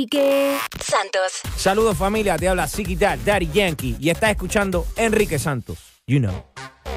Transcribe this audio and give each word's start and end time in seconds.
Enrique 0.00 0.56
Santos. 0.82 1.42
Saludos 1.58 1.94
familia, 1.94 2.38
te 2.38 2.48
habla 2.48 2.66
Dad, 2.98 3.18
Daddy 3.22 3.50
Yankee 3.52 3.96
y 4.00 4.08
estás 4.08 4.30
escuchando 4.30 4.86
Enrique 4.96 5.38
Santos. 5.38 6.00
You 6.06 6.20
know. 6.20 6.42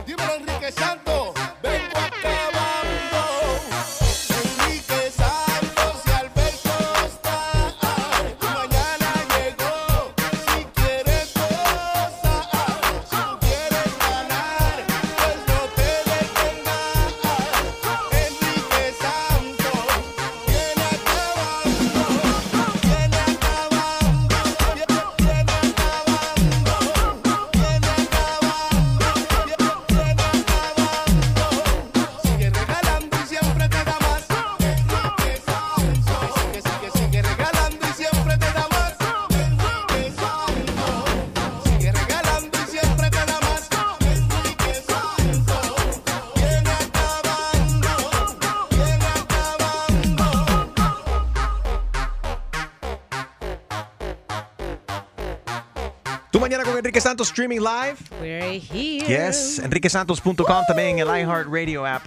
Dímelo, 0.08 0.36
Enrique 0.36 0.72
Santos. 0.72 1.03
Santos 57.24 57.30
streaming 57.30 57.60
live. 57.62 57.98
We're 58.20 58.60
here. 58.60 59.08
Yes, 59.08 59.60
enriquesantos.com 59.60 60.66
también 60.68 61.00
en 61.00 61.00
el 61.00 61.08
iHeartRadio 61.08 61.86
app. 61.86 62.04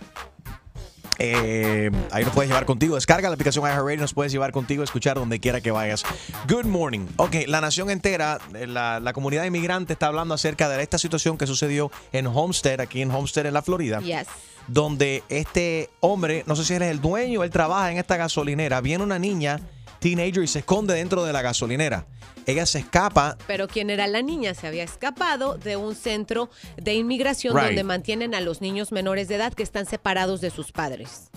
Eh, 1.18 1.90
ahí 2.10 2.24
nos 2.24 2.34
puedes 2.34 2.50
llevar 2.50 2.66
contigo. 2.66 2.96
Descarga 2.96 3.30
la 3.30 3.34
aplicación 3.34 3.64
iHeartRadio, 3.64 4.02
nos 4.02 4.12
puedes 4.12 4.30
llevar 4.30 4.52
contigo 4.52 4.82
escuchar 4.82 5.16
donde 5.16 5.40
quiera 5.40 5.62
que 5.62 5.70
vayas. 5.70 6.04
Good 6.46 6.66
morning. 6.66 7.06
Ok, 7.16 7.36
la 7.46 7.62
nación 7.62 7.88
entera, 7.88 8.38
eh, 8.54 8.66
la, 8.66 9.00
la 9.00 9.14
comunidad 9.14 9.44
inmigrante 9.44 9.94
está 9.94 10.08
hablando 10.08 10.34
acerca 10.34 10.68
de 10.68 10.82
esta 10.82 10.98
situación 10.98 11.38
que 11.38 11.46
sucedió 11.46 11.90
en 12.12 12.26
Homestead, 12.26 12.80
aquí 12.80 13.00
en 13.00 13.10
Homestead, 13.10 13.46
en 13.46 13.54
la 13.54 13.62
Florida. 13.62 14.00
Yes. 14.00 14.26
Donde 14.68 15.22
este 15.30 15.88
hombre, 16.00 16.44
no 16.46 16.56
sé 16.56 16.64
si 16.66 16.74
él 16.74 16.82
es 16.82 16.90
el 16.90 17.00
dueño, 17.00 17.42
él 17.42 17.50
trabaja 17.50 17.90
en 17.90 17.96
esta 17.96 18.18
gasolinera. 18.18 18.82
Viene 18.82 19.02
una 19.02 19.18
niña, 19.18 19.60
teenager, 19.98 20.42
y 20.42 20.46
se 20.46 20.60
esconde 20.60 20.94
dentro 20.94 21.24
de 21.24 21.32
la 21.32 21.42
gasolinera. 21.42 22.06
Ella 22.46 22.64
se 22.64 22.78
escapa 22.78 23.36
Pero 23.48 23.66
quien 23.66 23.90
era 23.90 24.06
la 24.06 24.22
niña 24.22 24.54
se 24.54 24.68
había 24.68 24.84
escapado 24.84 25.58
de 25.58 25.76
un 25.76 25.96
centro 25.96 26.48
de 26.76 26.94
inmigración 26.94 27.56
Right. 27.56 27.66
donde 27.66 27.82
mantienen 27.82 28.34
a 28.34 28.40
los 28.40 28.60
niños 28.60 28.92
menores 28.92 29.26
de 29.28 29.34
edad 29.34 29.52
que 29.52 29.64
están 29.64 29.86
separados 29.86 30.40
de 30.40 30.50
sus 30.50 30.70
padres. 30.70 31.30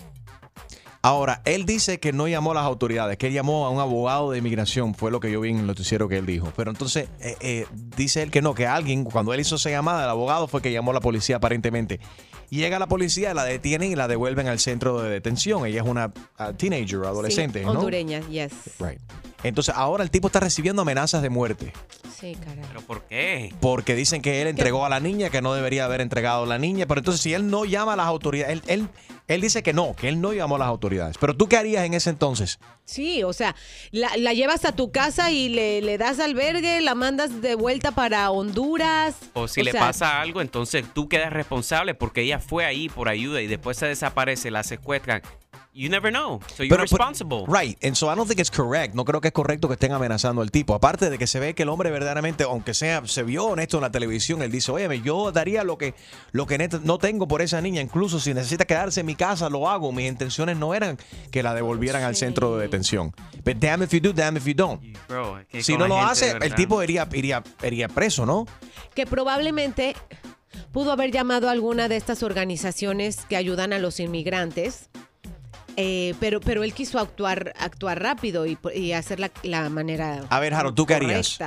Ahora, 1.02 1.40
él 1.46 1.64
dice 1.64 1.98
que 1.98 2.12
no 2.12 2.28
llamó 2.28 2.50
a 2.50 2.54
las 2.54 2.64
autoridades, 2.64 3.16
que 3.16 3.28
él 3.28 3.32
llamó 3.32 3.64
a 3.64 3.70
un 3.70 3.80
abogado 3.80 4.32
de 4.32 4.38
inmigración, 4.38 4.94
fue 4.94 5.10
lo 5.10 5.18
que 5.18 5.30
yo 5.32 5.40
vi 5.40 5.48
en 5.48 5.60
el 5.60 5.66
noticiero 5.66 6.08
que 6.08 6.18
él 6.18 6.26
dijo. 6.26 6.52
Pero 6.54 6.70
entonces 6.70 7.08
eh, 7.20 7.36
eh, 7.40 7.66
dice 7.72 8.22
él 8.22 8.30
que 8.30 8.42
no, 8.42 8.54
que 8.54 8.66
alguien, 8.66 9.04
cuando 9.04 9.32
él 9.32 9.40
hizo 9.40 9.56
esa 9.56 9.70
llamada, 9.70 10.04
el 10.04 10.10
abogado 10.10 10.46
fue 10.46 10.60
que 10.60 10.70
llamó 10.70 10.90
a 10.90 10.94
la 10.94 11.00
policía 11.00 11.36
aparentemente. 11.36 12.00
Llega 12.50 12.78
la 12.78 12.88
policía, 12.88 13.32
la 13.32 13.44
detienen 13.44 13.92
y 13.92 13.96
la 13.96 14.08
devuelven 14.08 14.48
al 14.48 14.58
centro 14.58 15.00
de 15.00 15.08
detención. 15.08 15.64
Ella 15.66 15.82
es 15.82 15.86
una 15.88 16.12
ah, 16.36 16.52
teenager, 16.52 16.98
adolescente, 17.04 17.60
Sí, 17.60 17.64
¿no? 17.64 17.72
hondureña, 17.72 18.20
yes. 18.28 18.52
Right. 18.78 19.00
Entonces 19.42 19.74
ahora 19.76 20.02
el 20.02 20.10
tipo 20.10 20.26
está 20.26 20.40
recibiendo 20.40 20.82
amenazas 20.82 21.22
de 21.22 21.30
muerte. 21.30 21.72
Sí, 22.20 22.36
caray. 22.44 22.64
¿Pero 22.68 22.80
por 22.82 23.04
qué? 23.04 23.54
Porque 23.60 23.94
dicen 23.94 24.20
que 24.20 24.42
él 24.42 24.48
entregó 24.48 24.84
a 24.84 24.88
la 24.88 25.00
niña, 25.00 25.30
que 25.30 25.40
no 25.40 25.54
debería 25.54 25.86
haber 25.86 26.00
entregado 26.02 26.42
a 26.42 26.46
la 26.46 26.58
niña. 26.58 26.86
Pero 26.86 26.98
entonces, 26.98 27.22
si 27.22 27.32
él 27.32 27.48
no 27.48 27.64
llama 27.64 27.94
a 27.94 27.96
las 27.96 28.06
autoridades, 28.06 28.52
él, 28.52 28.62
él, 28.66 28.88
él 29.34 29.40
dice 29.40 29.62
que 29.62 29.72
no, 29.72 29.94
que 29.94 30.08
él 30.08 30.20
no 30.20 30.32
llamó 30.32 30.56
a 30.56 30.58
las 30.58 30.68
autoridades. 30.68 31.16
Pero 31.18 31.36
tú, 31.36 31.48
¿qué 31.48 31.56
harías 31.56 31.84
en 31.84 31.94
ese 31.94 32.10
entonces? 32.10 32.58
Sí, 32.84 33.22
o 33.22 33.32
sea, 33.32 33.54
la, 33.92 34.10
la 34.16 34.32
llevas 34.32 34.64
a 34.64 34.72
tu 34.72 34.90
casa 34.90 35.30
y 35.30 35.48
le, 35.48 35.80
le 35.82 35.98
das 35.98 36.18
albergue, 36.18 36.80
la 36.80 36.96
mandas 36.96 37.40
de 37.40 37.54
vuelta 37.54 37.92
para 37.92 38.28
Honduras. 38.32 39.14
O 39.34 39.46
si 39.46 39.62
le 39.62 39.70
sea, 39.70 39.80
pasa 39.82 40.20
algo, 40.20 40.40
entonces 40.40 40.84
tú 40.92 41.08
quedas 41.08 41.32
responsable 41.32 41.94
porque 41.94 42.22
ella 42.22 42.40
fue 42.40 42.64
ahí 42.64 42.88
por 42.88 43.08
ayuda 43.08 43.40
y 43.40 43.46
después 43.46 43.76
se 43.76 43.86
desaparece, 43.86 44.50
la 44.50 44.64
secuestran. 44.64 45.22
You 45.72 45.88
never 45.88 46.10
know. 46.10 46.40
So 46.56 46.64
you're 46.64 46.80
responsible. 46.80 47.46
Right, 47.46 47.78
and 47.84 47.94
so 47.96 48.08
I 48.08 48.16
don't 48.16 48.26
think 48.26 48.40
it's 48.40 48.50
correct. 48.50 48.94
No 48.94 49.04
creo 49.04 49.20
que 49.20 49.28
es 49.28 49.34
correcto 49.34 49.68
que 49.68 49.74
estén 49.74 49.92
amenazando 49.92 50.42
al 50.42 50.50
tipo. 50.50 50.74
Aparte 50.74 51.10
de 51.10 51.16
que 51.18 51.26
se 51.26 51.38
ve 51.38 51.54
que 51.54 51.62
el 51.62 51.68
hombre 51.68 51.90
verdaderamente, 51.90 52.44
aunque 52.44 52.74
sea, 52.74 53.02
se 53.06 53.22
vio 53.22 53.44
honesto 53.46 53.76
en 53.76 53.82
la 53.82 53.90
televisión, 53.90 54.42
él 54.42 54.50
dice, 54.50 54.72
oye, 54.72 55.00
yo 55.00 55.30
daría 55.30 55.62
lo 55.62 55.78
que, 55.78 55.94
lo 56.32 56.46
que 56.46 56.58
no 56.82 56.98
tengo 56.98 57.28
por 57.28 57.40
esa 57.40 57.60
niña. 57.60 57.80
Incluso 57.80 58.18
si 58.18 58.34
necesita 58.34 58.64
quedarse 58.64 59.00
en 59.00 59.06
mi 59.06 59.14
casa, 59.14 59.48
lo 59.48 59.68
hago. 59.68 59.92
Mis 59.92 60.08
intenciones 60.08 60.56
no 60.56 60.74
eran 60.74 60.98
que 61.30 61.42
la 61.42 61.54
devolvieran 61.54 62.02
al 62.02 62.16
centro 62.16 62.56
de 62.56 62.62
detención. 62.62 63.14
But 63.44 63.58
damn 63.58 63.82
if 63.82 63.92
you 63.92 64.00
do, 64.00 64.12
damn 64.12 64.36
if 64.36 64.46
you 64.46 64.54
don't. 64.54 64.82
Bro, 65.08 65.38
Si 65.60 65.76
no 65.76 65.86
lo 65.86 66.00
hace, 66.00 66.32
el 66.40 66.54
tipo 66.54 66.82
iría, 66.82 67.08
iría, 67.12 67.42
iría 67.62 67.88
preso, 67.88 68.26
¿no? 68.26 68.46
que 68.94 69.06
probablemente 69.06 69.94
pudo 70.72 70.92
haber 70.92 71.10
llamado 71.10 71.48
a 71.48 71.52
alguna 71.52 71.88
de 71.88 71.96
estas 71.96 72.22
organizaciones 72.22 73.24
que 73.28 73.36
ayudan 73.36 73.72
a 73.72 73.78
los 73.78 74.00
inmigrantes, 74.00 74.90
eh, 75.80 76.14
pero, 76.20 76.40
pero 76.40 76.62
él 76.62 76.74
quiso 76.74 76.98
actuar, 76.98 77.54
actuar 77.58 78.02
rápido 78.02 78.46
y, 78.46 78.58
y 78.74 78.92
hacer 78.92 79.18
la, 79.20 79.30
la 79.42 79.68
manera. 79.70 80.24
A 80.28 80.40
ver, 80.40 80.52
Harold, 80.54 80.74
¿tú 80.74 80.86
qué 80.86 80.94
harías? 80.94 81.38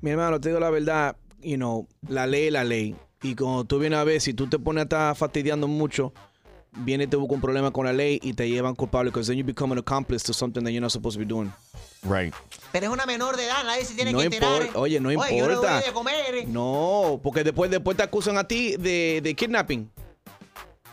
Mi 0.00 0.10
hermano, 0.10 0.40
te 0.40 0.48
digo 0.48 0.60
la 0.60 0.70
verdad, 0.70 1.16
you 1.42 1.56
know, 1.56 1.86
la 2.08 2.26
ley 2.26 2.46
es 2.46 2.52
la 2.52 2.64
ley. 2.64 2.94
Y 3.22 3.34
cuando 3.34 3.64
tú 3.64 3.78
vienes 3.78 3.98
a 3.98 4.04
ver, 4.04 4.20
si 4.20 4.32
tú 4.32 4.46
te 4.48 4.58
pones 4.58 4.80
a 4.80 4.84
estar 4.84 5.16
fastidiando 5.16 5.66
mucho, 5.68 6.12
viene 6.72 7.04
y 7.04 7.06
te 7.06 7.16
busca 7.16 7.34
un 7.34 7.40
problema 7.40 7.70
con 7.70 7.84
la 7.84 7.92
ley 7.92 8.18
y 8.22 8.32
te 8.32 8.48
llevan 8.48 8.74
culpable, 8.74 9.10
because 9.10 9.26
then 9.30 9.36
you 9.36 9.44
become 9.44 9.72
an 9.72 9.78
accomplice 9.78 10.24
to 10.24 10.32
something 10.32 10.62
that 10.62 10.70
you're 10.70 10.80
not 10.80 10.90
supposed 10.92 11.18
to 11.18 11.24
be 11.26 11.28
doing. 11.28 11.52
Right. 12.02 12.32
Pero 12.72 12.86
es 12.86 12.92
una 12.92 13.04
menor 13.04 13.36
de 13.36 13.44
edad, 13.44 13.62
nadie 13.64 13.84
se 13.84 13.94
tiene 13.94 14.12
No 14.12 14.20
que 14.20 14.24
enterar. 14.26 14.70
oye, 14.74 15.00
no 15.00 15.12
yo 15.12 15.22
importa. 15.22 15.82
comer. 15.92 16.48
No, 16.48 17.20
porque 17.22 17.44
después, 17.44 17.70
después 17.70 17.94
te 17.96 18.02
acusan 18.04 18.38
a 18.38 18.44
ti 18.44 18.76
de, 18.78 19.20
de 19.22 19.34
kidnapping. 19.34 19.90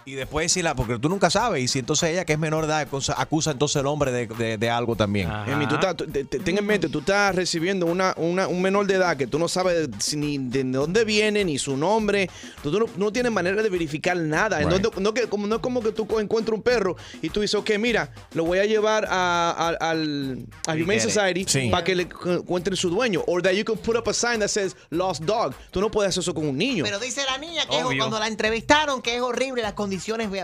Y 0.08 0.16
después 0.16 0.54
si 0.54 0.62
la, 0.62 0.74
porque 0.74 0.98
tú 1.00 1.10
nunca 1.10 1.30
sabes, 1.30 1.62
y 1.62 1.68
si 1.68 1.80
entonces 1.80 2.12
ella 2.12 2.24
que 2.24 2.32
es 2.32 2.40
menor 2.40 2.66
de 2.66 2.72
edad 2.72 2.80
acusa, 2.80 3.14
acusa 3.18 3.52
entonces 3.52 3.82
el 3.82 3.88
hombre 3.88 4.14
de, 4.14 4.26
de- 4.28 4.58
de 4.58 4.70
algo 4.70 4.96
también. 4.96 5.30
Emi, 5.46 5.68
tú 5.68 5.76
estás- 5.76 5.98
tú- 5.98 6.06
te- 6.08 6.24
te- 6.24 6.40
ten 6.40 6.58
en 6.58 6.66
mente, 6.66 6.88
tú 6.88 7.00
estás 7.00 7.36
recibiendo 7.36 7.86
una, 7.88 8.14
una- 8.16 8.48
un 8.48 8.62
menor 8.62 8.88
de 8.88 8.94
edad 8.94 9.18
que 9.18 9.28
tú 9.28 9.38
no 9.38 9.50
sabes 9.50 9.90
si- 10.00 10.16
ni 10.16 10.38
de 10.38 10.64
dónde 10.64 11.04
viene, 11.04 11.44
ni 11.44 11.60
su 11.60 11.76
nombre. 11.76 12.30
Tú, 12.64 12.72
tú 12.72 12.80
no, 12.80 12.86
no 12.96 13.12
tienes 13.12 13.34
manera 13.34 13.62
de 13.62 13.70
verificar 13.70 14.16
nada. 14.16 14.60
Right. 14.60 14.70
No, 14.82 14.92
no 14.98 15.14
que- 15.14 15.28
como, 15.28 15.46
no 15.46 15.56
es 15.58 15.62
como 15.62 15.82
que 15.84 15.92
tú 15.92 16.08
encuentras 16.22 16.56
un 16.56 16.64
perro 16.64 16.96
y 17.22 17.30
tú 17.30 17.42
dices, 17.42 17.56
ok, 17.56 17.72
mira, 17.78 18.10
lo 18.34 18.46
voy 18.46 18.60
a 18.60 18.66
llevar 18.66 19.06
a, 19.10 19.52
a- 19.52 19.90
al 19.92 20.46
a 20.68 20.74
You 20.78 20.86
Humane. 20.86 21.02
Society 21.02 21.44
Sí. 21.46 21.68
para 21.70 21.84
que 21.84 21.96
le 21.96 22.08
cu- 22.08 22.30
encuentren 22.30 22.78
su 22.78 22.90
dueño. 22.90 23.26
O 23.28 23.42
that 23.42 23.52
you 23.52 23.66
can 23.66 23.76
put 23.76 23.98
up 23.98 24.08
a 24.08 24.14
sign 24.14 24.40
that 24.40 24.48
says 24.48 24.74
lost 24.90 25.24
dog. 25.24 25.54
Tú 25.70 25.82
no 25.82 25.92
puedes 25.92 26.12
hacer 26.12 26.22
eso 26.22 26.34
con 26.34 26.48
un 26.48 26.58
niño. 26.58 26.86
Pero 26.86 26.98
dice 26.98 27.26
la 27.26 27.38
niña 27.38 27.66
que 27.70 27.84
Obvio. 27.84 27.98
cuando 27.98 28.18
la 28.20 28.28
entrevistaron 28.28 29.02
que 29.02 29.14
es 29.18 29.22
horrible 29.22 29.62
las 29.62 29.74
condiciones 29.74 29.97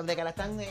de 0.06 0.16
que 0.16 0.24
la 0.24 0.32
están... 0.32 0.60
eh, 0.60 0.70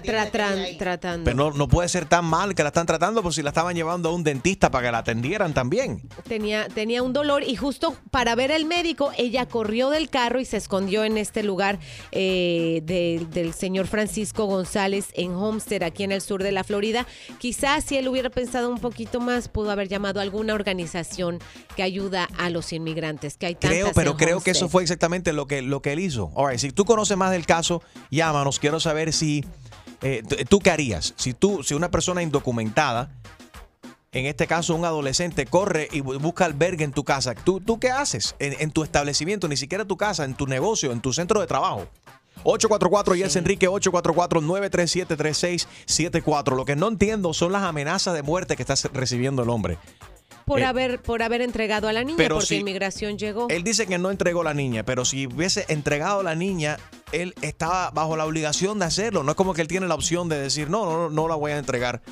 tratando. 0.00 1.24
Pero 1.24 1.36
no, 1.36 1.50
no 1.52 1.68
puede 1.68 1.88
ser 1.88 2.06
tan 2.06 2.24
mal 2.24 2.54
que 2.54 2.62
la 2.62 2.68
están 2.68 2.86
tratando 2.86 3.22
por 3.22 3.34
si 3.34 3.42
la 3.42 3.50
estaban 3.50 3.74
llevando 3.74 4.08
a 4.08 4.12
un 4.12 4.22
dentista 4.24 4.70
para 4.70 4.86
que 4.88 4.92
la 4.92 4.98
atendieran 4.98 5.54
también. 5.54 6.02
Tenía, 6.28 6.68
tenía 6.68 7.02
un 7.02 7.12
dolor 7.12 7.42
y 7.42 7.56
justo 7.56 7.96
para 8.10 8.34
ver 8.34 8.52
al 8.52 8.64
médico, 8.64 9.10
ella 9.16 9.46
corrió 9.46 9.90
del 9.90 10.08
carro 10.08 10.40
y 10.40 10.44
se 10.44 10.56
escondió 10.56 11.04
en 11.04 11.18
este 11.18 11.42
lugar 11.42 11.78
eh, 12.10 12.80
de- 12.84 13.26
del 13.30 13.52
señor 13.54 13.86
Francisco 13.86 14.46
González 14.46 15.08
en 15.14 15.32
Homestead, 15.34 15.82
aquí 15.82 16.04
en 16.04 16.12
el 16.12 16.20
sur 16.20 16.42
de 16.42 16.52
la 16.52 16.64
Florida. 16.64 17.06
Quizás 17.38 17.84
si 17.84 17.96
él 17.96 18.08
hubiera 18.08 18.30
pensado 18.30 18.68
un 18.70 18.78
poquito 18.78 19.20
más, 19.20 19.48
pudo 19.48 19.70
haber 19.70 19.88
llamado 19.88 20.20
a 20.20 20.22
alguna 20.22 20.54
organización 20.54 21.38
que 21.76 21.82
ayuda 21.82 22.28
a 22.38 22.50
los 22.50 22.72
inmigrantes, 22.72 23.36
que 23.36 23.46
hay 23.46 23.54
tantas 23.54 23.70
Creo, 23.70 23.90
pero 23.94 24.10
en 24.12 24.16
creo 24.16 24.40
que 24.40 24.50
eso 24.52 24.68
fue 24.68 24.82
exactamente 24.82 25.32
lo 25.32 25.46
que, 25.46 25.62
lo 25.62 25.82
que 25.82 25.92
él 25.92 26.00
hizo. 26.00 26.30
All 26.34 26.50
right, 26.50 26.58
si 26.58 26.70
tú 26.70 26.84
conoces 26.84 27.16
más 27.16 27.30
del 27.30 27.46
caso, 27.46 27.82
llámanos. 28.10 28.58
Quiero 28.58 28.80
saber 28.80 29.12
si. 29.12 29.44
Eh, 30.02 30.22
¿Tú 30.48 30.58
qué 30.58 30.70
harías? 30.70 31.14
Si 31.16 31.32
tú, 31.34 31.62
si 31.62 31.74
una 31.74 31.90
persona 31.90 32.22
indocumentada, 32.22 33.10
en 34.12 34.26
este 34.26 34.46
caso 34.46 34.74
un 34.74 34.84
adolescente, 34.84 35.46
corre 35.46 35.88
y 35.90 36.00
bu- 36.00 36.20
busca 36.20 36.44
albergue 36.44 36.84
en 36.84 36.92
tu 36.92 37.04
casa, 37.04 37.34
¿tú, 37.34 37.60
tú 37.60 37.78
qué 37.80 37.90
haces 37.90 38.34
en, 38.38 38.70
tu 38.70 38.82
establecimiento? 38.82 39.48
Ni 39.48 39.56
siquiera 39.56 39.84
tu 39.86 39.96
casa, 39.96 40.24
en 40.24 40.34
tu 40.34 40.46
negocio, 40.46 40.92
en 40.92 41.00
tu 41.00 41.12
centro 41.12 41.40
de 41.40 41.46
trabajo. 41.46 41.86
844 42.44 43.14
Yes 43.14 43.36
Enrique 43.36 43.68
844-937-3674. 43.68 46.56
Lo 46.56 46.64
que 46.64 46.76
no 46.76 46.88
entiendo 46.88 47.32
son 47.34 47.52
las 47.52 47.62
amenazas 47.62 48.14
de 48.14 48.22
muerte 48.22 48.56
que 48.56 48.62
está 48.62 48.74
recibiendo 48.92 49.42
el 49.42 49.50
hombre. 49.50 49.78
Por, 50.44 50.60
eh, 50.60 50.64
haber, 50.64 51.00
por 51.00 51.22
haber 51.22 51.40
entregado 51.42 51.88
a 51.88 51.92
la 51.92 52.04
niña, 52.04 52.16
pero 52.16 52.36
porque 52.36 52.46
si- 52.46 52.56
inmigración 52.56 53.18
llegó. 53.18 53.46
Él 53.48 53.62
dice 53.64 53.86
que 53.86 53.98
no 53.98 54.10
entregó 54.10 54.42
la 54.42 54.54
niña, 54.54 54.84
pero 54.84 55.04
si 55.04 55.26
hubiese 55.26 55.64
entregado 55.68 56.22
la 56.22 56.34
niña, 56.34 56.78
él 57.12 57.34
estaba 57.42 57.90
bajo 57.90 58.16
la 58.16 58.24
obligación 58.26 58.78
de 58.78 58.86
hacerlo. 58.86 59.22
No 59.22 59.32
es 59.32 59.36
como 59.36 59.54
que 59.54 59.62
él 59.62 59.68
tiene 59.68 59.86
la 59.86 59.94
opción 59.94 60.28
de 60.28 60.38
decir, 60.38 60.68
no, 60.70 60.84
no, 60.86 61.10
no 61.10 61.28
la 61.28 61.34
voy 61.34 61.52
a 61.52 61.58
entregar. 61.58 62.02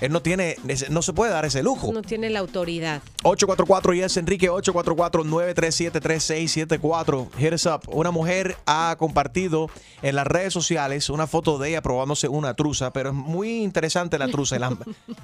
Él 0.00 0.10
no 0.10 0.22
tiene, 0.22 0.56
no 0.90 1.02
se 1.02 1.12
puede 1.12 1.30
dar 1.32 1.44
ese 1.44 1.62
lujo. 1.62 1.92
No 1.92 2.02
tiene 2.02 2.28
la 2.30 2.40
autoridad. 2.40 3.00
844 3.22 3.94
yes 3.94 4.16
Enrique 4.16 4.50
844-937-3674. 4.50 7.28
Hit 7.38 7.52
us 7.52 7.66
up. 7.66 7.82
Una 7.86 8.10
mujer 8.10 8.56
ha 8.66 8.96
compartido 8.98 9.70
en 10.02 10.16
las 10.16 10.26
redes 10.26 10.52
sociales 10.52 11.08
una 11.10 11.28
foto 11.28 11.58
de 11.58 11.68
ella 11.70 11.82
probándose 11.82 12.26
una 12.28 12.54
truza, 12.54 12.92
pero 12.92 13.10
es 13.10 13.14
muy 13.14 13.62
interesante 13.62 14.18
la 14.18 14.26
truza, 14.28 14.56
el, 14.56 14.64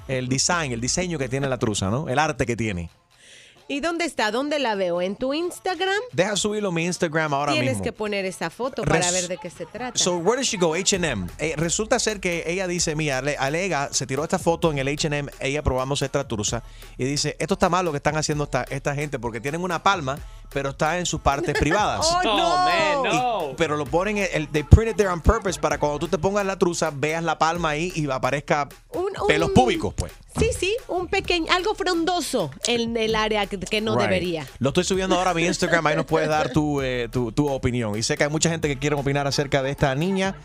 el 0.07 0.29
design, 0.29 0.71
el 0.71 0.79
diseño 0.79 1.19
que 1.19 1.27
tiene 1.27 1.49
la 1.49 1.57
truza, 1.57 1.89
¿no? 1.89 2.07
El 2.07 2.19
arte 2.19 2.45
que 2.45 2.55
tiene. 2.55 2.89
¿Y 3.71 3.79
dónde 3.79 4.03
está? 4.03 4.31
¿Dónde 4.31 4.59
la 4.59 4.75
veo? 4.75 5.01
¿En 5.01 5.15
tu 5.15 5.33
Instagram? 5.33 5.95
Deja 6.11 6.35
subirlo 6.35 6.69
a 6.69 6.71
mi 6.73 6.85
Instagram 6.85 7.33
ahora 7.33 7.53
Tienes 7.53 7.69
mismo. 7.69 7.83
que 7.85 7.93
poner 7.93 8.25
esa 8.25 8.49
foto 8.49 8.83
para 8.83 8.97
Res- 8.99 9.13
ver 9.13 9.27
de 9.29 9.37
qué 9.37 9.49
se 9.49 9.65
trata. 9.65 9.97
So, 9.97 10.17
where 10.17 10.35
does 10.41 10.47
she 10.49 10.57
go? 10.57 10.73
H&M. 10.75 11.27
Eh, 11.37 11.53
resulta 11.55 11.97
ser 11.97 12.19
que 12.19 12.43
ella 12.47 12.67
dice, 12.67 12.95
mira, 12.97 13.19
ale- 13.19 13.37
alega, 13.37 13.87
se 13.93 14.05
tiró 14.05 14.23
esta 14.25 14.39
foto 14.39 14.71
en 14.71 14.77
el 14.79 14.89
H&M, 14.89 15.31
ella 15.39 15.63
probándose 15.63 16.03
esta 16.03 16.27
truza, 16.27 16.63
y 16.97 17.05
dice, 17.05 17.37
esto 17.39 17.53
está 17.53 17.69
mal 17.69 17.85
lo 17.85 17.91
que 17.91 17.97
están 17.97 18.17
haciendo 18.17 18.43
esta, 18.43 18.63
esta 18.63 18.93
gente, 18.93 19.19
porque 19.19 19.39
tienen 19.39 19.61
una 19.61 19.81
palma, 19.81 20.19
pero 20.53 20.69
está 20.71 20.99
en 20.99 21.05
sus 21.05 21.21
partes 21.21 21.57
privadas. 21.57 22.05
¡Oh, 22.11 22.23
no! 22.23 22.57
man, 22.57 23.13
Y- 23.13 23.17
no. 23.17 23.53
pero 23.57 23.77
lo 23.77 23.85
ponen, 23.85 24.17
el, 24.17 24.27
el- 24.33 24.47
they 24.49 24.63
print 24.63 24.91
it 24.91 24.97
there 24.97 25.09
on 25.09 25.21
purpose 25.21 25.59
para 25.59 25.79
cuando 25.79 25.99
tú 25.99 26.07
te 26.07 26.17
pongas 26.17 26.45
la 26.45 26.57
truza, 26.57 26.91
veas 26.93 27.23
la 27.23 27.37
palma 27.37 27.69
ahí 27.69 27.91
y 27.95 28.09
aparezca 28.09 28.67
Un- 28.93 29.05
un- 29.19 29.27
pelos 29.27 29.51
públicos, 29.51 29.93
pues. 29.95 30.11
Sí, 30.37 30.49
sí, 30.57 30.75
un 30.87 31.07
pequeño, 31.07 31.51
algo 31.51 31.75
frondoso 31.75 32.51
en 32.67 32.95
el 32.95 33.15
área 33.15 33.45
que, 33.47 33.59
que 33.59 33.81
no 33.81 33.93
Right. 33.95 34.03
debería. 34.03 34.47
Lo 34.59 34.69
estoy 34.69 34.83
subiendo 34.85 35.15
ahora 35.17 35.31
a 35.31 35.33
mi 35.33 35.45
Instagram, 35.45 35.85
ahí 35.87 35.95
nos 35.95 36.05
puedes 36.05 36.29
dar 36.29 36.51
tu, 36.51 36.81
eh, 36.81 37.09
tu, 37.11 37.31
tu 37.33 37.49
opinión. 37.49 37.97
Y 37.97 38.03
sé 38.03 38.15
que 38.17 38.23
hay 38.23 38.29
mucha 38.29 38.49
gente 38.49 38.67
que 38.67 38.77
quiere 38.77 38.95
opinar 38.95 39.27
acerca 39.27 39.61
de 39.63 39.71
esta 39.71 39.93
niña. 39.95 40.35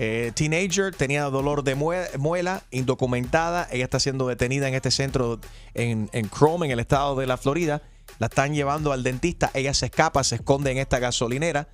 eh, 0.00 0.30
teenager, 0.34 0.94
tenía 0.94 1.24
dolor 1.24 1.64
de 1.64 1.74
mue- 1.76 2.16
muela, 2.18 2.62
indocumentada. 2.70 3.66
Ella 3.72 3.82
está 3.84 3.98
siendo 3.98 4.28
detenida 4.28 4.68
en 4.68 4.74
este 4.74 4.90
centro 4.92 5.40
en, 5.74 6.08
en 6.12 6.30
Chrome, 6.30 6.66
en 6.66 6.72
el 6.72 6.78
estado 6.80 7.16
de 7.16 7.26
la 7.26 7.36
Florida. 7.36 7.82
La 8.18 8.26
están 8.26 8.54
llevando 8.54 8.92
al 8.92 9.02
dentista. 9.02 9.50
Ella 9.54 9.72
se 9.74 9.86
escapa, 9.86 10.24
se 10.24 10.36
esconde 10.36 10.70
en 10.72 10.78
esta 10.78 10.98
gasolinera. 10.98 11.68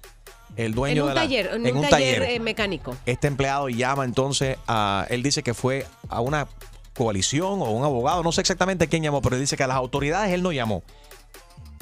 El 0.56 0.74
dueño 0.74 0.96
En 0.96 1.02
un 1.02 1.08
de 1.08 1.14
la- 1.14 1.20
taller, 1.22 1.50
en, 1.54 1.76
un, 1.76 1.88
taller, 1.88 2.22
eh, 2.22 2.38
mecánico. 2.40 2.96
este 3.06 3.26
empleado 3.26 3.68
llama 3.68 4.04
entonces 4.04 4.56
a. 4.68 5.06
Él 5.10 5.22
dice 5.22 5.42
que 5.42 5.52
fue 5.54 5.86
a 6.08 6.20
una 6.20 6.46
coalición 6.94 7.60
o 7.60 7.70
un 7.70 7.82
abogado, 7.84 8.22
no 8.22 8.30
sé 8.30 8.40
exactamente 8.42 8.86
quién 8.86 9.02
llamó, 9.02 9.20
pero 9.20 9.34
él 9.34 9.40
dice 9.42 9.56
que 9.56 9.64
a 9.64 9.66
las 9.66 9.76
autoridades 9.76 10.32
él 10.32 10.42
no 10.44 10.52
llamó. 10.52 10.84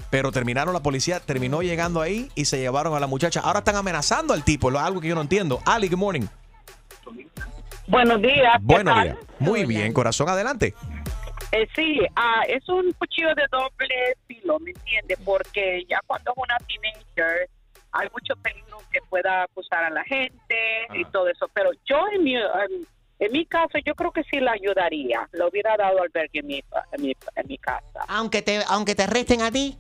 Pero 0.09 0.31
terminaron, 0.33 0.73
la 0.73 0.83
policía 0.83 1.21
terminó 1.21 1.61
llegando 1.63 2.01
ahí 2.01 2.31
y 2.35 2.45
se 2.47 2.59
llevaron 2.59 2.95
a 2.95 3.01
la 3.01 3.07
muchacha. 3.07 3.41
Ahora 3.41 3.59
están 3.59 3.77
amenazando 3.77 4.33
al 4.33 4.43
tipo, 4.45 4.71
lo- 4.71 4.79
algo 4.79 5.01
que 5.03 5.09
yo 5.09 5.15
no 5.15 5.21
entiendo. 5.23 5.61
Ali, 5.67 5.89
good 5.89 5.99
morning. 5.99 6.27
Buenos 7.89 8.23
días. 8.23 8.53
¿qué 8.55 8.61
Buenos 8.63 9.03
días. 9.03 9.17
Muy 9.39 9.65
bien, 9.67 9.93
corazón, 9.93 10.29
adelante. 10.29 10.75
Eh, 11.53 11.69
sí, 11.75 12.01
ah, 12.17 12.43
es 12.49 12.67
un 12.69 12.93
cuchillo 12.93 13.35
de 13.35 13.45
doble 13.51 13.95
filo, 14.27 14.59
¿me 14.61 14.71
entiende? 14.71 15.17
Porque 15.25 15.85
ya 15.89 16.01
cuando 16.07 16.33
es 16.33 16.37
una 16.39 16.57
teenager 16.67 17.49
hay 17.93 18.09
mucho 18.11 18.35
peligro 18.37 18.79
que 18.91 19.01
pueda 19.11 19.43
acusar 19.43 19.85
a 19.85 19.91
la 19.91 20.03
gente 20.05 20.57
y 20.95 21.05
todo 21.07 21.29
eso. 21.29 21.47
Pero 21.53 21.71
yo 21.85 22.07
en 22.15 22.25
mi, 22.25 22.37
en, 22.37 22.87
en 23.19 23.33
mi 23.33 23.45
caso 23.45 23.79
yo 23.85 23.95
creo 23.95 24.11
que 24.13 24.23
sí 24.25 24.41
la 24.41 24.53
ayudaría. 24.53 25.29
Le 25.33 25.45
hubiera 25.47 25.77
dado 25.77 26.01
albergue 26.03 26.41
en 26.41 26.47
mi, 26.47 26.65
en 26.93 27.03
mi, 27.03 27.15
en 27.37 27.47
mi 27.47 27.59
casa. 27.59 28.01
Aunque 28.09 28.41
te, 28.41 28.61
aunque 28.69 28.95
te 28.95 29.03
arresten 29.03 29.43
a 29.43 29.51
ti. 29.51 29.77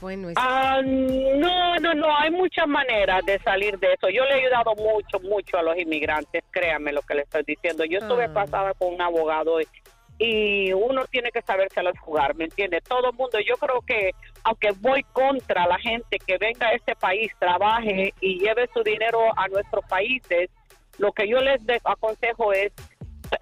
Bueno, 0.00 0.28
es- 0.28 0.36
Ah, 0.38 0.80
no, 0.84 1.76
no, 1.76 1.94
no, 1.94 2.16
hay 2.18 2.30
muchas 2.30 2.66
maneras 2.66 3.24
de 3.24 3.38
salir 3.40 3.78
de 3.78 3.92
eso. 3.94 4.08
Yo 4.10 4.24
le 4.26 4.32
he 4.34 4.40
ayudado 4.40 4.74
mucho, 4.76 5.18
mucho 5.20 5.56
a 5.58 5.62
los 5.62 5.76
inmigrantes, 5.78 6.42
créanme 6.50 6.92
lo 6.92 7.00
que 7.02 7.14
le 7.14 7.22
estoy 7.22 7.44
diciendo. 7.46 7.84
Yo 7.86 7.98
estuve 7.98 8.24
Ah. 8.24 8.32
pasada 8.34 8.74
con 8.74 8.92
un 8.94 9.00
abogado 9.02 9.58
y, 10.18 10.72
uno 10.72 11.04
tiene 11.06 11.30
que 11.30 11.42
sabérselas 11.42 11.98
jugar, 11.98 12.34
¿me 12.34 12.44
entiende? 12.44 12.80
Todo 12.80 13.10
el 13.10 13.16
mundo, 13.16 13.38
yo 13.40 13.56
creo 13.56 13.80
que 13.82 14.10
aunque 14.44 14.70
voy 14.80 15.02
contra 15.12 15.66
la 15.66 15.78
gente 15.78 16.18
que 16.18 16.36
venga 16.38 16.68
a 16.68 16.72
este 16.74 16.94
país, 16.94 17.32
trabaje 17.38 18.12
y 18.20 18.38
lleve 18.38 18.68
su 18.72 18.82
dinero 18.82 19.20
a 19.36 19.48
nuestros 19.48 19.84
países, 19.86 20.50
lo 20.98 21.12
que 21.12 21.28
yo 21.28 21.38
les 21.38 21.60
aconsejo 21.84 22.52
es 22.52 22.72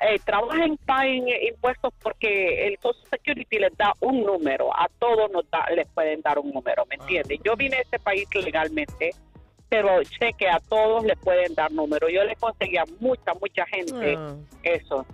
eh, 0.01 0.19
trabajen, 0.25 0.79
paguen 0.87 1.27
impuestos 1.43 1.93
porque 2.03 2.67
el 2.69 2.79
Social 2.81 3.05
Security 3.11 3.59
les 3.59 3.77
da 3.77 3.93
un 4.01 4.23
número, 4.25 4.75
a 4.75 4.89
todos 4.99 5.31
nos 5.33 5.49
da- 5.51 5.67
les 5.75 5.87
pueden 5.89 6.23
dar 6.23 6.39
un 6.39 6.51
número, 6.53 6.87
¿me 6.87 6.95
entiendes? 6.95 7.41
Yo 7.45 7.57
vine 7.57 7.77
a 7.77 7.81
este 7.81 7.99
país 7.99 8.27
legalmente, 8.33 9.11
pero 9.69 10.03
sé 10.05 10.33
que 10.39 10.49
a 10.49 10.61
todos 10.61 11.05
les 11.05 11.19
pueden 11.19 11.55
dar 11.55 11.71
número. 11.73 12.09
Yo 12.09 12.23
le 12.25 12.37
conseguí 12.37 12.77
a 12.79 12.85
mucha, 13.01 13.35
mucha 13.35 13.67
gente 13.67 14.15
Ah. 14.17 14.35
eso. 14.63 15.05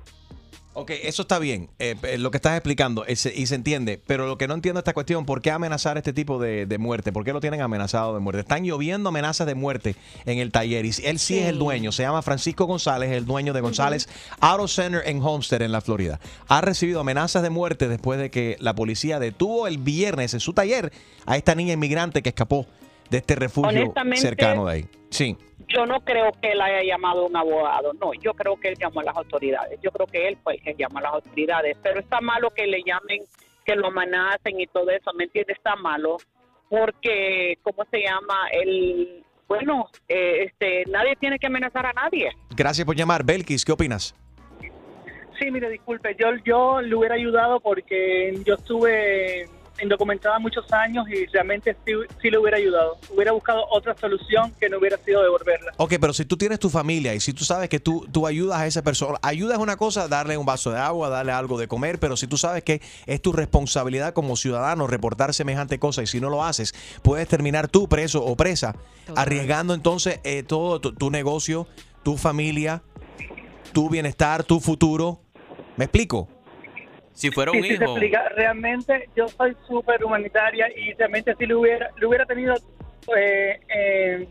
Ok, 0.75 0.93
eso 1.03 1.23
está 1.23 1.41
bien, 1.41 1.71
eh, 1.81 1.97
eh, 2.05 2.19
lo 2.19 2.31
que 2.31 2.37
estás 2.37 2.53
explicando, 2.57 3.05
ese- 3.05 3.35
y 3.35 3.47
se 3.47 3.57
entiende, 3.57 4.01
pero 4.07 4.29
lo 4.29 4.39
que 4.39 4.47
no 4.47 4.55
entiendo 4.55 4.79
esta 4.79 4.93
cuestión, 4.93 5.25
¿por 5.27 5.43
qué 5.43 5.51
amenazar 5.51 5.97
este 5.99 6.13
tipo 6.13 6.39
de, 6.39 6.67
de 6.67 6.79
muerte? 6.79 7.11
¿Por 7.11 7.25
qué 7.25 7.33
lo 7.33 7.41
tienen 7.41 7.63
amenazado 7.63 8.15
de 8.15 8.21
muerte? 8.21 8.43
Están 8.43 8.63
lloviendo 8.63 9.09
amenazas 9.09 9.49
de 9.49 9.57
muerte 9.57 9.97
en 10.25 10.39
el 10.39 10.53
taller 10.53 10.85
y 10.85 10.93
él 11.03 11.19
sí, 11.19 11.37
es 11.39 11.49
el 11.49 11.59
dueño, 11.59 11.91
se 11.91 12.05
llama 12.05 12.23
Francisco 12.23 12.67
González, 12.67 13.11
el 13.11 13.27
dueño 13.27 13.53
de 13.55 13.61
González 13.61 14.09
Auto 14.39 14.69
Center 14.69 15.03
en 15.07 15.21
Homestead, 15.21 15.63
en 15.63 15.73
la 15.73 15.81
Florida. 15.81 16.21
Ha 16.47 16.61
recibido 16.61 17.01
amenazas 17.01 17.43
de 17.43 17.51
muerte 17.51 17.89
después 17.89 18.21
de 18.21 18.31
que 18.31 18.57
la 18.61 18.77
policía 18.77 19.19
detuvo 19.19 19.67
el 19.67 19.79
viernes 19.79 20.33
en 20.35 20.41
su 20.41 20.53
taller 20.53 20.93
a 21.27 21.37
esta 21.37 21.57
niña 21.57 21.73
inmigrante 21.73 22.23
que 22.23 22.29
escapó 22.29 22.67
de 23.11 23.19
este 23.19 23.35
refugio 23.35 23.93
cercano 24.15 24.67
de 24.67 24.73
ahí. 24.73 24.89
Sí. 25.11 25.37
Yo 25.69 25.85
no 25.85 26.01
creo 26.01 26.33
que 26.41 26.53
él 26.53 26.61
haya 26.61 26.83
llamado 26.83 27.25
a 27.25 27.27
un 27.27 27.37
abogado, 27.37 27.93
no, 27.95 28.15
yo 28.15 28.33
creo 28.33 28.57
que 28.57 28.69
él 28.69 28.77
llamó 28.81 29.01
a 29.01 29.05
las 29.05 29.17
autoridades, 29.17 29.79
yo 29.83 29.91
creo 29.91 30.07
que 30.07 30.27
él 30.29 30.39
fue 30.43 30.55
el 30.55 30.63
que 30.63 30.75
llamó 30.79 30.99
a 30.99 31.03
las 31.03 31.13
autoridades, 31.13 31.77
pero 31.83 32.01
está 32.01 32.21
malo 32.23 32.49
que 32.51 32.67
le 32.67 32.83
llamen, 32.87 33.23
que 33.67 33.77
lo 33.77 33.89
amenacen 33.89 34.59
y 34.59 34.67
todo 34.67 34.89
eso, 34.91 35.13
¿me 35.13 35.25
entiendes? 35.25 35.59
Está 35.59 35.77
malo, 35.77 36.17
porque, 36.71 37.59
¿cómo 37.63 37.85
se 37.91 38.01
llama? 38.01 38.49
El, 38.51 39.23
bueno, 39.47 39.89
eh, 40.09 40.45
este, 40.45 40.85
nadie 40.91 41.17
tiene 41.17 41.39
que 41.39 41.49
amenazar 41.49 41.85
a 41.85 41.93
nadie. 41.93 42.31
Gracias 42.57 42.87
por 42.87 42.97
llamar. 42.97 43.25
Belkis, 43.25 43.65
¿qué 43.65 43.73
opinas? 43.73 44.15
Sí, 45.39 45.51
mire, 45.51 45.71
disculpe, 45.71 46.17
yo, 46.19 46.35
yo 46.45 46.81
le 46.81 46.95
hubiera 46.95 47.15
ayudado 47.15 47.61
porque 47.61 48.35
yo 48.45 48.55
estuve 48.55 49.49
indocumentada 49.83 50.39
muchos 50.39 50.71
años 50.73 51.07
y 51.09 51.27
realmente 51.27 51.77
sí, 51.87 51.93
sí 52.21 52.31
le 52.31 52.39
hubiera 52.39 52.57
ayudado. 52.57 52.99
Hubiera 53.11 53.33
buscado 53.33 53.65
otra 53.71 53.97
solución 53.97 54.53
que 54.61 54.69
no 54.69 54.79
hubiera 54.79 54.97
sido 54.99 55.23
devolverla. 55.23 55.73
Ok, 55.77 55.95
pero 56.01 56.13
si 56.13 56.25
tú 56.25 56.37
tienes 56.37 56.59
tu 56.59 56.71
familia 56.71 57.15
y 57.15 57.21
si 57.21 57.33
tú 57.33 57.45
sabes 57.45 57.69
que 57.69 57.81
tú, 57.81 58.07
tú 58.11 58.27
ayudas 58.27 58.59
a 58.61 58.67
esa 58.67 58.83
persona, 58.83 59.19
ayuda 59.23 59.55
es 59.55 59.61
una 59.61 59.77
cosa, 59.77 60.09
darle 60.09 60.37
un 60.37 60.47
vaso 60.47 60.71
de 60.71 60.79
agua, 60.79 61.09
darle 61.09 61.33
algo 61.33 61.59
de 61.59 61.69
comer, 61.69 61.99
pero 61.99 62.17
si 62.17 62.27
tú 62.27 62.37
sabes 62.37 62.63
que 62.63 62.81
es 63.07 63.23
tu 63.23 63.33
responsabilidad 63.33 64.13
como 64.13 64.37
ciudadano 64.37 64.87
reportar 64.87 65.35
semejante 65.35 65.79
cosa 65.79 66.03
y 66.03 66.07
si 66.07 66.21
no 66.21 66.31
lo 66.31 66.45
haces, 66.45 66.75
puedes 67.03 67.29
terminar 67.29 67.69
tú 67.69 67.89
preso 67.89 68.25
o 68.25 68.37
presa, 68.37 68.77
arriesgando 69.17 69.75
entonces 69.75 70.21
eh, 70.25 70.43
todo 70.43 70.81
tu, 70.81 70.93
tu 70.93 71.11
negocio, 71.11 71.67
tu 72.03 72.17
familia, 72.17 72.83
tu 73.73 73.89
bienestar, 73.89 74.45
tu 74.45 74.61
futuro. 74.61 75.21
¿Me 75.77 75.85
explico? 75.85 76.29
Si 77.19 77.33
fuera 77.33 77.51
un 77.51 77.65
hijo. 77.65 77.83
explica. 77.83 78.29
Realmente 78.29 79.09
yo 79.17 79.27
soy 79.27 79.57
súper 79.67 80.05
humanitaria 80.05 80.69
y 80.77 80.93
realmente 80.93 81.35
sí 81.37 81.47
le 81.47 81.57
hubiera, 81.57 81.91
le 81.99 82.07
hubiera 82.07 82.25
tenido, 82.25 82.55
eh, 83.17 83.59
eh, 83.69 84.29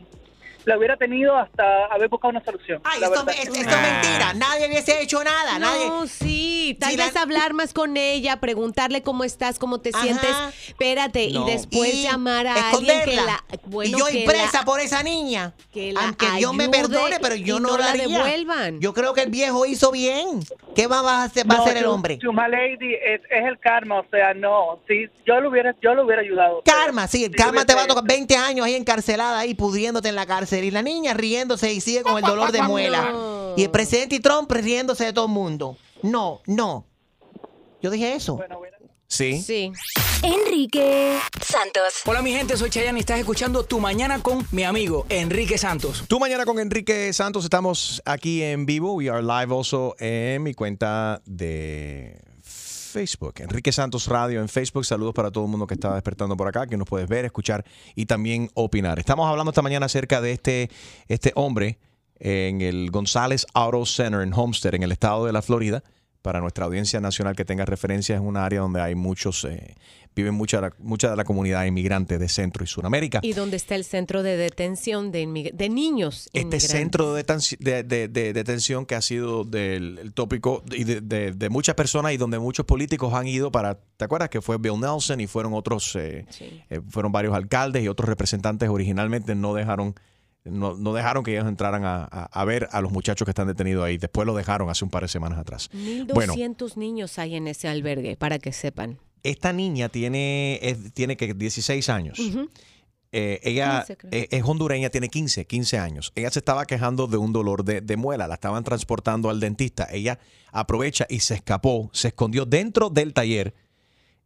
la 0.68 0.78
hubiera 0.78 0.98
tenido 0.98 1.36
hasta 1.38 1.86
haber 1.86 2.10
buscado 2.10 2.32
una 2.32 2.44
solución. 2.44 2.82
Ay, 2.84 3.00
la 3.00 3.08
esto, 3.08 3.26
es, 3.30 3.38
esto 3.40 3.54
es 3.54 3.66
mentira. 3.66 4.34
Nadie 4.36 4.68
hubiese 4.68 5.02
hecho 5.02 5.24
nada. 5.24 5.58
Nadie. 5.58 5.88
No, 5.88 6.06
sí, 6.08 6.76
tal 6.78 6.98
vez 6.98 7.14
la- 7.14 7.22
hablar 7.22 7.54
más 7.54 7.74
con 7.74 7.96
ella, 7.96 8.42
preguntarle 8.42 9.02
cómo 9.02 9.24
estás, 9.24 9.60
cómo 9.60 9.80
te 9.80 9.92
Ajá. 9.94 10.04
sientes. 10.04 10.30
Espérate, 10.68 11.30
No. 11.32 11.48
y 11.48 11.52
después 11.52 11.94
Y 11.94 12.04
llamar 12.04 12.48
a 12.48 12.70
alguien 12.72 13.02
que 13.06 13.16
la. 13.16 13.44
Bueno, 13.68 13.98
y 13.98 14.00
yo 14.00 14.10
impresa 14.10 14.60
la- 14.60 14.66
por 14.66 14.82
esa 14.82 15.04
niña. 15.04 15.54
que 15.74 15.94
la 15.94 16.02
Aunque 16.02 16.30
Dios 16.38 16.54
me 16.54 16.68
perdone, 16.68 17.18
pero 17.22 17.36
yo 17.36 17.60
no, 17.62 17.70
no 17.70 17.78
la 17.78 17.86
la 17.86 17.92
haría. 17.92 18.08
devuelvan. 18.08 18.82
Yo 18.82 18.94
creo 18.94 19.14
que 19.14 19.22
el 19.22 19.30
viejo 19.30 19.66
hizo 19.66 19.92
bien. 19.92 20.42
¿Qué 20.76 20.88
va 20.88 21.00
a 21.00 21.24
hacer, 21.24 21.50
va 21.50 21.56
a 21.56 21.60
hacer 21.62 21.78
el 21.78 21.86
hombre? 21.86 22.18
Chuma 22.20 22.48
Lady 22.50 22.94
es, 22.94 23.22
es 23.32 23.46
el 23.46 23.58
karma, 23.60 24.02
o 24.02 24.06
sea, 24.12 24.34
no. 24.34 24.80
Sí, 24.88 25.06
yo 25.26 25.40
lo 25.40 25.50
hubiera, 25.50 25.74
yo 25.82 25.94
lo 25.94 26.04
hubiera 26.06 26.22
ayudado. 26.22 26.62
Karma, 26.66 27.08
sí, 27.08 27.24
el 27.24 27.32
Si 27.32 27.38
karma 27.38 27.64
te 27.66 27.74
va 27.74 27.84
a 27.84 27.88
tocar 27.88 28.04
20 28.06 28.36
años 28.36 28.66
ahí 28.66 28.76
encarcelada, 28.76 29.40
ahí 29.40 29.54
pudriéndote 29.54 30.10
en 30.10 30.16
la 30.16 30.26
cárcel. 30.26 30.57
Y 30.64 30.72
la 30.72 30.82
niña 30.82 31.14
riéndose 31.14 31.74
y 31.74 31.82
sigue 31.82 32.04
con 32.04 32.18
el 32.18 32.24
dolor 32.24 32.52
de 32.52 32.62
muela. 32.64 33.12
No. 33.12 33.54
Y 33.58 33.64
el 33.64 33.72
presidente 33.72 34.20
Trump 34.20 34.52
riéndose 34.52 35.06
de 35.06 35.14
todo 35.14 35.26
el 35.26 35.32
mundo. 35.32 35.78
No, 36.04 36.42
no. 36.46 36.86
Yo 37.82 37.90
dije 37.90 38.14
eso. 38.14 38.36
Bueno, 38.36 38.58
bueno. 38.60 38.78
Sí. 39.08 39.42
Sí. 39.42 39.72
Enrique 40.22 41.18
Santos. 41.42 42.02
Hola 42.06 42.22
mi 42.22 42.34
gente, 42.34 42.58
soy 42.58 42.70
Chayanne 42.70 43.00
y 43.00 43.02
estás 43.02 43.20
escuchando 43.20 43.64
Tu 43.64 43.80
Mañana 43.80 44.22
con 44.22 44.46
mi 44.52 44.64
amigo 44.64 45.06
Enrique 45.10 45.58
Santos. 45.58 46.04
Tú 46.08 46.20
mañana 46.20 46.44
con 46.44 46.60
Enrique 46.60 47.14
Santos 47.14 47.46
estamos 47.46 48.02
aquí 48.04 48.44
en 48.44 48.66
vivo. 48.66 48.94
We 48.96 49.10
are 49.10 49.22
live 49.22 49.54
also 49.56 49.96
en 50.00 50.44
mi 50.44 50.54
cuenta 50.54 51.22
de 51.26 52.20
Facebook. 52.98 53.36
Enrique 53.42 53.72
Santos 53.72 54.08
Radio 54.08 54.42
en 54.42 54.50
Facebook. 54.50 54.84
Saludos 54.84 55.14
para 55.14 55.30
todo 55.30 55.44
el 55.44 55.52
mundo 55.52 55.68
que 55.68 55.76
está 55.76 55.94
despertando 55.94 56.36
por 56.36 56.48
acá, 56.48 56.66
que 56.66 56.78
nos 56.78 56.88
puedes 56.88 57.08
ver, 57.08 57.26
escuchar 57.26 57.64
y 57.94 58.08
también 58.08 58.50
opinar. 58.56 58.98
Estamos 58.98 59.30
hablando 59.30 59.52
esta 59.52 59.62
mañana 59.62 59.86
acerca 59.86 60.20
de 60.20 60.32
este, 60.32 60.72
este 61.08 61.32
hombre 61.36 61.78
en 62.18 62.62
el 62.62 62.90
González 62.90 63.46
Auto 63.54 63.86
Center 63.86 64.22
en 64.22 64.34
Homestead, 64.34 64.74
en 64.74 64.82
el 64.82 64.92
estado 64.92 65.28
de 65.28 65.32
la 65.32 65.44
Florida. 65.44 65.84
para 66.24 66.42
nuestra 66.42 66.66
audiencia 66.66 67.00
nacional 67.00 67.36
que 67.36 67.46
tenga 67.46 67.66
referencia, 67.66 68.16
es 68.16 68.22
una 68.22 68.44
área 68.44 68.62
donde 68.62 68.82
hay 68.82 68.96
muchos, 68.96 69.46
eh, 69.46 69.76
viven 70.22 70.34
mucha, 70.36 70.72
mucha 70.80 71.10
de 71.10 71.16
la 71.16 71.24
comunidad 71.24 71.66
inmigrante 71.66 72.18
de 72.18 72.28
Centro 72.30 72.64
y 72.64 72.68
Sudamérica. 72.68 73.20
Y 73.24 73.34
donde 73.34 73.58
está 73.58 73.76
el 73.76 73.84
centro 73.84 74.24
de 74.24 74.38
detención 74.38 75.12
de, 75.12 75.52
de 75.54 75.70
niños 75.70 76.26
Este 76.28 76.40
inmigrantes. 76.40 76.68
centro 76.70 77.14
de, 77.14 77.26
detenci- 77.26 77.58
de- 77.60 77.84
de- 77.84 78.08
de 78.08 78.34
detención 78.34 78.86
que 78.86 78.96
ha 78.96 79.02
sido 79.02 79.44
del 79.44 79.98
el 80.00 80.14
tópico 80.14 80.64
y 80.72 80.84
de, 80.84 81.50
muchas 81.50 81.76
personas 81.76 82.12
y 82.14 82.18
donde 82.18 82.40
muchos 82.40 82.66
políticos 82.66 83.14
han 83.14 83.28
ido 83.28 83.52
para, 83.52 83.80
¿te 83.98 84.06
acuerdas? 84.06 84.30
Que 84.30 84.42
fue 84.42 84.58
Bill 84.58 84.80
Nelson 84.80 85.20
y 85.22 85.28
fueron 85.28 85.54
otros, 85.54 85.96
eh, 85.96 86.26
eh, 86.70 86.82
fueron 86.90 87.12
varios 87.12 87.34
alcaldes 87.36 87.84
y 87.84 87.88
otros 87.88 88.08
representantes 88.10 88.68
originalmente 88.70 89.36
no 89.36 89.54
dejaron, 89.54 89.96
no, 90.44 90.76
no 90.78 90.94
dejaron 90.94 91.24
que 91.24 91.34
ellos 91.34 91.48
entraran 91.48 91.84
a, 91.86 92.04
a- 92.10 92.26
a 92.32 92.46
ver 92.46 92.68
a 92.72 92.82
los 92.82 92.92
muchachos 92.92 93.26
que 93.26 93.32
están 93.32 93.48
detenidos 93.48 93.84
ahí. 93.86 93.98
Después 93.98 94.26
lo 94.26 94.34
dejaron 94.36 94.70
hace 94.70 94.84
un 94.86 94.92
par 94.92 95.04
de 95.04 95.08
semanas 95.10 95.38
atrás. 95.40 95.70
1200 95.74 96.78
niños 96.78 97.18
hay 97.20 97.36
en 97.36 97.48
ese 97.48 97.68
albergue, 97.68 98.16
para 98.18 98.40
que 98.40 98.52
sepan. 98.52 99.00
Esta 99.30 99.54
niña 99.54 99.90
tiene, 99.90 100.60
es- 100.62 100.94
tiene 100.94 101.18
que 101.18 101.34
16 101.34 101.90
años. 101.90 102.18
Eh, 103.12 103.40
ella 103.44 103.80
15 103.88 103.98
creo. 103.98 104.12
eh, 104.14 104.28
es 104.32 104.44
hondureña, 104.44 104.90
tiene 104.90 105.08
15, 105.10 105.46
15 105.46 105.78
años. 105.80 106.12
Ella 106.16 106.30
se 106.30 106.40
estaba 106.40 106.66
quejando 106.66 107.08
de 107.08 107.18
un 107.18 107.32
dolor 107.32 107.64
de, 107.64 107.80
de 107.82 107.98
muela, 107.98 108.28
la 108.28 108.34
estaban 108.36 108.64
transportando 108.64 109.30
al 109.30 109.40
dentista. 109.40 109.88
Ella 109.92 110.20
aprovecha 110.52 111.06
y 111.10 111.20
se 111.20 111.36
escapó, 111.36 111.90
se 111.94 112.10
escondió 112.10 112.46
dentro 112.46 112.90
del 112.90 113.14
taller 113.14 113.54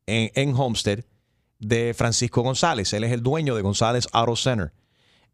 en, 0.07 0.31
en 0.35 0.55
Homestead 0.55 1.03
de 1.59 1.93
Francisco 1.95 2.41
González. 2.41 2.91
Él 2.93 3.03
es 3.03 3.11
el 3.11 3.21
dueño 3.21 3.55
de 3.55 3.61
González 3.61 4.07
Auto 4.13 4.35
Center. 4.35 4.73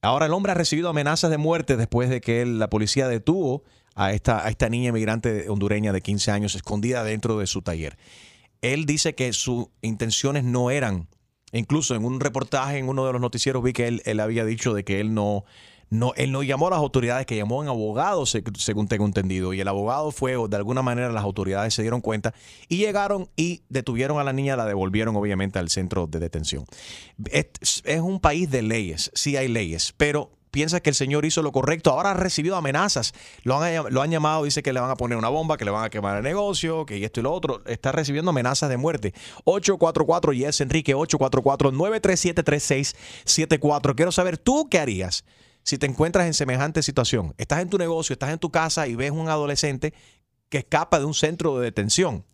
Ahora 0.01 0.25
el 0.27 0.33
hombre 0.33 0.51
ha 0.51 0.55
recibido 0.55 0.89
amenazas 0.89 1.31
de 1.31 1.38
muerte 1.38 1.77
después 1.77 2.09
de 2.09 2.19
que 2.21 2.41
él- 2.41 2.59
la 2.59 2.69
policía 2.69 3.07
detuvo 3.07 3.63
a 3.95 4.12
esta, 4.12 4.45
a 4.45 4.50
esta 4.50 4.69
niña 4.69 4.91
migrante 4.91 5.50
hondureña 5.50 5.93
de 5.93 6.01
15 6.01 6.31
años 6.31 6.53
escondida 6.53 7.03
dentro 7.03 7.39
de 7.39 7.47
su 7.47 7.62
taller. 7.62 7.97
Él 8.74 8.86
dice 8.86 9.15
que 9.15 9.33
sus 9.33 9.67
intenciones 9.81 10.43
no 10.43 10.71
eran, 10.71 11.07
incluso 11.51 11.95
en 11.95 12.05
un 12.05 12.19
reportaje 12.19 12.77
en 12.77 12.89
uno 12.89 13.05
de 13.05 13.13
los 13.13 13.21
noticieros 13.21 13.63
vi 13.63 13.74
que 13.74 13.88
él, 13.88 14.01
él 14.05 14.19
había 14.19 14.45
dicho 14.45 14.74
de 14.74 14.83
que 14.83 15.00
él 15.00 15.13
no, 15.13 15.45
no, 15.89 16.13
él 16.17 16.31
no 16.33 16.43
llamó 16.43 16.67
a 16.67 16.71
las 16.71 16.79
autoridades, 16.79 17.25
que 17.25 17.38
llamó 17.38 17.59
a 17.59 17.63
un 17.63 17.69
abogado, 17.69 18.25
se- 18.25 18.43
según 18.57 18.88
tengo 18.88 19.05
entendido. 19.05 19.53
Y 19.53 19.62
el 19.62 19.67
abogado 19.67 20.12
fue, 20.12 20.36
o 20.36 20.47
de 20.50 20.57
alguna 20.57 20.81
manera 20.81 21.09
las 21.12 21.24
autoridades 21.24 21.74
se 21.74 21.81
dieron 21.81 22.01
cuenta 22.01 22.33
y 22.67 22.77
llegaron 22.77 23.29
y 23.38 23.62
detuvieron 23.69 24.19
a 24.19 24.24
la 24.25 24.33
niña, 24.33 24.57
la 24.57 24.65
devolvieron 24.65 25.15
obviamente 25.15 25.59
al 25.59 25.69
centro 25.69 26.05
de 26.07 26.19
detención. 26.19 26.65
Es, 27.31 27.81
es 27.86 28.01
un 28.01 28.19
país 28.19 28.51
de 28.51 28.62
leyes, 28.63 29.12
sí 29.13 29.38
hay 29.38 29.47
leyes, 29.47 29.93
pero 29.95 30.31
piensa 30.57 30.79
que 30.79 30.89
el 30.89 30.95
señor 30.95 31.23
hizo 31.23 31.43
lo 31.43 31.51
correcto. 31.51 31.91
Ahora 31.91 32.09
ha 32.09 32.15
recibido 32.15 32.55
amenazas. 32.55 33.13
Lo 33.43 33.61
han, 33.61 33.93
lo 33.93 34.01
han 34.01 34.09
llamado, 34.09 34.43
dice 34.43 34.63
que 34.63 34.73
le 34.73 34.79
van 34.79 34.89
a 34.89 34.95
poner 34.95 35.15
una 35.15 35.29
bomba, 35.29 35.55
que 35.55 35.65
le 35.65 35.69
van 35.69 35.85
a 35.85 35.91
quemar 35.91 36.17
el 36.17 36.23
negocio, 36.23 36.83
que 36.87 37.05
esto 37.05 37.19
y 37.19 37.23
lo 37.23 37.31
otro. 37.31 37.61
Está 37.67 37.91
recibiendo 37.91 38.31
amenazas 38.31 38.67
de 38.67 38.77
muerte. 38.77 39.13
844 39.43 40.33
Yes 40.33 40.59
Enrique 40.61 40.95
844-937-3674. 40.95 43.95
Quiero 43.95 44.11
saber 44.11 44.39
tú 44.39 44.67
qué 44.67 44.79
harías 44.79 45.25
si 45.61 45.77
te 45.77 45.85
encuentras 45.85 46.25
en 46.25 46.33
semejante 46.33 46.81
situación. 46.81 47.35
Estás 47.37 47.59
en 47.59 47.69
tu 47.69 47.77
negocio, 47.77 48.13
estás 48.13 48.31
en 48.31 48.39
tu 48.39 48.49
casa 48.49 48.87
y 48.87 48.95
ves 48.95 49.11
un 49.11 49.29
adolescente 49.29 49.93
que 50.49 50.57
escapa 50.57 50.97
de 50.97 51.05
un 51.05 51.13
centro 51.13 51.59
de 51.59 51.65
detención. 51.65 52.25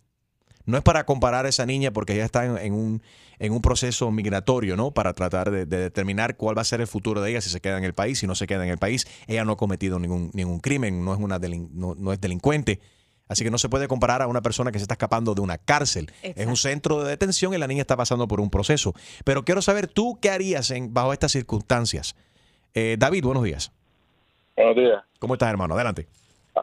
No 0.64 0.78
es 0.78 0.84
para 0.84 1.06
comparar 1.06 1.46
a 1.46 1.50
esa 1.50 1.66
niña 1.66 1.92
porque 1.92 2.14
ella 2.14 2.24
está 2.24 2.46
en, 2.46 2.58
en 2.58 2.72
un, 2.72 3.04
en 3.46 3.52
un 3.52 3.62
proceso 3.62 4.10
migratorio, 4.10 4.76
¿no? 4.78 4.92
Para 4.92 5.14
tratar 5.14 5.52
de, 5.52 5.66
de 5.66 5.78
determinar 5.78 6.38
cuál 6.38 6.58
va 6.58 6.62
a 6.62 6.66
ser 6.66 6.80
el 6.82 6.88
futuro 6.88 7.22
de 7.22 7.30
ella, 7.32 7.42
si 7.42 7.50
se 7.50 7.60
queda 7.60 7.78
en 7.78 7.84
el 7.84 7.94
país, 7.94 8.20
si 8.20 8.26
no 8.28 8.36
se 8.36 8.48
queda 8.48 8.64
en 8.64 8.72
el 8.72 8.78
país. 8.78 9.06
Ella 9.28 9.44
no 9.44 9.52
ha 9.52 9.58
cometido 9.58 10.00
ningún, 10.00 10.32
ningún 10.34 10.60
crimen, 10.62 11.04
no 11.04 11.14
es, 11.14 11.20
una 11.20 11.40
delin- 11.40 11.70
no, 11.74 11.94
no 11.96 12.14
es 12.14 12.22
delincuente. 12.22 12.80
Así 13.28 13.44
que 13.44 13.52
no 13.52 13.58
se 13.58 13.68
puede 13.68 13.88
comparar 13.88 14.22
a 14.22 14.28
una 14.28 14.42
persona 14.42 14.72
que 14.72 14.80
se 14.80 14.84
está 14.84 14.94
escapando 14.94 15.36
de 15.36 15.42
una 15.42 15.58
cárcel. 15.58 16.12
Es 16.22 16.48
un 16.48 16.56
centro 16.56 17.04
de 17.04 17.10
detención 17.10 17.54
y 17.54 17.58
la 17.58 17.68
niña 17.68 17.82
está 17.82 17.98
pasando 17.98 18.28
por 18.28 18.40
un 18.40 18.50
proceso. 18.50 18.94
Pero 19.26 19.44
quiero 19.44 19.62
saber 19.62 19.88
tú 19.88 20.20
qué 20.22 20.30
harías 20.30 20.72
en, 20.72 20.94
bajo 20.94 21.12
estas 21.14 21.32
circunstancias. 21.34 22.16
Eh, 22.74 22.96
David, 22.98 23.24
buenos 23.24 23.44
días. 23.44 23.72
Buenos 24.56 24.76
días. 24.76 25.04
¿Cómo 25.20 25.34
estás, 25.34 25.50
hermano? 25.50 25.74
Adelante. 25.76 26.08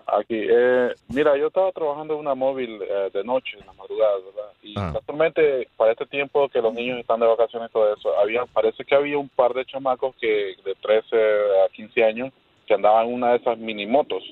Aquí, 0.07 0.37
eh, 0.49 0.95
mira, 1.09 1.37
yo 1.37 1.49
estaba 1.49 1.73
trabajando 1.73 2.15
en 2.15 2.21
una 2.21 2.35
móvil 2.35 2.81
eh, 2.83 3.11
de 3.13 3.25
noche, 3.25 3.59
en 3.59 3.67
la 3.67 3.73
madrugada, 3.73 4.15
¿verdad? 4.19 4.53
Y 4.63 4.75
Ah. 4.79 4.93
casualmente, 4.95 5.69
para 5.77 5.93
este 5.93 6.07
tiempo 6.07 6.49
que 6.49 6.63
los 6.63 6.73
niños 6.73 6.99
están 7.01 7.19
de 7.21 7.27
vacaciones 7.27 7.71
y 7.71 7.73
todo 7.73 7.93
eso, 7.95 8.17
había, 8.19 8.47
parece 8.47 8.85
que 8.85 8.95
había 8.95 9.19
un 9.19 9.29
par 9.29 9.53
de 9.53 9.65
chamacos 9.65 10.15
que 10.21 10.55
de 10.65 10.75
13 10.81 11.17
a 11.65 11.69
15 11.73 12.05
años 12.05 12.33
que 12.67 12.75
andaban 12.75 13.09
en 13.09 13.15
una 13.15 13.31
de 13.33 13.37
esas 13.39 13.59
mini 13.59 13.85
motos. 13.87 14.23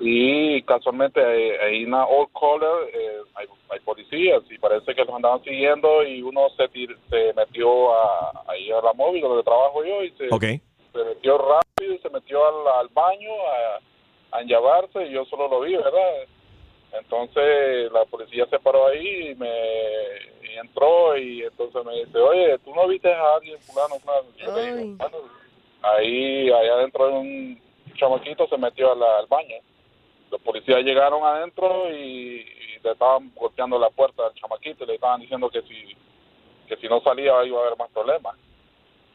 Y 0.00 0.60
casualmente 0.62 1.22
ahí 1.24 1.50
ahí 1.62 1.82
en 1.82 1.88
una 1.88 2.06
old 2.06 2.28
caller 2.32 2.88
eh, 2.92 3.18
hay, 3.34 3.46
hay 3.70 3.80
policías 3.80 4.42
y 4.50 4.58
parece 4.58 4.94
que 4.94 5.04
los 5.04 5.14
andaban 5.14 5.42
siguiendo 5.44 6.02
y 6.02 6.20
uno 6.22 6.48
se, 6.56 6.64
tir- 6.70 6.96
se 7.10 7.32
metió 7.34 7.94
a, 7.94 8.44
ahí 8.48 8.70
a 8.72 8.80
la 8.80 8.92
móvil 8.94 9.20
donde 9.22 9.42
trabajo 9.44 9.84
yo 9.84 10.02
y 10.02 10.10
se, 10.12 10.28
metió 11.04 11.38
rápido, 11.38 11.96
se 12.02 12.10
metió 12.10 12.40
al, 12.44 12.80
al 12.80 12.88
baño 12.88 13.30
a, 13.30 13.78
a 14.34 14.40
enllavarse 14.42 15.06
y 15.06 15.12
yo 15.12 15.24
solo 15.26 15.48
lo 15.48 15.60
vi, 15.60 15.76
¿verdad? 15.76 16.26
Entonces 16.92 17.90
la 17.92 18.04
policía 18.04 18.46
se 18.46 18.58
paró 18.58 18.86
ahí 18.88 19.30
y 19.30 19.34
me 19.34 19.48
y 20.42 20.56
entró 20.58 21.16
y 21.16 21.42
entonces 21.42 21.84
me 21.84 22.04
dice, 22.04 22.18
oye, 22.18 22.58
¿tú 22.58 22.74
no 22.74 22.86
viste 22.86 23.12
a 23.12 23.34
alguien 23.34 23.58
fulano? 23.62 23.96
fulano?" 24.00 24.28
Yo 24.36 24.52
le 24.54 24.66
digo, 24.66 24.96
"Bueno". 24.98 25.18
ahí, 25.82 26.50
ahí 26.50 26.68
adentro 26.68 27.06
de 27.08 27.12
un 27.14 27.62
chamaquito 27.96 28.46
se 28.48 28.56
metió 28.58 28.92
a 28.92 28.96
la- 28.96 29.18
al 29.18 29.26
baño. 29.26 29.56
Los 30.30 30.40
policías 30.42 30.82
llegaron 30.82 31.24
adentro 31.24 31.90
y, 31.90 31.94
y 31.96 32.78
le 32.82 32.92
estaban 32.92 33.32
golpeando 33.34 33.78
la 33.78 33.90
puerta 33.90 34.26
al 34.26 34.34
chamaquito 34.34 34.84
y 34.84 34.86
le 34.86 34.94
estaban 34.94 35.20
diciendo 35.20 35.48
que 35.50 35.62
si, 35.62 35.96
que 36.68 36.76
si 36.76 36.88
no 36.88 37.00
salía 37.02 37.44
iba 37.44 37.58
a 37.58 37.66
haber 37.66 37.78
más 37.78 37.90
problemas. 37.90 38.36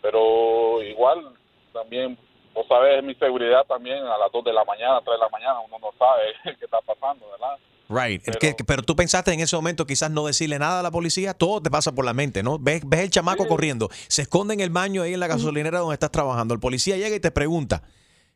Pero 0.01 0.81
igual 0.83 1.33
también, 1.73 2.17
vos 2.53 2.65
sabes, 2.67 3.03
mi 3.03 3.15
seguridad 3.15 3.63
también 3.67 3.97
a 4.03 4.17
las 4.17 4.31
2 4.31 4.43
de 4.45 4.53
la 4.53 4.63
mañana, 4.65 4.99
3 5.03 5.15
de 5.17 5.23
la 5.23 5.29
mañana, 5.29 5.59
uno 5.61 5.77
no 5.79 5.89
sabe 5.97 6.33
qué 6.59 6.65
está 6.65 6.79
pasando, 6.81 7.25
¿verdad? 7.31 7.57
Right. 7.91 8.27
Es 8.27 8.37
que- 8.37 8.53
pero 8.63 8.83
tú 8.83 8.95
pensaste 8.95 9.33
en 9.33 9.39
ese 9.39 9.55
momento 9.55 9.87
quizás 9.87 10.11
no 10.11 10.25
decirle 10.27 10.59
nada 10.59 10.81
a 10.81 10.83
la 10.83 10.91
policía, 10.91 11.33
todo 11.33 11.61
te 11.61 11.71
pasa 11.71 11.91
por 11.93 12.05
la 12.05 12.13
mente, 12.13 12.43
¿no? 12.43 12.59
Ves, 12.59 12.81
ves 12.85 12.99
el 12.99 13.09
chamaco 13.09 13.47
corriendo, 13.47 13.89
se 14.07 14.21
esconde 14.23 14.53
en 14.53 14.59
el 14.59 14.69
baño 14.69 15.01
ahí 15.01 15.13
en 15.13 15.19
la 15.19 15.27
gasolinera 15.27 15.79
donde 15.79 15.95
estás 15.95 16.11
trabajando. 16.11 16.53
El 16.53 16.59
policía 16.59 16.97
llega 16.97 17.15
y 17.15 17.19
te 17.19 17.31
pregunta, 17.31 17.81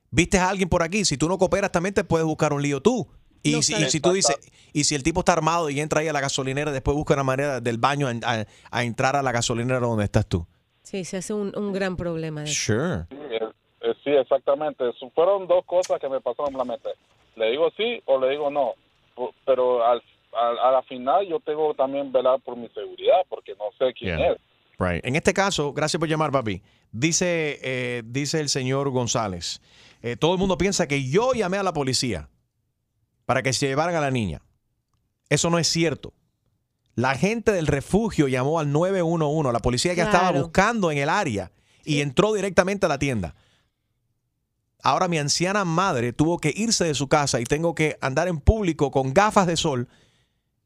¿viste 0.10 0.40
a 0.40 0.50
alguien 0.50 0.70
por 0.70 0.82
aquí? 0.82 1.06
Si 1.06 1.18
tú 1.18 1.28
no 1.30 1.38
cooperas 1.38 1.72
también 1.72 1.94
te 1.94 2.04
puedes 2.04 2.26
buscar 2.26 2.52
un 2.54 2.62
lío 2.64 2.82
tú. 2.82 3.08
Y, 3.46 3.52
No 3.52 3.62
si, 3.62 3.74
y 3.76 3.90
si 3.90 4.00
tú 4.00 4.14
dices, 4.14 4.38
y 4.72 4.86
si 4.86 4.96
el 4.96 5.04
tipo 5.04 5.20
está 5.20 5.34
armado 5.34 5.70
y 5.70 5.82
entra 5.82 6.00
ahí 6.00 6.08
a 6.08 6.14
la 6.14 6.22
gasolinera, 6.22 6.72
después 6.72 6.96
busca 6.96 7.14
una 7.14 7.24
manera 7.24 7.60
del 7.60 7.78
baño 7.78 8.08
a, 8.08 8.12
a- 8.24 8.46
a 8.72 8.84
entrar 8.86 9.18
a 9.18 9.22
la 9.22 9.34
gasolinera 9.34 9.80
donde 9.82 10.06
estás 10.06 10.26
tú. 10.26 10.48
Sí, 10.82 11.04
se 11.04 11.18
hace 11.18 11.34
un, 11.34 11.52
un 11.58 11.74
gran 11.74 11.96
problema. 11.98 12.42
de. 12.42 12.48
Sure. 12.48 13.06
Eh, 13.84 13.94
sí, 14.04 14.10
exactamente. 14.10 14.84
Fueron 15.14 15.46
dos 15.48 15.64
cosas 15.66 16.00
que 16.00 16.10
me 16.10 16.20
pasaron 16.22 16.54
la 16.58 16.64
mente. 16.66 16.90
Le 17.36 17.52
digo 17.52 17.70
sí 17.78 18.02
o 18.06 18.20
le 18.20 18.30
digo 18.32 18.50
no. 18.50 18.74
Pero 19.46 19.86
al, 19.86 20.02
al- 20.34 20.60
a 20.60 20.72
la 20.72 20.82
final 20.84 21.28
yo 21.28 21.40
tengo 21.40 21.70
que 21.72 21.78
también 21.78 22.12
velar 22.12 22.40
por 22.42 22.58
mi 22.58 22.68
seguridad 22.70 23.22
porque 23.30 23.54
no 23.56 23.66
sé 23.78 23.94
quién 23.94 24.18
Yeah. 24.18 24.32
es. 24.32 24.38
Right. 24.80 25.06
En 25.06 25.16
este 25.16 25.34
caso, 25.34 25.72
gracias 25.72 26.00
por 26.00 26.10
llamar, 26.10 26.32
papi. 26.32 26.62
Dice, 26.92 27.60
eh, 27.62 28.02
dice 28.06 28.40
el 28.40 28.50
señor 28.50 28.90
González, 28.90 29.62
eh, 30.02 30.16
todo 30.18 30.34
el 30.34 30.40
mundo 30.40 30.58
piensa 30.58 30.88
que 30.88 31.08
yo 31.10 31.34
llamé 31.34 31.58
a 31.58 31.64
la 31.64 31.74
policía 31.74 32.28
para 33.26 33.44
que 33.44 33.54
se 33.54 33.68
llevaran 33.68 33.96
a 33.96 34.02
la 34.02 34.12
niña. 34.12 34.42
Eso 35.30 35.50
no 35.50 35.60
es 35.60 35.68
cierto. 35.68 36.14
La 36.96 37.16
gente 37.16 37.52
del 37.52 37.68
refugio 37.68 38.28
llamó 38.28 38.60
al 38.60 38.72
911, 38.72 39.52
la 39.54 39.60
policía 39.60 39.96
que 39.96 40.02
estaba 40.02 40.32
buscando 40.32 40.92
en 40.92 40.98
el 41.00 41.10
área 41.10 41.52
y 41.86 42.02
entró 42.02 42.34
directamente 42.34 42.86
a 42.86 42.90
la 42.90 43.00
tienda. 43.00 43.36
Ahora 44.84 45.08
mi 45.08 45.18
anciana 45.18 45.66
madre 45.66 46.14
tuvo 46.14 46.38
que 46.38 46.54
irse 46.56 46.84
de 46.84 46.94
su 46.94 47.08
casa 47.08 47.40
y 47.40 47.46
tengo 47.46 47.74
que 47.74 47.98
andar 48.02 48.28
en 48.28 48.40
público 48.40 48.92
con 48.92 49.14
gafas 49.14 49.48
de 49.48 49.56
sol 49.56 49.88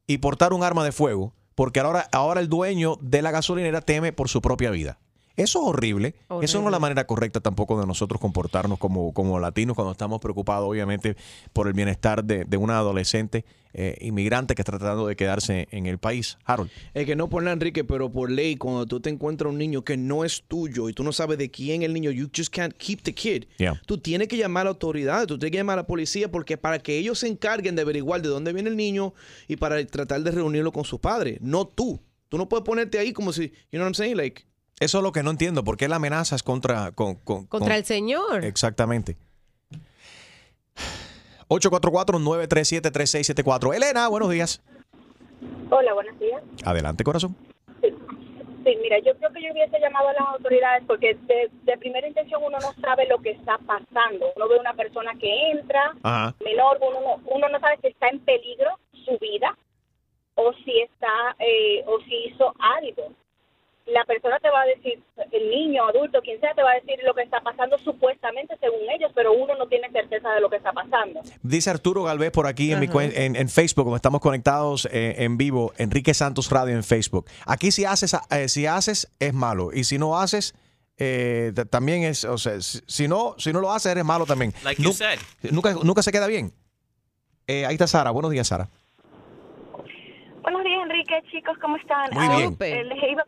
y 0.06 0.18
portar 0.18 0.52
un 0.52 0.64
arma 0.64 0.84
de 0.84 0.92
fuego 0.92 1.34
porque 1.54 1.80
ahora, 1.80 2.08
ahora 2.12 2.40
el 2.40 2.48
dueño 2.48 2.98
de 3.00 3.22
la 3.22 3.30
gasolinera 3.30 3.80
teme 3.80 4.12
por 4.12 4.28
su 4.28 4.40
propia 4.40 4.70
vida. 4.70 4.98
Eso 5.38 5.60
es 5.62 5.68
horrible. 5.68 6.14
Eso 6.42 6.60
no 6.60 6.66
es 6.66 6.72
la 6.72 6.78
manera 6.78 7.06
correcta 7.06 7.40
tampoco 7.40 7.80
de 7.80 7.86
nosotros 7.86 8.20
comportarnos 8.20 8.78
como, 8.78 9.12
como 9.14 9.38
latinos 9.38 9.76
cuando 9.76 9.92
estamos 9.92 10.20
preocupados, 10.20 10.68
obviamente, 10.68 11.16
por 11.52 11.68
el 11.68 11.74
bienestar 11.74 12.24
de, 12.24 12.44
de 12.44 12.56
una 12.56 12.78
adolescente 12.78 13.44
eh, 13.72 13.96
inmigrante 14.00 14.54
que 14.54 14.62
está 14.62 14.72
tratando 14.72 15.06
de 15.06 15.14
quedarse 15.14 15.68
en 15.70 15.86
el 15.86 15.98
país. 15.98 16.38
Harold. 16.44 16.70
Es 16.94 17.06
que 17.06 17.14
no 17.14 17.28
por 17.28 17.42
nada, 17.42 17.54
Enrique, 17.54 17.84
pero 17.84 18.10
por 18.10 18.30
ley, 18.30 18.56
cuando 18.56 18.86
tú 18.86 18.98
te 18.98 19.10
encuentras 19.10 19.52
un 19.52 19.58
niño 19.58 19.84
que 19.84 19.96
no 19.96 20.24
es 20.24 20.42
tuyo 20.48 20.88
y 20.88 20.92
tú 20.92 21.04
no 21.04 21.12
sabes 21.12 21.38
de 21.38 21.50
quién 21.50 21.82
es 21.82 21.86
el 21.86 21.94
niño, 21.94 22.10
you 22.10 22.28
just 22.34 22.52
can't 22.52 22.74
keep 22.76 23.02
the 23.02 23.14
kid. 23.14 23.44
Yeah. 23.58 23.80
Tú 23.86 23.98
tienes 23.98 24.26
que 24.26 24.36
llamar 24.36 24.62
a 24.62 24.64
la 24.64 24.70
autoridad, 24.70 25.26
tú 25.26 25.38
tienes 25.38 25.52
que 25.52 25.58
llamar 25.58 25.78
a 25.78 25.82
la 25.82 25.86
policía 25.86 26.30
porque 26.30 26.56
para 26.56 26.80
que 26.80 26.98
ellos 26.98 27.20
se 27.20 27.28
encarguen 27.28 27.76
de 27.76 27.82
averiguar 27.82 28.22
de 28.22 28.28
dónde 28.28 28.52
viene 28.52 28.70
el 28.70 28.76
niño 28.76 29.14
y 29.46 29.56
para 29.56 29.84
tratar 29.86 30.22
de 30.22 30.30
reunirlo 30.32 30.72
con 30.72 30.84
sus 30.84 30.98
padres, 30.98 31.38
no 31.40 31.66
tú. 31.66 32.00
Tú 32.28 32.36
no 32.36 32.48
puedes 32.48 32.64
ponerte 32.64 32.98
ahí 32.98 33.12
como 33.12 33.32
si, 33.32 33.48
you 33.48 33.78
know 33.78 33.82
what 33.82 33.88
I'm 33.88 33.94
saying, 33.94 34.16
like 34.16 34.47
Eso 34.80 34.98
es 34.98 35.04
lo 35.04 35.12
que 35.12 35.22
no 35.22 35.30
entiendo. 35.30 35.64
¿Por 35.64 35.76
qué 35.76 35.88
la 35.88 35.96
amenazas 35.96 36.42
contra... 36.42 36.92
Con, 36.92 37.16
con- 37.16 37.46
Contra 37.46 37.68
con- 37.70 37.76
el 37.78 37.84
señor. 37.84 38.44
Exactamente. 38.44 39.16
844-937-3674. 41.48 43.74
Elena, 43.74 44.08
buenos 44.08 44.30
días. 44.30 44.62
Hola, 45.70 45.94
buenos 45.94 46.18
días. 46.18 46.42
Adelante, 46.64 47.04
corazón. 47.04 47.36
Sí, 47.82 48.76
mira, 48.82 48.98
yo 48.98 49.16
creo 49.16 49.32
que 49.32 49.42
yo 49.42 49.50
hubiese 49.52 49.80
llamado 49.80 50.08
a 50.08 50.12
las 50.12 50.28
autoridades 50.34 50.84
porque 50.86 51.14
de, 51.14 51.50
de 51.62 51.78
primera 51.78 52.06
intención 52.06 52.42
uno 52.44 52.58
no 52.60 52.72
sabe 52.82 53.06
lo 53.08 53.18
que 53.18 53.30
está 53.30 53.56
pasando. 53.58 54.26
Uno 54.36 54.48
ve 54.48 54.58
una 54.60 54.74
persona 54.74 55.12
que 55.18 55.50
entra, 55.52 55.94
Ajá. 56.02 56.34
menor, 56.44 56.78
uno 56.82 57.00
no, 57.00 57.16
uno 57.34 57.48
no 57.48 57.58
sabe 57.60 57.78
si 57.80 57.86
está 57.88 58.08
en 58.08 58.20
peligro 58.20 58.70
su 59.06 59.16
vida 59.18 59.56
o 60.34 60.52
si 60.64 60.80
está 60.82 61.34
eh, 61.38 61.82
o 61.86 61.98
si 62.04 62.14
hizo 62.26 62.52
algo. 62.58 63.14
La 63.92 64.04
persona 64.04 64.38
te 64.40 64.50
va 64.50 64.62
a 64.62 64.66
decir, 64.66 65.02
el 65.32 65.50
niño, 65.50 65.86
adulto, 65.88 66.20
quien 66.20 66.38
sea, 66.40 66.52
te 66.54 66.62
va 66.62 66.72
a 66.72 66.74
decir 66.74 66.96
lo 67.06 67.14
que 67.14 67.22
está 67.22 67.40
pasando 67.40 67.78
supuestamente 67.78 68.54
según 68.60 68.80
ellos, 68.90 69.10
pero 69.14 69.32
uno 69.32 69.54
no 69.56 69.66
tiene 69.66 69.90
certeza 69.90 70.30
de 70.32 70.40
lo 70.42 70.50
que 70.50 70.56
está 70.56 70.72
pasando. 70.72 71.20
Dice 71.42 71.70
Arturo 71.70 72.02
Galvez 72.02 72.30
por 72.30 72.46
aquí 72.46 72.70
en, 72.72 72.80
mi 72.80 72.86
cuen- 72.88 73.12
en, 73.14 73.34
en 73.34 73.48
Facebook, 73.48 73.84
como 73.84 73.96
estamos 73.96 74.20
conectados 74.20 74.86
eh, 74.92 75.16
en 75.24 75.38
vivo, 75.38 75.72
Enrique 75.78 76.12
Santos 76.12 76.50
Radio 76.50 76.74
en 76.74 76.84
Facebook. 76.84 77.26
Aquí 77.46 77.70
si 77.70 77.86
haces, 77.86 78.14
eh, 78.30 78.48
si 78.48 78.66
haces 78.66 79.10
es 79.18 79.32
malo 79.32 79.70
y 79.72 79.84
si 79.84 79.96
no 79.98 80.18
haces 80.18 80.54
eh, 80.98 81.52
también 81.70 82.02
es, 82.02 82.24
o 82.24 82.36
sea, 82.36 82.60
si, 82.60 82.80
si 82.86 83.08
no, 83.08 83.36
si 83.38 83.52
no 83.52 83.60
lo 83.60 83.72
haces 83.72 83.92
eres 83.92 84.04
malo 84.04 84.26
también. 84.26 84.52
Like 84.64 84.82
you 84.82 84.88
Nu- 84.90 84.94
said. 84.94 85.18
Nunca, 85.50 85.72
nunca 85.82 86.02
se 86.02 86.12
queda 86.12 86.26
bien. 86.26 86.52
Eh, 87.46 87.64
ahí 87.64 87.74
está 87.74 87.86
Sara. 87.86 88.10
Buenos 88.10 88.30
días, 88.32 88.48
Sara. 88.48 88.68
Buenos 90.42 90.62
días, 90.64 90.80
Enrique. 90.82 91.14
Chicos, 91.30 91.56
¿cómo 91.60 91.76
están? 91.76 92.10
Muy 92.12 92.36
bien. 92.36 92.56
eh, 92.60 92.84
les 92.84 93.02
iba 93.12 93.22
a 93.22 93.24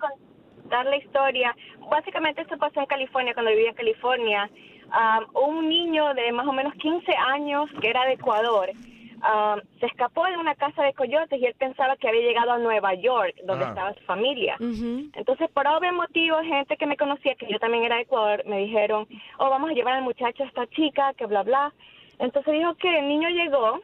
contar 0.70 0.86
la 0.86 0.96
historia. 0.96 1.54
Básicamente 1.90 2.42
esto 2.42 2.56
pasó 2.56 2.80
en 2.80 2.86
California, 2.86 3.34
cuando 3.34 3.50
vivía 3.50 3.70
en 3.70 3.74
California. 3.74 4.48
Um, 4.90 5.48
un 5.48 5.68
niño 5.68 6.14
de 6.14 6.32
más 6.32 6.46
o 6.46 6.52
menos 6.52 6.74
15 6.74 7.12
años, 7.16 7.68
que 7.80 7.88
era 7.90 8.04
de 8.06 8.12
Ecuador, 8.14 8.70
um, 8.70 9.60
se 9.80 9.86
escapó 9.86 10.24
de 10.26 10.36
una 10.36 10.54
casa 10.56 10.82
de 10.82 10.92
coyotes 10.94 11.40
y 11.40 11.46
él 11.46 11.54
pensaba 11.58 11.96
que 11.96 12.08
había 12.08 12.22
llegado 12.22 12.52
a 12.52 12.58
Nueva 12.58 12.94
York, 12.94 13.34
donde 13.44 13.64
Ah. 13.64 13.68
estaba 13.68 13.94
su 13.94 14.00
familia. 14.04 14.56
Entonces, 14.60 15.48
por 15.50 15.66
obvio 15.66 15.92
motivo, 15.92 16.36
gente 16.42 16.76
que 16.76 16.86
me 16.86 16.96
conocía, 16.96 17.34
que 17.34 17.46
yo 17.48 17.58
también 17.58 17.84
era 17.84 17.96
de 17.96 18.02
Ecuador, 18.02 18.42
me 18.46 18.58
dijeron, 18.58 19.06
oh, 19.38 19.50
vamos 19.50 19.70
a 19.70 19.74
llevar 19.74 19.94
al 19.94 20.02
muchacho 20.02 20.42
a 20.44 20.46
esta 20.46 20.66
chica, 20.68 21.14
que 21.14 21.26
bla, 21.26 21.42
bla. 21.42 21.72
Entonces 22.18 22.52
dijo 22.52 22.74
que 22.74 22.98
el 22.98 23.08
niño 23.08 23.28
llegó, 23.28 23.80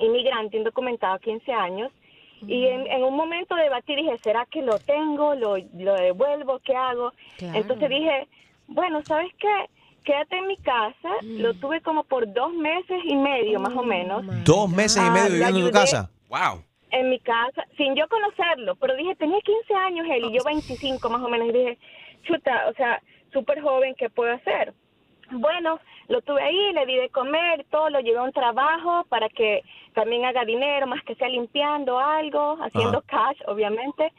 inmigrante, 0.00 0.56
indocumentado, 0.58 1.18
15 1.18 1.50
años, 1.52 1.90
y 2.46 2.66
en, 2.66 2.86
en 2.86 3.02
un 3.04 3.16
momento 3.16 3.54
debatí, 3.54 3.94
dije, 3.94 4.18
¿será 4.18 4.46
que 4.46 4.62
lo 4.62 4.78
tengo? 4.78 5.34
¿Lo, 5.34 5.56
lo 5.58 5.94
devuelvo? 5.94 6.58
¿Qué 6.60 6.74
hago? 6.74 7.12
Claro. 7.38 7.58
Entonces 7.58 7.88
dije, 7.88 8.28
bueno, 8.66 9.02
¿sabes 9.04 9.32
qué? 9.38 9.70
Quédate 10.04 10.36
en 10.36 10.46
mi 10.48 10.56
casa. 10.58 11.10
Mm. 11.22 11.40
Lo 11.40 11.54
tuve 11.54 11.80
como 11.80 12.04
por 12.04 12.32
dos 12.32 12.52
meses 12.54 13.00
y 13.04 13.14
medio, 13.14 13.60
más 13.60 13.74
o 13.76 13.82
menos. 13.82 14.24
Dos 14.44 14.68
meses 14.70 15.02
y 15.06 15.10
medio 15.10 15.30
viviendo 15.30 15.58
en 15.58 15.66
tu 15.66 15.70
casa. 15.70 16.10
Wow. 16.28 16.64
En 16.90 17.08
mi 17.08 17.18
casa, 17.20 17.64
sin 17.76 17.94
yo 17.94 18.08
conocerlo. 18.08 18.74
Pero 18.76 18.96
dije, 18.96 19.14
tenía 19.14 19.38
15 19.40 19.74
años 19.74 20.06
él 20.10 20.24
y 20.24 20.36
yo 20.36 20.42
25 20.44 21.08
más 21.08 21.22
o 21.22 21.28
menos. 21.28 21.48
Y 21.48 21.52
dije, 21.52 21.78
chuta, 22.24 22.68
o 22.68 22.74
sea, 22.74 23.00
súper 23.32 23.60
joven, 23.62 23.94
¿qué 23.96 24.10
puedo 24.10 24.32
hacer? 24.32 24.74
Bueno, 25.32 25.80
lo 26.08 26.20
tuve 26.22 26.42
ahí, 26.42 26.72
le 26.72 26.86
di 26.86 26.96
de 26.96 27.08
comer, 27.08 27.64
todo, 27.70 27.88
lo 27.88 28.00
llevé 28.00 28.18
a 28.18 28.22
un 28.22 28.32
trabajo 28.32 29.04
para 29.08 29.28
que 29.28 29.62
también 29.94 30.24
haga 30.24 30.44
dinero, 30.44 30.86
más 30.86 31.02
que 31.04 31.14
sea 31.14 31.28
limpiando 31.28 31.98
algo, 31.98 32.58
haciendo 32.60 33.02
cash, 33.02 33.38
obviamente. 33.46 34.12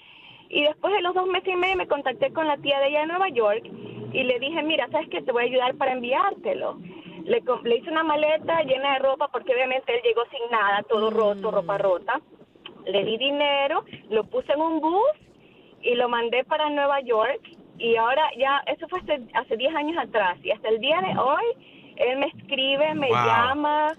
Y 0.49 0.63
después 0.63 0.93
de 0.93 1.01
los 1.01 1.13
dos 1.13 1.27
meses 1.27 1.49
y 1.49 1.55
medio 1.55 1.75
me 1.77 1.87
contacté 1.87 2.31
con 2.33 2.47
la 2.47 2.57
tía 2.57 2.79
de 2.79 2.87
ella 2.87 3.01
de 3.01 3.07
Nueva 3.07 3.29
York 3.29 3.63
y 4.11 4.23
le 4.23 4.39
dije, 4.39 4.61
mira, 4.63 4.87
¿sabes 4.89 5.09
qué? 5.09 5.21
Te 5.21 5.31
voy 5.31 5.43
a 5.43 5.47
ayudar 5.47 5.75
para 5.75 5.93
enviártelo. 5.93 6.77
Le, 7.25 7.41
le 7.63 7.75
hice 7.77 7.89
una 7.89 8.03
maleta 8.03 8.61
llena 8.63 8.93
de 8.93 8.99
ropa 8.99 9.27
porque 9.29 9.53
obviamente 9.53 9.93
él 9.93 10.01
llegó 10.03 10.23
sin 10.31 10.49
nada, 10.51 10.83
todo 10.83 11.09
roto, 11.09 11.51
ropa 11.51 11.77
rota. 11.77 12.21
Le 12.85 13.03
di 13.03 13.17
dinero, 13.17 13.85
lo 14.09 14.25
puse 14.25 14.51
en 14.53 14.61
un 14.61 14.79
bus 14.81 15.11
y 15.81 15.95
lo 15.95 16.09
mandé 16.09 16.43
para 16.43 16.69
Nueva 16.69 16.99
York 17.01 17.41
y 17.79 17.95
ahora 17.95 18.23
ya, 18.37 18.61
eso 18.67 18.87
fue 18.87 18.99
hace, 18.99 19.19
hace 19.33 19.57
10 19.57 19.73
años 19.75 19.97
atrás. 19.97 20.37
Y 20.43 20.51
hasta 20.51 20.69
el 20.69 20.79
día 20.79 21.01
de 21.01 21.17
hoy 21.19 21.43
él 21.97 22.17
me 22.19 22.27
escribe, 22.27 22.93
me 22.95 23.09
Wow. 23.09 23.25
llama, 23.25 23.97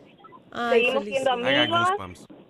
Ay, 0.53 0.71
seguimos 0.71 1.05
siendo 1.05 1.33
amigos. 1.33 1.91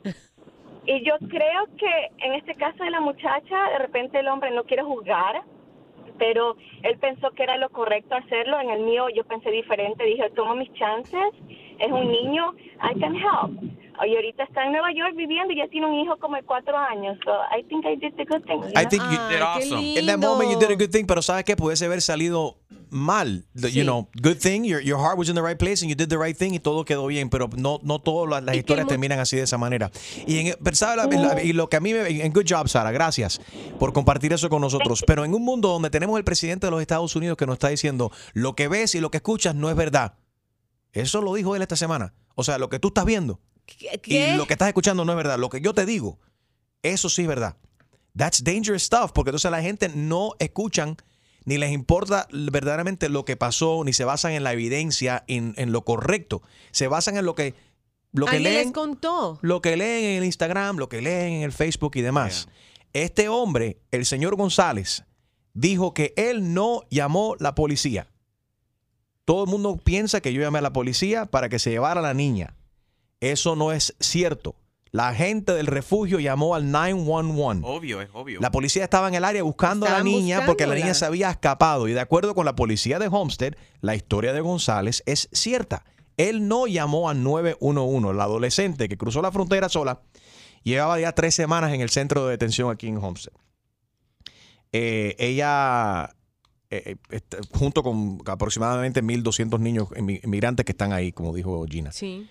y 0.87 1.05
yo 1.05 1.15
creo 1.29 1.67
que 1.79 2.09
en 2.27 2.35
este 2.35 2.55
caso 2.55 2.85
de 2.85 2.91
la 2.91 3.01
muchacha, 3.01 3.71
de 3.71 3.79
repente 3.79 4.19
el 4.19 4.29
hombre 4.29 4.51
no 4.51 4.65
quiere 4.65 4.83
juzgar, 4.83 5.43
pero 6.19 6.57
él 6.83 6.99
pensó 6.99 7.31
que 7.33 7.43
era 7.43 7.57
lo 7.57 7.71
correcto 7.71 8.15
hacerlo. 8.15 8.61
En 8.61 8.71
el 8.71 8.81
mío 8.81 9.09
yo 9.15 9.25
pensé 9.25 9.51
diferente, 9.51 10.05
dije, 10.05 10.31
tomo 10.31 10.55
mis 10.55 10.73
chances, 10.75 11.31
es 11.79 11.91
un 11.91 12.11
niño, 12.11 12.53
I 12.83 12.99
can 13.01 13.15
help. 13.15 13.84
Y 14.07 14.15
ahorita 14.17 14.45
está 14.45 14.65
en 14.65 14.73
Nueva 14.73 14.93
York 14.93 15.15
viviendo 15.17 15.53
y 15.53 15.59
ya 15.59 15.69
tiene 15.69 15.87
un 15.87 15.95
hijo 15.95 16.17
como 16.19 16.37
de 16.37 16.43
cuatro 16.43 16.77
años. 16.77 17.17
So 17.25 17.31
I 17.57 17.63
think 17.65 17.85
I 17.87 17.97
did 17.97 18.15
the 18.17 18.25
good 18.25 18.43
thing. 18.45 18.61
you 18.63 18.69
I 18.81 18.87
think 18.87 19.03
you 19.03 19.19
did 19.29 19.41
awesome. 19.43 19.81
In 19.99 20.07
that 20.07 20.19
moment 20.19 20.51
you 20.51 20.59
did 20.59 20.71
a 20.71 20.77
good 20.77 20.91
thing, 20.91 21.07
pero 21.07 21.23
sabes 21.23 21.45
que 21.45 21.57
pudiese 21.57 21.85
haber 21.87 22.01
salido 22.03 22.59
mal. 22.91 23.45
The- 23.55 23.69
You 23.71 23.81
Sí. 23.81 23.85
know, 23.85 24.09
good 24.23 24.37
thing, 24.39 24.65
your, 24.65 24.81
your 24.83 24.99
heart 25.01 25.17
was 25.19 25.29
in 25.29 25.35
the 25.35 25.43
right 25.43 25.59
place 25.59 25.83
and 25.85 25.89
you 25.91 25.97
did 25.97 26.09
the 26.09 26.17
right 26.19 26.37
thing 26.37 26.53
y 26.55 26.59
todo 26.61 26.85
quedó 26.85 27.07
bien, 27.07 27.29
pero 27.31 27.49
no 27.57 27.79
no 27.83 27.99
todas 28.01 28.43
las, 28.45 28.57
historias 28.57 28.87
terminan 28.87 29.19
así 29.21 29.37
de 29.37 29.43
esa 29.43 29.59
manera. 29.59 29.91
Y 30.27 30.39
en, 30.39 30.55
pero 30.63 30.77
¿sabe 30.77 30.97
la- 30.97 31.07
la- 31.35 31.43
y 31.43 31.53
lo 31.53 31.69
que 31.69 31.77
a 31.77 31.81
mí 31.81 31.93
me 31.93 32.07
en 32.25 32.33
good 32.33 32.45
job 32.49 32.69
Sara, 32.69 32.91
gracias 32.93 33.41
por 33.79 33.93
compartir 33.93 34.33
eso 34.33 34.49
con 34.49 34.61
nosotros, 34.61 35.03
pero 35.07 35.25
en 35.25 35.35
un 35.35 35.43
mundo 35.45 35.69
donde 35.69 35.91
tenemos 35.91 36.19
el 36.19 36.25
presidente 36.25 36.67
de 36.67 36.71
los 36.73 36.81
Estados 36.81 37.15
Unidos 37.17 37.37
que 37.37 37.47
nos 37.47 37.55
está 37.55 37.69
diciendo 37.69 38.11
lo 38.33 38.55
que 38.55 38.69
ves 38.69 38.95
y 38.95 39.01
lo 39.01 39.11
que 39.11 39.19
escuchas 39.19 39.55
no 39.55 39.71
es 39.71 39.77
verdad. 39.77 40.15
Eso 40.93 41.21
lo 41.23 41.35
dijo 41.35 41.57
él 41.57 41.63
esta 41.63 41.77
semana. 41.77 42.15
O 42.37 42.45
sea, 42.45 42.59
lo 42.59 42.69
que 42.69 42.79
tú 42.79 42.89
estás 42.89 43.05
viendo 43.05 43.41
¿Qué? 43.67 44.01
y 44.33 44.37
lo 44.37 44.47
que 44.47 44.55
estás 44.55 44.69
escuchando 44.69 45.05
no 45.05 45.13
es 45.13 45.17
verdad. 45.17 45.39
Lo 45.39 45.49
que 45.49 45.61
yo 45.61 45.75
te 45.75 45.87
digo, 45.87 46.19
eso 46.83 47.09
sí 47.09 47.23
es 47.23 47.29
verdad. 47.29 47.57
That's 48.17 48.45
dangerous 48.45 48.83
stuff, 48.83 49.11
porque 49.13 49.31
entonces 49.31 49.51
la 49.51 49.63
gente 49.63 49.89
no 49.89 50.33
escuchan 50.39 50.97
ni 51.45 51.59
les 51.59 51.73
importa 51.73 52.27
verdaderamente 52.33 53.09
lo 53.09 53.25
que 53.25 53.37
pasó, 53.37 53.83
ni 53.85 53.93
se 53.93 54.05
basan 54.05 54.33
en 54.33 54.45
la 54.45 54.53
evidencia, 54.53 55.25
en, 55.27 55.55
en 55.57 55.73
lo 55.73 55.85
correcto. 55.85 56.43
Se 56.71 56.89
basan 56.89 57.17
en 57.17 57.27
lo 57.27 57.35
que, 57.35 57.55
lo 58.13 58.27
que 58.27 58.37
Alguien 58.37 58.53
les 58.55 58.63
leen, 58.63 58.73
contó. 58.73 59.39
lo 59.43 59.61
que 59.61 59.77
leen 59.77 60.05
en 60.05 60.19
el 60.19 60.25
Instagram, 60.25 60.79
lo 60.79 60.89
que 60.89 61.03
leen 61.03 61.35
en 61.35 61.43
el 61.43 61.53
Facebook 61.53 61.93
y 61.97 62.01
demás. 62.01 62.49
Este 62.95 63.29
hombre, 63.29 63.79
el 63.91 64.07
señor 64.07 64.37
González, 64.37 65.05
dijo 65.53 65.93
que 65.93 66.15
él 66.17 66.55
no 66.55 66.83
llamó 66.91 67.37
la 67.39 67.55
policía. 67.55 68.09
Todo 69.25 69.45
el 69.45 69.51
mundo 69.51 69.77
piensa 69.77 70.21
que 70.21 70.33
yo 70.33 70.41
llamé 70.41 70.61
a 70.61 70.63
la 70.63 70.73
policía 70.73 71.27
para 71.27 71.49
que 71.49 71.59
se 71.59 71.71
llevara 71.71 72.01
a 72.01 72.03
la 72.03 72.15
niña. 72.15 72.55
Eso 73.33 73.57
no 73.57 73.73
es 73.73 73.95
cierto. 74.01 74.55
La 74.91 75.13
gente 75.15 75.53
del 75.55 75.67
refugio 75.67 76.21
llamó 76.21 76.55
al 76.55 76.71
911. 76.71 77.63
Obvio, 77.67 78.01
es 78.01 78.09
obvio. 78.13 78.39
La 78.41 78.51
policía 78.53 78.85
estaba 78.85 79.09
en 79.09 79.15
el 79.15 79.25
área 79.25 79.43
buscando 79.43 79.87
a 79.87 79.91
la 79.91 79.97
niña 80.05 80.37
porque 80.47 80.67
la 80.67 80.75
niña 80.75 80.95
se 80.95 81.05
había 81.07 81.31
escapado. 81.31 81.89
Y 81.89 81.93
de 81.93 82.01
acuerdo 82.01 82.35
con 82.37 82.45
la 82.45 82.55
policía 82.55 82.99
de 83.01 83.09
Homestead, 83.09 83.55
la 83.81 83.97
historia 83.97 84.33
de 84.33 84.41
González 84.41 85.03
es 85.07 85.29
cierta. 85.33 85.85
Él 86.17 86.47
no 86.47 86.69
llamó 86.69 87.09
al 87.09 87.25
911. 87.25 88.15
La 88.17 88.25
adolescente 88.25 88.89
que 88.89 88.97
cruzó 88.97 89.21
la 89.21 89.33
frontera 89.33 89.69
sola 89.69 90.01
llevaba 90.63 91.01
ya 91.01 91.11
tres 91.11 91.35
semanas 91.35 91.73
en 91.73 91.81
el 91.81 91.91
centro 91.91 92.25
de 92.27 92.31
detención 92.33 92.71
aquí 92.71 92.87
en 92.87 92.99
Homestead. 92.99 93.33
Eh, 94.73 95.15
ella, 95.19 96.15
eh, 96.71 96.97
eh, 97.11 97.21
junto 97.53 97.83
con 97.83 98.19
aproximadamente 98.27 99.03
1.200 99.03 99.59
niños 99.61 99.89
inmi- 99.91 100.21
inmigrantes 100.25 100.65
que 100.65 100.73
están 100.73 100.93
ahí, 100.93 101.13
como 101.13 101.35
dijo 101.35 101.65
Gina 101.69 101.93
Sí. 101.93 102.29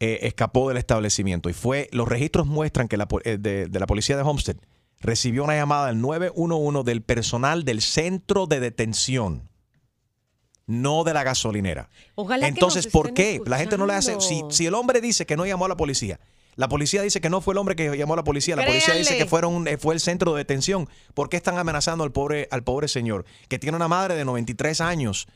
Eh, 0.00 0.20
escapó 0.22 0.68
del 0.68 0.78
establecimiento 0.78 1.48
y 1.48 1.52
fue 1.52 1.88
los 1.92 2.08
registros 2.08 2.46
muestran 2.46 2.88
que 2.88 2.96
la, 2.96 3.08
eh, 3.24 3.38
de, 3.38 3.66
de 3.66 3.80
la 3.80 3.86
policía 3.86 4.16
de 4.16 4.22
Homestead 4.22 4.56
recibió 5.00 5.44
una 5.44 5.54
llamada 5.54 5.88
del 5.88 6.00
911 6.00 6.84
del 6.84 7.02
personal 7.02 7.64
del 7.64 7.80
centro 7.80 8.46
de 8.46 8.60
detención 8.60 9.48
no 10.66 11.04
de 11.04 11.14
la 11.14 11.24
gasolinera 11.24 11.88
Ojalá 12.14 12.46
entonces 12.46 12.86
¿por 12.86 13.14
qué? 13.14 13.40
la 13.46 13.58
gente 13.58 13.78
no 13.78 13.86
le 13.86 13.94
hace 13.94 14.20
si, 14.20 14.42
si 14.50 14.66
el 14.66 14.74
hombre 14.74 15.00
dice 15.00 15.26
que 15.26 15.36
no 15.36 15.46
llamó 15.46 15.64
a 15.64 15.68
la 15.68 15.76
policía 15.76 16.20
la 16.58 16.68
policía 16.68 17.02
dice 17.02 17.20
que 17.20 17.30
no 17.30 17.40
fue 17.40 17.54
el 17.54 17.58
hombre 17.58 17.76
que 17.76 17.96
llamó 17.96 18.14
a 18.14 18.16
la 18.16 18.24
policía. 18.24 18.56
La 18.56 18.66
policía 18.66 18.92
dice 18.94 19.16
que 19.16 19.26
fueron, 19.26 19.68
eh, 19.68 19.78
fue 19.78 19.94
el 19.94 20.00
centro 20.00 20.34
de 20.34 20.38
detención. 20.38 20.88
¿Por 21.14 21.28
qué 21.28 21.36
están 21.36 21.56
amenazando 21.56 22.02
al 22.02 22.10
pobre, 22.10 22.48
al 22.50 22.64
pobre 22.64 22.88
señor? 22.88 23.26
Que 23.46 23.60
tiene 23.60 23.76
una 23.76 23.86
madre 23.86 24.16
de 24.16 24.24
93 24.24 24.80
años 24.80 25.28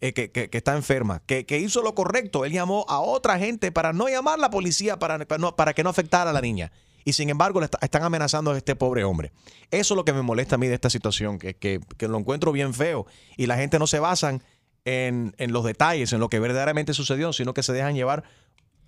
eh, 0.00 0.12
que, 0.12 0.30
que- 0.30 0.50
está 0.52 0.74
enferma, 0.76 1.22
que, 1.26 1.46
que 1.46 1.58
hizo 1.58 1.82
lo 1.82 1.94
correcto. 1.94 2.44
Él 2.44 2.52
llamó 2.52 2.84
a 2.88 3.00
otra 3.00 3.38
gente 3.38 3.72
para 3.72 3.92
no 3.92 4.08
llamar 4.08 4.34
a 4.34 4.42
la 4.42 4.50
policía, 4.50 4.98
para, 4.98 5.18
para 5.26 5.74
que 5.74 5.82
no 5.82 5.90
afectara 5.90 6.30
a 6.30 6.32
la 6.32 6.40
niña. 6.40 6.72
Y 7.04 7.12
sin 7.12 7.30
embargo, 7.30 7.60
le 7.60 7.66
está- 7.66 7.78
están 7.82 8.02
amenazando 8.02 8.50
a 8.50 8.56
este 8.56 8.74
pobre 8.76 9.04
hombre. 9.04 9.32
Eso 9.70 9.94
es 9.94 9.96
lo 9.96 10.04
que 10.04 10.12
me 10.12 10.22
molesta 10.22 10.56
a 10.56 10.58
mí 10.58 10.66
de 10.66 10.74
esta 10.74 10.90
situación, 10.90 11.38
que 11.38 11.80
lo 12.00 12.18
encuentro 12.18 12.50
bien 12.52 12.74
feo. 12.74 13.06
Y 13.36 13.46
la 13.46 13.56
gente 13.56 13.78
no 13.78 13.86
se 13.86 14.00
basan 14.00 14.42
en, 14.84 15.34
en 15.38 15.52
los 15.52 15.64
detalles, 15.64 16.12
en 16.12 16.20
lo 16.20 16.28
que 16.28 16.38
verdaderamente 16.40 16.94
sucedió, 16.94 17.32
sino 17.32 17.54
que 17.54 17.62
se 17.62 17.72
dejan 17.72 17.94
llevar 17.94 18.24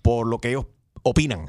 por 0.01 0.27
lo 0.27 0.39
que 0.39 0.49
ellos 0.49 0.65
opinan. 1.03 1.45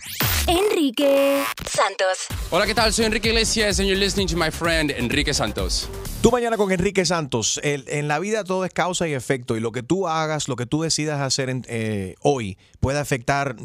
Enrique 0.47 1.43
Santos. 1.69 2.27
Hola, 2.51 2.67
¿qué 2.67 2.75
tal? 2.75 2.93
Soy 2.93 3.05
Enrique 3.05 3.29
Iglesias 3.29 3.79
and 3.79 3.89
you're 3.89 3.99
listening 3.99 4.27
to 4.29 4.37
my 4.37 4.51
friend 4.51 4.91
Enrique 4.91 5.33
Santos. 5.35 5.89
Tú 6.23 6.31
mañana 6.31 6.57
con 6.57 6.71
Enrique 6.73 7.05
Santos. 7.05 7.61
El- 7.63 7.85
en 7.89 8.09
la 8.09 8.19
vida 8.19 8.45
todo 8.45 8.65
es 8.65 8.73
causa 8.73 9.07
y 9.09 9.13
efecto 9.15 9.57
y 9.57 9.61
lo 9.61 9.73
que 9.73 9.83
tú 9.83 10.09
hagas, 10.09 10.49
lo 10.49 10.57
que 10.57 10.67
tú 10.67 10.83
decidas 10.83 11.21
hacer 11.21 11.51
en- 11.51 11.65
eh, 11.69 12.15
hoy 12.21 12.59
puede 12.81 12.99
afectar 12.99 13.57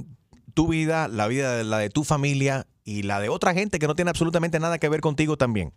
tu 0.54 0.67
vida, 0.67 1.08
la 1.08 1.28
vida 1.28 1.58
de 1.58 1.63
la 1.63 1.80
de 1.80 1.89
tu 1.89 2.04
familia 2.04 2.67
y 2.84 3.02
la 3.04 3.19
de 3.19 3.30
otra 3.30 3.54
gente 3.54 3.80
que 3.80 3.88
no 3.88 3.95
tiene 3.95 4.10
absolutamente 4.10 4.60
nada 4.60 4.78
que 4.78 4.88
ver 4.89 5.02
contigo 5.02 5.38
también. 5.38 5.74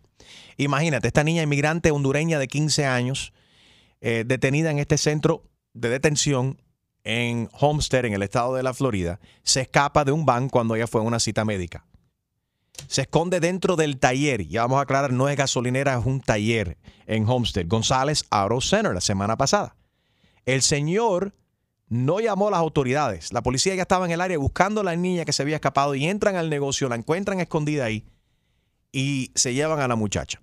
Imagínate, 0.57 1.07
esta 1.07 1.23
niña 1.23 1.41
inmigrante 1.43 1.91
hondureña 1.91 2.39
de 2.39 2.47
15 2.47 2.85
años 2.85 3.33
eh, 4.01 4.23
detenida 4.25 4.71
en 4.71 4.79
este 4.79 4.97
centro 4.97 5.43
de 5.73 5.89
detención 5.89 6.61
en 7.09 7.49
Homestead, 7.59 8.05
en 8.05 8.13
el 8.13 8.23
estado 8.23 8.55
de 8.55 8.63
la 8.63 8.73
Florida, 8.73 9.19
se 9.43 9.61
escapa 9.61 10.05
de 10.05 10.11
un 10.11 10.25
van 10.25 10.49
cuando 10.49 10.75
ella 10.75 10.87
fue 10.87 11.01
a 11.01 11.03
una 11.03 11.19
cita 11.19 11.43
médica 11.45 11.85
se 12.87 13.01
esconde 13.01 13.39
dentro 13.39 13.75
del 13.75 13.99
taller. 13.99 14.47
Ya 14.47 14.61
vamos 14.61 14.79
a 14.79 14.81
aclarar, 14.81 15.11
no 15.11 15.29
es 15.29 15.37
gasolinera, 15.37 15.97
es 15.97 16.05
un 16.05 16.21
taller 16.21 16.77
en 17.05 17.27
Homestead. 17.27 17.67
González 17.67 18.25
Auto 18.29 18.61
Center 18.61 18.93
la 18.93 19.01
semana 19.01 19.37
pasada. 19.37 19.75
El 20.45 20.61
señor 20.61 21.35
no 21.87 22.19
llamó 22.19 22.47
a 22.47 22.51
las 22.51 22.59
autoridades. 22.59 23.33
La 23.33 23.41
policía 23.41 23.75
ya 23.75 23.83
estaba 23.83 24.05
en 24.05 24.11
el 24.11 24.21
área 24.21 24.37
buscando 24.37 24.81
a 24.81 24.83
la 24.83 24.95
niña 24.95 25.25
que 25.25 25.33
se 25.33 25.41
había 25.41 25.55
escapado 25.55 25.95
y 25.95 26.05
entran 26.05 26.35
al 26.35 26.49
negocio, 26.49 26.89
la 26.89 26.95
encuentran 26.95 27.39
escondida 27.39 27.85
ahí 27.85 28.05
y 28.91 29.31
se 29.35 29.53
llevan 29.53 29.79
a 29.79 29.87
la 29.87 29.95
muchacha. 29.95 30.41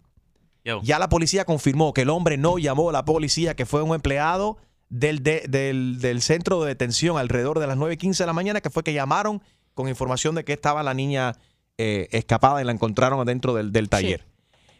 Ya 0.82 0.98
la 0.98 1.08
policía 1.08 1.44
confirmó 1.44 1.92
que 1.92 2.02
el 2.02 2.10
hombre 2.10 2.38
no 2.38 2.58
llamó 2.58 2.90
a 2.90 2.92
la 2.92 3.04
policía, 3.04 3.54
que 3.54 3.66
fue 3.66 3.82
un 3.82 3.94
empleado 3.94 4.58
del, 4.88 5.22
de- 5.22 5.44
del, 5.48 5.98
del 6.00 6.22
centro 6.22 6.60
de 6.62 6.68
detención 6.68 7.18
alrededor 7.18 7.58
de 7.58 7.66
las 7.66 7.76
9.15 7.76 8.18
de 8.18 8.26
la 8.26 8.32
mañana, 8.32 8.60
que 8.60 8.70
fue 8.70 8.82
que 8.82 8.92
llamaron 8.92 9.42
con 9.74 9.88
información 9.88 10.34
de 10.34 10.44
que 10.44 10.52
estaba 10.52 10.82
la 10.82 10.94
niña 10.94 11.34
eh, 11.78 12.08
escapada 12.12 12.62
y 12.62 12.64
la 12.64 12.72
encontraron 12.72 13.20
adentro 13.20 13.54
del, 13.54 13.72
del 13.72 13.88
taller. 13.88 14.26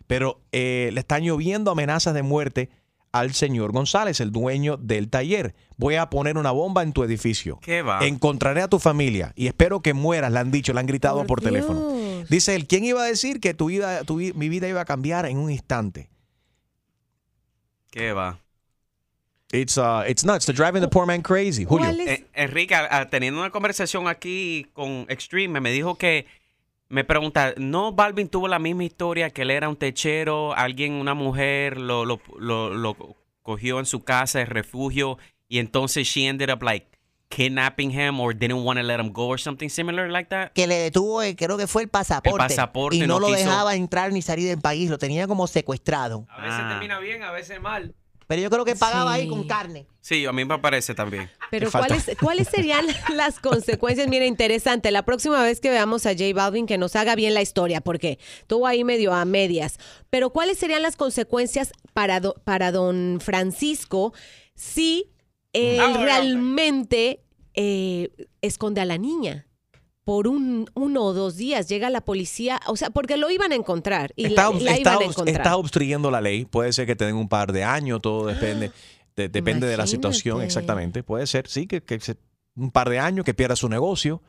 Pero 0.07 0.41
eh, 0.53 0.91
le 0.93 1.01
están 1.01 1.23
lloviendo 1.25 1.71
amenazas 1.71 2.15
de 2.15 2.23
muerte 2.23 2.71
al 3.13 3.33
señor 3.35 3.73
González, 3.73 4.21
el 4.21 4.31
dueño 4.31 4.77
del 4.77 5.09
taller. 5.09 5.55
Voy 5.77 5.97
a 5.97 6.11
poner 6.11 6.37
una 6.39 6.51
bomba 6.51 6.83
en 6.83 6.93
tu 6.93 7.03
edificio. 7.03 7.59
¿Qué 7.63 7.83
va? 7.83 8.07
Encontraré 8.07 8.63
a 8.63 8.69
tu 8.69 8.79
familia 8.79 9.33
y 9.37 9.47
espero 9.47 9.81
que 9.81 9.95
mueras, 9.95 10.31
le 10.33 10.39
han 10.39 10.51
dicho, 10.51 10.73
le 10.73 10.81
han 10.81 10.87
gritado 10.87 11.27
por, 11.27 11.41
teléfono. 11.41 11.93
Dice 12.29 12.55
él, 12.55 12.67
¿quién 12.67 12.85
iba 12.85 13.03
a 13.03 13.07
decir 13.07 13.41
que 13.41 13.55
tu 13.55 13.67
vida, 13.67 14.05
tu 14.05 14.17
mi 14.17 14.49
vida 14.49 14.69
iba 14.69 14.81
a 14.83 14.85
cambiar 14.85 15.27
en 15.27 15.39
un 15.39 15.51
instante? 15.51 16.11
¿Qué 17.91 18.13
va? 18.13 18.39
It's, 19.53 19.79
uh, 19.79 20.03
it's 20.09 20.25
nuts. 20.25 20.45
They're 20.47 20.57
driving 20.57 20.81
the 20.83 20.89
poor 20.89 21.07
man 21.07 21.23
crazy. 21.23 21.65
Julio. 21.65 21.89
Eh, 21.91 22.25
Enrique, 22.35 22.75
a- 22.75 22.99
a- 23.01 23.09
teniendo 23.09 23.41
una 23.41 23.51
conversación 23.51 24.09
aquí 24.09 24.67
con 24.73 25.07
Extreme, 25.09 25.61
me 25.61 25.71
dijo 25.71 25.97
que 25.97 26.27
me 26.89 27.05
pregunta, 27.05 27.55
¿no 27.57 27.93
Balvin 27.93 28.29
tuvo 28.29 28.49
la 28.49 28.59
misma 28.59 28.85
historia 28.85 29.31
que 29.31 29.43
él 29.43 29.51
era 29.51 29.69
un 29.69 29.77
techero, 29.77 30.53
alguien, 30.55 30.95
una 30.95 31.15
mujer, 31.15 31.79
lo, 31.79 32.05
lo, 32.05 32.21
lo, 32.39 32.71
lo 32.75 33.17
cogió 33.43 33.79
en 33.79 33.87
su 33.87 34.03
casa 34.03 34.41
de 34.41 34.47
refugio 34.47 35.19
y 35.49 35.59
entonces 35.59 36.07
she 36.09 36.27
ended 36.27 36.51
up 36.51 36.63
like 36.63 36.87
kidnapping 37.29 37.91
him 37.93 38.21
or 38.21 38.33
didn't 38.37 38.65
want 38.65 38.79
to 38.79 38.85
let 38.85 39.01
him 39.01 39.13
go 39.13 39.27
or 39.29 39.39
something 39.39 39.69
similar 39.69 40.09
like 40.11 40.29
that? 40.29 40.53
Que 40.55 40.67
le 40.67 40.75
detuvo, 40.77 41.23
eh, 41.23 41.35
creo 41.37 41.57
que 41.57 41.67
fue 41.69 41.83
el 41.83 41.89
pasaporte. 41.89 42.43
El 42.43 42.49
pasaporte 42.49 42.97
y 42.97 43.01
no, 43.01 43.07
no 43.07 43.21
lo 43.21 43.27
quiso- 43.29 43.39
dejaba 43.39 43.75
entrar 43.77 44.13
ni 44.13 44.23
salir 44.23 44.49
del 44.49 44.61
país, 44.61 44.91
lo 44.91 44.99
tenía 44.99 45.27
como 45.29 45.47
secuestrado. 45.47 46.27
A 46.31 46.43
veces 46.43 46.69
termina 46.69 46.99
bien, 46.99 47.23
a 47.23 47.31
veces 47.33 47.61
mal. 47.61 47.95
Pero 48.27 48.43
yo 48.43 48.51
creo 48.51 48.65
que 48.65 48.75
pagaba 48.75 49.13
ahí 49.13 49.29
con 49.29 49.47
carne. 49.47 49.87
Sí, 50.01 50.27
a 50.27 50.33
mí 50.33 50.45
me 50.45 50.59
parece 50.59 50.95
también. 50.95 51.31
Pero 51.51 51.71
¿cuáles, 51.71 52.11
¿cuáles 52.21 52.49
serían 52.49 52.85
las 53.15 53.39
consecuencias? 53.41 54.09
Mira, 54.09 54.27
interesante. 54.27 54.91
La 54.91 55.05
próxima 55.05 55.43
vez 55.43 55.61
que 55.61 55.71
veamos 55.71 56.07
a 56.07 56.11
J 56.13 56.25
Balvin, 56.35 56.67
que 56.67 56.77
nos 56.79 56.97
haga 56.97 57.15
bien 57.15 57.35
la 57.35 57.43
historia, 57.43 57.81
porque 57.81 58.19
estuvo 58.41 58.67
ahí 58.67 58.83
medio 58.85 59.13
a 59.15 59.25
medias. 59.25 59.79
Pero 60.11 60.31
¿cuáles 60.31 60.59
serían 60.59 60.83
las 60.83 60.97
consecuencias 60.97 61.73
para, 61.93 62.19
do- 62.21 62.35
para 62.45 62.73
don 62.73 63.19
Francisco 63.21 64.13
si 64.55 65.13
él 65.53 65.81
Ah, 65.81 66.03
realmente 66.03 67.23
eh, 67.55 68.11
esconde 68.43 68.81
a 68.81 68.85
la 68.85 68.99
niña? 68.99 69.47
Por 70.07 70.29
un, 70.29 70.71
uno 70.75 71.03
o 71.03 71.13
dos 71.13 71.35
días 71.37 71.69
llega 71.69 71.91
la 71.91 72.01
policía, 72.01 72.61
o 72.69 72.77
sea, 72.77 72.91
porque 72.91 73.17
lo 73.17 73.29
iban 73.29 73.51
a 73.51 73.57
encontrar 73.57 74.13
y 74.15 74.27
Está, 74.27 74.53
la, 74.53 74.61
la 74.61 74.77
está- 74.77 74.93
iban 74.93 75.03
a 75.03 75.05
encontrar. 75.07 75.37
está 75.37 75.57
obstruyendo 75.57 76.13
la 76.13 76.21
ley. 76.21 76.45
Puede 76.45 76.73
ser 76.73 76.87
que 76.87 76.95
te 76.95 77.05
den 77.07 77.17
un 77.17 77.29
par 77.29 77.51
de 77.53 77.65
años, 77.65 78.01
todo 78.01 78.25
depende, 78.29 78.71
de- 79.17 79.29
depende 79.29 79.67
de 79.67 79.77
la 79.77 79.89
situación, 79.89 80.43
exactamente. 80.43 81.03
Puede 81.03 81.27
ser, 81.27 81.49
sí, 81.49 81.67
que, 81.67 81.83
que 81.83 81.99
se- 81.99 82.19
un 82.55 82.71
par 82.71 82.89
de 82.89 83.01
años, 83.01 83.25
que 83.25 83.35
pierda 83.35 83.57
su 83.57 83.69
negocio. 83.69 84.23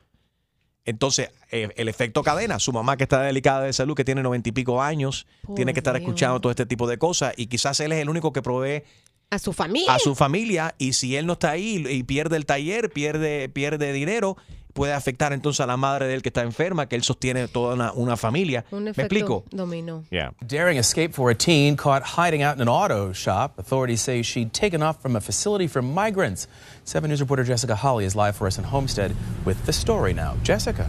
Entonces, 0.83 1.29
eh, 1.51 1.69
el 1.75 1.89
efecto 1.89 2.23
cadena, 2.23 2.57
su 2.57 2.73
mamá 2.73 2.97
que 2.97 3.03
está 3.03 3.21
delicada 3.21 3.61
de 3.65 3.71
salud, 3.73 3.93
que 3.95 4.03
tiene 4.03 4.23
noventa 4.23 4.49
y 4.49 4.53
pico 4.53 4.81
años, 4.81 5.27
tiene 5.55 5.73
que 5.73 5.81
estar 5.81 5.93
Dios. 5.93 6.01
escuchando 6.07 6.41
todo 6.41 6.49
este 6.49 6.65
tipo 6.65 6.87
de 6.87 6.97
cosas 6.97 7.35
y 7.37 7.45
quizás 7.45 7.79
él 7.81 7.91
es 7.91 7.99
el 8.01 8.09
único 8.09 8.33
que 8.33 8.41
provee 8.41 8.81
a 9.29 9.37
su 9.37 9.53
familia. 9.53 9.93
a 9.93 9.99
su 9.99 10.15
familia 10.15 10.73
y 10.79 10.93
si 10.93 11.17
él 11.17 11.27
no 11.27 11.33
está 11.33 11.51
ahí 11.51 11.85
y 11.87 12.01
pierde 12.01 12.35
el 12.37 12.47
taller, 12.47 12.89
pierde, 12.89 13.49
pierde 13.49 13.91
dinero, 13.93 14.37
puede 14.77 14.93
afectar 14.93 15.33
entonces 15.33 15.59
a 15.59 15.65
la 15.65 15.75
madre 15.75 16.05
de 16.05 16.13
él 16.13 16.21
que 16.21 16.29
está 16.29 16.43
enferma, 16.43 16.87
que 16.87 16.95
él 16.95 17.01
sostiene 17.01 17.47
toda 17.47 17.73
una, 17.73 17.91
una 17.93 18.15
familia. 18.15 18.63
Un 18.69 18.83
¿Me 18.83 18.91
explico? 18.91 19.43
dominó. 19.49 20.03
Yeah. 20.11 20.33
Daring 20.47 20.77
escape 20.77 21.13
for 21.13 21.31
a 21.31 21.35
teen 21.35 21.75
caught 21.75 22.03
hiding 22.03 22.43
out 22.43 22.57
in 22.57 22.61
an 22.61 22.69
auto 22.69 23.11
shop. 23.11 23.57
Authorities 23.57 24.01
say 24.01 24.21
she'd 24.21 24.53
taken 24.53 24.83
off 24.83 25.01
from 25.01 25.15
a 25.15 25.19
facility 25.19 25.67
for 25.67 25.81
migrants. 25.81 26.47
7 26.83 27.09
News 27.09 27.19
reporter 27.19 27.43
Jessica 27.43 27.75
Holly 27.75 28.05
is 28.05 28.15
live 28.15 28.35
for 28.35 28.45
us 28.45 28.59
in 28.59 28.65
Homestead 28.65 29.15
with 29.45 29.57
the 29.65 29.73
story 29.73 30.13
now. 30.13 30.35
Jessica. 30.43 30.85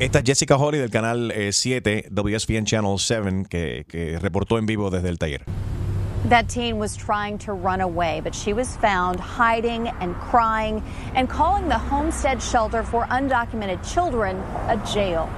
Esta 0.00 0.18
es 0.18 0.24
Jessica 0.24 0.56
Holly 0.56 0.78
del 0.78 0.90
canal 0.90 1.30
eh, 1.30 1.52
7, 1.52 2.08
WSPN 2.10 2.64
Channel 2.64 2.98
7, 2.98 3.44
que, 3.48 3.84
que 3.86 4.18
reportó 4.18 4.58
en 4.58 4.66
vivo 4.66 4.90
desde 4.90 5.08
el 5.08 5.18
taller. 5.18 5.44
That 6.30 6.48
teen 6.48 6.78
was 6.78 6.96
trying 6.96 7.36
to 7.40 7.52
run 7.52 7.82
away, 7.82 8.20
but 8.24 8.34
she 8.34 8.54
was 8.54 8.76
found 8.76 9.20
hiding 9.20 9.88
and 10.00 10.14
crying 10.14 10.82
and 11.14 11.28
calling 11.28 11.68
the 11.68 11.76
Homestead 11.76 12.42
Shelter 12.42 12.82
for 12.82 13.04
Undocumented 13.10 13.84
Children 13.92 14.38
a 14.68 14.82
jail. 14.86 15.28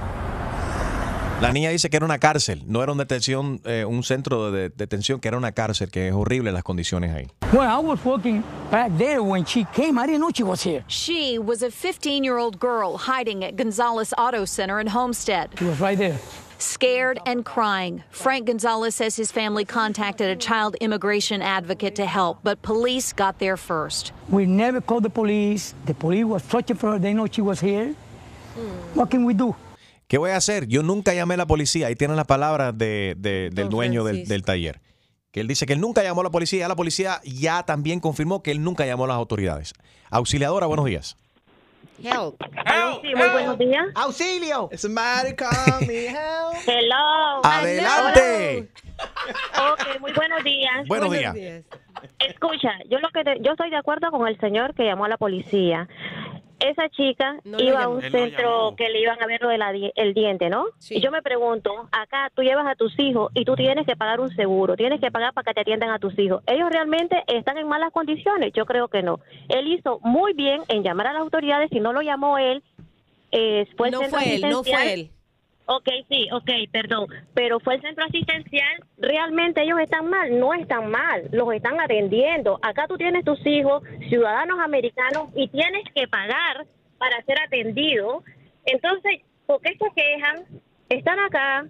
La 1.41 1.51
niña 1.51 1.69
dice 1.69 1.89
que 1.89 1.97
era 1.97 2.05
una 2.05 2.17
cárcel, 2.17 2.63
no 2.65 2.81
era 2.81 2.93
una 2.93 3.03
detención, 3.03 3.61
eh, 3.65 3.83
un 3.85 4.01
centro 4.03 4.49
de 4.49 4.69
detención, 4.69 5.19
que 5.19 5.27
era 5.27 5.37
una 5.37 5.51
cárcel, 5.51 5.91
que 5.91 6.07
es 6.07 6.13
horrible 6.13 6.51
las 6.53 6.63
condiciones 6.63 7.13
ahí. 7.13 7.27
Well, 7.51 7.67
I 7.67 7.79
was 7.79 7.99
working 8.05 8.41
back 8.71 8.97
there 8.97 9.21
when 9.21 9.43
she 9.45 9.65
came. 9.73 9.99
I 9.99 10.07
didn't 10.07 10.21
know 10.21 10.31
she 10.33 10.43
was 10.43 10.63
here. 10.63 10.83
She 10.87 11.37
was 11.37 11.61
a 11.61 11.69
15 11.69 12.23
year 12.23 12.37
old 12.37 12.59
girl 12.59 12.97
hiding 12.97 13.43
at 13.43 13.57
Gonzalez 13.57 14.13
Auto 14.17 14.45
Center 14.45 14.79
in 14.79 14.87
Homestead. 14.87 15.49
She 15.59 15.65
was 15.65 15.81
right 15.81 15.97
there. 15.97 16.17
Scared 16.59 17.19
and 17.25 17.45
crying, 17.45 18.03
Frank 18.09 18.47
Gonzalez 18.47 18.95
says 18.95 19.15
his 19.15 19.31
family 19.31 19.63
contacted 19.63 20.29
a 20.29 20.35
child 20.35 20.75
immigration 20.81 21.41
advocate 21.41 21.93
to 21.95 22.05
help, 22.05 22.39
but 22.43 22.61
police 22.63 23.13
got 23.13 23.37
there 23.37 23.57
first. 23.57 24.11
We 24.29 24.45
never 24.47 24.81
called 24.81 25.03
the 25.03 25.09
police. 25.11 25.75
The 25.85 25.93
police 25.93 26.25
was 26.25 26.41
searching 26.43 26.75
for 26.77 26.93
her. 26.93 26.99
They 26.99 27.13
know 27.13 27.27
she 27.31 27.41
was 27.41 27.59
here. 27.61 27.93
What 28.95 29.11
can 29.11 29.23
we 29.25 29.35
do? 29.35 29.55
¿Qué 30.09 30.17
voy 30.17 30.31
a 30.31 30.37
hacer? 30.37 30.67
Yo 30.67 30.81
nunca 30.81 31.13
llamé 31.13 31.35
a 31.35 31.37
la 31.37 31.45
policía. 31.45 31.87
Ahí 31.87 31.95
tienen 31.95 32.15
las 32.17 32.25
palabras 32.25 32.75
de- 32.75 33.15
de- 33.19 33.49
del 33.53 33.69
dueño 33.69 34.03
del, 34.03 34.25
del 34.27 34.41
taller. 34.43 34.79
Que 35.31 35.41
él 35.41 35.47
dice 35.47 35.65
que 35.67 35.73
él 35.73 35.81
nunca 35.81 36.01
llamó 36.01 36.21
a 36.21 36.23
la 36.23 36.29
policía. 36.31 36.67
La 36.67 36.75
policía 36.75 37.21
ya 37.23 37.61
también 37.63 37.99
confirmó 37.99 38.41
que 38.41 38.49
él 38.51 38.63
nunca 38.63 38.85
llamó 38.85 39.03
a 39.03 39.09
las 39.09 39.17
autoridades. 39.17 39.73
Auxiliadora, 40.09 40.65
buenos 40.65 40.85
días. 40.85 41.17
Help. 42.03 42.41
Sí, 43.01 43.15
muy 43.15 43.29
buenos 43.29 43.57
días. 43.57 43.85
¡Auxilio! 43.95 44.69
Somebody 44.75 45.33
call 45.35 45.87
me 45.87 46.07
help. 46.07 46.55
Hello. 46.67 47.41
¡Adelante! 47.43 48.69
Ok, 49.71 49.99
muy 49.99 50.11
buenos 50.13 50.43
días. 50.43 50.87
Buenos 50.87 51.11
días. 51.11 51.35
Escucha, 52.19 52.71
yo 52.89 52.99
lo 52.99 53.09
que 53.09 53.23
yo 53.41 53.51
estoy 53.51 53.69
de 53.69 53.77
acuerdo 53.77 54.11
con 54.11 54.27
el 54.27 54.39
señor 54.39 54.73
que 54.75 54.85
llamó 54.85 55.05
a 55.05 55.09
la 55.09 55.17
policía. 55.17 55.87
Esa 56.59 56.89
chica 56.89 57.37
No 57.43 57.59
iba 57.59 57.83
a 57.83 57.87
un 57.87 58.03
Él 58.03 58.11
centro 58.11 58.73
que 58.75 58.89
le 58.89 59.01
iban 59.01 59.21
a 59.21 59.27
ver 59.27 59.41
lo 59.41 59.49
del 59.49 59.61
el 59.95 60.13
diente, 60.13 60.49
¿no? 60.49 60.65
Y 60.89 61.01
yo 61.01 61.11
me 61.11 61.21
pregunto, 61.21 61.87
acá 61.91 62.31
tú 62.33 62.41
llevas 62.41 62.67
a 62.67 62.75
tus 62.75 62.97
hijos 62.99 63.31
y 63.35 63.45
tú 63.45 63.55
tienes 63.55 63.85
que 63.85 63.95
pagar 63.95 64.19
un 64.19 64.33
seguro, 64.35 64.75
tienes 64.75 64.99
que 64.99 65.11
pagar 65.11 65.33
para 65.33 65.45
que 65.45 65.53
te 65.53 65.61
atiendan 65.61 65.91
a 65.91 65.99
tus 65.99 66.17
hijos. 66.17 66.41
¿Ellos 66.47 66.69
realmente 66.71 67.23
están 67.27 67.57
en 67.57 67.67
malas 67.67 67.91
condiciones? 67.91 68.53
Yo 68.53 68.65
creo 68.65 68.87
que 68.87 69.03
no. 69.03 69.19
Él 69.49 69.67
hizo 69.67 69.99
muy 70.03 70.33
bien 70.33 70.61
en 70.67 70.83
llamar 70.83 71.07
a 71.07 71.13
las 71.13 71.21
autoridades, 71.21 71.69
si 71.71 71.79
no 71.79 71.93
lo 71.93 72.01
llamó 72.01 72.37
él, 72.37 72.63
eh, 73.31 73.67
fue 73.75 73.89
el 73.89 73.93
No 73.93 74.01
fue 74.03 74.35
él, 74.35 74.41
no 74.41 74.63
fue 74.63 74.93
él. 74.93 75.11
Ok, 75.69 75.89
sí, 76.09 76.29
ok, 76.31 76.49
perdón. 76.71 77.07
Pero 77.33 77.59
fue 77.59 77.75
el 77.75 77.81
centro 77.81 78.05
asistencial. 78.05 78.83
Realmente 78.97 79.61
ellos 79.61 79.79
están 79.79 80.09
mal. 80.09 80.39
No 80.39 80.53
están 80.53 80.89
mal. 80.89 81.27
Los 81.31 81.53
están 81.53 81.79
atendiendo. 81.79 82.57
Acá 82.61 82.87
tú 82.87 82.97
tienes 82.97 83.25
tus 83.25 83.45
hijos, 83.45 83.83
ciudadanos 84.07 84.59
americanos, 84.59 85.29
y 85.35 85.49
tienes 85.49 85.83
que 85.93 86.07
pagar 86.07 86.65
para 86.97 87.21
ser 87.23 87.39
atendido. 87.41 88.23
Entonces, 88.65 89.21
¿por 89.45 89.61
qué 89.61 89.77
se 89.77 89.91
quejan? 89.93 90.45
Están 90.89 91.19
acá. 91.19 91.65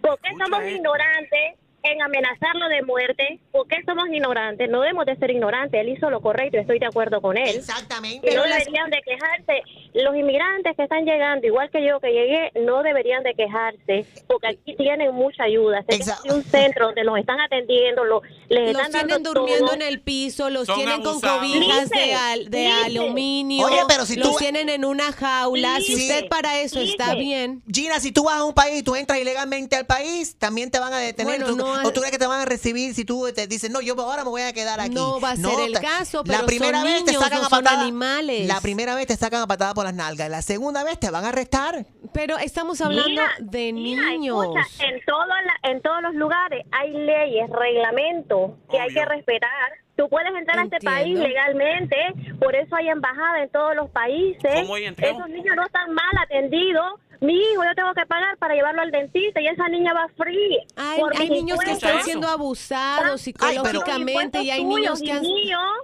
¿Por 0.00 0.18
qué 0.20 0.30
somos 0.42 0.62
ignorantes 0.64 1.58
en 1.82 2.02
amenazarlo 2.02 2.68
de 2.68 2.82
muerte? 2.82 3.40
¿Por 3.52 3.66
qué 3.68 3.76
somos 3.86 4.08
ignorantes? 4.10 4.68
No 4.70 4.80
debemos 4.80 5.06
de 5.06 5.16
ser 5.16 5.30
ignorantes. 5.30 5.80
Él 5.80 5.88
hizo 5.88 6.10
lo 6.10 6.20
correcto, 6.20 6.58
estoy 6.58 6.78
de 6.78 6.86
acuerdo 6.86 7.20
con 7.20 7.36
él. 7.36 7.56
Exactamente. 7.56 8.30
Y 8.30 8.34
no 8.34 8.42
Pero 8.42 8.46
las- 8.54 8.58
deberían 8.64 8.90
de 8.90 9.00
quejarse. 9.02 9.62
los 9.92 10.14
inmigrantes 10.14 10.76
que 10.76 10.82
están 10.84 11.04
llegando, 11.04 11.46
igual 11.46 11.68
que 11.70 11.84
yo 11.84 11.98
que 12.00 12.12
llegué, 12.12 12.52
no 12.60 12.82
deberían 12.82 13.22
de 13.24 13.34
quejarse, 13.34 14.06
porque 14.28 14.46
aquí 14.48 14.76
tienen 14.76 15.12
mucha 15.12 15.44
ayuda. 15.44 15.82
Sé 15.88 15.98
que 15.98 16.04
hay 16.04 16.36
un 16.36 16.44
centro 16.44 16.86
donde 16.86 17.02
los 17.02 17.18
están 17.18 17.40
atendiendo, 17.40 18.04
lo- 18.04 18.22
les 18.48 18.72
Los 18.72 18.82
están 18.86 18.90
tienen 18.92 19.08
dando 19.08 19.32
durmiendo 19.34 19.66
todo. 19.66 19.74
en 19.74 19.82
el 19.82 20.00
piso, 20.00 20.48
los 20.50 20.66
Son 20.66 20.76
tienen 20.76 21.02
con 21.02 21.20
cobijas 21.20 21.90
de, 21.90 22.14
al- 22.14 22.48
aluminio. 22.84 23.66
Oye, 23.66 23.78
pero 23.88 24.04
si 24.06 24.16
los 24.16 24.30
tú- 24.32 24.36
tienen 24.38 24.68
en 24.68 24.84
una 24.84 25.12
jaula. 25.12 25.78
Si 25.80 25.94
usted 25.94 26.28
para 26.28 26.60
eso 26.60 26.80
está 26.80 27.14
bien. 27.14 27.62
Gina, 27.72 27.98
si 28.00 28.12
tú 28.12 28.24
vas 28.24 28.36
a 28.36 28.44
un 28.44 28.54
país 28.54 28.80
y 28.80 28.82
tú 28.82 28.94
entras 28.94 29.18
ilegalmente 29.20 29.76
al 29.76 29.86
país, 29.86 30.36
también 30.38 30.70
te 30.70 30.78
van 30.78 30.92
a 30.92 30.98
detener. 30.98 31.40
Bueno, 31.40 31.46
Tú- 31.56 31.56
no 31.76 31.88
¿O 31.88 31.92
tú 31.92 32.00
crees 32.00 32.12
que 32.12 32.18
te 32.18 32.26
van 32.26 32.40
a 32.40 32.44
recibir 32.44 32.94
si 32.94 33.04
tú 33.04 33.26
te 33.34 33.46
dices, 33.46 33.70
no, 33.70 33.80
yo 33.80 33.94
ahora 34.00 34.24
me 34.24 34.30
voy 34.30 34.42
a 34.42 34.52
quedar 34.52 34.80
aquí? 34.80 34.94
No 34.94 35.20
va 35.20 35.30
a 35.32 35.36
ser 35.36 35.60
el 35.66 35.78
caso, 35.80 36.22
la 36.26 36.44
primera 36.46 36.80
son 36.82 36.92
vez 36.92 37.04
te 37.04 37.12
sacan 37.14 37.40
no 37.40 37.46
a 37.46 37.50
patada. 37.50 37.82
animales. 37.82 38.46
La 38.46 38.60
primera 38.60 38.94
vez 38.94 39.06
te 39.06 39.16
sacan 39.16 39.42
a 39.42 39.46
patada 39.46 39.74
por 39.74 39.84
las 39.84 39.94
nalgas. 39.94 40.28
La 40.30 40.42
segunda 40.42 40.84
vez 40.84 40.98
te 40.98 41.10
van 41.10 41.24
a 41.24 41.28
arrestar. 41.28 41.86
Pero 42.12 42.38
estamos 42.38 42.80
hablando 42.80 43.08
Mira, 43.08 43.30
de 43.38 43.72
mira, 43.72 44.02
niños. 44.10 44.42
escucha, 44.44 44.84
en, 44.86 45.00
todo 45.04 45.26
la- 45.26 45.70
en 45.70 45.80
todos 45.82 46.02
los 46.02 46.14
lugares 46.14 46.64
hay 46.72 46.90
leyes, 46.92 47.48
reglamentos 47.50 48.52
que 48.70 48.78
hay 48.80 48.92
que 48.92 49.04
respetar. 49.04 49.50
Tú 49.96 50.08
puedes 50.08 50.34
entrar 50.34 50.58
a 50.60 50.62
este 50.64 50.78
país 50.80 51.18
legalmente, 51.18 51.96
por 52.40 52.54
eso 52.56 52.74
hay 52.74 52.88
embajada 52.88 53.42
en 53.42 53.50
todos 53.50 53.76
los 53.76 53.90
países. 53.90 54.40
Esos 54.96 55.28
niños 55.28 55.54
no 55.56 55.66
están 55.66 55.92
mal 55.92 56.10
atendidos. 56.22 56.94
Mi 57.20 57.34
hijo, 57.34 57.62
yo 57.62 57.74
tengo 57.76 57.92
que 57.92 58.06
pagar 58.06 58.38
para 58.38 58.54
llevarlo 58.54 58.80
al 58.80 58.90
dentista 58.90 59.40
y 59.42 59.46
esa 59.46 59.68
niña 59.68 59.92
va 59.92 60.08
free. 60.16 60.58
Hay, 60.76 61.02
hay 61.18 61.28
niños 61.28 61.58
que 61.58 61.72
están 61.72 62.02
siendo 62.02 62.26
abusados 62.26 63.20
psicológicamente 63.20 64.40
y 64.42 64.50
hay 64.50 64.64
niños 64.64 65.00
que 65.02 65.12
han... 65.12 65.22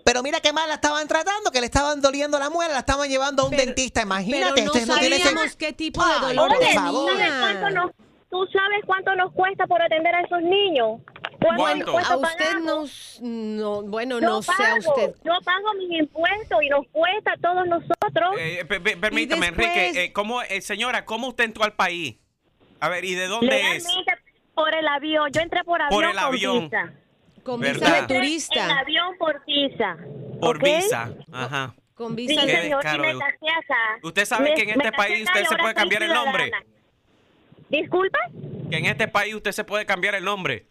Pero 0.04 0.22
mira 0.22 0.40
qué 0.40 0.52
mal 0.54 0.66
la 0.68 0.76
estaban 0.76 1.06
tratando, 1.08 1.50
que 1.50 1.60
le 1.60 1.66
estaban 1.66 2.00
doliendo 2.00 2.38
la 2.38 2.48
muela, 2.48 2.72
la 2.72 2.80
estaban 2.80 3.10
llevando 3.10 3.42
a 3.42 3.46
un 3.46 3.56
dentista. 3.56 4.00
Imagínate, 4.00 4.52
pero 4.54 4.66
no 4.66 4.72
este 4.74 4.86
no 4.86 4.98
tiene 4.98 5.18
sabíamos 5.18 5.56
qué 5.56 5.72
tipo 5.74 6.04
de 6.04 6.12
Ay, 6.14 6.20
dolor 6.36 6.48
por 6.48 6.58
Oye, 6.58 6.74
favor. 6.74 7.10
¿sabes 7.18 7.32
cuánto 7.40 7.70
nos, 7.70 7.90
¿tú 8.30 8.46
sabes 8.52 8.84
cuánto 8.86 9.14
nos 9.16 9.32
cuesta 9.32 9.66
por 9.66 9.82
atender 9.82 10.14
a 10.14 10.22
esos 10.22 10.40
niños? 10.42 11.00
Bueno, 11.56 11.78
impuestos 11.86 12.10
a 12.10 12.16
usted 12.16 12.44
pagamos? 12.46 13.18
no, 13.22 13.82
no, 13.82 13.82
bueno, 13.82 14.18
Yo 14.20 14.26
no 14.28 14.42
sé 14.42 14.52
a 14.52 14.56
pago, 14.56 14.76
usted. 14.78 15.14
Yo 15.24 15.32
pago 15.44 15.74
mis 15.74 16.00
impuestos 16.00 16.62
y 16.62 16.68
nos 16.68 16.86
cuesta 16.88 17.32
a 17.32 17.36
todos 17.36 17.66
nosotros. 17.66 18.36
Eh, 18.38 18.64
pe- 18.66 18.80
permítame, 18.96 19.46
después- 19.46 19.68
Enrique. 19.68 20.04
eh, 20.04 20.12
¿cómo, 20.12 20.42
eh, 20.42 20.60
señora, 20.60 21.04
¿cómo 21.04 21.28
usted 21.28 21.44
entró 21.44 21.64
al 21.64 21.74
país? 21.74 22.16
A 22.80 22.88
ver, 22.88 23.04
¿y 23.04 23.14
de 23.14 23.26
dónde 23.28 23.76
es? 23.76 23.86
Por 24.54 24.74
el 24.74 24.86
avión. 24.88 25.30
Yo 25.32 25.40
entré 25.42 25.62
por 25.64 25.80
avión 25.80 25.90
Por 26.00 26.04
el 26.04 26.12
con 26.16 26.24
avión. 26.24 26.64
visa. 26.64 26.92
Con 27.42 27.60
¿Verdad? 27.60 27.88
Yo 27.88 27.96
entré 28.16 28.36
En 28.52 28.70
avión 28.70 29.16
por 29.18 29.44
visa. 29.46 29.96
Por 30.40 30.56
¿ok? 30.56 30.62
visa. 30.64 31.10
Ajá. 31.32 31.74
Con 31.94 32.14
Sí, 32.16 32.26
descaro. 32.26 33.02
me 33.02 33.18
casé 33.18 33.48
acá. 33.48 33.98
¿Usted 34.02 34.24
sabe 34.26 34.50
Me- 34.50 34.54
que 34.54 34.62
en 34.62 34.70
este 34.70 34.92
país 34.92 35.24
usted 35.26 35.44
se 35.46 35.56
puede 35.56 35.74
cambiar 35.74 36.02
el 36.02 36.12
nombre? 36.12 36.50
¿Disculpa? 37.68 38.18
Que 38.70 38.76
en 38.78 38.86
este 38.86 39.08
país 39.08 39.34
usted 39.34 39.52
se 39.52 39.64
puede 39.64 39.86
cambiar 39.86 40.14
el 40.14 40.24
nombre. 40.24 40.68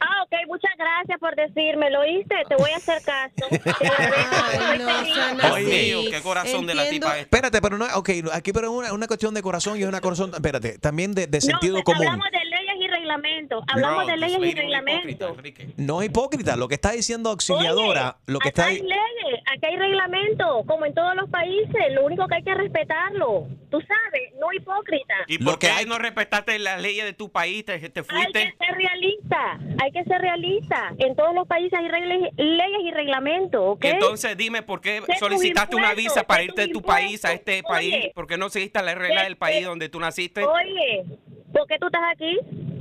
Ah, 0.00 0.22
ok, 0.24 0.32
muchas 0.48 0.72
gracias 0.76 1.18
por 1.20 1.34
decirme, 1.36 1.90
¿lo 1.90 2.00
oíste? 2.00 2.34
Te 2.48 2.56
voy 2.56 2.70
a 2.70 2.76
hacer 2.76 3.02
caso. 3.02 3.34
Te 3.50 3.86
agradezco. 3.86 5.56
Dios 5.56 5.68
mío, 5.68 6.10
qué 6.10 6.20
corazón 6.22 6.66
de 6.66 6.74
la 6.74 6.88
tipa 6.88 7.06
esta. 7.08 7.20
Espérate, 7.20 7.62
pero 7.62 7.78
no, 7.78 7.86
ok, 7.94 8.10
aquí 8.32 8.52
pero 8.52 8.66
es 8.66 8.72
una, 8.72 8.92
una 8.92 9.06
cuestión 9.06 9.32
de 9.34 9.42
corazón 9.42 9.78
y 9.78 9.82
es 9.82 9.88
una 9.88 10.00
corazón, 10.00 10.32
espérate, 10.34 10.78
también 10.78 11.14
de, 11.14 11.26
de 11.26 11.40
sentido 11.40 11.78
No, 11.78 11.84
común. 11.84 12.06
Hablamos 12.06 12.30
de 12.32 12.43
reglamentos. 13.14 13.64
Hablamos 13.68 14.06
de 14.06 14.16
leyes 14.16 14.38
y 14.40 14.54
reglamentos. 14.54 15.36
No 15.76 16.02
es 16.02 16.08
hipócrita, 16.08 16.56
lo 16.56 16.68
que 16.68 16.74
está 16.74 16.92
diciendo 16.92 17.30
auxiliadora, 17.30 18.16
lo 18.26 18.38
que 18.38 18.48
está 18.48 18.66
hay 18.66 18.80
leyes, 18.80 19.40
aquí 19.52 19.66
hay 19.66 19.76
reglamentos, 19.76 20.64
como 20.66 20.84
en 20.86 20.94
todos 20.94 21.14
los 21.16 21.28
países. 21.30 21.92
Lo 21.92 22.04
único 22.04 22.26
que 22.28 22.36
hay 22.36 22.42
que 22.42 22.54
respetarlo. 22.54 23.46
Tú 23.70 23.80
sabes, 23.80 24.32
no 24.38 24.52
hipócrita. 24.52 25.14
¿Y 25.26 25.38
por 25.38 25.58
qué 25.58 25.68
no 25.86 25.98
respetaste 25.98 26.58
las 26.58 26.80
leyes 26.80 27.04
de 27.04 27.12
tu 27.12 27.30
país? 27.30 27.64
¿Te, 27.64 27.78
te 27.78 28.00
Hay 28.00 28.04
fuiste? 28.06 28.54
que 28.58 28.66
ser 28.66 28.76
realista, 28.76 29.58
hay 29.82 29.90
que 29.92 30.04
ser 30.04 30.20
realista. 30.20 30.94
En 30.98 31.16
todos 31.16 31.34
los 31.34 31.46
países 31.48 31.78
hay 31.78 31.88
reglas- 31.88 32.30
leyes 32.36 32.80
y 32.84 32.90
reglamentos, 32.92 33.60
¿ok? 33.64 33.84
Entonces 33.84 34.36
dime 34.36 34.62
por 34.62 34.80
qué 34.80 35.02
solicitaste 35.18 35.76
una 35.76 35.94
visa 35.94 36.24
para 36.24 36.42
irte 36.42 36.62
de 36.62 36.68
tu 36.68 36.82
país 36.82 37.24
a 37.24 37.32
este 37.32 37.62
país. 37.62 38.12
¿Por 38.14 38.26
qué 38.26 38.36
no 38.36 38.48
seguiste 38.48 38.80
la 38.82 38.94
regla 38.94 39.24
del 39.24 39.36
país 39.36 39.64
donde 39.64 39.88
tú 39.88 39.98
naciste? 40.00 40.44
Oye, 40.44 41.04
¿por 41.54 41.66
qué 41.66 41.78
tú 41.78 41.86
estás 41.86 42.02
aquí? 42.12 42.38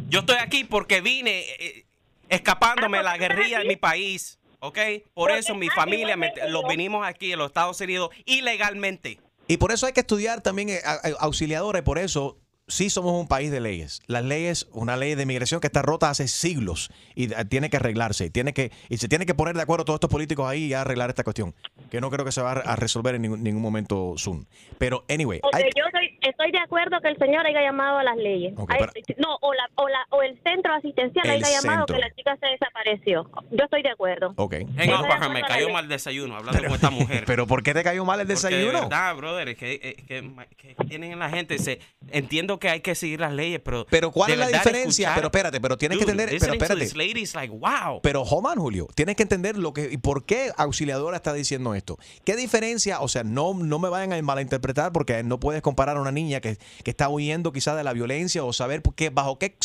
Yo 0.09 0.19
estoy 0.21 0.37
aquí 0.41 0.63
porque 0.65 0.99
vine 1.01 1.45
eh, 1.59 1.85
escapándome 2.29 2.97
de 2.97 3.03
la 3.03 3.17
guerrilla 3.17 3.59
de 3.59 3.65
mi 3.65 3.75
país. 3.75 4.39
¿Ok? 4.59 4.77
Por 5.13 5.31
eso 5.31 5.55
mi 5.55 5.69
familia 5.69 6.15
me- 6.15 6.31
los 6.47 6.63
vinimos 6.69 7.05
aquí 7.05 7.33
en 7.33 7.39
los 7.39 7.47
Estados 7.47 7.79
Unidos 7.81 8.11
ilegalmente. 8.25 9.19
Y 9.47 9.57
por 9.57 9.73
eso 9.73 9.85
hay 9.87 9.91
que 9.93 9.99
estudiar 9.99 10.39
también 10.41 10.69
eh, 10.69 10.79
a- 10.85 10.93
a- 10.93 11.15
auxiliadora 11.19 11.79
y 11.79 11.81
por 11.81 11.97
eso 11.99 12.37
sí 12.67 12.89
somos 12.89 13.13
un 13.19 13.27
país 13.27 13.51
de 13.51 13.59
leyes. 13.59 14.01
Las 14.07 14.23
leyes, 14.23 14.67
una 14.71 14.95
ley 14.97 15.15
de 15.15 15.25
migración 15.25 15.59
que 15.61 15.67
está 15.67 15.81
rota 15.81 16.09
hace 16.09 16.27
siglos 16.27 16.89
y 17.15 17.31
eh, 17.33 17.45
tiene 17.49 17.69
que 17.69 17.77
arreglarse. 17.77 18.25
Y, 18.25 18.29
tiene 18.29 18.53
que, 18.53 18.71
y 18.89 18.97
se 18.97 19.07
tiene 19.07 19.25
que 19.25 19.33
poner 19.35 19.55
de 19.55 19.61
acuerdo 19.61 19.85
todos 19.85 19.97
estos 19.97 20.09
políticos 20.09 20.47
ahí 20.47 20.65
y 20.65 20.73
a 20.73 20.81
arreglar 20.81 21.09
esta 21.09 21.23
cuestión. 21.23 21.53
Que 21.91 22.01
no 22.01 22.09
creo 22.09 22.25
que 22.25 22.31
se 22.31 22.41
va 22.41 22.53
a 22.53 22.75
resolver 22.75 23.15
en 23.15 23.21
ningún, 23.23 23.43
ningún 23.43 23.61
momento 23.61 24.13
soon. 24.17 24.47
Pero, 24.77 25.03
anyway, 25.09 25.39
Porque 25.41 25.57
hay- 25.57 25.69
yo 25.75 25.83
soy, 25.91 26.17
estoy 26.21 26.51
de 26.51 26.59
acuerdo 26.59 26.99
que 27.01 27.09
el 27.09 27.17
señor 27.17 27.45
haya 27.45 27.61
llamado 27.61 27.99
a 27.99 28.03
las 28.03 28.17
leyes. 28.17 28.53
Hay- 28.69 28.79
pero- 28.79 28.91
no, 29.17 29.37
o, 29.41 29.53
la, 29.53 29.69
o, 29.75 29.87
la, 29.89 29.99
o 30.09 30.21
el 30.23 30.39
centro 30.43 30.73
asistencial 30.73 31.25
El 31.25 31.43
haya 31.43 31.61
llamado 31.61 31.85
centro. 31.85 31.95
que 31.95 32.01
la 32.01 32.15
chica 32.15 32.37
se 32.39 32.47
desapareció. 32.47 33.29
Yo 33.51 33.63
estoy 33.65 33.83
de 33.83 33.89
acuerdo. 33.89 34.33
Ok. 34.37 34.55
Pajá, 34.77 35.29
me 35.29 35.41
cayó 35.41 35.69
mal 35.69 35.83
el 35.85 35.89
desayuno 35.89 36.35
hablando 36.37 36.61
con 36.63 36.73
esta 36.73 36.89
mujer. 36.89 37.23
Pero 37.27 37.45
¿por 37.47 37.61
qué 37.63 37.73
te 37.73 37.83
cayó 37.83 38.05
mal 38.05 38.19
el 38.19 38.27
Porque 38.27 38.41
de 38.47 38.55
desayuno? 38.57 38.81
verdad, 38.81 39.15
brother, 39.15 39.49
es 39.49 39.57
que, 39.57 39.95
es 39.97 40.05
que, 40.05 40.31
que 40.57 40.75
tienen 40.87 41.11
en 41.11 41.19
la 41.19 41.29
gente. 41.29 41.57
Se, 41.59 41.79
entiendo 42.11 42.59
que 42.59 42.69
hay 42.69 42.81
que 42.81 42.95
seguir 42.95 43.19
las 43.19 43.33
leyes, 43.33 43.59
pero. 43.63 43.85
Pero 43.89 44.11
¿cuál 44.11 44.31
es 44.31 44.37
la 44.37 44.47
diferencia? 44.47 45.09
escuchar- 45.09 45.15
Pero 45.15 45.27
espérate, 45.27 45.61
pero 45.61 45.77
tienes 45.77 45.97
que 45.97 46.03
entender, 46.03 46.29
pero 46.39 46.53
espérate. 46.53 46.81
this 46.81 46.95
lady 46.95 47.21
is 47.21 47.33
like, 47.35 47.51
wow. 47.53 47.99
Pero, 48.01 48.23
Joman, 48.25 48.57
Julio, 48.59 48.87
tienes 48.95 49.15
que 49.15 49.23
entender 49.23 49.57
lo 49.57 49.73
que 49.73 49.89
y 49.91 49.97
por 49.97 50.25
qué 50.25 50.51
Auxiliadora 50.57 51.17
está 51.17 51.33
diciendo 51.33 51.73
esto. 51.75 51.97
¿Qué 52.25 52.35
diferencia? 52.35 53.01
O 53.01 53.07
sea, 53.07 53.23
no, 53.23 53.53
no 53.53 53.79
me 53.79 53.89
vayan 53.89 54.13
a 54.13 54.21
malinterpretar 54.21 54.91
porque 54.91 55.23
no 55.23 55.39
puedes 55.39 55.61
comparar 55.61 55.97
a 55.97 56.01
una 56.01 56.11
niña 56.11 56.39
que, 56.41 56.57
que 56.83 56.91
está 56.91 57.09
huyendo 57.09 57.51
quizás 57.51 57.75
de 57.77 57.83
la 57.83 57.93
violencia 57.93 58.43
o 58.43 58.53
saber 58.53 58.81
por 58.81 58.95
qué, 58.95 59.09
bajo 59.09 59.39
qué 59.39 59.55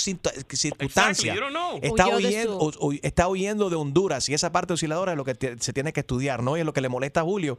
circunstancia 0.52 1.34
you 1.34 1.40
don't 1.40 1.50
know. 1.52 1.78
está, 1.82 2.06
Huyó 2.08 2.16
huyendo, 2.16 2.58
o- 2.58 2.88
o- 2.88 2.92
está 3.02 3.28
huyendo 3.28 3.70
de 3.70 3.76
Honduras. 3.76 4.28
Y 4.28 4.34
esa 4.34 4.52
parte 4.52 4.72
auxiliadora 4.72 5.12
es 5.12 5.16
lo 5.18 5.24
que 5.24 5.36
se 5.60 5.72
tiene 5.72 5.92
que 5.92 6.00
estudiar, 6.00 6.42
¿no? 6.42 6.56
Y 6.56 6.60
es 6.60 6.66
lo 6.66 6.72
que 6.72 6.80
le 6.80 6.88
molesta 6.88 7.20
a 7.20 7.24
Julio, 7.24 7.58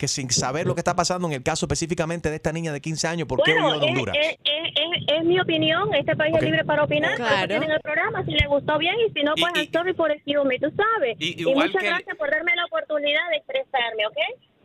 que 0.00 0.08
sin 0.08 0.30
saber 0.30 0.66
lo 0.66 0.74
que 0.74 0.80
está 0.80 0.96
pasando 0.96 1.28
en 1.28 1.34
el 1.34 1.42
caso 1.42 1.66
específicamente 1.66 2.30
de 2.30 2.36
esta 2.36 2.52
niña 2.52 2.72
de 2.72 2.80
15 2.80 3.06
años, 3.06 3.28
¿por 3.28 3.42
qué 3.42 3.52
Bueno, 3.52 3.68
huyó 3.68 3.80
de 3.80 3.86
Honduras? 3.86 4.16
es, 4.18 4.30
es- 4.42 4.72
es- 4.74 5.14
es 5.18 5.24
mi 5.24 5.38
opinión. 5.38 5.94
Este 5.94 6.16
país 6.16 6.32
Ok. 6.34 6.38
es 6.40 6.44
libre 6.46 6.64
para 6.64 6.84
opinar. 6.84 7.14
Claro. 7.16 7.46
tienen 7.48 7.70
el 7.70 7.80
programa. 7.80 8.24
Si 8.24 8.30
le 8.30 8.46
gustó 8.46 8.78
bien 8.78 8.94
y 9.06 9.12
si 9.12 9.22
no, 9.22 9.34
pues 9.38 9.52
I'm 9.54 9.70
sorry 9.70 9.92
por 9.92 10.10
excuse 10.10 10.58
tú 10.58 10.72
sabes. 10.74 11.16
Y- 11.20 11.42
Y, 11.42 11.44
muchas 11.44 11.70
que 11.72 11.78
el- 11.78 11.84
gracias 11.94 12.16
por 12.16 12.30
darme 12.30 12.52
la 12.56 12.64
oportunidad 12.64 13.28
de 13.30 13.36
expresarme, 13.36 14.06
¿ok? 14.06 14.16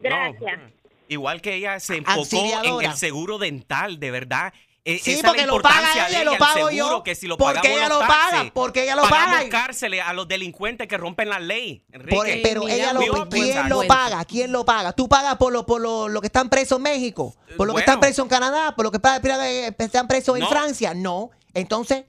Gracias. 0.02 0.60
Igual 1.08 1.42
que 1.42 1.56
ella 1.56 1.80
se 1.80 1.98
enfocó 1.98 2.26
en 2.64 2.86
el 2.86 2.94
seguro 2.94 3.38
dental, 3.38 4.00
de 4.00 4.10
verdad. 4.12 4.54
Eh, 4.88 5.00
Sí, 5.04 5.14
esa 5.14 5.20
es 5.20 5.26
porque 5.26 5.42
la 5.42 5.48
lo 5.48 5.62
paga 5.64 6.08
ella 6.08 6.24
lo 6.24 6.38
pago 6.38 6.70
yo. 6.70 7.02
que 7.04 7.16
si 7.16 7.26
lo 7.26 7.38
Porque 7.38 7.74
ella 7.74 7.90
lo 7.90 8.00
paga, 8.02 8.52
porque 8.54 8.84
ella 8.84 8.96
lo 8.96 9.02
paga. 9.10 9.50
cárceles 9.50 10.04
a 10.06 10.14
los 10.14 10.28
delincuentes 10.28 10.88
que 10.88 10.96
rompen 10.96 11.28
la 11.30 11.40
ley. 11.40 11.84
Por- 12.08 12.28
pero 12.44 12.68
ella 12.68 12.94
lo, 12.94 13.28
pay 13.28 13.42
¿quién 13.42 13.68
lo 13.68 13.88
paga? 13.88 14.24
¿Quién 14.26 14.52
lo 14.52 14.64
paga? 14.64 14.94
¿Tú 14.94 15.10
pagas 15.10 15.38
por 15.38 15.52
lo, 15.52 15.66
por 15.66 15.82
lo, 15.82 16.08
lo 16.08 16.22
que 16.22 16.28
están 16.28 16.50
presos 16.50 16.78
en 16.78 16.84
México? 16.84 17.36
¿Por 17.58 17.66
lo 17.66 17.74
que 17.74 17.80
están 17.80 18.00
presos 18.00 18.24
en 18.26 18.30
Canadá? 18.30 18.76
¿Por 18.76 18.86
lo 18.86 18.92
que 18.92 19.00
eh, 19.04 19.76
están 19.80 20.08
presos 20.08 20.36
en 20.36 20.42
No. 20.44 20.50
Francia? 20.50 20.94
No. 20.94 21.32
Entonces, 21.56 22.06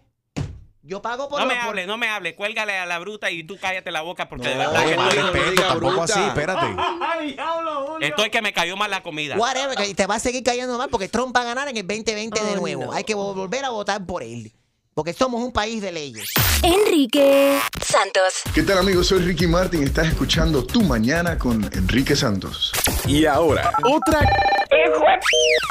yo 0.86 1.02
pago 1.02 1.28
por 1.28 1.40
No 1.40 1.46
me 1.46 1.54
por- 1.56 1.64
hable, 1.64 1.86
no 1.86 1.96
me 1.98 2.08
hable. 2.08 2.34
Cuélgale 2.34 2.78
a 2.78 2.86
la 2.86 2.98
bruta 2.98 3.30
y 3.30 3.42
tú 3.44 3.58
cállate 3.60 3.90
la 3.90 4.02
boca 4.02 4.28
porque 4.28 4.48
de 4.48 4.54
No, 4.54 4.60
verdad 4.72 4.84
que 4.86 4.96
no 4.96 5.10
respeto, 5.32 5.62
tampoco 5.62 6.02
así, 6.02 6.20
espérate. 6.20 6.66
Estoy 8.06 8.30
que 8.30 8.42
me 8.42 8.52
cayó 8.52 8.76
mal 8.76 8.90
la 8.90 9.02
comida. 9.02 9.36
Whatever, 9.36 9.76
que 9.76 9.94
te 9.94 10.06
va 10.06 10.16
a 10.16 10.20
seguir 10.20 10.42
cayendo 10.42 10.76
mal 10.78 10.88
porque 10.90 11.08
Trump 11.08 11.34
va 11.36 11.40
a 11.42 11.44
ganar 11.44 11.68
en 11.68 11.76
el 11.76 11.86
2020 11.86 12.40
de 12.42 12.50
Ay, 12.50 12.56
nuevo. 12.56 12.84
no. 12.86 12.92
Hay 12.92 13.04
que 13.04 13.14
volver 13.14 13.64
a 13.64 13.70
votar 13.70 14.04
por 14.06 14.22
él. 14.22 14.52
Porque 14.96 15.12
somos 15.12 15.42
un 15.42 15.52
país 15.52 15.82
de 15.82 15.92
leyes. 15.92 16.30
Enrique 16.62 17.60
Santos. 17.86 18.40
¿Qué 18.54 18.62
tal 18.62 18.78
amigos? 18.78 19.08
Soy 19.08 19.18
Ricky 19.18 19.46
Martin. 19.46 19.82
Estás 19.82 20.06
escuchando 20.06 20.64
Tu 20.64 20.82
Mañana 20.82 21.36
con 21.36 21.62
Enrique 21.74 22.16
Santos. 22.16 22.72
Y 23.06 23.26
ahora, 23.26 23.72
otra 23.84 24.20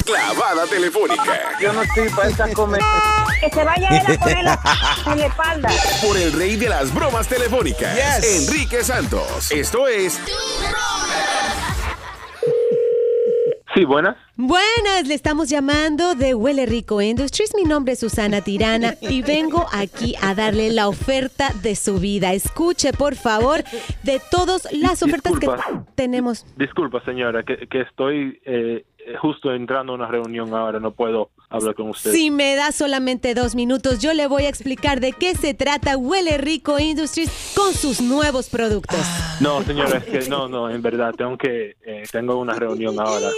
clavada 0.05 0.67
telefónica. 0.67 1.39
Yo 1.59 1.73
no 1.73 1.81
estoy 1.81 2.09
para 2.09 2.29
esa 2.29 2.53
comer. 2.53 2.81
Que 3.41 3.49
se 3.49 3.63
vaya 3.65 3.89
él 3.89 4.15
a 4.15 4.19
poner 4.19 4.43
la 4.43 4.59
en 5.11 5.19
la 5.19 5.25
espalda. 5.25 5.69
Por 6.05 6.17
el 6.17 6.31
rey 6.31 6.55
de 6.55 6.69
las 6.69 6.93
bromas 6.93 7.27
telefónicas, 7.27 7.95
Yes. 7.95 8.47
Enrique 8.47 8.83
Santos. 8.83 9.51
Esto 9.51 9.87
es 9.87 10.19
Sí, 13.75 13.83
buenas. 13.83 14.15
Buenas, 14.37 15.05
le 15.05 15.13
estamos 15.13 15.49
llamando 15.49 16.15
de 16.15 16.33
Huele 16.33 16.65
Rico 16.65 17.01
Industries. 17.01 17.53
Mi 17.57 17.63
nombre 17.63 17.91
es 17.91 17.99
Susana 17.99 18.39
Tirana 18.39 18.93
y 19.01 19.21
vengo 19.21 19.65
aquí 19.73 20.15
a 20.21 20.33
darle 20.33 20.71
la 20.71 20.87
oferta 20.87 21.49
de 21.61 21.75
su 21.75 21.99
vida. 21.99 22.31
Escuche, 22.31 22.93
por 22.93 23.15
favor, 23.15 23.65
de 24.03 24.21
todas 24.31 24.71
las 24.71 25.03
ofertas 25.03 25.33
Disculpa. 25.33 25.65
que 25.67 25.91
tenemos. 25.95 26.45
Disculpa, 26.55 27.03
señora, 27.03 27.43
que, 27.43 27.67
que 27.67 27.81
estoy 27.81 28.39
eh, 28.45 28.85
justo 29.19 29.53
entrando 29.53 29.91
a 29.91 29.95
una 29.95 30.07
reunión 30.07 30.53
ahora, 30.53 30.79
no 30.79 30.91
puedo 30.91 31.31
hablar 31.49 31.75
con 31.75 31.89
usted. 31.89 32.11
Si 32.11 32.31
me 32.31 32.55
da 32.55 32.71
solamente 32.71 33.33
dos 33.33 33.55
minutos, 33.55 33.99
yo 33.99 34.13
le 34.13 34.27
voy 34.27 34.43
a 34.45 34.49
explicar 34.49 34.99
de 34.99 35.13
qué 35.13 35.35
se 35.35 35.53
trata 35.53 35.97
Huele 35.97 36.37
Rico 36.37 36.79
Industries 36.79 37.29
con 37.55 37.73
sus 37.73 38.01
nuevos 38.01 38.49
productos. 38.49 38.99
No, 39.39 39.63
señora, 39.63 39.97
es 39.97 40.05
que 40.05 40.29
no, 40.29 40.47
no, 40.47 40.69
en 40.69 40.81
verdad, 40.81 41.13
tengo 41.17 41.37
que, 41.37 41.75
eh, 41.85 42.03
tengo 42.11 42.37
una 42.39 42.53
reunión 42.53 42.99
ahora. 42.99 43.29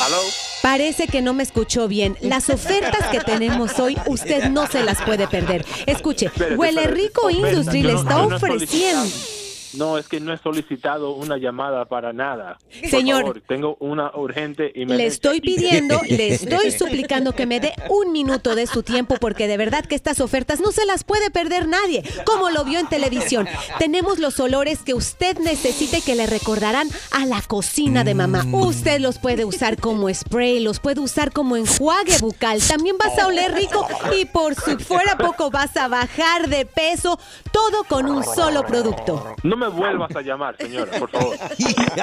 ¿Aló? 0.00 0.18
Parece 0.62 1.06
que 1.08 1.22
no 1.22 1.34
me 1.34 1.42
escuchó 1.42 1.88
bien. 1.88 2.16
Las 2.20 2.48
ofertas 2.48 3.08
que 3.08 3.20
tenemos 3.20 3.78
hoy, 3.78 3.96
usted 4.06 4.48
no 4.48 4.66
se 4.66 4.82
las 4.82 5.02
puede 5.02 5.26
perder. 5.26 5.64
Escuche, 5.86 6.26
Espérese, 6.26 6.56
Huele. 6.56 6.86
Rico 6.86 7.30
Industries 7.30 7.84
le 7.84 7.92
está 7.94 8.26
no 8.26 8.36
ofreciendo. 8.36 9.08
No, 9.74 9.98
es 9.98 10.08
que 10.08 10.20
no 10.20 10.32
he 10.32 10.38
solicitado 10.38 11.12
una 11.12 11.36
llamada 11.36 11.84
para 11.86 12.12
nada. 12.12 12.58
Por 12.80 12.90
Señor. 12.90 13.20
favor, 13.22 13.42
tengo 13.46 13.76
una 13.80 14.10
urgente 14.14 14.70
y 14.74 14.86
me 14.86 14.96
Le 14.96 15.06
estoy 15.06 15.40
pidiendo, 15.40 16.00
le 16.08 16.34
estoy 16.34 16.70
suplicando 16.70 17.32
que 17.32 17.46
me 17.46 17.60
dé 17.60 17.72
un 17.88 18.12
minuto 18.12 18.54
de 18.54 18.66
su 18.66 18.82
tiempo 18.82 19.16
porque 19.20 19.46
de 19.46 19.56
verdad 19.56 19.84
que 19.84 19.94
estas 19.94 20.20
ofertas 20.20 20.60
no 20.60 20.72
se 20.72 20.84
las 20.86 21.04
puede 21.04 21.30
perder 21.30 21.68
nadie, 21.68 22.02
como 22.24 22.50
lo 22.50 22.64
vio 22.64 22.78
en 22.78 22.88
televisión. 22.88 23.48
Tenemos 23.78 24.18
los 24.18 24.38
olores 24.40 24.80
que 24.82 24.94
usted 24.94 25.38
necesite 25.38 26.02
que 26.02 26.14
le 26.14 26.26
recordarán 26.26 26.88
a 27.10 27.26
la 27.26 27.40
cocina 27.42 28.04
de 28.04 28.14
mamá. 28.14 28.44
Usted 28.52 29.00
los 29.00 29.18
puede 29.18 29.44
usar 29.44 29.78
como 29.78 30.12
spray, 30.12 30.60
los 30.60 30.80
puede 30.80 31.00
usar 31.00 31.32
como 31.32 31.56
enjuague 31.56 32.18
bucal. 32.18 32.60
También 32.60 32.96
vas 32.98 33.18
a 33.18 33.26
oler 33.26 33.52
rico 33.54 33.86
y 34.18 34.24
por 34.26 34.54
si 34.54 34.76
fuera 34.76 35.16
poco 35.16 35.50
vas 35.50 35.76
a 35.76 35.88
bajar 35.88 36.48
de 36.48 36.66
peso, 36.66 37.18
todo 37.52 37.84
con 37.84 38.06
un 38.06 38.22
solo 38.24 38.64
producto. 38.64 39.34
No 39.42 39.56
me 39.62 39.68
vuelvas 39.68 40.14
a 40.16 40.22
llamar, 40.22 40.56
señora, 40.58 40.98
por 40.98 41.08
favor. 41.10 41.36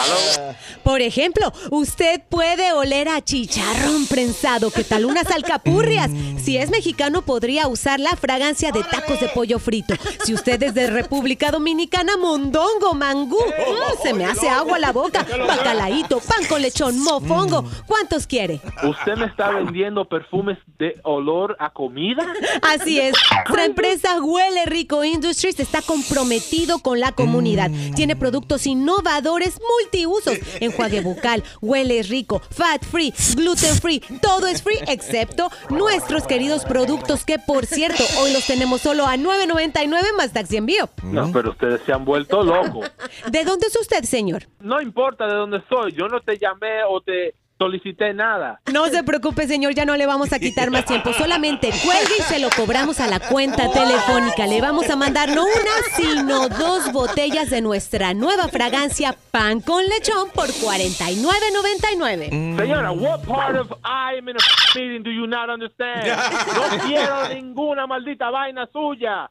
¿Aló? 0.00 0.54
Por 0.82 1.00
ejemplo, 1.02 1.52
usted 1.70 2.20
puede 2.28 2.72
oler 2.72 3.08
a 3.08 3.22
chicharrón 3.22 4.06
prensado, 4.06 4.72
¿qué 4.72 4.82
tal 4.82 5.04
unas 5.04 5.30
alcapurrias? 5.30 6.10
Si 6.38 6.56
es 6.56 6.70
mexicano, 6.70 7.22
podría 7.22 7.68
usar 7.68 8.00
la 8.00 8.16
fragancia 8.16 8.72
de 8.72 8.82
tacos 8.82 9.20
de 9.20 9.28
pollo 9.28 9.60
frito. 9.60 9.94
Si 10.24 10.34
usted 10.34 10.60
es 10.62 10.74
de 10.74 10.88
República 10.88 11.52
Dominicana, 11.52 12.16
mondongo, 12.16 12.94
mangú. 12.94 13.38
Mm, 13.38 14.02
se 14.02 14.12
me 14.12 14.24
hace 14.24 14.48
agua 14.48 14.78
la 14.78 14.92
boca. 14.92 15.24
Bacalaíto, 15.46 16.18
pan 16.20 16.44
con 16.48 16.60
lechón, 16.60 16.98
mofongo. 17.02 17.64
¿Cuántos 17.86 18.26
quiere? 18.26 18.60
¿Usted 18.82 19.16
me 19.16 19.26
está 19.26 19.50
vendiendo 19.50 20.06
perfumes 20.06 20.58
de 20.78 20.98
olor 21.04 21.56
a 21.60 21.70
comida? 21.70 22.26
Así 22.62 22.98
es. 22.98 23.14
Nuestra 23.60 23.64
empresa 23.64 24.20
Huele 24.22 24.66
Rico 24.66 25.04
Industries 25.04 25.60
está 25.60 25.82
comprometido 26.00 26.78
con 26.78 27.00
la 27.00 27.12
comunidad. 27.12 27.70
Tiene 27.94 28.16
productos 28.16 28.66
innovadores 28.66 29.60
multiusos. 29.60 30.38
Enjuague 30.60 31.00
bucal, 31.00 31.42
huele 31.60 32.02
rico, 32.02 32.40
fat 32.50 32.84
free, 32.84 33.12
gluten 33.36 33.74
free. 33.76 34.00
Todo 34.22 34.46
es 34.46 34.62
free 34.62 34.78
excepto 34.88 35.50
nuestros 35.68 36.26
queridos 36.26 36.64
productos 36.64 37.24
que, 37.24 37.38
por 37.38 37.66
cierto, 37.66 38.02
hoy 38.20 38.32
los 38.32 38.46
tenemos 38.46 38.80
solo 38.80 39.06
a 39.06 39.16
9.99 39.16 40.16
más 40.16 40.32
taxi 40.32 40.56
envío. 40.56 40.88
No, 41.02 41.30
pero 41.32 41.50
ustedes 41.50 41.80
se 41.84 41.92
han 41.92 42.04
vuelto 42.04 42.42
locos. 42.44 42.90
¿De 43.30 43.44
dónde 43.44 43.66
es 43.66 43.76
usted, 43.76 44.04
señor? 44.04 44.44
No 44.60 44.80
importa 44.80 45.26
de 45.26 45.34
dónde 45.34 45.62
soy, 45.68 45.92
yo 45.92 46.08
no 46.08 46.20
te 46.20 46.38
llamé 46.38 46.82
o 46.88 47.00
te 47.00 47.34
solicité 47.60 48.14
nada. 48.14 48.58
No 48.72 48.86
se 48.86 49.02
preocupe, 49.04 49.46
señor, 49.46 49.74
ya 49.74 49.84
no 49.84 49.94
le 49.96 50.06
vamos 50.06 50.32
a 50.32 50.38
quitar 50.38 50.70
más 50.70 50.86
tiempo. 50.86 51.12
Solamente 51.12 51.68
cuelgue 51.84 52.14
y 52.18 52.22
se 52.22 52.38
lo 52.38 52.48
cobramos 52.48 53.00
a 53.00 53.06
la 53.06 53.20
cuenta 53.20 53.70
telefónica. 53.70 54.46
Le 54.46 54.62
vamos 54.62 54.88
a 54.88 54.96
mandar 54.96 55.28
no 55.28 55.44
una, 55.44 55.74
sino 55.94 56.48
dos 56.48 56.90
botellas 56.90 57.50
de 57.50 57.60
nuestra 57.60 58.14
nueva 58.14 58.48
fragancia 58.48 59.14
pan 59.30 59.60
con 59.60 59.84
lechón 59.84 60.30
por 60.30 60.48
49.99. 60.48 62.56
Señora, 62.56 62.92
what 62.92 63.26
part 63.26 63.56
of 63.56 63.70
I'm 63.84 64.26
in 64.26 64.36
a 64.36 64.38
meeting 64.74 65.02
do 65.02 65.10
you 65.10 65.26
not 65.26 65.50
understand? 65.50 66.06
No 66.06 66.78
quiero 66.86 67.28
ninguna 67.28 67.86
maldita 67.86 68.30
vaina 68.30 68.66
suya. 68.72 69.28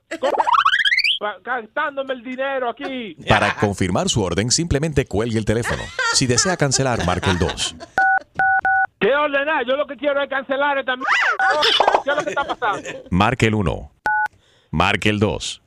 Cantándome 1.43 2.13
el 2.17 2.23
dinero 2.23 2.69
aquí. 2.69 3.15
Para 3.27 3.55
confirmar 3.55 4.07
su 4.07 4.21
orden, 4.21 4.51
simplemente 4.51 5.05
cuelgue 5.05 5.39
el 5.39 5.45
teléfono. 5.45 5.81
Si 6.13 6.27
desea 6.27 6.57
cancelar, 6.57 7.03
marque 7.07 7.31
el 7.31 7.39
2. 7.39 7.75
¿Qué 9.09 9.15
ordenar? 9.15 9.65
Yo 9.65 9.75
lo 9.75 9.87
que 9.87 9.95
quiero 9.95 10.21
es 10.21 10.29
cancelar 10.29 10.77
esta 10.77 10.93
m- 10.93 11.01
¿Qué 12.03 12.11
es 12.11 12.15
lo 12.15 12.23
que 12.23 12.29
está 12.29 12.43
pasando? 12.43 12.87
Marque 13.09 13.47
el 13.47 13.55
1. 13.55 13.91
Marque 14.69 15.09
el 15.09 15.17
2. 15.17 15.61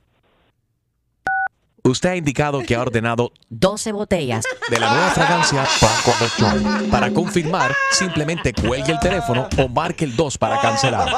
Usted 1.82 2.10
ha 2.10 2.14
indicado 2.14 2.62
que 2.62 2.76
ha 2.76 2.80
ordenado 2.82 3.32
12 3.48 3.90
botellas. 3.90 4.44
de 4.70 4.78
la 4.78 4.92
nueva 4.92 5.10
fragancia 5.10 5.64
Pan 5.80 5.90
con 6.04 6.14
Lechón. 6.60 6.88
Para 6.92 7.10
confirmar, 7.12 7.72
simplemente 7.90 8.52
cuelgue 8.54 8.92
el 8.92 9.00
teléfono 9.00 9.48
o 9.58 9.66
marque 9.66 10.04
el 10.04 10.14
2 10.14 10.38
para 10.38 10.60
cancelar. 10.60 11.08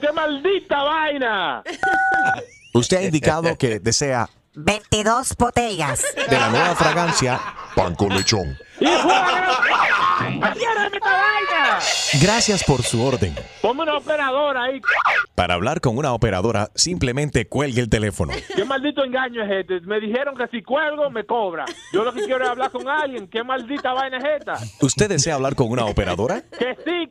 ¡Qué 0.00 0.10
maldita 0.12 0.82
vaina! 0.82 1.62
Usted 2.74 2.96
ha 2.96 3.02
indicado 3.04 3.56
que 3.56 3.78
desea 3.78 4.28
22 4.54 5.36
botellas. 5.38 6.04
de 6.28 6.38
la 6.38 6.48
nueva 6.50 6.74
fragancia 6.74 7.40
Pan 7.74 7.94
con 7.94 8.10
Lechón. 8.10 8.56
Gracias 12.20 12.62
por 12.64 12.82
su 12.82 13.02
orden. 13.02 13.34
Ponme 13.62 13.82
una 13.82 13.96
operadora 13.96 14.64
ahí. 14.64 14.80
Para 15.34 15.54
hablar 15.54 15.80
con 15.80 15.96
una 15.96 16.12
operadora, 16.12 16.70
simplemente 16.74 17.48
cuelgue 17.48 17.80
el 17.80 17.88
teléfono. 17.88 18.34
¿Qué 18.54 18.64
maldito 18.64 19.02
engaño 19.04 19.42
es 19.42 19.50
este? 19.50 19.80
Me 19.80 19.98
dijeron 20.00 20.36
que 20.36 20.46
si 20.48 20.62
cuelgo 20.62 21.08
me 21.10 21.24
cobra. 21.24 21.64
Yo 21.92 22.04
lo 22.04 22.12
que 22.12 22.20
quiero 22.24 22.44
es 22.44 22.50
hablar 22.50 22.70
con 22.70 22.86
alguien. 22.88 23.28
¿Qué 23.28 23.42
maldita 23.42 23.92
vaina 23.94 24.18
es 24.18 24.24
esta? 24.38 24.58
¿Usted 24.84 25.08
desea 25.08 25.34
hablar 25.36 25.54
con 25.54 25.70
una 25.70 25.86
operadora? 25.86 26.42
Que 26.58 26.76
sí, 26.84 27.08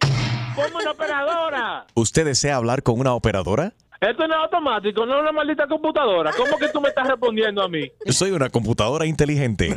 ponme 0.56 0.76
una 0.76 0.92
operadora. 0.92 1.86
¿Usted 1.96 2.26
desea 2.26 2.58
hablar 2.58 2.84
con 2.84 3.00
una 3.00 3.14
operadora? 3.14 3.74
Esto 4.02 4.28
no 4.28 4.34
es 4.34 4.42
automático, 4.42 5.06
no 5.06 5.16
es 5.16 5.22
una 5.22 5.32
maldita 5.32 5.68
computadora. 5.68 6.32
¿Cómo 6.36 6.58
que 6.58 6.70
tú 6.70 6.82
me 6.82 6.90
estás 6.90 7.08
respondiendo 7.08 7.62
a 7.62 7.70
mí? 7.70 7.92
Soy 8.08 8.32
una 8.32 8.50
computadora 8.50 9.06
inteligente. 9.06 9.76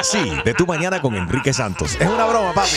Sí, 0.00 0.32
de 0.42 0.54
tu 0.54 0.64
mañana 0.66 1.02
con 1.02 1.14
Enrique 1.14 1.52
Santos. 1.52 2.00
Es 2.00 2.08
una 2.08 2.24
broma, 2.24 2.54
papi. 2.54 2.76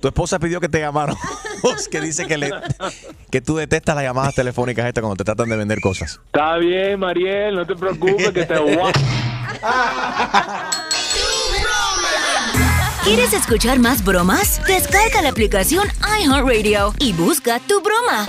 Tu 0.00 0.06
esposa 0.06 0.38
pidió 0.38 0.60
que 0.60 0.68
te 0.68 0.78
llamaron. 0.78 1.16
que 1.90 2.00
dice 2.00 2.28
que, 2.28 2.38
le, 2.38 2.52
que 3.32 3.40
tú 3.40 3.56
detestas 3.56 3.96
las 3.96 4.04
llamadas 4.04 4.36
telefónicas 4.36 4.86
estas 4.86 5.02
cuando 5.02 5.16
te 5.16 5.24
tratan 5.24 5.48
de 5.48 5.56
vender 5.56 5.80
cosas. 5.80 6.20
Está 6.26 6.58
bien, 6.58 7.00
Mariel, 7.00 7.56
no 7.56 7.66
te 7.66 7.74
preocupes 7.74 8.30
que 8.30 8.44
te 8.44 8.56
voy 8.56 8.92
¿Quieres 13.06 13.32
escuchar 13.34 13.78
más 13.78 14.04
bromas? 14.04 14.60
Descarga 14.66 15.22
la 15.22 15.28
aplicación 15.28 15.86
iHeartRadio 16.20 16.92
y 16.98 17.12
busca 17.12 17.60
tu 17.60 17.80
broma. 17.80 18.26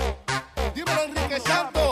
Enrique 0.76 1.40
Santos, 1.40 1.87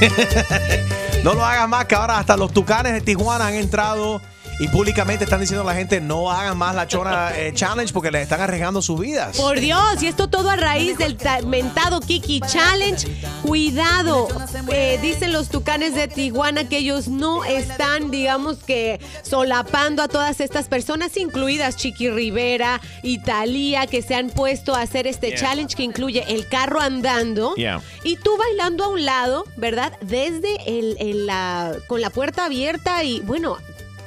no 1.24 1.34
lo 1.34 1.44
hagas 1.44 1.68
más, 1.68 1.84
que 1.86 1.94
ahora 1.94 2.18
hasta 2.18 2.36
los 2.36 2.52
tucanes 2.52 2.92
de 2.92 3.00
Tijuana 3.00 3.46
han 3.46 3.54
entrado 3.54 4.20
y 4.58 4.68
públicamente 4.68 5.24
están 5.24 5.40
diciendo 5.40 5.62
a 5.62 5.66
la 5.66 5.74
gente 5.78 6.00
no 6.00 6.30
hagan 6.30 6.56
más 6.56 6.74
la 6.74 6.86
Chona 6.86 7.36
eh, 7.36 7.52
Challenge 7.54 7.92
porque 7.92 8.10
les 8.10 8.22
están 8.22 8.40
arriesgando 8.40 8.80
sus 8.80 8.98
vidas. 8.98 9.36
Por 9.36 9.60
Dios, 9.60 10.02
y 10.02 10.06
esto 10.06 10.28
todo 10.28 10.48
a 10.50 10.56
raíz 10.56 10.96
del 10.98 11.16
ta- 11.16 11.42
mentado 11.42 12.00
Kiki 12.00 12.40
Challenge. 12.40 13.06
Cuidado, 13.42 14.28
eh, 14.72 14.98
dicen 15.02 15.32
los 15.32 15.48
tucanes 15.50 15.94
de 15.94 16.08
Tijuana 16.08 16.68
que 16.68 16.78
ellos 16.78 17.08
no 17.08 17.44
están, 17.44 18.10
digamos 18.10 18.56
que, 18.58 19.00
solapando 19.22 20.02
a 20.02 20.08
todas 20.08 20.40
estas 20.40 20.68
personas, 20.68 21.16
incluidas 21.16 21.76
Chiqui 21.76 22.10
Rivera 22.10 22.80
y 23.02 23.18
Talía, 23.18 23.86
que 23.86 24.02
se 24.02 24.14
han 24.14 24.30
puesto 24.30 24.74
a 24.74 24.80
hacer 24.82 25.06
este 25.06 25.26
Yeah. 25.28 25.38
challenge 25.40 25.74
que 25.76 25.82
incluye 25.82 26.24
el 26.28 26.48
carro 26.48 26.80
andando. 26.80 27.54
Yeah. 27.56 27.80
Y 28.04 28.16
tú 28.16 28.36
bailando 28.38 28.84
a 28.84 28.88
un 28.88 29.04
lado, 29.04 29.44
¿verdad? 29.56 29.92
Desde 30.00 30.56
el, 30.66 30.96
el- 31.00 31.26
la, 31.26 31.74
con 31.88 32.00
la 32.00 32.10
puerta 32.10 32.44
abierta 32.46 33.02
y 33.04 33.20
bueno. 33.20 33.58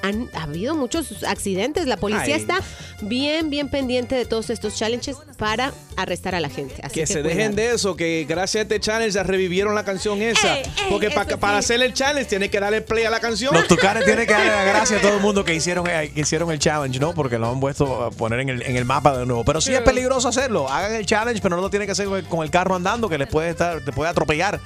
Han 0.01 0.29
ha 0.33 0.43
habido 0.43 0.75
muchos 0.75 1.23
accidentes. 1.23 1.85
La 1.85 1.97
policía 1.97 2.35
Ay. 2.35 2.41
está 2.41 2.61
bien, 3.01 3.49
bien 3.49 3.69
pendiente 3.69 4.15
de 4.15 4.25
todos 4.25 4.49
estos 4.49 4.75
challenges 4.75 5.17
para 5.37 5.73
arrestar 5.97 6.35
a 6.35 6.39
la 6.39 6.49
gente. 6.49 6.75
Así 6.83 6.93
Que, 6.93 6.99
que, 7.01 7.07
se 7.07 7.13
cuidado. 7.21 7.29
dejen 7.35 7.55
de 7.55 7.71
eso, 7.73 7.95
que 7.95 8.25
gracias 8.27 8.59
a 8.59 8.61
este 8.63 8.79
challenge 8.79 9.11
ya 9.11 9.23
revivieron 9.23 9.75
la 9.75 9.83
canción 9.83 10.21
esa. 10.21 10.57
Ey, 10.57 10.63
ey, 10.65 10.71
Porque 10.89 11.09
pa- 11.11 11.25
para 11.25 11.57
hacer 11.57 11.81
el 11.81 11.93
challenge 11.93 12.29
tiene 12.29 12.49
que 12.49 12.59
darle 12.59 12.81
play 12.81 13.03
a 13.05 13.09
la 13.09 13.19
canción. 13.19 13.53
Los 13.53 13.67
tucanes 13.67 14.05
tienen 14.05 14.25
que 14.25 14.33
darle 14.33 14.51
las 14.51 14.65
gracias 14.65 14.99
a 14.99 15.01
todo 15.01 15.15
el 15.15 15.21
mundo 15.21 15.43
que 15.43 15.53
hicieron, 15.53 15.85
eh, 15.89 16.11
que 16.13 16.21
hicieron 16.21 16.49
el 16.51 16.59
challenge, 16.59 16.99
¿no? 16.99 17.13
Porque 17.13 17.37
lo 17.37 17.49
han 17.51 17.59
puesto 17.59 18.03
a 18.05 18.11
poner 18.11 18.39
en 18.39 18.49
el, 18.49 18.61
en 18.63 18.75
el 18.77 18.85
mapa 18.85 19.17
de 19.17 19.25
nuevo. 19.25 19.43
Pero 19.43 19.59
sí 19.61 19.73
es 19.73 19.81
peligroso 19.81 20.27
hacerlo. 20.29 20.69
Hagan 20.69 20.95
el 20.95 21.05
challenge, 21.05 21.41
pero 21.41 21.55
no 21.57 21.61
lo 21.61 21.69
tienen 21.69 21.85
que 21.87 21.91
hacer 21.91 22.05
con 22.07 22.17
el- 22.19 22.25
con 22.25 22.43
el 22.43 22.49
carro 22.51 22.75
andando, 22.75 23.09
que 23.09 23.17
les 23.17 23.27
puede 23.27 23.49
estar, 23.49 23.81
te 23.83 23.91
puede 23.91 24.09
atropellar. 24.09 24.59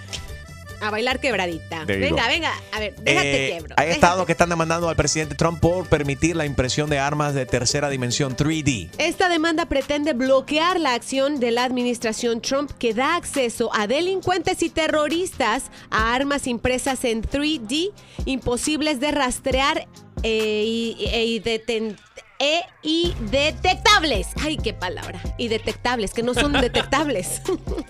A 0.83 0.89
bailar 0.91 1.19
quebradita. 1.19 1.85
There 1.85 1.99
Venga, 2.01 2.27
venga. 2.27 2.51
A 2.71 2.79
ver, 2.79 2.95
déjate 2.97 3.45
Eh, 3.47 3.49
quebro. 3.57 3.75
hay 3.77 3.85
déjate. 3.87 3.91
estados 4.05 4.25
que 4.25 4.31
están 4.33 4.49
demandando 4.49 4.89
al 4.89 4.95
presidente 4.95 5.35
Trump 5.35 5.59
por 5.59 5.87
permitir 5.87 6.35
la 6.35 6.45
impresión 6.45 6.89
de 6.89 6.99
armas 6.99 7.33
de 7.33 7.45
tercera 7.45 7.89
dimensión 7.89 8.35
3D. 8.35 8.89
Esta 8.97 9.29
demanda 9.29 9.65
pretende 9.67 10.13
bloquear 10.13 10.79
la 10.79 10.93
acción 10.93 11.39
de 11.39 11.51
la 11.51 11.63
administración 11.63 12.41
Trump 12.41 12.71
que 12.77 12.93
da 12.93 13.15
acceso 13.15 13.69
a 13.73 13.87
delincuentes 13.87 14.61
y 14.61 14.69
terroristas 14.69 15.63
a 15.89 16.13
armas 16.13 16.47
impresas 16.47 17.03
en 17.05 17.21
3D 17.21 17.91
imposibles 18.25 18.99
de 18.99 19.11
rastrear 19.11 19.87
y, 20.23 20.95
e- 21.11 21.41
deten- 21.43 21.95
e- 22.39 22.61
y 22.81 23.13
detectables. 23.31 24.27
Ay, 24.41 24.57
qué 24.57 24.73
palabra. 24.73 25.21
Y 25.37 25.47
detectables, 25.47 26.13
que 26.13 26.23
no 26.23 26.33
son 26.33 26.53
detectables. 26.61 27.41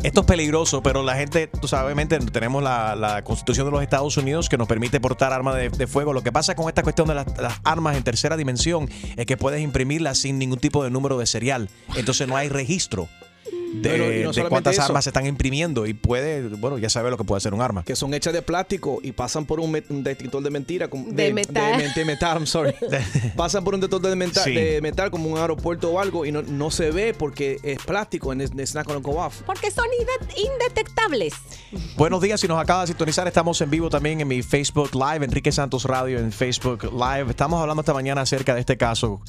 Esto 0.03 0.21
es 0.21 0.27
peligroso, 0.27 0.83
pero 0.83 1.03
la 1.03 1.15
gente, 1.15 1.47
tú 1.47 1.67
sabes, 1.67 1.85
obviamente 1.85 2.19
tenemos 2.19 2.61
la, 2.63 2.95
la 2.95 3.23
constitución 3.23 3.65
de 3.67 3.71
los 3.71 3.81
Estados 3.81 4.15
Unidos 4.17 4.49
que 4.49 4.57
nos 4.57 4.67
permite 4.67 4.99
portar 4.99 5.33
armas 5.33 5.55
de, 5.55 5.69
de 5.69 5.87
fuego. 5.87 6.13
Lo 6.13 6.21
que 6.23 6.31
pasa 6.31 6.55
con 6.55 6.67
esta 6.67 6.83
cuestión 6.83 7.07
de 7.07 7.15
las, 7.15 7.25
las 7.39 7.59
armas 7.63 7.97
en 7.97 8.03
tercera 8.03 8.37
dimensión 8.37 8.89
es 9.15 9.25
que 9.25 9.37
puedes 9.37 9.61
imprimirlas 9.61 10.19
sin 10.19 10.37
ningún 10.39 10.59
tipo 10.59 10.83
de 10.83 10.89
número 10.89 11.17
de 11.17 11.25
serial. 11.25 11.69
Entonces 11.95 12.27
no 12.27 12.35
hay 12.37 12.49
registro 12.49 13.07
de, 13.82 14.24
no 14.24 14.49
cuántas 14.49 14.74
eso. 14.76 14.84
armas 14.84 15.03
se 15.03 15.09
están 15.09 15.26
imprimiendo 15.26 15.86
y 15.86 15.93
puede, 15.93 16.47
bueno, 16.49 16.78
ya 16.78 16.89
sabe 16.89 17.09
lo 17.09 17.17
que 17.17 17.24
puede 17.24 17.38
hacer 17.38 17.53
un 17.53 17.61
arma. 17.61 17.84
Que 17.84 17.95
son 17.95 18.13
hechas 18.13 18.34
de 18.34 18.41
plástico 18.41 18.99
y 19.01 19.11
pasan 19.11 19.45
por 19.45 19.59
un, 19.59 19.76
un 19.89 20.03
detector 20.03 20.41
de 20.43 20.49
mentira. 20.49 20.88
como- 20.89 21.11
De 21.11 21.34
metal. 21.34 21.78
De, 21.78 21.89
de 21.93 22.05
metal, 22.05 22.38
I'm 22.38 22.47
sorry. 22.47 22.74
pasan 23.36 23.63
por 23.63 23.74
un 23.74 23.82
detector 23.82 24.09
de 24.09 24.15
metal, 24.15 24.43
Sí. 24.43 24.53
de 24.53 24.82
metal 24.82 25.09
como 25.11 25.30
un 25.30 25.38
aeropuerto 25.38 25.91
o 25.91 25.99
algo 25.99 26.26
y 26.26 26.32
no, 26.32 26.41
no 26.41 26.69
se 26.71 26.91
ve 26.91 27.13
porque 27.13 27.57
es 27.63 27.80
plástico 27.84 28.32
it's 28.34 28.76
not 28.76 28.86
gonna 28.86 28.99
go 28.99 29.17
off. 29.19 29.41
Porque 29.45 29.71
son 29.71 29.86
inde- 29.99 30.36
indetectables. 30.51 31.34
Buenos 31.97 32.21
días, 32.21 32.39
si 32.39 32.47
nos 32.47 32.59
acaba 32.59 32.82
de 32.82 32.88
sintonizar, 32.88 33.28
estamos 33.28 33.59
en 33.61 33.69
vivo 33.69 33.89
también 33.89 34.21
en 34.21 34.28
mi 34.28 34.43
Facebook 34.43 34.91
Live, 34.93 35.26
Enrique 35.26 35.51
Santos 35.51 35.86
Radio 35.86 36.19
en 36.19 36.32
Facebook 36.32 36.84
Live. 36.93 37.30
Estamos 37.32 37.59
hablando 37.61 37.82
esta 37.82 37.93
mañana 37.93 38.21
acerca 38.21 38.53
de 38.53 38.59
este 38.59 38.78
caso 38.78 39.21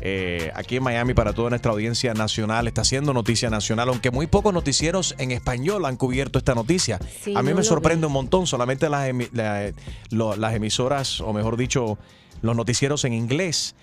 eh, 0.00 0.50
aquí 0.54 0.76
en 0.76 0.82
Miami 0.82 1.14
para 1.14 1.32
toda 1.32 1.50
nuestra 1.50 1.72
audiencia 1.72 2.14
nacional. 2.14 2.68
Está 2.68 2.82
haciendo 2.82 3.12
noticia 3.12 3.50
nacional, 3.50 3.87
aunque 3.90 4.10
muy 4.10 4.26
pocos 4.26 4.52
noticieros 4.54 5.14
en 5.18 5.30
español 5.30 5.84
han 5.86 5.96
cubierto 5.96 6.38
esta 6.38 6.54
noticia. 6.54 6.98
Sí, 7.22 7.34
A 7.36 7.42
mí 7.42 7.50
no 7.50 7.56
me 7.56 7.62
sorprende 7.64 8.06
un 8.06 8.12
montón, 8.12 8.46
solamente 8.46 8.88
las, 8.88 9.08
emi- 9.08 9.30
la- 9.32 9.72
lo- 10.10 10.36
las 10.36 10.54
emisoras, 10.54 11.20
o 11.20 11.32
mejor 11.32 11.56
dicho, 11.56 11.98
los 12.42 12.54
noticieros 12.56 13.04
en 13.04 13.12
inglés. 13.14 13.74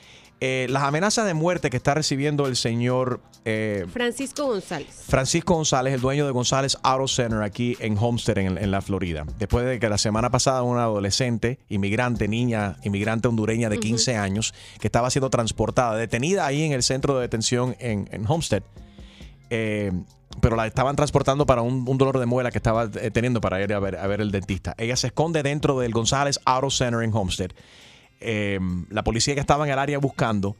Eh, 0.41 0.67
las 0.69 0.83
amenazas 0.83 1.25
de 1.25 1.33
muerte 1.33 1.69
que 1.69 1.77
está 1.77 1.93
recibiendo 1.93 2.45
el 2.45 2.57
señor 2.57 3.21
eh, 3.45 3.85
Francisco 3.89 4.45
González. 4.47 5.03
Francisco 5.07 5.53
González, 5.55 5.93
el 5.93 6.01
dueño 6.01 6.25
de 6.25 6.33
González 6.33 6.77
Auto 6.83 7.07
Center 7.07 7.41
aquí 7.41 7.77
en 7.79 7.97
Homestead, 7.97 8.37
en, 8.39 8.57
en 8.57 8.69
la 8.69 8.81
Florida. 8.81 9.23
Después 9.39 9.65
de 9.65 9.79
que 9.79 9.87
la 9.87 9.97
semana 9.97 10.29
pasada 10.31 10.61
una 10.63 10.83
adolescente, 10.83 11.59
inmigrante, 11.69 12.27
niña, 12.27 12.75
inmigrante 12.83 13.29
hondureña 13.29 13.69
de 13.69 13.79
15 13.79 14.17
años, 14.17 14.53
que 14.81 14.87
estaba 14.89 15.09
siendo 15.09 15.29
transportada, 15.29 15.95
detenida 15.95 16.45
ahí 16.45 16.63
en 16.63 16.73
el 16.73 16.83
centro 16.83 17.15
de 17.15 17.21
detención 17.21 17.77
en, 17.79 18.09
en 18.11 18.25
Homestead, 18.29 18.63
eh, 19.49 19.91
pero 20.41 20.55
la 20.55 20.67
estaban 20.67 20.95
transportando 20.95 21.45
para 21.45 21.61
un, 21.61 21.85
dolor 21.97 22.19
de 22.19 22.25
muela 22.25 22.51
que 22.51 22.57
estaba 22.57 22.89
eh, 23.01 23.11
teniendo 23.11 23.41
para 23.41 23.61
ir 23.61 23.73
a 23.73 23.79
ver, 23.79 24.21
el 24.21 24.31
dentista. 24.31 24.75
Ella 24.77 24.95
se 24.95 25.07
esconde 25.07 25.43
dentro 25.43 25.79
del 25.79 25.91
González 25.91 26.39
Auto 26.45 26.69
Center 26.69 27.01
en 27.01 27.13
Homestead. 27.13 27.51
Eh, 28.19 28.59
la 28.89 29.03
policía 29.03 29.33
que 29.33 29.41
estaba 29.41 29.65
en 29.65 29.71
el 29.71 29.79
área 29.79 29.97
buscando 29.99 30.55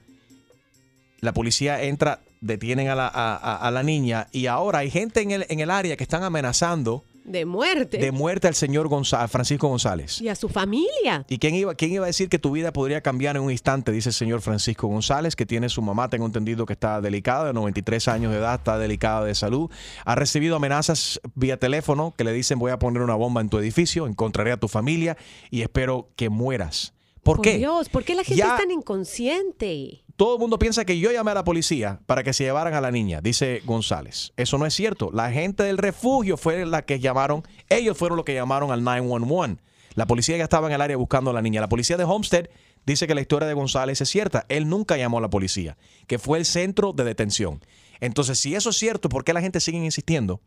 la 1.21 1.33
policía 1.33 1.81
entra, 1.81 2.19
detienen 2.41 2.89
a 2.89 2.95
la, 2.95 3.07
a 3.07 3.71
la 3.71 3.83
niña 3.83 4.27
y 4.31 4.45
ahora 4.47 4.79
hay 4.79 4.91
gente 4.91 5.21
en 5.21 5.31
el, 5.31 5.45
en 5.49 5.59
el 5.59 5.71
área 5.71 5.97
que 5.97 6.03
están 6.03 6.23
amenazando 6.23 7.03
De 7.25 7.43
muerte. 7.45 7.97
de 7.97 8.11
muerte 8.11 8.47
al 8.47 8.55
señor 8.55 8.87
Francisco 9.27 9.67
González. 9.67 10.21
y 10.21 10.29
a 10.29 10.35
su 10.35 10.47
familia. 10.47 11.25
¿Y 11.27 11.39
quién 11.39 11.55
iba, 11.55 11.73
quién 11.73 11.91
iba 11.91 12.03
a 12.05 12.07
decir 12.07 12.29
que 12.29 12.37
tu 12.39 12.51
vida 12.51 12.71
podría 12.71 13.01
cambiar 13.01 13.35
en 13.35 13.41
un 13.41 13.51
instante? 13.51 13.91
Dice 13.91 14.09
el 14.09 14.13
señor 14.13 14.41
Francisco 14.41 14.87
González, 14.87 15.35
que 15.35 15.45
tiene 15.45 15.67
su 15.69 15.81
mamá, 15.81 16.07
tengo 16.09 16.25
entendido 16.27 16.65
que 16.67 16.73
está 16.73 17.01
delicada, 17.01 17.45
de 17.47 17.53
93 17.53 18.07
años 18.07 18.31
de 18.31 18.37
edad, 18.37 18.55
está 18.55 18.77
delicada 18.77 19.25
de 19.25 19.33
salud. 19.33 19.71
Ha 20.05 20.15
recibido 20.15 20.55
amenazas 20.55 21.19
vía 21.33 21.57
teléfono 21.57 22.13
que 22.15 22.23
le 22.23 22.31
dicen 22.31 22.59
voy 22.59 22.71
a 22.71 22.77
poner 22.79 23.01
una 23.01 23.15
bomba 23.15 23.41
en 23.41 23.49
tu 23.49 23.57
edificio, 23.57 24.05
encontraré 24.07 24.51
a 24.51 24.57
tu 24.57 24.67
familia 24.67 25.17
y 25.49 25.61
espero 25.63 26.09
que 26.15 26.29
mueras. 26.29 26.93
¿Por, 27.23 27.41
qué? 27.41 27.57
Dios, 27.57 27.89
¿por 27.89 28.03
qué 28.03 28.13
la 28.13 28.23
gente 28.23 28.37
Ya- 28.37 28.53
es 28.55 28.61
tan 28.61 28.69
inconsciente? 28.69 30.03
Todo 30.15 30.35
el 30.35 30.39
mundo 30.39 30.57
piensa 30.57 30.85
que 30.85 30.97
yo 30.97 31.11
llamé 31.11 31.31
a 31.31 31.33
la 31.33 31.43
policía 31.43 31.99
para 32.05 32.23
que 32.23 32.31
se 32.31 32.45
llevaran 32.45 32.73
a 32.73 32.79
la 32.79 32.89
niña, 32.89 33.19
dice 33.19 33.61
González. 33.65 34.31
Eso 34.37 34.57
no 34.57 34.65
es 34.65 34.73
cierto. 34.73 35.09
La 35.11 35.29
gente 35.29 35.63
del 35.63 35.77
refugio 35.77 36.37
fue 36.37 36.65
la 36.65 36.85
que 36.85 37.01
llamaron, 37.01 37.43
ellos 37.67 37.97
fueron 37.97 38.15
los 38.15 38.25
que 38.25 38.33
llamaron 38.33 38.71
al 38.71 38.81
911. 38.81 39.61
La 39.95 40.07
policía 40.07 40.37
ya 40.37 40.45
estaba 40.45 40.67
en 40.67 40.73
el 40.73 40.81
área 40.81 40.95
buscando 40.95 41.31
a 41.31 41.33
la 41.33 41.41
niña. 41.41 41.59
La 41.59 41.67
policía 41.67 41.97
de 41.97 42.05
Homestead 42.05 42.47
dice 42.85 43.07
que 43.07 43.15
la 43.15 43.19
historia 43.19 43.45
de 43.45 43.55
González 43.55 43.99
es 43.99 44.07
cierta. 44.07 44.45
Él 44.47 44.69
nunca 44.69 44.95
llamó 44.95 45.17
a 45.17 45.21
la 45.21 45.29
policía, 45.29 45.77
que 46.07 46.17
fue 46.17 46.37
el 46.37 46.45
centro 46.45 46.93
de 46.93 47.03
detención. 47.03 47.61
Entonces, 47.99 48.39
si 48.39 48.55
eso 48.55 48.69
es 48.69 48.77
cierto, 48.77 49.09
¿por 49.09 49.25
qué 49.25 49.33
la 49.33 49.41
gente 49.41 49.59
sigue 49.59 49.77
insistiendo 49.79 50.39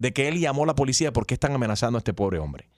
de 0.00 0.12
que 0.12 0.26
él 0.26 0.40
llamó 0.40 0.64
a 0.64 0.66
la 0.66 0.74
policía? 0.74 1.12
¿Por 1.12 1.24
qué 1.24 1.34
están 1.34 1.52
amenazando 1.52 1.98
a 1.98 2.00
este 2.00 2.14
pobre 2.14 2.40
hombre? 2.40 2.68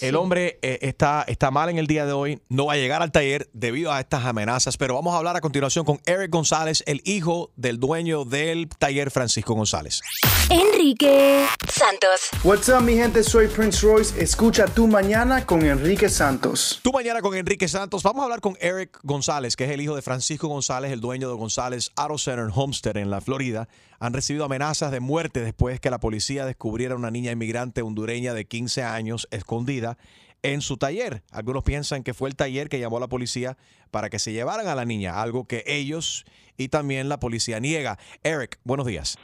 El 0.00 0.16
hombre 0.16 0.58
eh, 0.62 0.78
está, 0.82 1.24
está 1.26 1.50
mal 1.50 1.68
en 1.68 1.78
el 1.78 1.86
día 1.86 2.06
de 2.06 2.12
hoy, 2.12 2.40
no 2.48 2.66
va 2.66 2.74
a 2.74 2.76
llegar 2.76 3.02
al 3.02 3.10
taller 3.10 3.48
debido 3.52 3.92
a 3.92 4.00
estas 4.00 4.24
amenazas, 4.24 4.76
pero 4.76 4.94
vamos 4.94 5.14
a 5.14 5.18
hablar 5.18 5.36
a 5.36 5.40
continuación 5.40 5.84
con 5.84 6.00
Eric 6.06 6.30
González, 6.30 6.84
el 6.86 7.02
hijo 7.04 7.50
del 7.56 7.80
dueño 7.80 8.24
del 8.24 8.68
taller 8.68 9.10
Francisco 9.10 9.54
González. 9.54 10.02
Enrique 10.50 11.46
Santos. 11.78 12.30
What's 12.42 12.68
up, 12.68 12.82
mi 12.82 12.96
gente? 12.96 13.22
Soy 13.22 13.46
Prince 13.46 13.86
Royce. 13.86 14.20
Escucha 14.20 14.66
tu 14.66 14.88
mañana 14.88 15.46
con 15.46 15.64
Enrique 15.64 16.08
Santos. 16.08 16.80
Tú 16.82 16.90
mañana 16.90 17.22
con 17.22 17.36
Enrique 17.36 17.68
Santos. 17.68 18.02
Vamos 18.02 18.22
a 18.22 18.24
hablar 18.24 18.40
con 18.40 18.56
Eric 18.60 18.98
González, 19.04 19.54
que 19.54 19.64
es 19.64 19.70
el 19.70 19.80
hijo 19.80 19.94
de 19.94 20.02
Francisco 20.02 20.48
González, 20.48 20.90
el 20.90 21.00
dueño 21.00 21.28
de 21.28 21.36
González 21.36 21.92
Auto 21.94 22.18
Center 22.18 22.46
en 22.46 22.50
Homestead, 22.52 22.96
en 22.96 23.10
la 23.10 23.20
Florida. 23.20 23.68
Han 24.00 24.12
recibido 24.12 24.44
amenazas 24.44 24.90
de 24.90 24.98
muerte 24.98 25.40
después 25.40 25.78
que 25.78 25.88
la 25.88 26.00
policía 26.00 26.46
descubriera 26.46 26.96
una 26.96 27.12
niña 27.12 27.30
inmigrante 27.30 27.80
hondureña 27.82 28.34
de 28.34 28.44
15 28.44 28.82
años 28.82 29.28
escondida 29.30 29.98
en 30.42 30.62
su 30.62 30.78
taller. 30.78 31.22
Algunos 31.30 31.62
piensan 31.62 32.02
que 32.02 32.12
fue 32.12 32.28
el 32.28 32.34
taller 32.34 32.68
que 32.68 32.80
llamó 32.80 32.96
a 32.96 33.00
la 33.00 33.08
policía 33.08 33.56
para 33.92 34.10
que 34.10 34.18
se 34.18 34.32
llevaran 34.32 34.66
a 34.66 34.74
la 34.74 34.84
niña, 34.84 35.22
algo 35.22 35.46
que 35.46 35.62
ellos 35.64 36.24
y 36.56 36.70
también 36.70 37.08
la 37.08 37.20
policía 37.20 37.60
niega. 37.60 38.00
Eric, 38.24 38.58
buenos 38.64 38.84
días. 38.84 39.16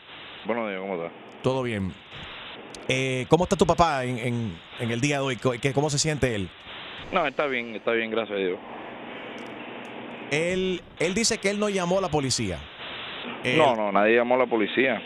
Buenos 0.47 0.69
días, 0.69 0.81
¿cómo 0.81 1.03
está? 1.03 1.13
Todo 1.43 1.65
bien. 1.65 1.93
Eh, 2.89 3.27
¿Cómo 3.29 3.45
está 3.45 3.57
tu 3.57 3.67
papá 3.67 4.05
en, 4.05 4.19
en- 4.19 4.59
en 4.81 4.91
el 4.91 5.01
día 5.01 5.17
de 5.17 5.23
hoy? 5.23 5.37
¿Qué- 5.61 5.73
¿Cómo 5.73 5.89
se 5.91 5.99
siente 5.99 6.35
él? 6.35 6.49
No, 7.13 7.27
está 7.27 7.47
bien, 7.47 7.75
está 7.75 7.93
bien, 7.93 8.11
gracias 8.11 8.37
a 8.39 8.41
Dios. 8.43 8.59
Él, 10.31 10.81
él 10.99 11.15
dice 11.15 11.39
que 11.39 11.51
él 11.51 11.59
no 11.59 11.69
llamó 11.69 11.99
a 11.99 12.03
la 12.03 12.09
policía. 12.09 12.59
Él- 13.43 13.57
No, 13.59 13.75
no, 13.77 13.93
nadie 13.93 14.17
llamó 14.17 14.35
a 14.35 14.39
la 14.39 14.47
policía. 14.47 15.01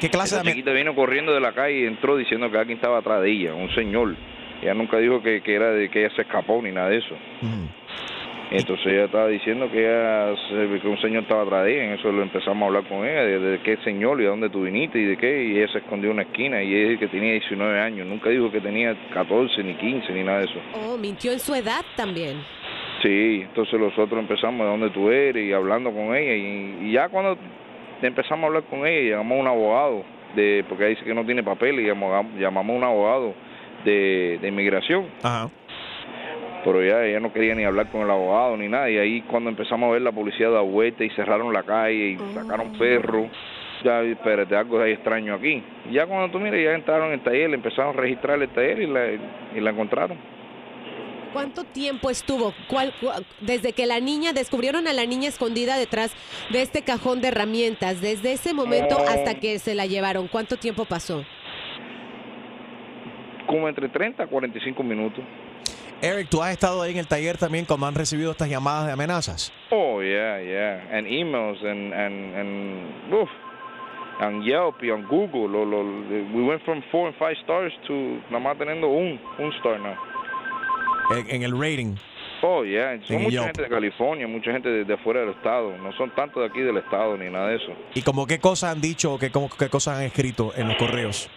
¿Qué 0.00 0.10
clase 0.10 0.34
Esa 0.34 0.44
de... 0.44 0.50
chiquita 0.50 0.72
vino 0.72 0.94
corriendo 0.94 1.32
de 1.32 1.40
la 1.40 1.52
calle 1.52 1.80
y 1.80 1.86
entró 1.86 2.16
diciendo 2.16 2.50
que 2.50 2.58
alguien 2.58 2.76
estaba 2.78 2.98
atrás 2.98 3.22
de 3.22 3.30
ella, 3.30 3.54
un 3.54 3.72
señor. 3.74 4.16
Ella 4.62 4.74
nunca 4.74 4.98
dijo 4.98 5.22
que, 5.22 5.42
que 5.42 5.54
era 5.54 5.70
de 5.70 5.88
que 5.90 6.04
ella 6.04 6.14
se 6.16 6.22
escapó 6.22 6.60
ni 6.62 6.72
nada 6.72 6.88
de 6.88 6.98
eso. 6.98 7.14
Entonces 8.56 8.86
ella 8.86 9.04
estaba 9.06 9.28
diciendo 9.28 9.70
que, 9.70 9.80
ella, 9.80 10.34
se- 10.48 10.80
que 10.80 10.88
un 10.88 10.98
señor 11.00 11.22
estaba 11.24 11.42
atrás 11.42 11.64
de 11.64 11.72
ella. 11.74 11.84
En 11.86 11.98
eso 11.98 12.12
lo 12.12 12.22
empezamos 12.22 12.62
a 12.62 12.66
hablar 12.66 12.84
con 12.88 13.04
ella, 13.06 13.22
de, 13.24 13.38
de 13.38 13.58
qué 13.60 13.76
señor 13.78 14.20
y 14.20 14.24
de 14.24 14.28
dónde 14.28 14.48
tú 14.50 14.62
viniste 14.62 14.98
y 14.98 15.04
de 15.04 15.16
qué. 15.16 15.44
Y 15.44 15.58
ella 15.58 15.68
se 15.72 15.78
escondió 15.78 16.10
en 16.10 16.14
una 16.14 16.22
esquina 16.22 16.62
y 16.62 16.72
ella 16.74 16.88
dijo 16.90 17.00
que 17.00 17.08
tenía 17.08 17.32
19 17.32 17.80
años. 17.80 18.06
Nunca 18.06 18.30
dijo 18.30 18.50
que 18.52 18.60
tenía 18.60 18.94
14, 19.12 19.62
ni 19.64 19.74
15, 19.74 20.12
ni 20.12 20.22
nada 20.22 20.38
de 20.38 20.44
eso. 20.44 20.58
Oh, 20.86 20.96
mintió 20.96 21.32
en 21.32 21.40
su 21.40 21.54
edad 21.54 21.84
también. 21.96 22.42
Sí, 23.02 23.40
entonces 23.42 23.78
nosotros 23.78 24.18
empezamos 24.20 24.60
de 24.60 24.70
dónde 24.70 24.90
tú 24.90 25.10
eres 25.10 25.44
y 25.44 25.52
hablando 25.52 25.90
con 25.92 26.14
ella. 26.14 26.34
Y, 26.36 26.88
y 26.88 26.92
ya 26.92 27.08
cuando 27.08 27.36
empezamos 28.02 28.44
a 28.44 28.46
hablar 28.46 28.62
con 28.70 28.86
ella, 28.86 29.16
llamamos 29.16 29.38
a 29.38 29.40
un 29.40 29.46
abogado, 29.48 30.04
de 30.36 30.64
porque 30.68 30.84
ella 30.84 30.90
dice 30.90 31.04
que 31.04 31.14
no 31.14 31.24
tiene 31.24 31.42
papel 31.42 31.80
y 31.80 31.86
llamamos, 31.86 32.26
llamamos 32.38 32.74
a 32.74 32.76
un 32.78 32.84
abogado 32.84 33.34
de, 33.84 34.38
de 34.40 34.48
inmigración. 34.48 35.06
Ajá. 35.22 35.48
Pero 36.64 36.82
ya 36.82 37.04
ella 37.04 37.20
no 37.20 37.32
quería 37.32 37.54
ni 37.54 37.64
hablar 37.64 37.88
con 37.90 38.00
el 38.00 38.10
abogado 38.10 38.56
ni 38.56 38.68
nada. 38.68 38.88
Y 38.90 38.96
ahí 38.98 39.20
cuando 39.22 39.50
empezamos 39.50 39.88
a 39.88 39.92
ver 39.92 40.02
la 40.02 40.12
policía 40.12 40.48
da 40.48 40.60
vuelta 40.62 41.04
y 41.04 41.10
cerraron 41.10 41.52
la 41.52 41.62
calle 41.62 42.10
y 42.10 42.18
sacaron 42.34 42.72
perros. 42.78 43.26
Ya, 43.84 44.00
espérate, 44.02 44.56
algo 44.56 44.80
hay 44.80 44.92
extraño 44.92 45.34
aquí. 45.34 45.62
Y 45.90 45.92
ya 45.92 46.06
cuando 46.06 46.30
tú 46.32 46.40
miras, 46.42 46.58
ya 46.62 46.72
entraron 46.74 47.08
en 47.08 47.14
el 47.14 47.20
taller, 47.20 47.50
le 47.50 47.56
empezaron 47.56 47.94
a 47.94 48.00
registrar 48.00 48.40
el 48.40 48.48
taller 48.48 48.80
y 48.80 48.86
la, 48.86 49.06
y 49.54 49.60
la 49.60 49.70
encontraron. 49.70 50.16
¿Cuánto 51.34 51.64
tiempo 51.64 52.08
estuvo? 52.10 52.54
¿Cuál, 52.68 52.94
cua- 53.02 53.22
desde 53.40 53.72
que 53.72 53.84
la 53.86 53.98
niña, 54.00 54.32
descubrieron 54.32 54.86
a 54.86 54.92
la 54.94 55.04
niña 55.04 55.28
escondida 55.28 55.76
detrás 55.76 56.14
de 56.50 56.62
este 56.62 56.82
cajón 56.82 57.20
de 57.20 57.28
herramientas, 57.28 58.00
desde 58.00 58.32
ese 58.32 58.54
momento 58.54 58.96
Oh. 58.98 59.02
hasta 59.08 59.34
que 59.34 59.58
se 59.58 59.74
la 59.74 59.84
llevaron, 59.84 60.28
¿cuánto 60.28 60.56
tiempo 60.56 60.84
pasó? 60.86 61.24
Como 63.46 63.68
entre 63.68 63.88
30 63.88 64.22
a 64.22 64.26
45 64.28 64.82
minutos. 64.82 65.22
Eric, 66.04 66.28
tú 66.28 66.42
has 66.42 66.52
estado 66.52 66.82
ahí 66.82 66.92
en 66.92 66.98
el 66.98 67.06
taller 67.06 67.38
también 67.38 67.64
cuando 67.64 67.86
han 67.86 67.94
recibido 67.94 68.30
estas 68.32 68.48
llamadas 68.48 68.86
de 68.86 68.92
amenazas. 68.92 69.52
Oh, 69.70 70.02
yeah, 70.02 70.40
yeah. 70.40 70.96
And 70.96 71.06
emails 71.06 71.62
and, 71.62 71.92
and, 71.94 72.34
and, 72.36 73.12
oof. 73.14 73.28
And 74.20 74.44
Yelp 74.44 74.82
y 74.82 74.90
on 74.90 75.02
Google. 75.08 75.48
Lo, 75.48 75.64
lo, 75.64 75.82
we 76.34 76.42
went 76.44 76.62
from 76.64 76.82
four 76.92 77.08
and 77.08 77.16
five 77.16 77.36
stars 77.42 77.72
to 77.86 77.92
nada 78.30 78.38
más 78.38 78.56
teniendo 78.58 78.88
un, 78.88 79.18
un 79.38 79.52
star 79.54 79.78
now. 79.80 79.96
En, 81.10 81.30
en 81.30 81.42
el 81.42 81.52
rating. 81.52 81.96
Oh, 82.42 82.62
yeah. 82.64 82.98
Son 83.08 83.22
mucha 83.22 83.30
Yelp. 83.30 83.44
gente 83.46 83.62
de 83.62 83.68
California, 83.68 84.26
mucha 84.28 84.52
gente 84.52 84.68
de, 84.68 84.84
de 84.84 84.96
fuera 84.98 85.20
del 85.20 85.30
estado. 85.30 85.76
No 85.78 85.90
son 85.96 86.10
tanto 86.14 86.40
de 86.40 86.46
aquí 86.46 86.60
del 86.60 86.76
estado 86.76 87.16
ni 87.16 87.30
nada 87.30 87.48
de 87.48 87.56
eso. 87.56 87.72
¿Y 87.94 88.02
como 88.02 88.26
qué 88.26 88.38
cosas 88.38 88.72
han 88.74 88.80
dicho 88.82 89.14
o 89.14 89.18
qué, 89.18 89.30
como- 89.30 89.48
qué 89.48 89.68
cosas 89.70 89.96
han 89.98 90.04
escrito 90.04 90.52
en 90.54 90.68
los 90.68 90.76
correos? 90.76 91.28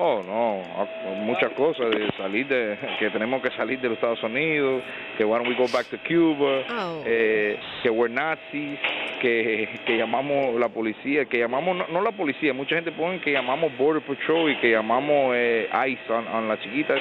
Oh, 0.00 0.22
no, 0.22 0.62
ah, 0.76 0.86
muchas 1.16 1.52
cosas 1.54 1.90
de 1.90 2.08
salir 2.16 2.46
de, 2.46 2.78
que 3.00 3.10
tenemos 3.10 3.42
que 3.42 3.50
salir 3.50 3.80
de 3.80 3.88
los 3.88 3.96
Estados 3.96 4.22
Unidos, 4.22 4.80
que 5.16 5.24
why 5.24 5.38
don't 5.38 5.48
we 5.48 5.56
go 5.56 5.66
back 5.72 5.86
to 5.86 5.98
Cuba, 6.06 6.62
eh, 7.04 7.58
que 7.82 7.90
we're 7.90 8.08
Nazis, 8.08 8.78
que, 9.20 9.68
que 9.84 9.98
llamamos 9.98 10.54
la 10.54 10.68
policía, 10.68 11.24
que 11.24 11.38
llamamos, 11.38 11.76
no, 11.76 11.88
no 11.88 12.00
la 12.00 12.12
policía, 12.12 12.54
mucha 12.54 12.76
gente 12.76 12.92
pone 12.92 13.20
que 13.20 13.32
llamamos 13.32 13.76
Border 13.76 14.00
Patrol 14.02 14.52
y 14.52 14.56
que 14.58 14.70
llamamos 14.70 15.32
eh, 15.34 15.68
ICE 15.88 16.12
on, 16.12 16.28
on 16.28 16.46
la 16.46 16.60
chiquita. 16.60 16.94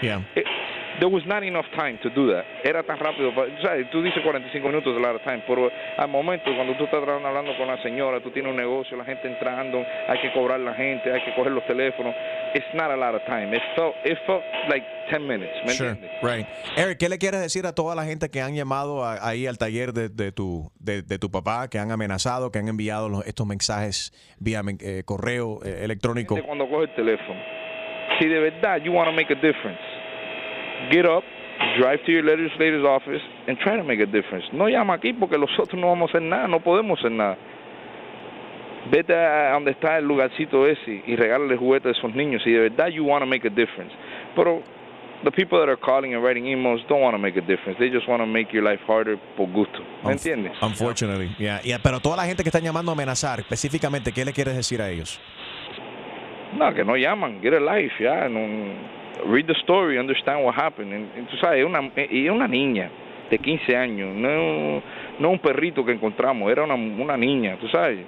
Yeah. 0.00 0.22
Eh, 0.34 0.42
there 1.00 1.08
was 1.08 1.24
not 1.26 1.42
enough 1.42 1.66
time 1.76 1.98
to 2.02 2.10
do 2.10 2.32
that. 2.32 2.44
Era 2.64 2.82
tan 2.82 2.98
rápido. 2.98 3.32
sea, 3.62 3.76
tú 3.90 4.02
dices 4.02 4.22
45 4.22 4.66
minutos 4.68 4.96
a 4.96 5.00
lot 5.00 5.16
of 5.16 5.22
time, 5.22 5.42
pero 5.46 5.70
al 5.96 6.08
momento 6.08 6.50
cuando 6.54 6.74
tú 6.76 6.84
estás 6.84 7.02
hablando 7.02 7.56
con 7.56 7.66
la 7.66 7.80
señora, 7.82 8.20
tú 8.20 8.30
tienes 8.30 8.50
un 8.50 8.56
negocio, 8.56 8.96
la 8.96 9.04
gente 9.04 9.28
entrando, 9.28 9.84
hay 10.08 10.18
que 10.20 10.32
cobrar 10.32 10.60
la 10.60 10.74
gente, 10.74 11.12
hay 11.12 11.20
que 11.22 11.34
coger 11.34 11.52
los 11.52 11.64
teléfonos. 11.66 12.14
It's 12.54 12.66
not 12.74 12.90
a 12.90 12.96
lot 12.96 13.14
of 13.14 13.22
time. 13.26 13.54
It 13.54 13.62
felt, 13.76 13.94
it 14.04 14.18
felt 14.26 14.42
like 14.68 14.84
10 15.10 15.26
minutes. 15.26 15.52
¿Me 15.64 15.72
Sure, 15.72 15.90
entiendes? 15.90 16.22
right. 16.22 16.46
Eric, 16.76 16.98
¿qué 16.98 17.08
le 17.08 17.18
quieres 17.18 17.40
decir 17.40 17.66
a 17.66 17.72
toda 17.74 17.94
la 17.94 18.04
gente 18.04 18.28
que 18.30 18.40
han 18.40 18.54
llamado 18.54 19.04
a- 19.04 19.26
ahí 19.28 19.46
al 19.46 19.58
taller 19.58 19.92
de, 19.92 20.08
de 20.08 20.32
tu, 20.32 20.70
de, 20.80 21.02
de 21.02 21.18
tu 21.18 21.30
papá, 21.30 21.68
que 21.68 21.78
han 21.78 21.90
amenazado, 21.92 22.50
que 22.50 22.58
han 22.58 22.68
enviado 22.68 23.08
los- 23.08 23.26
estos 23.26 23.46
mensajes 23.46 24.12
vía 24.40 24.62
eh, 24.80 25.02
correo 25.04 25.60
eh, 25.64 25.80
electrónico? 25.84 26.36
Cuando 26.44 26.68
coge 26.68 26.84
el 26.84 26.94
teléfono, 26.94 27.40
si 28.18 28.26
de 28.28 28.40
verdad 28.40 28.78
you 28.82 28.92
want 28.92 29.08
to 29.08 29.12
make 29.14 29.32
a 29.32 29.36
difference, 29.36 29.80
get 30.90 31.04
up, 31.06 31.24
drive 31.78 32.02
to 32.04 32.12
your 32.12 32.22
legislator's 32.24 32.84
office 32.84 33.22
and 33.46 33.58
try 33.58 33.76
to 33.76 33.82
make 33.84 34.00
a 34.00 34.06
difference. 34.06 34.46
No 34.52 34.68
llama 34.68 34.94
aquí 34.94 35.12
porque 35.12 35.38
nosotros 35.38 35.74
no 35.80 35.88
vamos 35.88 36.10
a 36.14 36.18
hacer 36.18 36.22
nada, 36.22 36.48
no 36.48 36.60
podemos 36.60 36.98
hacer 36.98 37.12
nada. 37.12 37.36
Vete 38.90 39.12
a 39.14 39.52
donde 39.52 39.72
está 39.72 39.98
el 39.98 40.06
lugarcito 40.06 40.66
ese 40.66 41.02
y 41.06 41.14
regálale 41.16 41.56
juguetes 41.56 41.94
a 41.94 41.98
esos 41.98 42.14
niños 42.14 42.42
si 42.42 42.52
de 42.52 42.60
verdad 42.70 42.88
you 42.88 43.04
want 43.04 43.22
to 43.22 43.26
make 43.26 43.46
a 43.46 43.50
difference. 43.50 43.92
Pero 44.34 44.62
the 45.24 45.30
people 45.30 45.58
that 45.58 45.68
are 45.68 45.76
calling 45.76 46.14
and 46.14 46.22
writing 46.24 46.44
emails 46.46 46.80
don't 46.88 47.02
want 47.02 47.12
to 47.14 47.18
make 47.18 47.36
a 47.36 47.42
difference. 47.42 47.76
They 47.78 47.90
just 47.90 48.08
want 48.08 48.22
to 48.22 48.26
make 48.26 48.50
your 48.52 48.62
life 48.62 48.80
harder 48.86 49.18
por 49.36 49.48
gusto. 49.48 49.80
¿Me 50.04 50.12
entiendes? 50.12 50.52
Unfortunately, 50.62 51.34
yeah, 51.38 51.60
yeah. 51.62 51.78
Pero 51.82 52.00
toda 52.00 52.16
la 52.16 52.24
gente 52.24 52.42
que 52.42 52.48
está 52.48 52.60
llamando 52.60 52.92
a 52.92 52.94
amenazar, 52.94 53.40
específicamente, 53.40 54.12
¿qué 54.12 54.24
le 54.24 54.32
quieres 54.32 54.56
decir 54.56 54.80
a 54.80 54.88
ellos? 54.88 55.20
No, 56.56 56.72
que 56.72 56.82
no 56.84 56.96
llaman, 56.96 57.42
get 57.42 57.52
a 57.52 57.60
life, 57.60 57.92
ya. 58.02 58.26
no- 58.28 58.96
read 59.26 59.46
the 59.46 59.54
story, 59.62 59.98
understand 59.98 60.44
what 60.44 60.54
happened. 60.54 61.08
Tú 61.30 61.36
sabes, 61.38 61.60
es 61.60 61.66
una, 61.66 61.90
y 62.10 62.26
es 62.26 62.30
una 62.32 62.48
niña 62.48 62.90
de 63.30 63.38
15 63.38 63.76
años, 63.76 64.14
no, 64.14 64.82
no 65.18 65.30
un 65.30 65.38
perrito 65.38 65.84
que 65.84 65.92
encontramos, 65.92 66.50
era 66.50 66.64
una, 66.64 66.74
una 66.74 67.16
niña, 67.16 67.56
tú 67.60 67.68
sabes. 67.68 68.00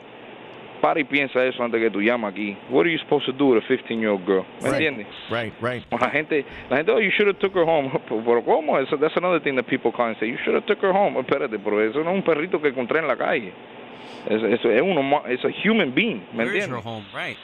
Para 0.81 0.99
y 0.99 1.05
piensa 1.05 1.45
eso 1.45 1.63
antes 1.63 1.79
que 1.79 1.91
tú 1.91 2.01
llamas 2.01 2.33
aquí. 2.33 2.57
What 2.71 2.87
are 2.87 2.91
you 2.91 2.99
supposed 3.01 3.27
to 3.27 3.33
do 3.33 3.49
with 3.49 3.63
a 3.63 3.67
15-year-old 3.69 4.25
girl? 4.25 4.47
¿Me 4.63 4.71
entiendes? 4.71 5.07
Right, 5.31 5.53
right. 5.61 5.85
La 5.91 6.09
gente, 6.09 6.43
la 6.71 6.79
gente, 6.79 6.91
oh, 6.91 6.99
you 6.99 7.11
should 7.11 7.29
have 7.29 7.39
took 7.39 7.55
her 7.55 7.67
home. 7.67 7.91
Pero 8.09 8.43
¿cómo? 8.43 8.79
Eso, 8.79 8.97
that's 8.97 9.15
another 9.19 9.41
thing 9.41 9.57
that 9.57 9.67
people 9.67 9.93
call 9.93 10.07
and 10.07 10.17
say, 10.19 10.27
you 10.27 10.39
should 10.43 10.55
have 10.55 10.65
took 10.65 10.81
her 10.81 10.91
home. 10.91 11.19
Espérate, 11.19 11.59
pero 11.63 11.81
eso 11.81 12.03
no 12.03 12.13
es 12.13 12.17
un 12.17 12.23
perrito 12.23 12.63
que 12.63 12.69
encontré 12.69 13.01
en 13.01 13.09
la 13.09 13.17
calle. 13.17 13.53
Eso, 14.27 14.47
eso 14.47 14.71
es 14.71 14.81
uno, 14.81 15.23
es 15.29 15.45
a 15.45 15.49
human 15.69 15.93
being, 15.95 16.23
¿me 16.33 16.45
Where's 16.45 16.65
entiendes? 16.65 16.69
your 16.71 16.83
home? 16.83 17.05
Right. 17.13 17.37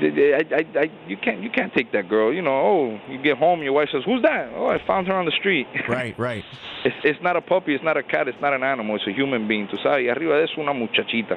I, 0.00 0.44
I, 0.50 0.78
I, 0.78 0.90
you 1.06 1.16
can't 1.16 1.42
you 1.42 1.50
can't 1.50 1.72
take 1.72 1.92
that 1.92 2.08
girl. 2.08 2.32
You 2.32 2.42
know, 2.42 2.50
oh, 2.52 3.00
you 3.08 3.22
get 3.22 3.36
home, 3.38 3.62
your 3.62 3.72
wife 3.72 3.88
says, 3.92 4.02
"Who's 4.04 4.22
that?" 4.22 4.50
Oh, 4.54 4.66
I 4.68 4.78
found 4.86 5.06
her 5.08 5.14
on 5.14 5.26
the 5.26 5.32
street. 5.32 5.66
Right, 5.88 6.18
right. 6.18 6.44
It's 6.84 6.96
it's 7.04 7.22
not 7.22 7.36
a 7.36 7.40
puppy, 7.40 7.74
it's 7.74 7.84
not 7.84 7.96
a 7.96 8.02
cat, 8.02 8.28
it's 8.28 8.40
not 8.40 8.54
an 8.54 8.62
animal, 8.62 8.96
it's 8.96 9.06
a 9.06 9.12
human 9.12 9.46
being. 9.46 9.68
Tú 9.68 9.76
sabes, 9.82 10.04
y 10.04 10.08
arriba 10.08 10.36
de 10.38 10.44
eso 10.44 10.60
una 10.60 10.72
muchachita. 10.72 11.36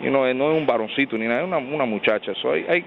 You 0.00 0.10
know, 0.10 0.30
no 0.32 0.52
es 0.52 0.60
un 0.60 0.66
varoncito 0.66 1.18
ni 1.18 1.26
nada, 1.26 1.42
es 1.42 1.46
una 1.46 1.58
una 1.58 1.86
muchacha. 1.86 2.34
So 2.40 2.52
I, 2.52 2.76
I 2.76 2.84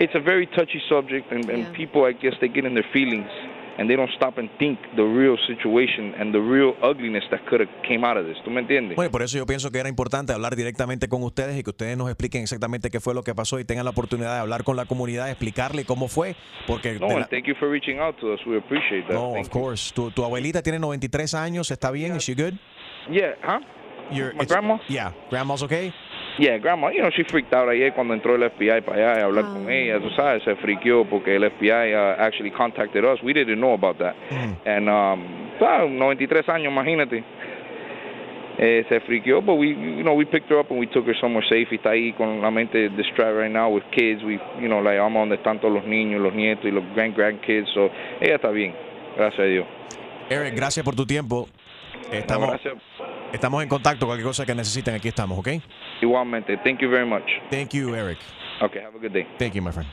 it's 0.00 0.14
a 0.14 0.20
very 0.20 0.46
touchy 0.46 0.82
subject, 0.88 1.30
and, 1.30 1.48
and 1.48 1.72
people, 1.74 2.04
I 2.04 2.12
guess, 2.12 2.34
they 2.40 2.48
get 2.48 2.64
in 2.64 2.74
their 2.74 2.86
feelings. 2.92 3.30
And 3.76 3.88
they 3.90 3.96
don't 3.96 4.10
stop 4.14 4.38
and 4.38 4.48
think 4.58 4.78
the 4.94 5.02
real 5.02 5.36
situation 5.48 6.14
and 6.16 6.32
the 6.32 6.38
real 6.38 6.76
ugliness 6.80 7.24
that 7.32 7.40
could 7.48 7.60
have 7.60 7.70
came 7.82 8.04
out 8.04 8.16
of 8.16 8.24
this. 8.24 8.36
¿Tú 8.44 8.50
me 8.52 8.60
entiendes? 8.60 8.94
Bueno, 8.94 9.08
y 9.08 9.12
por 9.12 9.22
eso 9.22 9.36
yo 9.36 9.46
pienso 9.46 9.72
que 9.72 9.80
era 9.80 9.88
importante 9.88 10.32
hablar 10.32 10.54
directamente 10.54 11.08
con 11.08 11.24
ustedes 11.24 11.58
y 11.58 11.64
que 11.64 11.70
ustedes 11.70 11.96
nos 11.96 12.08
expliquen 12.08 12.42
exactamente 12.42 12.88
qué 12.88 13.00
fue 13.00 13.14
lo 13.14 13.24
que 13.24 13.34
pasó 13.34 13.58
y 13.58 13.64
tengan 13.64 13.84
la 13.84 13.90
oportunidad 13.90 14.34
de 14.34 14.40
hablar 14.42 14.62
con 14.62 14.76
la 14.76 14.84
comunidad, 14.84 15.28
explicarle 15.28 15.84
cómo 15.84 16.06
fue, 16.06 16.36
porque 16.68 17.00
No, 17.00 17.18
la- 17.18 17.26
thank 17.26 17.46
you 17.46 17.54
for 17.56 17.68
reaching 17.68 17.98
out 17.98 18.16
to 18.20 18.32
us. 18.32 18.40
We 18.46 18.56
appreciate 18.58 19.08
that. 19.08 19.14
no, 19.14 19.32
Thank 19.32 19.46
of 19.46 19.50
course. 19.50 19.92
Tu, 19.92 20.08
tu 20.12 20.22
abuelita 20.24 20.62
tiene 20.62 20.78
93 20.78 21.34
años, 21.34 21.68
¿está 21.72 21.90
bien? 21.90 22.14
Is 22.14 22.22
she 22.22 22.34
good? 22.34 22.54
Yeah, 23.10 23.34
huh? 23.42 23.58
Your, 24.12 24.34
My 24.34 24.44
grandma? 24.44 24.78
Yeah, 24.88 25.12
grandma's 25.30 25.62
okay. 25.62 25.92
Yeah, 26.38 26.58
grandma, 26.58 26.88
you 26.88 27.00
know, 27.00 27.10
she 27.10 27.22
freaked 27.22 27.54
out 27.54 27.68
ayer 27.68 27.92
cuando 27.92 28.12
entró 28.14 28.34
el 28.34 28.50
FBI 28.50 28.80
para 28.80 29.12
allá 29.12 29.22
a 29.22 29.24
hablar 29.26 29.44
con 29.44 29.70
ella, 29.70 30.00
tú 30.00 30.10
sabes, 30.10 30.42
se 30.42 30.56
friqueó 30.56 31.04
porque 31.04 31.36
el 31.36 31.48
FBI 31.48 31.94
uh, 31.94 32.16
actually 32.18 32.50
contacted 32.50 33.04
us. 33.04 33.22
We 33.22 33.32
didn't 33.32 33.60
know 33.60 33.72
about 33.74 33.98
that. 33.98 34.16
And, 34.66 34.88
um, 34.88 35.22
ah, 35.60 35.86
93 35.88 36.48
años, 36.48 36.72
imagínate. 36.72 37.22
Eh, 38.56 38.84
se 38.88 39.00
friqueó, 39.00 39.42
but 39.44 39.54
we, 39.54 39.68
you 39.68 40.02
know, 40.02 40.14
we 40.14 40.24
picked 40.24 40.48
her 40.50 40.58
up 40.58 40.70
and 40.70 40.78
we 40.78 40.86
took 40.86 41.06
her 41.06 41.14
somewhere 41.20 41.44
safe. 41.48 41.68
Y 41.70 41.76
está 41.76 41.90
ahí 41.90 42.12
con 42.12 42.40
la 42.40 42.50
mente 42.50 42.88
distracted 42.90 43.36
right 43.36 43.52
now 43.52 43.68
with 43.68 43.82
kids. 43.90 44.22
We, 44.22 44.40
you 44.60 44.68
know, 44.68 44.80
like, 44.80 44.98
vamos 44.98 45.22
donde 45.22 45.36
están 45.36 45.60
todos 45.60 45.74
los 45.74 45.84
niños, 45.84 46.20
los 46.20 46.34
nietos 46.34 46.64
y 46.64 46.70
los 46.70 46.84
grand 46.94 47.16
grandkids. 47.16 47.68
So, 47.74 47.90
ella 48.20 48.36
está 48.36 48.50
bien, 48.50 48.74
gracias 49.16 49.40
a 49.40 49.44
Dios. 49.44 49.66
Eric, 50.30 50.54
gracias 50.56 50.84
por 50.84 50.94
tu 50.94 51.04
tiempo. 51.04 51.48
Estamos, 52.12 52.48
gracias. 52.48 52.74
estamos 53.32 53.62
en 53.62 53.68
contacto. 53.68 54.06
Cualquier 54.06 54.26
cosa 54.26 54.46
que 54.46 54.54
necesiten, 54.54 54.94
aquí 54.94 55.08
estamos, 55.08 55.38
¿ok? 55.38 55.48
Igualmente, 56.04 56.58
thank 56.58 56.80
you 56.80 56.90
very 56.90 57.06
much. 57.08 57.24
Thank 57.50 57.70
you, 57.70 57.94
Eric. 57.94 58.18
Okay, 58.62 58.82
have 58.82 58.94
a 58.94 58.98
good 59.00 59.12
day. 59.12 59.26
Thank 59.38 59.54
you, 59.54 59.62
my 59.62 59.72
friend. 59.72 59.88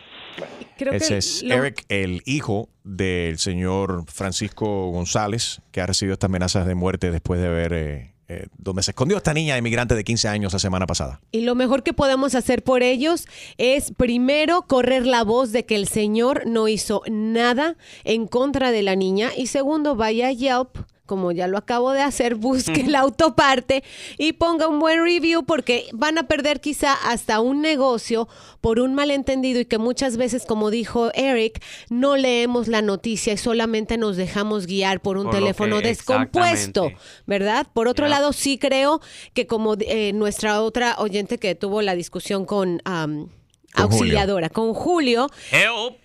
Creo 0.77 0.93
Ese 0.93 1.07
que 1.09 1.17
es 1.17 1.43
lo- 1.43 1.55
Eric, 1.55 1.85
el 1.89 2.21
hijo 2.25 2.67
del 2.83 3.37
señor 3.37 4.03
Francisco 4.07 4.89
González, 4.91 5.61
que 5.71 5.79
ha 5.81 5.85
recibido 5.87 6.13
estas 6.13 6.29
amenazas 6.29 6.65
de 6.67 6.75
muerte 6.75 7.11
después 7.11 7.39
de 7.41 7.49
ver 7.49 7.73
eh, 7.73 8.13
eh, 8.27 8.47
donde 8.57 8.81
se 8.83 8.91
escondió 8.91 9.17
esta 9.17 9.33
niña 9.33 9.57
inmigrante 9.57 9.93
de 9.95 10.03
15 10.03 10.27
años 10.29 10.53
la 10.53 10.59
semana 10.59 10.85
pasada. 10.87 11.19
Y 11.31 11.41
lo 11.41 11.53
mejor 11.55 11.83
que 11.83 11.93
podemos 11.93 12.33
hacer 12.35 12.63
por 12.63 12.81
ellos 12.83 13.25
es 13.57 13.91
primero 13.91 14.63
correr 14.63 15.05
la 15.05 15.23
voz 15.23 15.51
de 15.51 15.65
que 15.65 15.75
el 15.75 15.87
señor 15.87 16.43
no 16.45 16.67
hizo 16.67 17.03
nada 17.09 17.75
en 18.03 18.27
contra 18.27 18.71
de 18.71 18.83
la 18.83 18.95
niña 18.95 19.29
y 19.37 19.47
segundo 19.47 19.95
vaya 19.95 20.27
a 20.29 20.31
Yelp 20.31 20.77
como 21.11 21.33
ya 21.33 21.47
lo 21.49 21.57
acabo 21.57 21.91
de 21.91 21.99
hacer, 22.01 22.35
busque 22.35 22.85
la 22.87 22.99
autoparte 23.01 23.83
y 24.17 24.31
ponga 24.31 24.69
un 24.69 24.79
buen 24.79 25.03
review 25.03 25.43
porque 25.43 25.87
van 25.91 26.17
a 26.17 26.23
perder 26.23 26.61
quizá 26.61 26.93
hasta 26.93 27.41
un 27.41 27.61
negocio 27.61 28.29
por 28.61 28.79
un 28.79 28.93
malentendido 28.95 29.59
y 29.59 29.65
que 29.65 29.77
muchas 29.77 30.15
veces, 30.15 30.45
como 30.45 30.69
dijo 30.71 31.11
Eric, 31.13 31.61
no 31.89 32.15
leemos 32.15 32.69
la 32.69 32.81
noticia 32.81 33.33
y 33.33 33.37
solamente 33.37 33.97
nos 33.97 34.15
dejamos 34.15 34.67
guiar 34.67 35.01
por 35.01 35.17
un 35.17 35.25
Por 35.25 35.33
teléfono 35.35 35.81
que- 35.81 35.87
descompuesto. 35.89 36.91
¿verdad? 37.27 37.67
Por 37.73 37.89
otro 37.89 38.05
Yeah. 38.07 38.19
lado, 38.19 38.31
sí 38.31 38.57
creo 38.57 39.01
que 39.33 39.47
como 39.47 39.75
eh, 39.81 40.13
nuestra 40.13 40.61
otra 40.61 40.95
oyente 40.97 41.37
que 41.39 41.55
tuvo 41.55 41.81
la 41.81 41.93
discusión 41.95 42.45
con... 42.45 42.81
am, 42.85 43.27
Con 43.73 43.87
Julio. 43.87 43.97
auxiliadora, 43.99 44.49
con 44.49 44.73
Julio, 44.73 45.27
Help. 45.51 45.97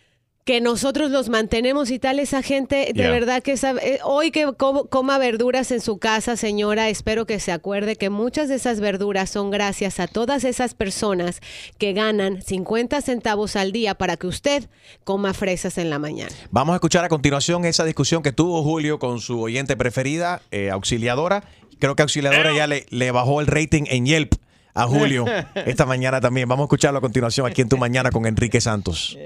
Que 0.47 0.61
nosotros 0.61 1.11
los 1.11 1.29
mantenemos 1.29 1.91
y 1.91 1.99
tal, 1.99 2.21
esa 2.21 2.41
gente, 2.41 2.77
de 2.77 2.93
Yeah. 2.95 3.11
verdad 3.11 3.43
que 3.43 3.51
esa- 3.51 3.73
eh, 3.83 3.99
hoy 4.05 4.31
que 4.31 4.47
co- 4.57 4.87
coma 4.89 5.19
verduras 5.19 5.73
en 5.73 5.81
su 5.81 5.99
casa, 5.99 6.37
señora, 6.37 6.89
espero 6.89 7.27
que 7.27 7.41
se 7.41 7.51
acuerde 7.51 7.97
que 7.97 8.11
muchas 8.11 8.49
de 8.49 8.55
esas 8.55 8.79
verduras 8.79 9.29
son 9.29 9.51
gracias 9.51 9.99
a 9.99 10.07
todas 10.07 10.45
esas 10.45 10.73
personas 10.75 11.41
que 11.79 11.93
ganan 11.95 12.43
50 12.43 13.03
centavos 13.03 13.57
al 13.57 13.73
día 13.73 13.97
para 13.97 14.17
que 14.17 14.29
usted 14.29 14.69
coma 15.03 15.35
fresas 15.35 15.79
en 15.79 15.91
la 15.91 15.99
mañana. 15.99 16.31
Vamos 16.53 16.75
a 16.75 16.77
escuchar 16.77 17.05
a 17.05 17.09
continuación 17.09 17.65
esa 17.65 17.85
discusión 17.85 18.23
que 18.23 18.31
tuvo 18.31 18.63
Julio 18.63 19.01
con 19.01 19.19
su 19.21 19.41
oyente 19.43 19.77
preferida, 19.77 20.43
eh, 20.53 20.71
Auxiliadora. 20.71 21.43
Creo 21.81 21.97
que 21.97 22.03
Auxiliadora 22.03 22.55
ya 22.55 22.69
le, 22.69 22.87
le 22.91 23.11
bajó 23.11 23.41
el 23.41 23.49
rating 23.49 23.83
en 23.89 24.07
Yelp 24.07 24.35
a 24.77 24.87
Julio 24.87 25.25
esta 25.55 25.87
mañana 25.87 26.21
también. 26.21 26.49
Vamos 26.49 26.65
a 26.65 26.67
escucharlo 26.67 26.99
a 26.99 27.01
continuación 27.01 27.47
aquí 27.47 27.63
en 27.63 27.69
Tu 27.69 27.79
Mañana 27.79 28.11
con 28.11 28.27
Enrique 28.27 28.61
Santos. 28.61 29.17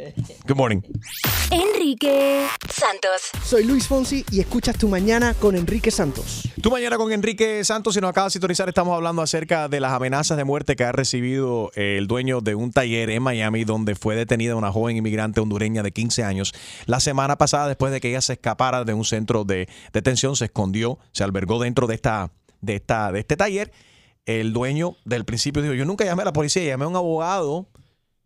Good 0.47 0.57
morning. 0.57 0.81
Enrique 1.51 2.47
Santos. 2.73 3.31
Soy 3.45 3.65
Luis 3.65 3.89
Fonsi 3.89 4.25
y 4.31 4.41
escuchas 4.41 4.79
Tu 4.79 4.89
Mañana 4.89 5.35
con 5.35 5.57
Enrique 5.57 5.91
Santos. 5.91 6.49
Tu 6.63 6.71
mañana 6.71 6.97
con 6.97 7.13
Enrique 7.13 7.65
Santos, 7.65 7.95
si 7.95 8.01
nos 8.01 8.11
acaba 8.11 8.29
de 8.29 8.31
sintonizar, 8.31 8.69
estamos 8.69 8.95
hablando 8.95 9.23
acerca 9.23 9.69
de 9.69 9.81
las 9.81 9.93
amenazas 9.93 10.37
de 10.37 10.45
muerte 10.45 10.77
que 10.77 10.85
ha 10.85 10.93
recibido 10.93 11.73
eh, 11.75 11.97
el 11.99 12.07
dueño 12.07 12.41
de 12.41 12.55
un 12.55 12.71
taller 12.71 13.11
en 13.11 13.23
Miami 13.23 13.65
donde 13.65 13.97
fue 13.97 14.15
detenida 14.15 14.55
una 14.55 14.71
joven 14.71 14.97
inmigrante 14.97 15.41
hondureña 15.41 15.83
de 15.83 15.91
15 15.91 16.23
años. 16.23 16.55
La 16.87 17.01
semana 17.01 17.39
pasada, 17.39 17.67
después 17.67 17.93
de 17.93 18.01
que 18.01 18.11
ella 18.11 18.21
se 18.21 18.35
escapara 18.35 18.85
de 18.85 18.95
un 18.95 19.05
centro 19.05 19.45
de 19.45 19.69
detención, 19.93 20.37
se 20.37 20.45
escondió, 20.45 20.99
se 21.11 21.25
albergó 21.25 21.59
dentro 21.59 21.89
de, 21.89 21.97
esta, 21.97 22.31
de, 22.61 22.77
esta, 22.77 23.11
de 23.11 23.21
este 23.21 23.37
taller. 23.37 23.73
El 24.39 24.53
dueño 24.53 24.97
del 25.05 25.25
principio 25.25 25.61
dijo, 25.61 25.75
yo 25.75 25.85
nunca 25.85 26.05
llamé 26.05 26.23
a 26.23 26.27
la 26.27 26.33
policía, 26.33 26.63
llamé 26.63 26.85
a 26.85 26.89
un 26.89 26.95
abogado 26.95 27.67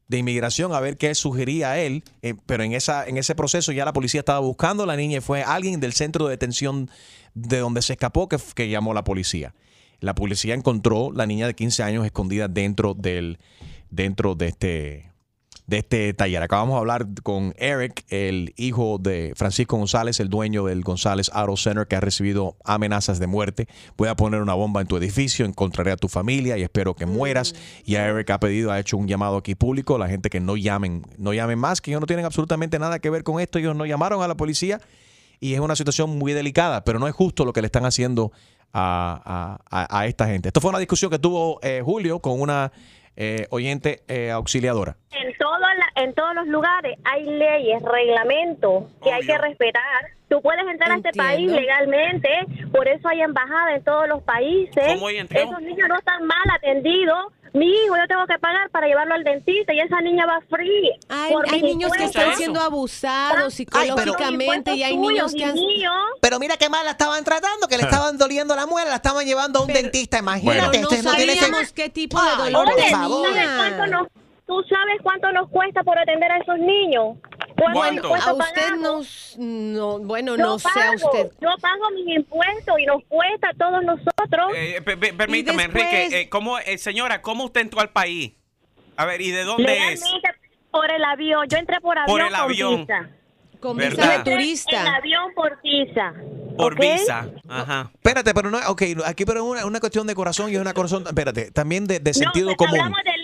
de 0.09 0.19
inmigración 0.19 0.75
a 0.75 0.81
ver 0.81 0.99
qué 0.99 1.15
sugería 1.15 1.71
a 1.71 1.79
él, 1.79 2.05
eh, 2.21 2.35
pero 2.45 2.63
en, 2.63 2.75
esa, 2.75 3.07
en 3.07 3.17
ese 3.17 3.35
proceso 3.35 3.73
ya 3.73 3.87
la 3.87 3.95
policía 3.95 4.21
estaba 4.21 4.41
buscando 4.41 4.83
a 4.83 4.87
la 4.87 4.97
niña 4.97 5.19
y 5.19 5.21
fue 5.23 5.43
alguien 5.43 5.81
del 5.81 5.95
centro 5.95 6.27
de 6.27 6.33
detención 6.33 6.91
de 7.33 7.59
donde 7.59 7.81
se 7.81 7.95
escapó 7.95 8.29
que, 8.29 8.37
que 8.55 8.69
llamó 8.69 8.91
a 8.91 8.95
la 8.95 9.05
policía. 9.05 9.55
La 10.01 10.15
policía 10.15 10.55
encontró 10.55 11.11
la 11.11 11.25
niña 11.27 11.47
de 11.47 11.55
15 11.55 11.83
años 11.83 12.05
escondida 12.05 12.49
dentro 12.49 12.93
del 12.93 13.39
dentro 13.89 14.35
de 14.35 14.49
este 14.49 15.14
de 15.67 15.79
este 15.79 16.13
taller. 16.13 16.43
Acabamos 16.43 16.75
de 16.75 16.81
hablar 16.81 17.07
con 17.23 17.55
Eric, 17.57 18.05
el 18.11 18.53
hijo 18.57 18.99
de 18.99 19.33
Francisco 19.35 19.79
González, 19.79 20.21
el 20.21 20.29
dueño 20.29 20.67
del 20.67 20.83
González 20.83 21.31
Auto 21.33 21.57
Center, 21.57 21.87
que 21.87 21.97
ha 21.97 22.01
recibido 22.01 22.57
amenazas 22.65 23.19
de 23.19 23.27
muerte. 23.27 23.67
Voy 23.97 24.09
a 24.09 24.15
poner 24.15 24.43
una 24.43 24.53
bomba 24.55 24.83
en 24.83 24.87
tu 24.87 24.97
edificio, 24.99 25.47
encontraré 25.47 25.91
a 25.93 25.97
tu 25.97 26.09
familia 26.09 26.59
y 26.59 26.63
espero 26.63 26.95
que 26.95 27.07
mueras. 27.07 27.55
Y 27.87 27.97
a 27.97 28.07
Eric 28.07 28.29
ha 28.31 28.41
pedido, 28.41 28.73
ha 28.73 28.79
hecho 28.79 28.99
un 28.99 29.09
llamado 29.09 29.39
aquí 29.39 29.55
público, 29.55 29.97
la 29.97 30.09
gente 30.09 30.29
que 30.29 30.39
no 30.41 30.57
llamen, 30.57 31.03
no 31.17 31.33
llamen 31.33 31.59
más, 31.59 31.81
que 31.81 31.91
ellos 31.93 32.01
no 32.03 32.07
tienen 32.07 32.27
absolutamente 32.27 32.79
nada 32.79 32.99
que 32.99 33.09
ver 33.09 33.23
con 33.25 33.41
esto. 33.41 33.59
Ellos 33.59 33.75
no 33.75 33.87
llamaron 33.87 34.23
a 34.23 34.29
la 34.29 34.37
policía 34.37 34.81
y 35.41 35.55
es 35.55 35.61
una 35.61 35.77
situación 35.77 36.19
muy 36.19 36.33
delicada, 36.35 36.85
pero 36.85 36.99
no 36.99 37.09
es 37.09 37.15
justo 37.15 37.45
lo 37.47 37.55
que 37.55 37.63
le 37.63 37.67
están 37.67 37.87
haciendo 37.87 38.33
a, 38.73 39.59
a- 39.71 39.85
a- 39.85 39.99
a 40.01 40.07
esta 40.07 40.27
gente. 40.27 40.49
Esto 40.51 40.61
fue 40.61 40.71
una 40.71 40.79
discusión 40.79 41.11
que 41.11 41.19
tuvo 41.19 41.59
eh, 41.63 41.81
Julio 41.85 42.19
con 42.19 42.39
una 42.41 42.71
eh, 43.17 43.47
oyente 43.51 44.01
eh, 44.09 44.31
auxiliadora. 44.31 44.97
En, 45.13 45.33
todo 45.39 45.59
la- 45.59 46.03
en 46.03 46.15
todos 46.15 46.35
los 46.35 46.47
lugares 46.49 46.99
hay 47.05 47.25
leyes, 47.25 47.81
reglamentos 47.83 48.85
que 49.03 49.13
hay 49.13 49.27
que 49.27 49.39
respetar. 49.39 49.83
Tú 50.29 50.41
puedes 50.43 50.67
entrar 50.67 50.91
a 50.91 50.97
este 50.97 51.13
país 51.13 51.51
legalmente, 51.53 52.29
por 52.73 52.89
eso 52.89 53.09
hay 53.09 53.21
embajada 53.21 53.77
en 53.77 53.85
todos 53.85 54.09
los 54.09 54.23
países. 54.23 54.85
Esos 55.43 55.63
niños 55.63 55.89
no 55.89 55.97
están 55.99 56.25
mal 56.27 56.43
atendidos. 56.57 57.33
Mi 57.55 57.67
hijo, 57.67 57.97
yo 57.97 58.03
tengo 58.09 58.27
que 58.27 58.37
pagar 58.41 58.69
para 58.71 58.89
llevarlo 58.89 59.15
al 59.15 59.23
dentista 59.23 59.73
y 59.73 59.79
esa 59.79 60.01
niña 60.01 60.27
va 60.27 60.41
free. 60.51 60.91
Hay, 61.09 61.33
hay 61.53 61.63
niños 61.63 61.93
que 61.93 62.05
están 62.05 62.37
siendo 62.37 62.61
abusados 62.61 63.55
psicológicamente 63.55 64.75
y 64.75 64.83
hay 64.83 64.97
niños 64.97 65.33
que 65.33 65.45
han... 65.45 65.57
Pero 66.21 66.41
mira 66.41 66.57
qué 66.57 66.69
mal 66.69 66.85
la 66.85 66.91
estaban 66.91 67.23
tratando, 67.23 67.69
que 67.69 67.77
le 67.77 67.85
estaban 67.85 68.19
doliendo 68.19 68.57
la 68.57 68.67
muela, 68.67 68.91
la 68.91 68.97
estaban 68.97 69.25
llevando 69.25 69.61
a 69.61 69.63
un 69.63 69.69
dentista. 69.73 70.19
Imagínate, 70.19 70.69
Pero 70.73 70.83
no 70.83 70.89
ustedes 70.89 71.05
no 71.05 71.15
tienen 71.15 71.37
sabíamos 71.37 71.63
ese- 71.63 71.75
qué 71.75 71.89
tipo 71.91 72.21
de 72.21 72.29
Ay, 72.29 72.53
dolor 72.53 72.69
Oye, 72.75 72.91
favor. 72.91 73.29
¿Sabes 74.47 74.61
cuánto 74.63 74.63
nos, 74.63 74.65
¿tú 74.65 74.69
sabes 74.69 75.01
cuánto 75.03 75.33
nos 75.33 75.49
cuesta 75.51 75.83
por 75.83 75.99
atender 75.99 76.31
a 76.33 76.39
esos 76.39 76.59
niños? 76.59 77.17
¿Cuánto 77.57 78.03
nos 78.03 78.11
cuesta 78.11 78.31
A 78.31 78.35
usted 78.35 78.75
nos... 78.77 79.37
No, 79.39 79.99
bueno, 80.01 80.37
Yo 80.37 80.45
no 80.45 80.59
sé 80.59 80.69
a 80.69 80.93
usted. 80.93 81.31
Yo 81.41 81.49
pago 81.61 81.91
mis 81.95 82.17
impuestos 82.17 82.79
y 82.79 82.87
nos 82.87 83.03
cuesta 83.09 83.49
a 83.51 83.55
todos 83.55 83.83
nosotros. 83.85 84.53
Eh, 84.57 84.81
pe- 84.85 84.97
permítame, 84.97 85.65
después- 85.65 85.85
Enrique. 85.85 86.21
eh, 86.21 86.29
¿cómo, 86.29 86.59
eh, 86.59 86.79
señora, 86.79 87.23
¿cómo 87.23 87.45
usted 87.45 87.61
entró 87.63 87.81
al 87.81 87.91
país? 87.91 88.33
A 88.97 89.05
ver, 89.07 89.21
¿y 89.21 89.31
de 89.31 89.45
dónde 89.45 89.93
es? 89.93 90.03
Por 90.71 90.91
el 90.91 91.05
avión. 91.05 91.47
Yo 91.49 91.59
entré 91.59 91.81
por 91.81 91.97
avión. 91.99 92.17
Por 92.19 92.21
el 92.27 92.33
con 92.33 92.41
avión. 92.41 92.81
visa. 92.81 93.09
Con 93.61 93.77
visa 93.77 93.89
¿Verdad? 93.91 94.25
de 94.25 94.31
turista. 94.33 94.81
En 94.81 94.87
avión 94.89 95.33
por 95.35 95.61
visa. 95.63 96.13
Por 96.57 96.75
¿ok? 96.75 96.81
visa. 96.81 97.29
Ajá. 97.49 97.91
Espérate, 97.95 98.35
pero 98.35 98.51
no, 98.51 98.59
ok, 98.69 98.83
aquí 99.07 99.25
pero 99.25 99.41
es 99.41 99.45
una, 99.47 99.67
una 99.67 99.81
cuestión 99.81 100.07
de 100.07 100.15
corazón 100.15 100.51
y 100.51 100.55
es 100.55 100.61
una 100.61 100.75
corazón, 100.75 101.05
espérate, 101.07 101.51
también 101.51 101.87
de, 101.87 101.99
de 101.99 102.13
sentido 102.15 102.51
no, 102.51 102.57
común. 102.57 102.79
Hablamos 102.79 102.99
de 103.05 103.11
leyes 103.11 103.24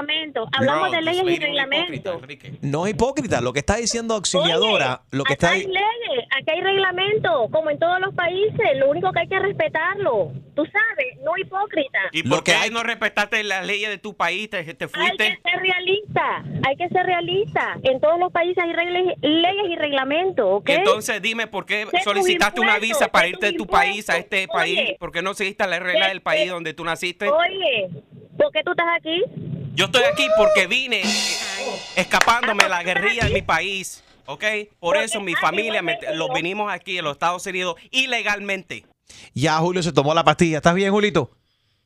reglamentos. 0.00 0.48
Hablamos 0.52 0.90
de 0.92 1.02
leyes 1.02 1.24
y 1.24 1.38
reglamentos. 1.38 2.22
No 2.62 2.86
es 2.86 2.92
hipócrita, 2.94 3.40
lo 3.40 3.52
que 3.52 3.60
está 3.60 3.76
diciendo 3.76 4.14
auxiliadora, 4.14 5.02
lo 5.10 5.24
que 5.24 5.34
Acá 5.34 5.46
está 5.48 5.50
hay 5.52 5.66
leyes, 5.66 6.24
acá 6.40 6.52
hay 6.52 6.60
reglamentos, 6.60 7.50
como 7.50 7.70
en 7.70 7.78
todos 7.78 8.00
los 8.00 8.14
países. 8.14 8.76
Lo 8.76 8.90
único 8.90 9.12
que 9.12 9.20
hay 9.20 9.28
que 9.28 9.38
respetarlo. 9.38 10.32
Tú 10.54 10.64
sabes, 10.66 11.18
no 11.22 11.32
hipócrita. 11.36 11.98
¿Y 12.12 12.22
por 12.22 12.42
qué 12.42 12.54
no 12.72 12.82
respetaste 12.82 13.42
las 13.44 13.66
leyes 13.66 13.88
de 13.90 13.98
tu 13.98 14.16
país? 14.16 14.48
¿Te, 14.50 14.62
te 14.64 14.84
Hay 14.84 14.90
fuiste? 14.90 15.38
que 15.42 15.50
ser 15.50 15.60
realista, 15.60 16.44
hay 16.66 16.76
que 16.76 16.88
ser 16.88 17.06
realista. 17.06 17.78
En 17.82 18.00
todos 18.00 18.18
los 18.18 18.32
países 18.32 18.62
hay 18.62 18.72
reglas- 18.72 19.14
leyes 19.20 19.70
y 19.70 19.76
reglamentos, 19.76 20.46
¿ok? 20.48 20.68
Entonces 20.70 21.20
dime 21.20 21.46
por 21.46 21.66
qué 21.66 21.86
solicitaste 22.04 22.60
una 22.60 22.78
visa 22.78 23.08
para 23.08 23.28
irte 23.28 23.46
de 23.46 23.52
tu 23.52 23.66
país 23.66 24.08
a 24.08 24.16
este 24.16 24.42
impuestos. 24.42 24.60
país. 24.62 24.78
Oye. 24.78 24.96
¿Por 24.98 25.12
qué 25.12 25.22
no 25.22 25.34
seguiste 25.34 25.66
la 25.66 25.78
regla 25.78 26.04
Sé- 26.04 26.08
del 26.10 26.22
país 26.22 26.50
donde 26.50 26.72
tú 26.74 26.84
naciste? 26.84 27.28
Oye, 27.28 27.88
¿por 28.38 28.50
qué 28.52 28.62
tú 28.64 28.70
estás 28.70 28.86
aquí? 28.96 29.22
Yo 29.76 29.84
estoy 29.84 30.04
aquí 30.04 30.26
porque 30.38 30.66
vine 30.66 31.02
escapándome 31.96 32.64
de 32.64 32.70
la 32.70 32.82
guerrilla 32.82 33.24
de 33.26 33.30
mi 33.34 33.42
país. 33.42 34.02
¿Ok? 34.24 34.42
Por 34.80 34.96
eso 34.96 35.20
mi 35.20 35.34
familia, 35.34 35.82
me- 35.82 35.98
los 36.14 36.30
vinimos 36.34 36.72
aquí 36.72 36.96
en 36.98 37.04
los 37.04 37.12
Estados 37.12 37.46
Unidos 37.46 37.76
ilegalmente. 37.90 38.86
Ya 39.34 39.58
Julio 39.58 39.82
se 39.82 39.92
tomó 39.92 40.14
la 40.14 40.24
pastilla. 40.24 40.56
¿Estás 40.56 40.74
bien, 40.74 40.90
Julito? 40.90 41.30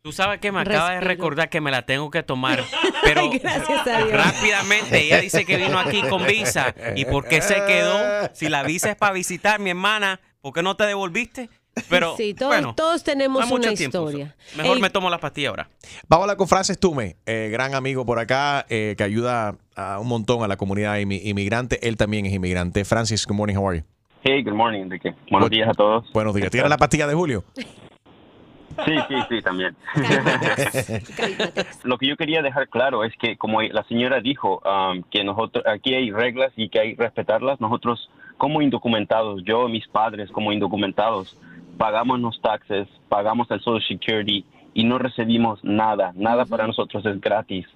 Tú 0.03 0.12
sabes 0.12 0.38
que 0.41 0.51
me 0.53 0.61
acaba 0.61 0.93
de 0.93 1.01
recordar 1.01 1.51
que 1.51 1.61
me 1.61 1.70
la 1.72 1.84
tengo 1.84 2.11
que 2.11 2.22
tomar, 2.22 2.64
pero 3.03 3.28
Gracias 3.28 3.86
a 3.86 3.99
Dios. 3.99 4.12
rápidamente 4.12 4.99
ella 5.03 5.20
dice 5.20 5.45
que 5.45 5.57
vino 5.57 5.78
aquí 5.78 6.01
con 6.03 6.24
visa. 6.26 6.74
¿Y 6.95 7.05
por 7.07 7.26
qué 7.28 7.43
se 7.43 7.57
quedó? 7.66 8.30
Si 8.32 8.49
la 8.49 8.62
visa 8.62 8.91
es 8.91 8.97
para 8.97 9.12
visitar 9.12 9.59
mi 9.59 9.70
hermana, 9.70 10.20
¿por 10.41 10.55
qué 10.55 10.62
no 10.62 10.76
te 10.76 10.84
devolviste? 10.86 11.51
Pero 11.89 12.16
sí, 12.16 12.35
todos, 12.35 12.53
bueno, 12.53 12.74
todos 12.74 13.03
tenemos 13.05 13.45
hay 13.45 13.53
una 13.53 13.74
tiempo, 13.74 13.83
historia. 14.11 14.35
mejor 14.57 14.76
Ey, 14.76 14.83
me 14.83 14.91
tomo 14.91 15.09
la 15.11 15.18
pastilla 15.18 15.51
ahora. 15.51 15.68
Vamos 16.09 16.22
a 16.22 16.24
hablar 16.24 16.37
con 16.37 16.49
Francis 16.49 16.78
Tume, 16.78 17.16
eh, 17.26 17.49
gran 17.51 17.74
amigo 17.74 18.05
por 18.05 18.18
acá, 18.18 18.66
eh, 18.68 18.95
que 18.97 19.05
ayuda 19.05 19.57
a 19.76 19.99
un 20.01 20.09
montón 20.09 20.43
a 20.43 20.49
la 20.49 20.57
comunidad 20.57 20.97
inmi- 20.99 21.20
inmigrante. 21.24 21.87
Él 21.87 21.97
también 21.97 22.26
es 22.26 22.33
inmigrante. 22.33 22.85
Francis, 22.85 23.26
good 23.26 23.37
morning, 23.37 23.57
how 23.57 23.68
are 23.68 23.78
you? 23.78 23.85
Hey, 24.22 24.43
good 24.43 24.53
morning, 24.55 24.83
Enrique. 24.83 25.14
Buenos 25.31 25.49
días 25.49 25.68
a 25.68 25.72
todos. 25.72 26.05
Buenos 26.12 26.35
días. 26.35 26.51
¿Tienes 26.51 26.68
la 26.68 26.76
pastilla 26.76 27.07
de 27.07 27.14
Julio? 27.14 27.43
Sí, 27.57 28.95
sí, 29.09 29.14
sí, 29.28 29.43
también. 29.43 29.76
Lo 31.85 31.99
que 31.99 32.07
yo 32.07 32.16
quería 32.16 32.43
dejar 32.43 32.68
claro 32.68 33.05
es 33.05 33.12
que, 33.16 33.37
como 33.37 33.62
la 33.62 33.83
señora 33.85 34.20
dijo, 34.20 34.62
um, 34.64 35.03
que 35.11 35.24
nosotros 35.24 35.64
aquí 35.66 35.95
hay 35.95 36.11
reglas 36.11 36.53
y 36.57 36.68
que 36.68 36.81
hay 36.81 36.97
que 36.97 37.03
respetarlas. 37.03 37.61
Nosotros, 37.61 38.11
como 38.39 38.62
indocumentados, 38.62 39.43
yo 39.45 39.68
mis 39.68 39.87
padres, 39.89 40.31
como 40.31 40.53
indocumentados, 40.53 41.37
pagamos 41.81 42.20
los 42.20 42.39
taxes, 42.43 42.87
pagamos 43.09 43.51
el 43.51 43.59
Social 43.62 43.83
Security 43.89 44.45
y 44.74 44.85
no 44.85 44.99
recibimos 44.99 45.64
nada. 45.64 46.12
Nada 46.14 46.45
para 46.45 46.66
nosotros 46.66 47.07
es 47.07 47.18
gratis. 47.22 47.66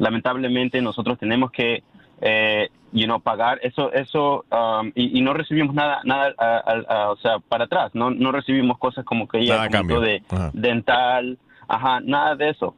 Lamentablemente, 0.00 0.82
nosotros 0.82 1.16
tenemos 1.16 1.52
que, 1.52 1.84
eh, 2.22 2.70
you 2.90 3.04
know, 3.04 3.20
pagar 3.20 3.60
eso, 3.62 3.92
eso, 3.92 4.44
um, 4.50 4.90
y, 4.96 5.16
y 5.16 5.22
no 5.22 5.32
recibimos 5.32 5.76
nada, 5.76 6.00
nada, 6.02 6.34
a- 6.38 6.56
a- 6.56 6.94
a- 7.04 7.10
o 7.12 7.16
sea, 7.18 7.38
para 7.38 7.66
atrás. 7.66 7.92
No, 7.94 8.10
no 8.10 8.32
recibimos 8.32 8.78
cosas 8.78 9.04
como 9.04 9.28
que 9.28 9.38
ella 9.38 9.54
Nada 9.54 9.62
a 9.66 9.68
comentó 9.68 9.94
cambio. 9.94 10.00
de 10.00 10.22
Ajá. 10.28 10.50
dental, 10.54 11.38
ajá, 11.68 12.00
nada 12.00 12.34
de 12.34 12.48
eso. 12.48 12.74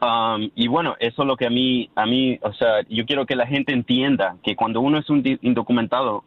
Um, 0.00 0.50
y 0.54 0.68
bueno, 0.68 0.94
eso 1.00 1.22
es 1.22 1.26
lo 1.28 1.36
que 1.36 1.46
a 1.46 1.50
mí, 1.50 1.90
a 1.96 2.06
mí, 2.06 2.38
o 2.42 2.52
sea, 2.52 2.82
yo 2.88 3.04
quiero 3.06 3.26
que 3.26 3.34
la 3.34 3.46
gente 3.48 3.72
entienda 3.72 4.36
que 4.44 4.54
cuando 4.54 4.80
uno 4.80 4.98
es 4.98 5.10
un 5.10 5.20
indocumentado 5.42 6.22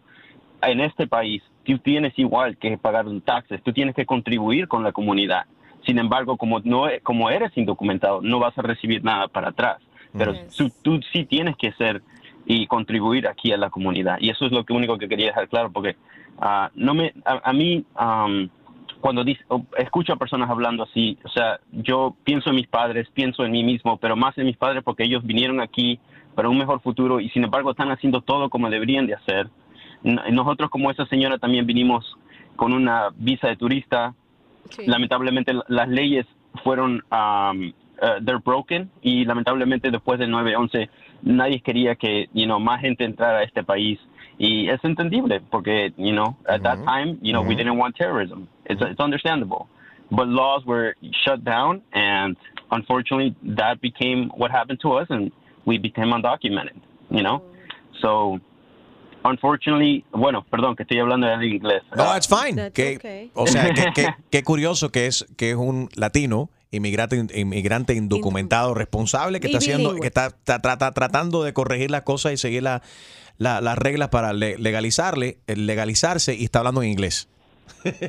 en 0.61 0.81
este 0.81 1.07
país, 1.07 1.41
tú 1.65 1.79
tienes 1.79 2.17
igual 2.17 2.57
que 2.57 2.77
pagar 2.77 3.05
tus 3.05 3.23
taxes, 3.23 3.61
tú 3.63 3.73
tienes 3.73 3.95
que 3.95 4.05
contribuir 4.05 4.67
con 4.67 4.83
la 4.83 4.91
comunidad. 4.91 5.45
Sin 5.85 5.99
embargo, 5.99 6.37
como 6.37 6.59
no 6.61 6.85
como 7.03 7.29
eres 7.29 7.55
indocumentado, 7.57 8.21
no 8.21 8.39
vas 8.39 8.57
a 8.57 8.61
recibir 8.61 9.03
nada 9.03 9.27
para 9.27 9.49
atrás. 9.49 9.77
Pero 10.17 10.33
tú, 10.57 10.71
tú 10.81 10.99
sí 11.11 11.25
tienes 11.25 11.55
que 11.57 11.71
ser 11.73 12.01
y 12.45 12.67
contribuir 12.67 13.27
aquí 13.27 13.51
a 13.51 13.57
la 13.57 13.69
comunidad. 13.69 14.17
Y 14.19 14.29
eso 14.29 14.45
es 14.45 14.51
lo 14.51 14.63
que 14.63 14.73
único 14.73 14.97
que 14.97 15.09
quería 15.09 15.27
dejar 15.27 15.49
claro, 15.49 15.71
porque 15.71 15.95
ah, 16.39 16.69
no 16.75 16.93
me, 16.93 17.13
a, 17.25 17.49
a 17.49 17.53
mí, 17.53 17.83
am, 17.95 18.49
cuando 19.01 19.23
dice- 19.23 19.43
escucho 19.77 20.13
a 20.13 20.15
personas 20.15 20.49
hablando 20.49 20.83
así, 20.83 21.17
o 21.23 21.29
sea, 21.29 21.59
yo 21.71 22.15
pienso 22.23 22.49
en 22.49 22.55
mis 22.55 22.67
padres, 22.67 23.07
pienso 23.13 23.43
en 23.43 23.51
mí 23.51 23.63
mismo, 23.63 23.97
pero 23.97 24.15
más 24.15 24.37
en 24.37 24.45
mis 24.45 24.57
padres 24.57 24.83
porque 24.83 25.03
ellos 25.03 25.23
vinieron 25.25 25.59
aquí 25.59 25.99
para 26.33 26.49
un 26.49 26.57
mejor 26.57 26.81
futuro 26.81 27.19
y 27.19 27.29
sin 27.29 27.43
embargo 27.43 27.71
están 27.71 27.91
haciendo 27.91 28.21
todo 28.21 28.49
como 28.49 28.69
deberían 28.69 29.07
de 29.07 29.15
hacer. 29.15 29.49
Nosotros 30.31 30.69
como 30.69 30.91
esa 30.91 31.05
señora 31.07 31.37
también 31.37 31.65
vinimos 31.65 32.15
con 32.55 32.73
una 32.73 33.09
visa 33.17 33.47
de 33.47 33.55
turista. 33.55 34.13
Lamentablemente 34.87 35.53
la- 35.53 35.65
las 35.67 35.89
leyes 35.89 36.25
fueron, 36.63 37.03
um, 37.11 37.71
uh, 38.01 38.23
they're 38.23 38.39
broken 38.43 38.89
y 39.01 39.25
lamentablemente 39.25 39.89
después 39.91 40.19
del 40.19 40.29
9-11 40.31 40.89
nadie 41.23 41.59
quería 41.61 41.95
que, 41.95 42.29
you 42.33 42.45
know, 42.45 42.59
más 42.59 42.81
gente 42.81 43.03
entrara 43.03 43.39
a 43.39 43.43
este 43.43 43.63
país 43.63 43.99
y 44.37 44.67
es 44.69 44.83
entendible 44.83 45.41
porque, 45.49 45.91
you 45.97 46.11
know, 46.11 46.35
at 46.47 46.61
that 46.61 46.77
time, 46.85 47.17
you 47.21 47.31
know, 47.31 47.41
we 47.41 47.55
didn't 47.55 47.77
want 47.79 47.95
terrorism. 47.95 48.47
It's, 48.65 48.81
it's 48.81 48.99
understandable. 48.99 49.67
But 50.11 50.27
laws 50.27 50.63
were 50.65 50.95
shut 51.23 51.43
down 51.43 51.81
and 51.93 52.37
unfortunately 52.71 53.35
that 53.55 53.81
became 53.81 54.29
what 54.37 54.51
happened 54.51 54.79
to 54.81 54.93
us 54.93 55.07
and 55.09 55.31
we 55.65 55.77
became 55.79 56.11
undocumented, 56.13 56.77
you 57.09 57.23
know? 57.23 57.41
So, 58.01 58.39
unfortunately, 59.29 60.05
bueno, 60.11 60.45
perdón 60.49 60.75
que 60.75 60.83
estoy 60.83 60.99
hablando 60.99 61.27
en 61.29 61.43
inglés. 61.43 61.83
No, 61.95 62.15
it's 62.15 62.27
fine. 62.27 62.71
Que- 62.71 63.29
O 63.33 63.47
sea, 63.47 63.73
que- 63.73 63.91
que- 63.93 64.13
qué 64.29 64.43
curioso 64.43 64.91
que 64.91 65.07
es 65.07 65.25
que 65.37 65.51
es 65.51 65.55
un 65.55 65.89
latino 65.95 66.49
inmigrante 66.71 67.25
inmigrante 67.35 67.93
indocumentado 67.93 68.73
responsable 68.73 69.39
que 69.39 69.47
Y 69.47 69.51
está 69.51 69.57
haciendo 69.59 69.95
que 69.95 70.07
está, 70.07 70.27
está 70.27 70.61
trata- 70.61 70.91
tratando 70.91 71.43
de 71.43 71.53
corregir 71.53 71.89
las 71.91 72.01
cosas 72.03 72.33
y 72.33 72.37
seguir 72.37 72.63
la- 72.63 72.81
la- 73.37 73.61
las 73.61 73.77
reglas 73.77 74.09
para 74.09 74.33
le- 74.33 74.57
legalizarle 74.57 75.37
legalizarse 75.47 76.35
y 76.35 76.43
está 76.45 76.59
hablando 76.59 76.81
en 76.83 76.89
inglés. 76.89 77.29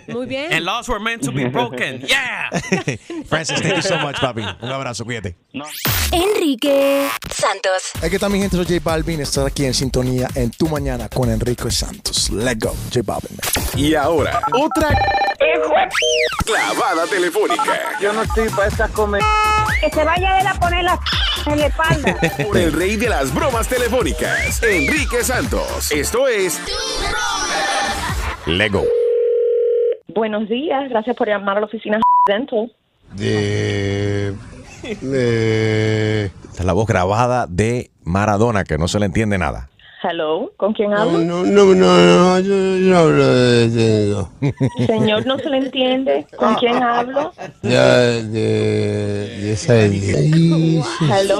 Muy 0.09 0.27
bien. 0.29 0.53
And 0.53 0.65
laws 0.65 0.89
were 0.89 1.01
meant 1.01 1.23
to 1.25 1.33
be 1.33 1.47
broken. 1.49 2.03
Yeah. 2.07 2.51
Francis, 3.29 3.61
thank 3.61 3.77
you 3.77 3.83
so 3.83 3.99
much, 3.99 4.17
papi. 4.21 4.43
Un 4.63 4.71
abrazo, 4.71 5.05
cuídate. 5.05 5.35
Enrique 6.13 7.09
Santos. 7.31 7.91
Aquí 8.03 8.15
está 8.17 8.29
mi 8.29 8.39
gente, 8.39 8.57
soy 8.57 8.65
J 8.65 8.81
Balvin. 8.83 9.21
Estar 9.21 9.47
aquí 9.47 9.65
en 9.65 9.75
sintonía 9.75 10.29
en 10.35 10.51
Tu 10.51 10.69
Mañana 10.69 11.09
con 11.09 11.31
Enrique 11.31 11.71
Santos. 11.71 12.31
Let's 12.31 12.61
go, 12.61 12.75
J 12.93 13.01
Balvin. 13.05 13.37
Y 13.77 13.95
ahora, 13.95 14.41
otra 14.53 14.91
clavada 16.45 17.07
telefónica. 17.07 17.99
Yo 18.01 18.13
no 18.13 18.23
estoy 18.23 18.49
para 18.51 18.69
estas 18.69 18.91
comer. 18.93 19.23
Que 19.81 19.91
se 19.91 20.05
vaya 20.05 20.41
él 20.41 20.47
a 20.47 20.55
poner 20.55 20.85
la 20.85 20.99
en 21.47 21.61
la 21.61 21.67
espalda. 21.67 22.17
Por 22.45 22.57
el 22.57 22.73
rey 22.73 22.97
de 22.97 23.09
las 23.09 23.33
bromas 23.35 23.69
telefónicas, 23.69 24.63
Enrique 24.63 25.23
Santos. 25.23 25.91
Esto 25.93 26.27
es 26.29 26.61
Lego. 28.47 28.85
Buenos 30.17 30.49
días, 30.49 30.89
gracias 30.89 31.15
por 31.15 31.29
llamar 31.29 31.59
a 31.59 31.61
la 31.61 31.67
oficina 31.67 32.01
Dental. 32.27 32.73
De. 33.15 34.33
de. 35.03 36.25
Esta 36.25 36.61
es 36.61 36.65
la 36.65 36.73
voz 36.73 36.87
grabada 36.87 37.47
de 37.47 37.91
Maradona, 38.03 38.65
que 38.65 38.79
no 38.79 38.89
se 38.89 38.99
le 38.99 39.05
entiende 39.07 39.37
nada. 39.37 39.69
Hello, 40.03 40.51
¿con 40.57 40.73
quién 40.73 40.95
hablo? 40.95 41.19
no, 41.19 41.45
no, 41.45 41.65
no, 41.67 41.75
no, 41.75 42.41
yo 42.41 42.55
no 42.55 42.97
hablo 42.97 43.27
de. 43.27 44.25
Señor, 44.87 45.27
no 45.27 45.37
se 45.39 45.51
le 45.51 45.59
entiende. 45.59 46.27
¿Con 46.39 46.55
quién 46.55 46.83
hablo? 46.83 47.33
Ya 47.63 47.97
de. 47.99 48.23
de 48.31 49.53
esa. 49.53 49.75
de- 49.75 50.81
Hello, 51.11 51.37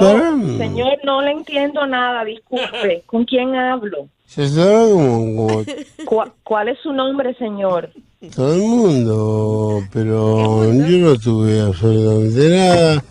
señor, 0.59 0.99
no 1.03 1.23
le 1.23 1.31
entiendo 1.31 1.83
nada, 1.87 2.23
disculpe. 2.25 3.01
¿Con 3.07 3.25
quién 3.25 3.55
hablo? 3.55 4.07
Se 4.27 4.47
sabe 4.47 4.91
como, 4.91 5.47
como 5.47 5.63
¿Cuál, 6.05 6.31
cuál 6.43 6.67
es 6.69 6.77
su 6.83 6.93
nombre, 6.93 7.33
señor? 7.39 7.89
Todo 8.35 8.53
el 8.55 8.61
mundo, 8.61 9.81
pero 9.93 10.63
yo 10.73 10.97
no 10.97 11.15
tuve 11.19 11.61
absolutamente 11.61 12.49
nada. 12.49 13.03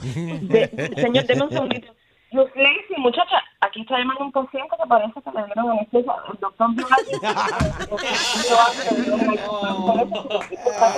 De- 0.43 0.93
señor, 1.01 1.25
deme 1.27 1.43
un 1.45 1.51
segundito. 1.51 1.93
Los 2.33 2.49
Lacey, 2.57 2.97
muchacha, 2.99 3.41
aquí 3.61 3.83
está 3.83 3.99
llamando 3.99 4.25
un 4.25 4.33
paciente 4.33 4.69
que 4.77 4.89
parece 4.89 5.13
que 5.23 5.31
le 5.31 5.45
dieron 5.47 5.71
anestesia. 5.71 6.13
El 6.33 6.41
doctor 6.41 6.75
vio 6.75 6.87
a 6.87 6.91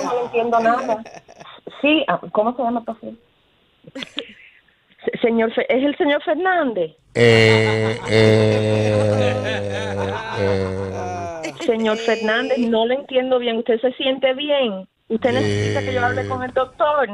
no 0.03 0.13
le 0.13 0.21
entiendo 0.25 0.59
nada. 0.59 1.03
Sí, 1.81 2.03
ah, 2.07 2.19
¿cómo 2.31 2.55
se 2.55 2.63
llama 2.63 2.79
el 2.79 2.85
paciente? 2.85 3.21
Se- 5.05 5.17
Señor, 5.19 5.53
Fe- 5.53 5.65
¿es 5.69 5.83
el 5.83 5.95
señor 5.97 6.21
Fernández? 6.23 6.91
Eh, 7.15 7.97
eh, 8.09 8.93
eh, 10.39 11.53
Señor 11.65 11.99
Fernández, 12.05 12.57
no 12.59 12.85
le 12.85 12.95
entiendo 12.95 13.39
bien. 13.39 13.57
¿Usted 13.57 13.79
se 13.81 13.91
siente 13.93 14.33
bien? 14.33 14.87
¿Usted 15.07 15.31
necesita 15.31 15.81
que 15.81 15.93
yo 15.93 16.05
hable 16.05 16.25
con 16.27 16.43
el 16.43 16.51
doctor? 16.53 17.09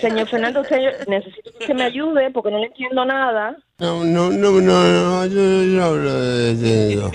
Señor 0.00 0.28
Fernández, 0.28 0.62
usted 0.62 1.06
necesito 1.06 1.50
que 1.52 1.58
usted 1.58 1.74
me 1.74 1.84
ayude 1.84 2.30
porque 2.30 2.50
no 2.50 2.58
le 2.58 2.66
entiendo 2.66 3.04
nada. 3.04 3.56
No, 3.78 4.04
no, 4.04 4.30
no, 4.30 4.50
no, 4.60 4.60
no, 4.60 5.26
yo 5.26 5.40
no 5.40 5.84
hablo 5.84 6.12
de 6.20 6.54
tengo. 6.54 7.10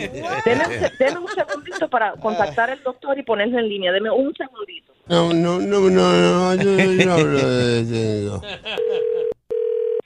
Deme, 0.99 1.19
un 1.19 1.27
segundito 1.33 1.89
para 1.89 2.11
contactar 2.13 2.69
al 2.69 2.81
doctor 2.83 3.17
y 3.17 3.23
ponerle 3.23 3.59
en 3.59 3.69
línea. 3.69 3.91
Deme 3.91 4.09
un 4.11 4.33
segundito. 4.33 4.93
No, 5.09 5.31
no, 5.31 5.59
no, 5.59 5.79
no, 5.89 5.89
no, 5.89 6.55
yo 6.55 7.05
no 7.05 7.13
hablo 7.13 7.49
de 7.49 7.83
tengo. 7.85 8.41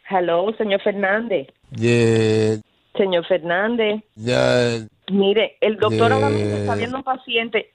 Hello, 0.10 0.54
señor 0.58 0.82
Fernández. 0.82 1.48
De. 1.72 2.62
Señor 2.96 3.26
Fernández, 3.26 4.04
Ya. 4.16 4.78
mire, 5.10 5.58
el 5.62 5.78
doctor 5.78 6.12
ahora 6.12 6.30
mismo 6.30 6.56
está 6.58 6.76
viendo 6.76 6.98
un 6.98 7.04
paciente. 7.04 7.72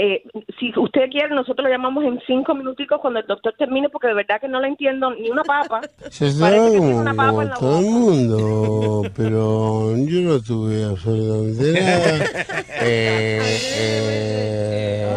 Eh, 0.00 0.22
si 0.60 0.72
usted 0.76 1.10
quiere, 1.10 1.34
nosotros 1.34 1.64
lo 1.64 1.70
llamamos 1.70 2.04
en 2.04 2.20
cinco 2.24 2.54
minuticos 2.54 3.00
cuando 3.00 3.18
el 3.18 3.26
doctor 3.26 3.52
termine, 3.58 3.88
porque 3.88 4.06
de 4.06 4.14
verdad 4.14 4.40
que 4.40 4.46
no 4.46 4.60
le 4.60 4.68
entiendo 4.68 5.10
ni 5.10 5.28
una 5.28 5.42
papa. 5.42 5.80
Se 6.10 6.30
Parece 6.38 6.66
que 6.66 6.78
tiene 6.78 6.94
una 6.94 7.14
papa 7.14 7.42
en 7.42 7.48
la 7.48 7.56
todo 7.56 7.78
el 7.80 7.84
mundo, 7.84 9.02
pero 9.16 9.96
yo 9.96 10.20
no 10.20 10.40
tuve 10.40 10.84
absolutamente 10.84 11.80
nada. 11.80 12.54
Eh, 12.80 13.40
eh, 13.76 15.08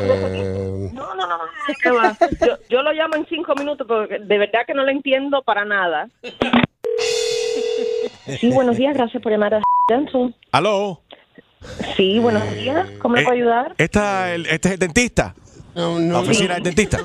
eh, 0.00 0.90
No, 0.92 1.14
no, 1.14 1.26
no, 1.28 1.38
no, 1.38 1.44
¿qué 1.80 1.90
va? 1.92 2.16
Yo, 2.44 2.58
yo 2.68 2.82
lo 2.82 2.90
llamo 2.92 3.14
en 3.14 3.26
cinco 3.26 3.54
minutos 3.54 3.86
porque 3.86 4.18
de 4.18 4.38
verdad 4.38 4.66
que 4.66 4.74
no 4.74 4.84
le 4.84 4.90
entiendo 4.90 5.40
para 5.42 5.64
nada. 5.64 6.08
Sí, 8.40 8.50
buenos 8.50 8.76
días, 8.76 8.96
gracias 8.96 9.22
por 9.22 9.30
llamar 9.30 9.54
a 9.54 9.62
Dental. 9.88 10.34
¿Aló? 10.50 11.00
Sí, 11.96 12.18
buenos 12.18 12.42
días, 12.54 12.88
¿cómo 12.98 13.14
le 13.16 13.22
Eh, 13.22 13.24
puedo 13.24 13.36
ayudar? 13.36 13.74
Esta, 13.78 14.34
el- 14.34 14.46
este 14.46 14.68
es 14.68 14.72
el 14.74 14.78
dentista. 14.80 15.34
la 15.74 16.18
oficina 16.20 16.54
del 16.54 16.62
dentista. 16.62 16.98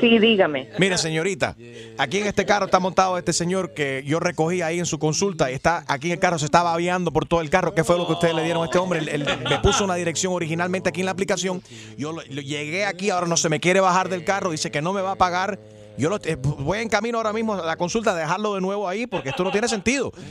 Sí, 0.00 0.18
dígame. 0.18 0.68
Mire, 0.78 0.98
señorita, 0.98 1.56
aquí 1.96 2.18
en 2.18 2.26
este 2.26 2.44
carro 2.44 2.66
está 2.66 2.78
montado 2.80 3.16
este 3.16 3.32
señor 3.32 3.72
que 3.72 4.02
yo 4.04 4.20
recogí 4.20 4.60
ahí 4.60 4.78
en 4.78 4.84
su 4.86 4.98
consulta. 4.98 5.50
Y 5.50 5.54
está 5.54 5.84
aquí 5.88 6.08
en 6.08 6.14
el 6.14 6.18
carro, 6.18 6.38
se 6.38 6.44
estaba 6.44 6.74
aviando 6.74 7.12
por 7.12 7.24
todo 7.26 7.40
el 7.40 7.48
carro. 7.48 7.74
¿Qué 7.74 7.82
fue 7.84 7.96
lo 7.96 8.06
que 8.06 8.12
ustedes 8.12 8.34
le 8.34 8.42
dieron 8.44 8.62
a 8.62 8.66
este 8.66 8.78
hombre? 8.78 9.00
Me 9.00 9.58
puso 9.62 9.84
una 9.84 9.94
dirección 9.94 10.32
originalmente 10.34 10.90
aquí 10.90 11.00
en 11.00 11.06
la 11.06 11.12
aplicación. 11.12 11.62
Yo 11.96 12.12
lo- 12.12 12.22
lo- 12.28 12.42
llegué 12.42 12.84
aquí, 12.84 13.08
ahora 13.10 13.26
no 13.26 13.36
se 13.38 13.48
me 13.48 13.58
quiere 13.60 13.80
bajar 13.80 14.08
del 14.10 14.24
carro, 14.24 14.50
dice 14.50 14.70
que 14.70 14.82
no 14.82 14.92
me 14.92 15.00
va 15.00 15.12
a 15.12 15.16
pagar. 15.16 15.58
Yo 15.98 16.08
lo- 16.08 16.16
eh, 16.24 16.36
voy 16.40 16.78
en 16.78 16.88
camino 16.88 17.18
ahora 17.18 17.32
mismo 17.32 17.54
a 17.54 17.64
la 17.64 17.76
consulta 17.76 18.12
a 18.12 18.14
dejarlo 18.14 18.54
de 18.54 18.60
nuevo 18.60 18.88
ahí 18.88 19.06
porque 19.06 19.28
esto 19.30 19.44
no 19.44 19.50
tiene 19.50 19.68
sentido. 19.68 20.12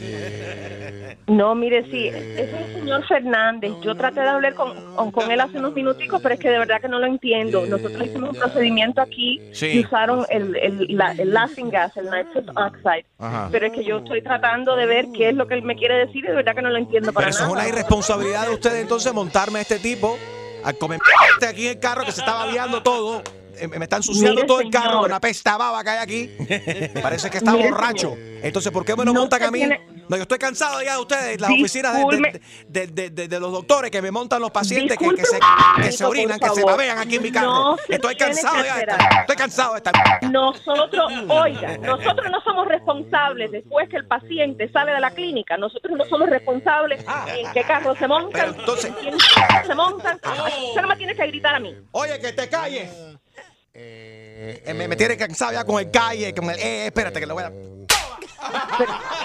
No, 1.28 1.55
mire, 1.55 1.84
sí, 1.89 2.07
ese 2.07 2.43
es 2.43 2.53
el 2.53 2.74
señor 2.82 3.07
Fernández. 3.07 3.72
Yo 3.84 3.95
traté 3.95 4.20
de 4.22 4.28
hablar 4.28 4.53
con, 4.53 5.12
con, 5.12 5.32
él 5.32 5.39
hace 5.39 5.59
unos 5.59 5.74
minuticos, 5.74 6.20
pero 6.22 6.34
es 6.36 6.41
que 6.41 6.49
de 6.49 6.57
verdad 6.59 6.82
que 6.82 6.89
no 6.89 6.99
lo 6.99 7.05
entiendo. 7.05 7.66
Nosotros 7.68 8.01
hicimos 8.05 8.32
un 8.32 8.36
procedimiento 8.36 9.01
aquí 9.01 9.39
Sí. 9.53 9.68
y 9.68 9.80
usaron 9.86 10.26
el, 10.30 10.55
el, 10.57 10.88
la- 10.97 11.12
el 11.14 11.32
laughing 11.34 11.70
gas, 11.70 11.95
el 11.95 12.05
nitrous 12.05 12.45
oxide. 12.57 13.05
Ajá. 13.20 13.47
Pero 13.51 13.68
es 13.68 13.72
que 13.74 13.84
yo 13.86 13.99
estoy 13.99 14.22
tratando 14.22 14.76
de 14.76 14.86
ver 14.86 15.05
qué 15.16 15.30
es 15.30 15.36
lo 15.36 15.47
que 15.47 15.53
él 15.53 15.64
me 15.64 15.76
quiere 15.78 16.05
decir 16.05 16.26
y 16.26 16.28
de 16.28 16.34
verdad 16.34 16.53
que 16.55 16.64
no 16.64 16.70
lo 16.70 16.78
entiendo 16.78 17.14
para 17.14 17.28
Pero 17.28 17.30
eso 17.36 17.43
es 17.45 17.49
nada. 17.49 17.62
una 17.62 17.70
irresponsabilidad 17.70 18.47
de 18.47 18.53
ustedes 18.53 18.82
entonces 18.82 19.14
montarme 19.14 19.59
a 19.59 19.62
este 19.62 19.80
tipo 19.80 20.18
a 20.66 20.74
comer 20.74 20.99
aquí 21.47 21.66
en 21.68 21.72
el 21.74 21.80
carro 21.80 22.03
que 22.03 22.12
se 22.12 22.20
estaba 22.22 22.43
aviando 22.43 22.82
todo. 22.84 23.22
Eh, 23.58 23.68
Me 23.68 23.84
está 23.86 23.97
ensuciando 23.97 24.36
Mire, 24.36 24.47
todo 24.47 24.62
el 24.62 24.70
carro 24.72 24.99
con 24.99 25.06
una 25.06 25.20
pesta 25.20 25.58
baba 25.58 25.84
que 25.84 25.89
hay 25.89 25.97
aquí. 25.99 26.30
Parece 27.02 27.30
que 27.30 27.38
está 27.38 27.52
Mire, 27.54 27.70
borracho. 27.72 28.12
señor. 28.16 28.32
Entonces, 28.43 28.72
¿por 28.72 28.84
qué 28.86 28.95
me 28.95 29.06
lo 29.06 29.14
No 29.14 29.20
montan 29.22 29.43
a 29.43 29.52
mí? 29.52 29.60
tiene- 29.60 29.82
No, 30.10 30.18
yo 30.18 30.24
estoy 30.24 30.39
cansado 30.39 30.82
ya 30.82 30.95
de 30.95 31.02
ustedes, 31.02 31.39
las 31.39 31.52
oficinas 31.52 31.93
de, 31.95 32.41
de- 32.68 32.88
de- 32.88 33.10
de- 33.12 33.28
de 33.28 33.39
los 33.39 33.52
doctores 33.52 33.91
que 33.91 34.02
me 34.02 34.12
montan 34.12 34.41
los 34.41 34.52
pacientes 34.52 34.97
que, 34.97 35.10
que 35.16 35.24
se, 35.26 35.39
que 35.84 35.91
se 35.91 36.04
orinan, 36.04 36.39
que 36.39 36.49
se 36.49 36.64
babean 36.66 36.97
aquí 36.97 37.16
en 37.16 37.24
mi 37.24 37.32
carro. 37.32 37.52
No 37.52 37.78
estoy 37.88 38.16
cansado 38.16 38.58
ya. 38.58 38.64
de 38.76 38.80
esperar. 38.82 38.99
esta- 39.02 39.20
Estoy 39.22 39.36
cansado 39.36 39.72
de 39.74 39.78
esta. 39.78 39.91
Nosotros, 40.30 41.12
oiga, 41.30 41.78
nosotros 41.78 42.32
no 42.32 42.41
somos 42.41 42.68
responsables 42.68 43.52
después 43.52 43.88
que 43.89 43.97
el 43.97 44.08
paciente 44.08 44.70
sale 44.72 44.91
de 44.91 44.99
la 44.99 45.12
clínica. 45.12 45.56
Nosotros 45.58 45.95
no 45.97 46.04
somos 46.06 46.30
responsables 46.30 47.06
en 47.28 47.52
qué 47.54 47.62
carro 47.64 47.95
se 47.95 48.08
montan, 48.08 48.56
en 48.58 48.93
quién 49.02 49.18
se 49.68 49.76
montan. 49.76 50.16
Usted 50.18 50.82
no 50.82 50.88
me 50.88 50.95
tiene 50.97 51.16
que 51.16 51.28
gritar 51.28 51.56
a 51.56 51.60
mí. 51.60 51.76
Oye, 51.91 52.20
que 52.20 52.34
te 52.34 52.49
calles. 52.49 52.89
Eh, 53.74 54.74
me, 54.76 54.88
me 54.88 54.95
tiene 54.95 55.15
cansado 55.15 55.53
ya 55.53 55.63
con 55.63 55.80
el 55.80 55.89
calle, 55.91 56.34
con 56.34 56.49
el. 56.49 56.59
Eh, 56.59 56.88
espérate 56.88 57.19
que 57.19 57.26
lo 57.26 57.36
voy 57.36 57.43
a. 57.43 57.51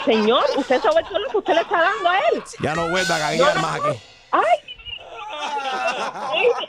Señor, 0.05 0.45
usted 0.57 0.81
sabe 0.81 1.03
todo 1.05 1.19
lo 1.19 1.31
que 1.31 1.37
usted 1.39 1.55
le 1.55 1.61
está 1.63 1.81
dando 1.81 2.11
a 2.11 2.19
él. 2.19 2.43
Ya 2.61 2.75
no 2.75 2.89
vuelva 2.89 3.17
a 3.17 3.19
gaguear 3.19 3.59
más 3.61 3.81
aquí. 3.81 3.99
¡Ay! 4.31 4.66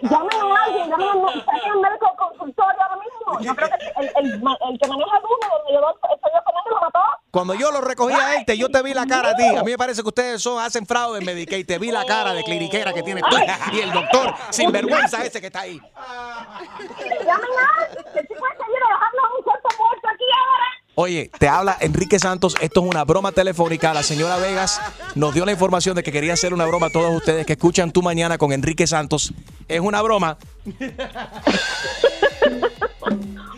Llamen 0.02 0.42
a 0.42 0.64
alguien, 0.66 0.90
llamen 0.90 1.08
a 1.10 1.14
un 1.16 1.82
médico 1.82 2.14
consultorio 2.18 2.82
ahora 2.82 2.96
mismo. 2.98 3.40
Yo 3.42 3.56
creo 3.56 3.70
que 3.70 3.76
el, 3.76 4.06
el, 4.16 4.34
el 4.36 4.80
que 4.80 4.88
maneja 4.88 5.18
el 5.18 5.24
número 5.24 5.52
donde 5.52 5.74
el 5.74 6.20
señor 6.20 6.44
Fernández 6.44 6.72
lo 6.72 6.80
mató. 6.82 7.00
Cuando 7.32 7.54
yo 7.56 7.72
lo 7.72 7.82
recogí 7.82 8.14
a 8.14 8.36
él, 8.36 8.46
te- 8.46 8.58
yo 8.58 8.70
te 8.70 8.82
vi 8.82 8.94
la 8.94 9.06
cara 9.06 9.30
a 9.32 9.36
ti. 9.36 9.46
A 9.56 9.64
mí 9.64 9.72
me 9.72 9.78
parece 9.78 10.02
que 10.02 10.08
ustedes 10.08 10.42
son, 10.42 10.60
hacen 10.64 10.86
fraude 10.86 11.20
en 11.20 11.26
Medicaid. 11.26 11.66
Te 11.68 11.78
vi 11.78 11.92
la 11.92 12.06
cara 12.06 12.34
de 12.34 12.44
cliniquera 12.44 12.94
que 12.94 13.04
tienes 13.04 13.24
tú 13.30 13.36
y 13.74 13.80
el 13.80 13.92
doctor 13.92 14.34
sin 14.50 14.72
vergüenza 14.72 15.24
ese 15.24 15.40
que 15.42 15.48
está 15.48 15.62
ahí. 15.62 15.78
Llamen 15.78 17.52
a 17.60 17.84
alguien. 17.84 18.06
Que 18.14 18.22
sí 18.22 18.34
puede 18.40 18.54
seguir 18.54 18.80
dejando 18.90 19.22
un 19.38 19.44
cuerpo 19.44 19.70
muerto 19.78 20.08
aquí 20.10 20.24
ahora. 20.34 20.68
Oye, 21.00 21.30
te 21.38 21.48
habla 21.48 21.78
Enrique 21.80 22.18
Santos. 22.18 22.56
Esto 22.60 22.82
es 22.82 22.90
una 22.90 23.04
broma 23.04 23.32
telefónica. 23.32 23.94
La 23.94 24.02
señora 24.02 24.38
Vegas 24.38 24.82
nos 25.14 25.32
dio 25.32 25.46
la 25.46 25.52
información 25.52 25.96
de 25.96 26.02
que 26.02 26.12
quería 26.12 26.34
hacer 26.34 26.56
una 26.56 26.66
broma 26.66 26.88
a 26.88 26.90
todos 26.90 27.16
ustedes 27.16 27.46
que 27.46 27.54
escuchan 27.54 27.92
Tu 27.92 28.02
Mañana 28.02 28.40
con 28.40 28.52
Enrique 28.52 28.88
Santos. 28.88 29.32
Es 29.68 29.80
una 29.80 30.02
broma. 30.02 30.40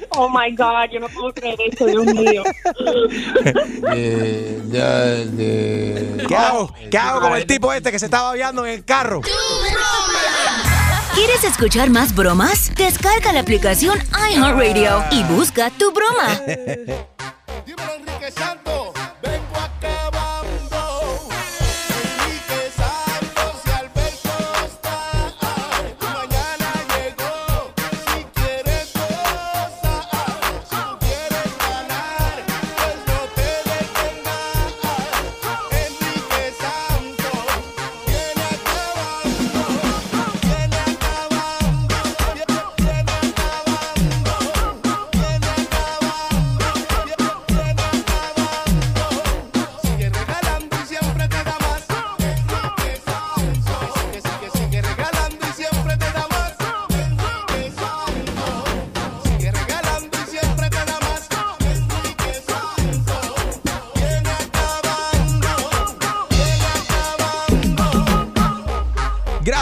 Oh 0.10 0.28
my 0.28 0.54
God, 0.54 0.90
yo 0.92 1.00
no 1.00 1.08
puedo 1.08 1.34
creer 1.34 1.58
esto, 1.66 1.86
Dios 1.86 2.06
mío. 2.08 2.44
Eh, 3.94 4.62
ya, 4.68 6.28
¿Qué 6.28 6.36
hago? 6.36 6.74
¿Qué 6.92 6.98
hago 6.98 7.22
con 7.22 7.38
el 7.38 7.46
tipo 7.46 7.72
este 7.72 7.90
que 7.90 8.00
se 8.00 8.06
estaba 8.06 8.34
viendo 8.34 8.66
en 8.66 8.74
el 8.74 8.84
carro? 8.84 9.22
¿Quieres 11.14 11.44
escuchar 11.44 11.90
más 11.90 12.14
bromas? 12.16 12.74
Descarga 12.76 13.34
la 13.34 13.40
aplicación 13.40 13.98
iHeartRadio 14.32 15.04
y 15.12 15.24
busca 15.24 15.70
tu 15.72 15.92
broma. 15.92 16.40
Enrique 18.00 18.32
Santos. 18.32 18.79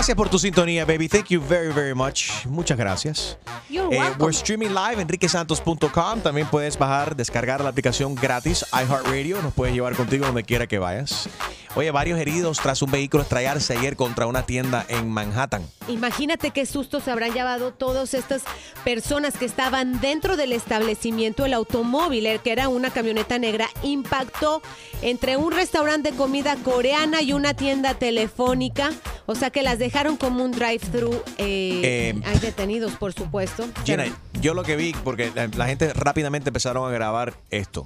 Gracias 0.08 0.24
por 0.24 0.30
tu 0.30 0.40
sintonía, 0.40 0.86
baby. 0.86 1.10
Thank 1.10 1.26
you 1.32 1.42
very, 1.42 1.74
very 1.74 1.94
much. 1.94 2.46
Muchas 2.46 2.78
gracias. 2.78 3.38
You're 3.70 3.94
Eh, 3.94 4.00
welcome. 4.00 4.24
we're 4.24 4.32
streaming 4.34 4.70
live 4.74 5.02
enriquesantos.com. 5.02 6.22
También 6.22 6.48
puedes 6.48 6.78
bajar, 6.78 7.14
descargar 7.14 7.60
la 7.60 7.72
aplicación 7.72 8.16
gratis 8.16 8.66
iHeartRadio. 8.72 9.42
Nos 9.42 9.54
puedes 9.54 9.76
llevar 9.76 9.98
contigo 9.98 10.26
donde 10.26 10.44
quiera 10.46 10.66
que 10.66 10.80
vayas. 10.80 11.28
Oye, 11.76 11.92
varios 11.92 12.20
heridos 12.20 12.58
tras 12.60 12.82
un 12.82 12.90
vehículo 12.92 13.24
estrellarse 13.24 13.78
ayer 13.78 13.96
contra 13.96 14.26
una 14.28 14.44
tienda 14.46 14.86
en 14.90 15.10
Manhattan. 15.10 15.62
Imagínate 15.88 16.52
qué 16.52 16.66
susto 16.66 17.00
se 17.00 17.12
habrán 17.12 17.34
llevado 17.34 17.72
todas 17.74 18.14
estas 18.14 18.42
personas 18.84 19.38
que 19.38 19.46
estaban 19.46 20.02
dentro 20.02 20.38
del 20.38 20.54
establecimiento. 20.54 21.46
El 21.46 21.54
automóvil, 21.54 22.26
el 22.26 22.40
que 22.40 22.52
era 22.52 22.68
una 22.70 22.90
camioneta 22.90 23.38
negra, 23.38 23.70
impactó 23.84 24.62
entre 25.02 25.38
un 25.38 25.52
restaurante 25.52 26.12
de 26.12 26.18
comida 26.18 26.56
coreana 26.58 27.22
y 27.22 27.34
una 27.34 27.54
tienda 27.54 27.94
telefónica. 27.94 28.92
O 29.26 29.36
sea 29.36 29.50
que 29.50 29.62
las 29.62 29.78
dejaron 29.78 30.18
como 30.18 30.44
un 30.44 30.52
drive-thru. 30.52 31.12
eh, 31.38 31.82
Eh, 31.84 32.22
hay 32.26 32.40
detenidos, 32.40 32.94
por 32.94 33.14
supuesto. 33.14 33.68
Gina, 33.86 34.06
yo 34.42 34.54
lo 34.54 34.64
que 34.64 34.76
vi, 34.76 34.94
porque 35.04 35.32
la, 35.36 35.48
la 35.48 35.68
gente 35.68 35.94
rápidamente 35.94 36.50
empezaron 36.50 36.88
a 36.88 36.92
grabar 36.92 37.34
esto. 37.50 37.86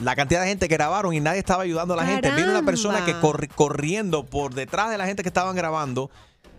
La 0.00 0.14
cantidad 0.14 0.42
de 0.42 0.48
gente 0.48 0.68
que 0.68 0.74
grabaron 0.74 1.12
y 1.12 1.20
nadie 1.20 1.40
estaba 1.40 1.64
ayudando 1.64 1.94
a 1.94 1.96
la 1.96 2.06
gente. 2.06 2.30
Vino 2.30 2.50
una 2.50 2.62
persona 2.62 3.04
que 3.04 3.14
corriendo 3.54 4.24
por 4.24 4.54
detrás 4.54 4.90
de 4.90 4.98
la 4.98 5.06
gente 5.06 5.22
que 5.22 5.28
estaban 5.28 5.56
grabando, 5.56 6.10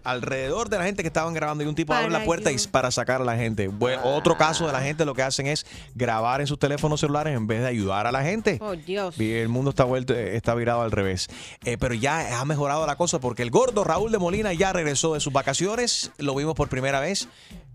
alrededor 0.04 0.70
de 0.70 0.78
la 0.78 0.86
gente 0.86 1.04
que 1.04 1.08
estaban 1.08 1.34
grabando, 1.34 1.64
y 1.64 1.68
un 1.68 1.76
tipo 1.76 1.94
abre 1.94 2.10
la 2.10 2.24
puerta 2.26 2.52
y 2.52 2.58
para 2.72 2.92
sacar 2.92 3.22
a 3.22 3.26
la 3.26 3.38
gente. 3.38 3.70
Otro 4.04 4.38
caso 4.38 4.66
de 4.68 4.74
la 4.74 4.82
gente 4.82 5.06
lo 5.06 5.14
que 5.14 5.24
hacen 5.24 5.48
es 5.48 5.66
grabar 5.96 6.42
en 6.42 6.48
sus 6.48 6.60
teléfonos 6.60 7.00
celulares 7.00 7.36
en 7.36 7.48
vez 7.48 7.62
de 7.62 7.68
ayudar 7.68 8.08
a 8.08 8.12
la 8.12 8.24
gente. 8.24 8.58
Oh, 8.62 8.76
Dios. 8.76 9.20
Y 9.20 9.32
El 9.34 9.50
mundo 9.50 9.70
está 9.70 9.84
vuelto, 9.84 10.14
eh, 10.14 10.36
está 10.36 10.54
virado 10.56 10.82
al 10.82 10.92
revés. 10.92 11.28
Eh, 11.64 11.78
pero 11.78 11.94
ya 11.94 12.40
ha 12.40 12.46
mejorado 12.46 12.86
la 12.86 12.96
cosa 12.96 13.20
porque 13.20 13.44
el 13.44 13.52
gordo 13.52 13.84
Raúl 13.84 14.12
de 14.12 14.20
Molina 14.20 14.54
ya 14.54 14.74
regresó 14.74 15.14
de 15.14 15.20
sus 15.20 15.34
vacaciones. 15.34 16.12
Lo 16.18 16.36
vimos 16.36 16.56
por 16.56 16.70
primera 16.70 17.00
vez 17.00 17.28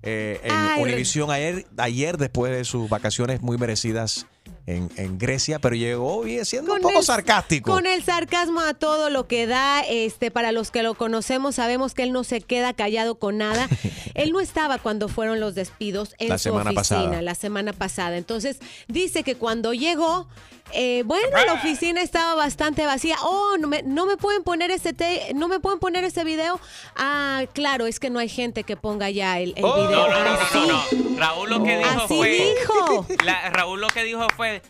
eh, 0.03 0.41
en 0.45 0.53
Ay, 0.53 0.83
Univisión 0.83 1.31
ayer, 1.31 1.67
ayer 1.79 2.19
después 2.19 2.53
de 2.55 2.65
sus 2.65 2.89
vacaciones 2.89 3.41
muy 3.41 3.57
merecidas 3.59 4.27
en, 4.67 4.91
en 4.97 5.19
Grecia, 5.19 5.59
pero 5.59 5.75
llegó 5.77 6.23
bien 6.23 6.45
siendo 6.47 6.73
un 6.75 6.81
poco 6.81 6.99
el- 7.01 7.05
sarcástico. 7.05 7.71
Con 7.71 7.87
el 7.87 8.03
sarcasmo 8.03 8.61
a 8.61 8.73
todo 8.75 9.11
lo 9.11 9.27
que 9.27 9.47
da, 9.47 9.81
este, 9.83 10.31
para 10.31 10.53
los 10.53 10.71
que 10.71 10.83
lo 10.83 10.95
conocemos, 10.95 11.55
sabemos 11.57 11.95
que 11.95 12.03
él 12.03 12.13
no 12.13 12.25
se 12.25 12.41
queda 12.41 12.73
callado 12.75 13.17
con 13.17 13.39
nada. 13.39 13.69
él 14.15 14.33
no 14.33 14.41
estaba 14.41 14.79
cuando 14.79 15.09
fueron 15.09 15.39
los 15.41 15.55
despidos 15.55 16.15
en 16.19 16.29
La 16.31 16.39
su 16.39 16.45
semana 16.51 16.71
oficina 16.71 17.01
pasada. 17.05 17.23
la 17.23 17.35
semana 17.35 17.73
pasada. 17.73 18.17
Entonces, 18.17 18.59
dice 18.89 19.23
que 19.23 19.35
cuando 19.37 19.75
llegó, 19.75 20.29
eh, 20.75 21.03
bueno, 21.05 21.29
la 21.47 21.55
oficina 21.55 22.03
estaba 22.03 22.35
bastante 22.35 22.85
vacía. 22.87 23.17
Oh, 23.23 23.57
no 23.59 23.69
me, 23.69 23.83
no 23.83 24.07
me 24.07 24.17
pueden 24.17 24.43
poner 24.43 24.71
ese 24.71 24.93
te- 24.93 25.33
no 25.35 25.49
me 25.49 25.61
pueden 25.61 25.79
poner 25.79 26.05
ese 26.05 26.25
video. 26.25 26.61
Ah, 26.97 27.45
claro, 27.53 27.87
es 27.87 28.01
que 28.01 28.11
no 28.11 28.19
hay 28.19 28.29
gente 28.29 28.65
que 28.65 28.77
ponga 28.77 29.11
ya 29.11 29.39
el, 29.39 29.55
el 29.57 29.65
Oh, 29.65 29.75
video. 29.75 30.09
no, 30.09 30.09
no, 30.09 30.25
no, 30.25 30.33
no, 30.35 30.67
no, 30.67 31.11
no. 31.11 31.19
Raúl 31.19 31.49
lo 31.51 31.63
que 31.63 31.79
dijo 31.79 31.91
Así 32.05 32.15
fue. 32.17 32.55
dijo. 32.61 33.07
La- 33.25 33.51
Raúl 33.51 33.81
lo 33.81 33.89
que 33.89 34.05
dijo 34.05 34.27
fue. 34.37 34.63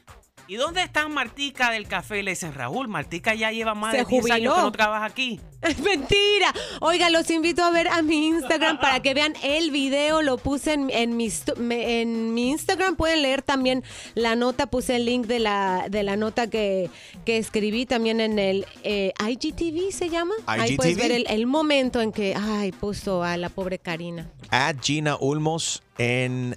¿Y 0.47 0.57
dónde 0.57 0.82
está 0.82 1.09
Martica 1.09 1.70
del 1.70 1.88
café? 1.88 2.22
Le 2.22 2.32
dicen, 2.32 2.53
Raúl, 2.53 2.86
Martica 2.88 3.34
ya 3.34 3.51
lleva 3.51 3.74
más 3.74 3.92
Se 3.92 3.99
de 3.99 4.05
10 4.05 4.30
años 4.30 4.55
que 4.55 4.61
no 4.61 4.72
trabaja 4.72 5.05
aquí. 5.07 5.40
Es 5.64 5.78
mentira. 5.78 6.53
Oiga, 6.80 7.09
los 7.09 7.30
invito 7.30 7.62
a 7.64 7.70
ver 7.70 7.88
a 7.88 8.03
mi 8.03 8.26
Instagram 8.26 8.78
para 8.78 9.01
que 9.01 9.14
vean 9.14 9.32
el 9.42 9.70
video. 9.70 10.20
Lo 10.20 10.36
puse 10.36 10.74
en, 10.74 10.90
en 10.90 11.16
mi, 11.16 11.30
en 11.70 12.36
Instagram. 12.36 12.97
Pueden 12.97 13.22
leer 13.22 13.40
también 13.40 13.82
la 14.14 14.36
nota. 14.36 14.66
Puse 14.66 14.97
el 14.97 15.07
link 15.07 15.26
de 15.26 15.38
la, 15.38 15.86
de 15.88 16.03
la 16.03 16.16
nota 16.16 16.51
que, 16.51 16.90
que 17.24 17.38
escribí 17.38 17.86
también 17.86 18.20
en 18.20 18.38
el 18.38 18.66
eh, 18.82 19.14
IGTV, 19.26 19.90
¿se 19.90 20.11
llama? 20.11 20.34
Ahí 20.45 20.76
puedes 20.76 20.99
ver 20.99 21.12
el, 21.12 21.24
el 21.30 21.47
momento 21.47 22.03
en 22.03 22.12
que, 22.12 22.34
ay, 22.36 22.70
puso 22.72 23.22
a 23.22 23.38
la 23.38 23.49
pobre 23.49 23.78
Karina. 23.78 24.28
At 24.51 24.76
Gina 24.82 25.16
Ulmos 25.18 25.82
en, 25.99 26.57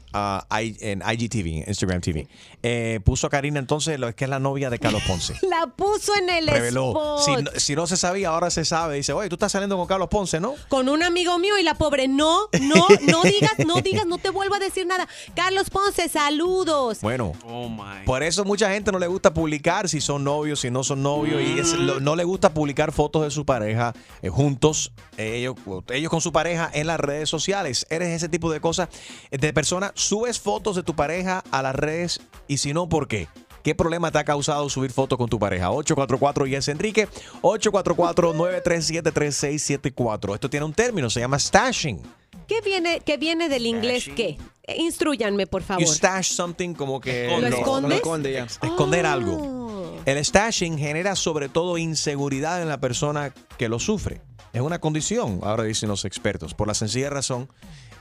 I- 0.62 0.78
en 0.82 1.02
IGTV, 1.02 1.68
Instagram 1.68 2.02
TV. 2.02 2.28
Eh, 2.64 3.00
puso 3.04 3.28
a 3.28 3.30
Karina 3.30 3.60
entonces, 3.60 4.00
lo 4.00 4.14
que 4.16 4.24
es 4.26 4.30
la 4.30 4.40
novia 4.40 4.70
de 4.70 4.80
Carlos 4.80 5.04
Ponce. 5.08 5.36
La 5.50 5.68
puso 5.68 6.14
en 6.16 6.30
el 6.30 6.48
Reveló. 6.48 6.90
spot. 6.90 7.20
Si 7.22 7.44
no, 7.44 7.52
si 7.60 7.76
no 7.76 7.88
se 7.88 7.98
sabía, 7.98 8.30
ahora 8.30 8.50
se 8.50 8.66
sabe. 8.66 8.96
Dice, 8.96 9.14
oye, 9.14 9.30
tú 9.30 9.36
estás 9.36 9.52
saliendo 9.52 9.78
con 9.78 9.88
Carlos 9.88 10.08
Ponce, 10.10 10.40
¿no? 10.40 10.56
con 10.70 10.90
un 10.90 11.04
amigo 11.04 11.38
mío 11.40 11.58
y 11.58 11.64
la 11.64 11.76
pobre, 11.76 12.08
no, 12.08 12.48
no, 12.62 12.86
no 13.08 13.22
digas, 13.24 13.54
no 13.66 13.82
digas, 13.82 14.06
no 14.06 14.18
te 14.18 14.30
vuelvo 14.30 14.56
a 14.56 14.60
decir 14.60 14.86
nada. 14.88 15.08
Carlos 15.36 15.70
Ponce, 15.70 16.10
saludos. 16.10 17.00
Bueno, 17.02 17.34
Oh 17.46 17.70
my. 17.70 18.06
por 18.06 18.24
eso 18.24 18.44
mucha 18.46 18.70
gente 18.72 18.92
no 18.92 19.00
le 19.00 19.08
gusta 19.08 19.34
publicar 19.34 19.88
si 19.90 20.02
son 20.02 20.24
novios, 20.24 20.60
si 20.62 20.72
no 20.72 20.84
son 20.84 21.04
novios, 21.04 21.42
y 21.42 21.60
es- 21.60 21.74
lo- 21.74 22.00
no 22.00 22.16
le 22.16 22.24
gusta 22.24 22.54
publicar 22.54 22.92
fotos 22.92 23.24
de 23.24 23.32
su 23.32 23.46
pareja 23.46 23.94
eh, 24.22 24.30
juntos, 24.30 24.92
eh, 25.18 25.38
ellos, 25.38 25.56
ellos 25.90 26.10
con 26.10 26.22
su 26.22 26.32
pareja 26.32 26.70
en 26.74 26.88
las 26.88 27.00
redes 27.00 27.30
sociales. 27.30 27.86
Eres 27.90 28.10
ese 28.10 28.30
tipo 28.30 28.52
de 28.52 28.60
cosas, 28.62 28.90
de 29.32 29.54
persona, 29.54 29.92
subes 29.96 30.40
fotos 30.40 30.76
de 30.76 30.84
tu 30.84 30.96
pareja 30.96 31.44
a 31.52 31.62
las 31.62 31.76
redes 31.76 32.20
y 32.48 32.58
si 32.58 32.74
no, 32.74 32.90
¿por 32.90 33.08
qué? 33.08 33.28
¿Qué 33.64 33.76
problema 33.76 34.12
te 34.12 34.20
ha 34.20 34.24
causado 34.24 34.70
subir 34.70 34.92
fotos 34.92 35.18
con 35.18 35.28
tu 35.28 35.40
pareja? 35.40 35.72
844 35.72 36.48
y 36.48 36.56
es 36.56 36.68
Enrique. 36.70 37.08
844-937-3674. 37.42 40.34
Esto 40.36 40.50
tiene 40.50 40.66
un 40.66 40.74
término, 40.74 41.10
se 41.10 41.20
llama 41.20 41.38
stashing. 41.40 42.02
¿Qué 42.48 42.62
viene, 42.62 43.02
qué 43.06 43.18
viene 43.18 43.50
del 43.50 43.66
inglés 43.66 44.10
qué? 44.16 44.38
Eh, 44.64 44.76
Instruyanme, 44.78 45.48
por 45.48 45.64
favor. 45.64 45.84
You 45.84 45.92
stash 45.92 46.32
something 46.32 46.74
como 46.74 47.02
que... 47.02 47.28
¿Lo 47.28 47.46
escondes? 47.48 47.90
Lo 47.90 47.96
esconde 47.96 48.32
ya. 48.34 48.44
Esconder 48.46 49.06
Oh. 49.06 49.10
algo. 49.10 49.98
El 50.06 50.24
stashing 50.24 50.78
genera 50.78 51.16
sobre 51.18 51.50
todo 51.50 51.78
inseguridad 51.78 52.62
en 52.62 52.70
la 52.70 52.80
persona 52.80 53.34
que 53.58 53.68
lo 53.68 53.80
sufre. 53.80 54.22
Es 54.54 54.62
una 54.62 54.80
condición, 54.80 55.42
ahora 55.44 55.64
dicen 55.64 55.90
los 55.90 56.06
expertos, 56.06 56.54
por 56.54 56.68
la 56.68 56.74
sencilla 56.74 57.10
razón 57.10 57.50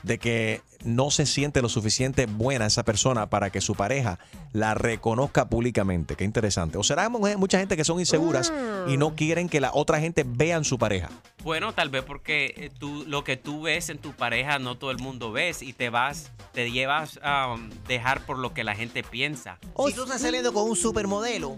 de 0.03 0.17
que 0.17 0.61
no 0.83 1.09
se 1.11 1.25
siente 1.25 1.61
lo 1.61 1.69
suficiente 1.69 2.27
buena 2.27 2.65
esa 2.67 2.83
persona 2.83 3.29
para 3.29 3.49
que 3.49 3.61
su 3.61 3.73
pareja 3.75 4.19
la 4.53 4.73
reconozca 4.75 5.49
públicamente. 5.49 6.15
Qué 6.15 6.23
interesante. 6.23 6.77
O 6.77 6.83
será 6.83 7.09
mu- 7.09 7.19
mucha 7.37 7.59
gente 7.59 7.75
que 7.75 7.83
son 7.83 7.99
inseguras 7.99 8.53
y 8.87 8.97
no 8.97 9.15
quieren 9.15 9.49
que 9.49 9.59
la 9.59 9.71
otra 9.73 9.99
gente 9.99 10.23
vean 10.25 10.63
su 10.63 10.77
pareja. 10.77 11.09
Bueno, 11.43 11.73
tal 11.73 11.89
vez 11.89 12.03
porque 12.03 12.53
eh, 12.57 12.69
tú, 12.77 13.05
lo 13.07 13.23
que 13.23 13.37
tú 13.37 13.61
ves 13.63 13.89
en 13.89 13.97
tu 13.97 14.11
pareja 14.13 14.59
no 14.59 14.77
todo 14.77 14.91
el 14.91 14.99
mundo 14.99 15.31
ves 15.31 15.61
y 15.61 15.73
te 15.73 15.89
vas, 15.89 16.31
te 16.53 16.71
llevas 16.71 17.19
a 17.23 17.53
um, 17.53 17.69
dejar 17.87 18.25
por 18.25 18.37
lo 18.37 18.53
que 18.53 18.63
la 18.63 18.75
gente 18.75 19.01
piensa. 19.03 19.57
Si 19.87 19.93
tú 19.93 20.03
estás 20.03 20.21
saliendo 20.21 20.53
con 20.53 20.69
un 20.69 20.75
supermodelo, 20.75 21.57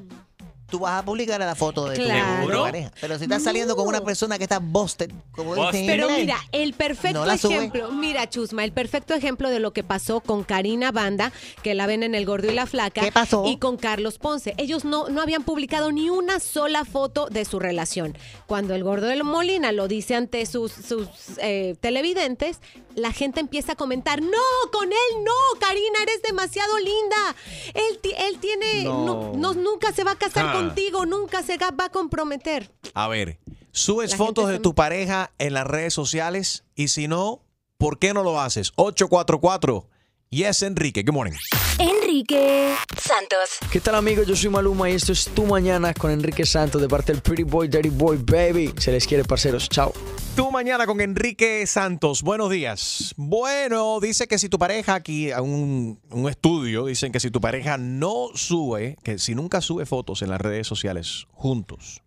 tú 0.69 0.79
vas 0.79 1.01
a 1.01 1.05
publicar 1.05 1.39
la 1.39 1.55
foto 1.55 1.85
de 1.87 1.95
Claro. 1.95 2.47
tu 2.57 2.61
pareja. 2.63 2.91
Pero 3.01 3.17
si 3.17 3.23
estás 3.23 3.43
saliendo 3.43 3.75
con 3.75 3.87
una 3.87 4.01
persona 4.01 4.37
que 4.37 4.43
está 4.43 4.59
busted, 4.59 5.11
como 5.31 5.55
dicen 5.55 5.81
en 5.81 5.87
Pero 5.87 6.03
inglés, 6.09 6.19
mira, 6.21 6.37
el 6.51 6.73
perfecto 6.73 7.25
no 7.25 7.31
ejemplo, 7.31 7.91
mira 7.91 8.29
Chusma, 8.29 8.63
el 8.63 8.71
perfecto 8.71 9.13
ejemplo 9.13 9.49
de 9.49 9.59
lo 9.59 9.71
que 9.73 9.83
pasó 9.83 10.19
con 10.21 10.43
Karina 10.43 10.91
Banda, 10.91 11.31
que 11.63 11.73
la 11.75 11.85
ven 11.87 12.03
en 12.03 12.15
El 12.15 12.25
Gordo 12.25 12.51
y 12.51 12.53
la 12.55 12.65
Flaca, 12.65 13.01
¿Qué 13.01 13.11
pasó? 13.11 13.43
y 13.47 13.57
con 13.57 13.77
Carlos 13.77 14.17
Ponce. 14.19 14.53
Ellos 14.57 14.85
no, 14.85 15.09
no 15.09 15.21
habían 15.21 15.43
publicado 15.43 15.91
ni 15.91 16.09
una 16.09 16.39
sola 16.39 16.85
foto 16.85 17.27
de 17.29 17.45
su 17.45 17.59
relación. 17.59 18.17
Cuando 18.47 18.75
el 18.75 18.83
Gordo 18.83 19.07
de 19.07 19.21
Molina 19.23 19.71
lo 19.71 19.87
dice 19.87 20.15
ante 20.15 20.45
sus, 20.45 20.71
sus 20.71 21.07
eh, 21.41 21.75
televidentes, 21.81 22.59
la 22.95 23.11
gente 23.11 23.39
empieza 23.39 23.73
a 23.73 23.75
comentar, 23.75 24.21
no, 24.21 24.29
con 24.71 24.87
él 24.91 25.23
no, 25.23 25.59
Karina, 25.59 25.99
eres 26.03 26.21
demasiado 26.21 26.77
linda. 26.79 27.35
Él, 27.73 27.99
él 28.17 28.39
tiene, 28.39 28.83
No. 28.83 29.05
no- 29.05 29.33
no- 29.35 29.53
nunca 29.53 29.91
se 29.93 30.03
va 30.03 30.11
a 30.11 30.15
casar 30.15 30.47
Ah. 30.47 30.53
Contigo, 30.67 31.05
nunca 31.05 31.43
se 31.43 31.57
va 31.57 31.85
a 31.85 31.89
comprometer. 31.89 32.71
A 32.93 33.07
ver, 33.07 33.39
subes 33.71 34.11
La 34.11 34.17
fotos 34.17 34.49
de 34.49 34.59
tu 34.59 34.75
pareja 34.75 35.31
en 35.37 35.53
las 35.53 35.65
redes 35.65 35.93
sociales 35.93 36.65
y 36.75 36.89
si 36.89 37.07
no, 37.07 37.43
¿por 37.77 37.99
qué 37.99 38.13
no 38.13 38.23
lo 38.23 38.39
haces? 38.39 38.71
844 38.75 39.87
Yes 40.31 40.61
Enrique. 40.61 41.01
Good 41.01 41.15
morning. 41.15 41.35
Enrique 41.79 42.75
Santos. 43.01 43.57
¿Qué 43.71 43.79
tal 43.79 43.95
amigos? 43.95 44.27
Yo 44.27 44.35
soy 44.35 44.51
Maluma 44.51 44.87
y 44.87 44.93
esto 44.93 45.11
es 45.11 45.25
Tu 45.25 45.43
Mañana 45.43 45.91
con 45.95 46.11
Enrique 46.11 46.45
Santos 46.45 46.79
de 46.79 46.87
parte 46.87 47.11
del 47.11 47.23
Pretty 47.23 47.41
Boy, 47.41 47.67
Dirty 47.67 47.89
Boy, 47.89 48.17
Baby. 48.17 48.71
Se 48.77 48.91
les 48.91 49.07
quiere, 49.07 49.23
parceros. 49.23 49.67
Chao. 49.69 49.91
Tu 50.35 50.51
mañana 50.51 50.85
con 50.85 51.01
Enrique 51.01 51.65
Santos. 51.65 52.21
Buenos 52.21 52.51
días. 52.51 53.15
Bueno, 53.17 53.99
dice 53.99 54.27
que 54.27 54.37
si 54.37 54.49
tu 54.49 54.59
pareja 54.59 54.93
aquí, 54.93 55.31
a 55.31 55.41
un, 55.41 55.99
un 56.11 56.29
estudio, 56.29 56.85
dicen 56.85 57.11
que 57.11 57.19
si 57.19 57.31
tu 57.31 57.41
pareja 57.41 57.79
no 57.79 58.27
sube, 58.35 58.97
que 59.03 59.17
si 59.17 59.33
nunca 59.33 59.61
sube 59.61 59.87
fotos 59.87 60.21
en 60.21 60.29
las 60.29 60.39
redes 60.39 60.67
sociales 60.67 61.25
juntos, 61.31 62.03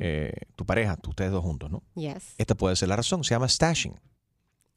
eh, 0.00 0.32
tu 0.54 0.64
pareja, 0.64 0.96
ustedes 1.08 1.32
dos 1.32 1.42
juntos, 1.42 1.72
¿no? 1.72 1.82
Yes. 1.96 2.34
Esta 2.38 2.54
puede 2.54 2.76
ser 2.76 2.88
la 2.88 2.94
razón. 2.94 3.24
Se 3.24 3.34
llama 3.34 3.48
stashing. 3.48 3.98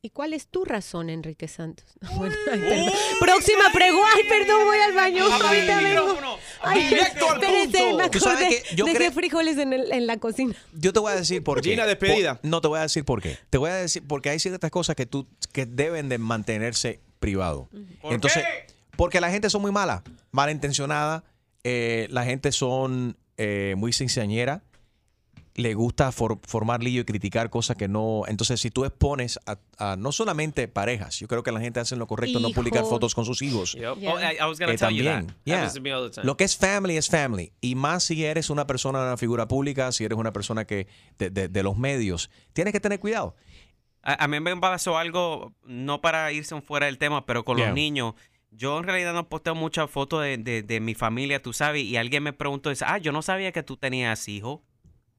¿Y 0.06 0.10
cuál 0.10 0.34
es 0.34 0.48
tu 0.48 0.66
razón, 0.66 1.10
Enrique 1.10 1.48
Santos? 1.48 1.86
Bueno, 2.18 2.36
ay, 2.52 2.60
perdón. 2.60 2.92
Próxima 3.22 3.64
pregunta. 3.74 4.08
Ay, 4.16 4.24
perdón, 4.28 4.66
voy 4.66 4.78
al 4.78 4.94
baño. 4.94 5.24
Ahorita 5.26 5.78
vengo. 5.82 6.38
Ay, 6.62 6.88
Directo 6.90 7.30
al 7.32 7.40
punto. 7.40 7.98
me 7.98 8.10
Tú 8.10 8.20
sabes 8.20 8.40
acordé. 8.42 8.64
que 8.70 8.76
yo 8.76 8.86
Dejé 8.86 9.12
frijoles 9.12 9.58
en, 9.58 9.72
el- 9.74 9.92
en 9.94 10.06
la 10.06 10.18
cocina. 10.18 10.54
Yo 10.74 10.92
te 10.92 11.00
voy 11.00 11.14
a 11.14 11.16
decir 11.16 11.42
por 11.44 11.62
qué. 11.62 11.70
Gina, 11.72 11.86
despedida. 11.86 12.36
Por- 12.42 12.50
no 12.50 12.60
te 12.62 12.68
voy 12.68 12.80
a 12.80 12.84
decir 12.84 13.06
por 13.06 13.22
qué. 13.22 13.38
Te 13.50 13.58
voy 13.58 13.70
a 13.70 13.76
decir 13.76 14.04
porque 14.06 14.30
hay 14.30 14.40
ciertas 14.40 14.72
cosas 14.72 14.96
que 14.98 15.06
tú 15.06 15.26
que 15.54 15.66
deben 15.66 16.10
de 16.10 16.18
mantenerse 16.18 17.00
privado. 17.20 17.70
¿Por 18.02 18.14
Entonces, 18.14 18.44
qué? 18.44 18.74
porque 18.98 19.22
la 19.22 19.32
gente 19.32 19.50
son 19.50 19.62
muy 19.62 19.72
mala, 19.72 20.04
malintencionada, 20.32 21.24
eh, 21.64 22.08
la 22.12 22.26
gente 22.26 22.52
son 22.52 23.16
eh, 23.38 23.76
muy 23.78 23.94
cinceañera, 23.94 24.64
le 25.56 25.74
gusta 25.76 26.12
for- 26.12 26.40
formar 26.48 26.82
lío 26.84 27.02
y 27.02 27.06
criticar 27.06 27.50
cosas 27.50 27.78
que 27.78 27.88
no. 27.88 28.24
Entonces, 28.28 28.60
si 28.60 28.72
tú 28.72 28.86
expones 28.86 29.40
a, 29.46 29.58
a 29.78 29.96
no 29.96 30.12
solamente 30.12 30.68
parejas, 30.68 31.20
yo 31.20 31.28
creo 31.28 31.44
que 31.44 31.52
la 31.52 31.60
gente 31.60 31.80
hace 31.80 31.96
lo 31.96 32.08
correcto 32.08 32.40
no 32.40 32.50
publicar 32.50 32.86
fotos 32.86 33.14
con 33.14 33.24
sus 33.26 33.42
hijos. 33.44 33.74
Yep. 33.74 33.98
Oh, 34.08 34.20
I, 34.20 34.38
I 34.40 34.46
was 34.48 34.58
gonna 34.60 34.74
Eh, 34.74 34.78
tell 34.78 34.90
you 34.96 35.04
that. 35.04 35.12
también. 35.26 35.36
Yeah. 35.46 35.58
Happens 35.60 35.74
to 35.76 35.82
me 35.82 35.94
all 35.94 36.10
the 36.10 36.16
time. 36.16 36.26
Lo 36.26 36.36
que 36.38 36.44
es 36.44 36.58
family 36.58 36.98
es 36.98 37.08
family. 37.10 37.52
Y 37.62 37.76
más 37.76 38.04
si 38.04 38.24
eres 38.26 38.50
una 38.50 38.66
persona, 38.66 39.00
una 39.00 39.18
figura 39.18 39.48
pública, 39.48 39.92
si 39.92 40.04
eres 40.04 40.18
una 40.18 40.34
persona 40.34 40.66
que 40.66 40.88
de, 41.20 41.30
de- 41.30 41.48
de 41.50 41.64
los 41.64 41.78
medios, 41.78 42.30
tienes 42.54 42.72
que 42.74 42.80
tener 42.80 43.00
cuidado. 43.00 43.36
A, 44.02 44.24
a 44.24 44.28
mí 44.28 44.40
me 44.40 44.58
pasó 44.58 44.98
algo, 44.98 45.54
no 45.64 46.02
para 46.02 46.32
irse 46.32 46.60
fuera 46.62 46.88
del 46.88 46.98
tema, 46.98 47.26
pero 47.26 47.46
con 47.46 47.58
Yeah. 47.58 47.68
los 47.68 47.76
niños. 47.76 48.14
Yo 48.56 48.78
en 48.80 48.84
realidad 48.84 49.14
no 49.14 49.30
posteo 49.30 49.56
muchas 49.56 49.90
fotos 49.90 50.22
de, 50.24 50.38
de- 50.38 50.62
de 50.64 50.80
mi 50.80 50.94
familia, 50.96 51.42
tú 51.42 51.54
sabes, 51.54 51.84
y 51.84 51.96
alguien 51.98 52.24
me 52.24 52.34
preguntó, 52.34 52.70
dice, 52.70 52.86
ah, 52.88 52.98
yo 52.98 53.12
no 53.12 53.22
sabía 53.22 53.52
que 53.52 53.64
tú 53.64 53.78
tenías 53.78 54.28
hijos. 54.28 54.60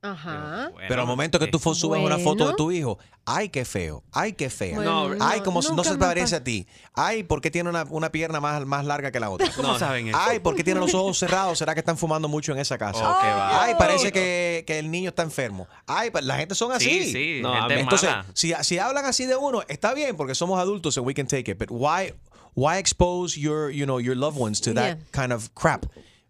Ajá. 0.04 0.70
Pero 0.86 1.00
al 1.00 1.06
momento 1.06 1.38
que 1.38 1.46
tú 1.46 1.58
subes 1.58 2.00
una 2.00 2.18
foto 2.18 2.46
de 2.48 2.54
tu 2.54 2.70
hijo, 2.70 2.98
ay, 3.24 3.48
qué 3.48 3.64
feo, 3.64 4.04
ay, 4.12 4.34
qué 4.34 4.50
fea. 4.50 4.74
Bueno, 4.76 5.12
ay, 5.18 5.38
no, 5.38 5.44
como 5.44 5.62
si 5.62 5.68
no 5.70 5.76
nunca 5.76 5.88
se 5.88 5.96
parece 5.96 6.32
pa- 6.36 6.40
a 6.40 6.44
ti. 6.44 6.66
Ay, 6.92 7.22
¿por 7.22 7.40
qué 7.40 7.50
tiene 7.50 7.70
una, 7.70 7.84
una 7.88 8.12
pierna 8.12 8.38
más, 8.38 8.66
más 8.66 8.84
larga 8.84 9.10
que 9.10 9.18
la 9.18 9.30
otra? 9.30 9.48
¿Cómo 9.56 9.78
saben 9.78 10.08
eso? 10.08 10.18
Ay, 10.20 10.40
¿por 10.40 10.54
qué 10.56 10.62
tiene 10.62 10.78
los 10.78 10.92
ojos 10.92 11.18
cerrados? 11.18 11.58
¿Será 11.58 11.72
que 11.72 11.80
están 11.80 11.96
fumando 11.96 12.28
mucho 12.28 12.52
en 12.52 12.58
esa 12.58 12.76
casa? 12.76 12.98
Oh, 13.00 13.12
va. 13.12 13.64
Ay, 13.64 13.74
parece 13.78 14.12
que, 14.12 14.64
que 14.66 14.78
el 14.78 14.90
niño 14.90 15.08
está 15.08 15.22
enfermo. 15.22 15.66
Ay, 15.86 16.10
la 16.22 16.36
gente 16.36 16.54
son 16.54 16.70
así. 16.72 16.84
Sí, 17.04 17.12
sí, 17.12 17.40
No, 17.42 17.54
gente 17.62 17.80
entonces, 17.80 18.10
mala. 18.10 18.26
si, 18.34 18.52
si 18.62 18.78
hablan 18.78 19.06
así 19.06 19.24
de 19.24 19.36
uno, 19.36 19.62
está 19.68 19.94
bien 19.94 20.16
porque 20.16 20.34
somos 20.34 20.60
adultos 20.60 20.98
and 20.98 21.06
we 21.06 21.14
can 21.14 21.26
take 21.26 21.50
it. 21.50 21.58
But 21.58 21.70
why, 21.70 22.12
why 22.54 22.76
expose 22.76 23.40
your, 23.40 23.70
you 23.70 23.86
know, 23.86 24.00
your 24.00 24.16
loved 24.16 24.38
ones 24.38 24.60
to 24.60 24.74
that 24.74 24.98
Yeah. 24.98 25.04
kind 25.12 25.32
of 25.32 25.48
crap? 25.54 25.86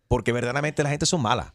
Porque 0.06 0.30
verdaderamente 0.32 0.82
la 0.84 0.90
gente 0.90 1.06
son 1.06 1.22
mala. 1.22 1.54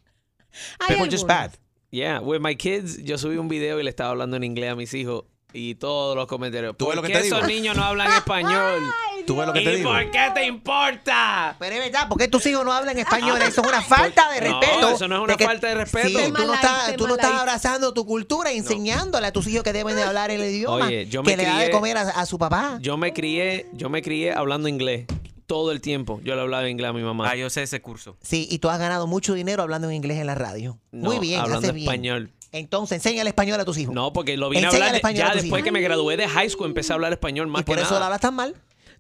People 0.88 1.07
just 1.09 1.26
bad. 1.28 1.51
Yeah, 1.91 2.19
with 2.19 2.39
my 2.39 2.55
kids, 2.55 2.97
yo 3.03 3.17
subí 3.17 3.37
un 3.37 3.47
video 3.47 3.79
y 3.79 3.83
le 3.83 3.89
estaba 3.89 4.11
hablando 4.11 4.37
en 4.37 4.43
inglés 4.43 4.71
a 4.71 4.75
mis 4.75 4.93
hijos 4.93 5.23
y 5.53 5.73
todos 5.75 6.15
los 6.15 6.27
comentarios. 6.27 6.77
¿Tú 6.77 6.85
ves 6.85 6.95
¿Por 6.95 6.95
lo 6.97 7.01
que 7.01 7.07
qué 7.13 7.17
te 7.19 7.23
digo? 7.23 7.37
esos 7.37 7.47
niños 7.47 7.75
no 7.75 7.83
hablan 7.83 8.11
español? 8.11 8.83
¿Tú 9.25 9.35
ves 9.35 9.47
lo 9.47 9.53
que 9.53 9.61
¿Y 9.61 9.65
te 9.65 9.75
digo? 9.77 9.89
por 9.91 10.11
qué 10.11 10.27
te 10.35 10.45
importa? 10.45 11.55
Pero 11.57 11.75
es 11.75 11.81
verdad, 11.85 12.05
porque 12.07 12.27
tus 12.27 12.45
hijos 12.45 12.63
no 12.63 12.71
hablan 12.71 12.95
español? 12.99 13.41
Eso 13.41 13.61
es 13.61 13.67
una 13.67 13.81
falta 13.81 14.29
de 14.31 14.41
No, 14.47 14.59
respeto. 14.61 14.89
eso 14.91 15.07
no 15.07 15.15
es 15.15 15.21
una 15.23 15.35
que- 15.37 15.45
falta 15.45 15.67
de 15.67 15.75
respeto. 15.75 16.19
Sí, 16.19 16.31
tú 16.31 16.43
no 16.45 16.53
estás, 16.53 16.95
tú 16.95 17.07
no 17.07 17.15
estás 17.15 17.33
abrazando 17.33 17.91
tu 17.93 18.05
cultura, 18.05 18.51
enseñándole 18.51 19.25
a 19.25 19.33
tus 19.33 19.47
hijos 19.47 19.63
que 19.63 19.73
deben 19.73 19.95
de 19.95 20.03
hablar 20.03 20.29
el 20.29 20.41
idioma. 20.43 20.85
Oye, 20.85 21.07
yo 21.07 21.23
me 21.23 21.31
que 21.31 21.37
le 21.37 21.43
da 21.45 21.57
de 21.57 21.71
comer 21.71 21.97
a, 21.97 22.01
a 22.01 22.25
su 22.27 22.37
papá. 22.37 22.77
Yo 22.81 22.97
me 22.97 23.13
crié, 23.13 23.65
yo 23.73 23.89
me 23.89 24.03
crié 24.03 24.31
hablando 24.33 24.67
inglés 24.67 25.07
todo 25.50 25.72
el 25.74 25.82
tiempo. 25.82 26.22
Yo 26.24 26.36
le 26.36 26.41
hablaba 26.41 26.70
inglés 26.70 26.91
a 26.91 26.93
mi 26.93 27.02
mamá. 27.02 27.30
Ah, 27.30 27.36
yo 27.36 27.50
sé 27.50 27.64
ese 27.64 27.82
curso. 27.82 28.16
Sí, 28.22 28.47
y 28.50 28.60
tú 28.60 28.70
has 28.70 28.80
ganado 28.80 29.08
mucho 29.08 29.34
dinero 29.34 29.64
hablando 29.64 29.89
en 29.89 29.95
inglés 29.95 30.20
en 30.20 30.28
la 30.28 30.36
radio. 30.36 30.80
No, 30.91 31.10
Muy 31.10 31.20
bien, 31.20 31.39
hablando 31.41 31.58
haces 31.68 31.74
bien. 31.74 31.88
español. 31.89 32.30
Entonces, 32.52 32.95
enseña 32.97 33.22
el 33.24 33.28
español 33.28 33.60
a 33.60 33.66
tus 33.66 33.78
hijos. 33.80 33.93
No, 33.93 34.14
porque 34.14 34.38
lo 34.38 34.50
vine 34.50 34.64
a 34.64 34.70
Enséñale 34.70 34.97
hablar 34.97 35.06
a 35.06 35.12
ya 35.12 35.26
después 35.34 35.45
hijos. 35.47 35.64
que 35.64 35.72
me 35.72 35.82
gradué 35.82 36.18
de 36.18 36.28
high 36.28 36.50
school 36.50 36.68
empecé 36.68 36.93
a 36.93 36.95
hablar 36.95 37.12
español 37.12 37.47
más 37.47 37.62
Y 37.62 37.64
por 37.66 37.76
que 37.78 37.82
eso 37.82 37.89
nada. 37.91 38.00
lo 38.00 38.06
hablas 38.06 38.22
tan 38.22 38.36
mal. 38.36 38.56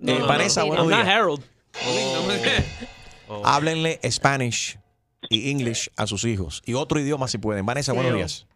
Eh, 0.05 0.19
Vanessa, 0.27 0.63
buenos 0.63 0.87
días. 0.87 1.07
Harold. 1.07 1.43
Háblenle 3.43 3.99
Spanish 4.09 4.79
y 5.29 5.51
English 5.51 5.89
a 5.97 6.07
sus 6.07 6.25
hijos. 6.25 6.61
Y 6.65 6.73
otro 6.73 6.99
idioma 6.99 7.27
si 7.27 7.37
pueden. 7.37 7.65
Vanessa, 7.65 7.93
buenos 7.93 8.13
días. 8.15 8.47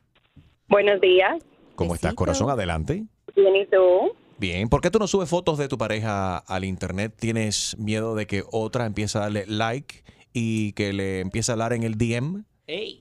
Buenos 0.68 1.00
días. 1.02 1.38
¿Cómo 1.76 1.94
estás, 1.96 2.14
corazón? 2.14 2.50
Adelante. 2.50 3.04
Bien, 3.36 3.56
¿y 3.56 3.66
tú? 3.68 4.14
Bien. 4.44 4.68
¿Por 4.68 4.82
qué 4.82 4.92
tú 4.92 5.00
no 5.00 5.08
subes 5.08 5.30
fotos 5.30 5.58
de 5.58 5.70
tu 5.70 5.78
pareja 5.78 6.38
al 6.38 6.66
internet? 6.66 7.14
¿Tienes 7.18 7.78
miedo 7.80 8.14
de 8.14 8.28
que 8.28 8.44
otra 8.52 8.86
empiece 8.86 9.18
a 9.18 9.22
darle 9.22 9.46
like 9.48 10.04
y 10.34 10.74
que 10.74 10.92
le 10.92 11.22
empiece 11.22 11.50
a 11.50 11.54
hablar 11.54 11.72
en 11.72 11.84
el 11.84 11.98
DM? 11.98 12.44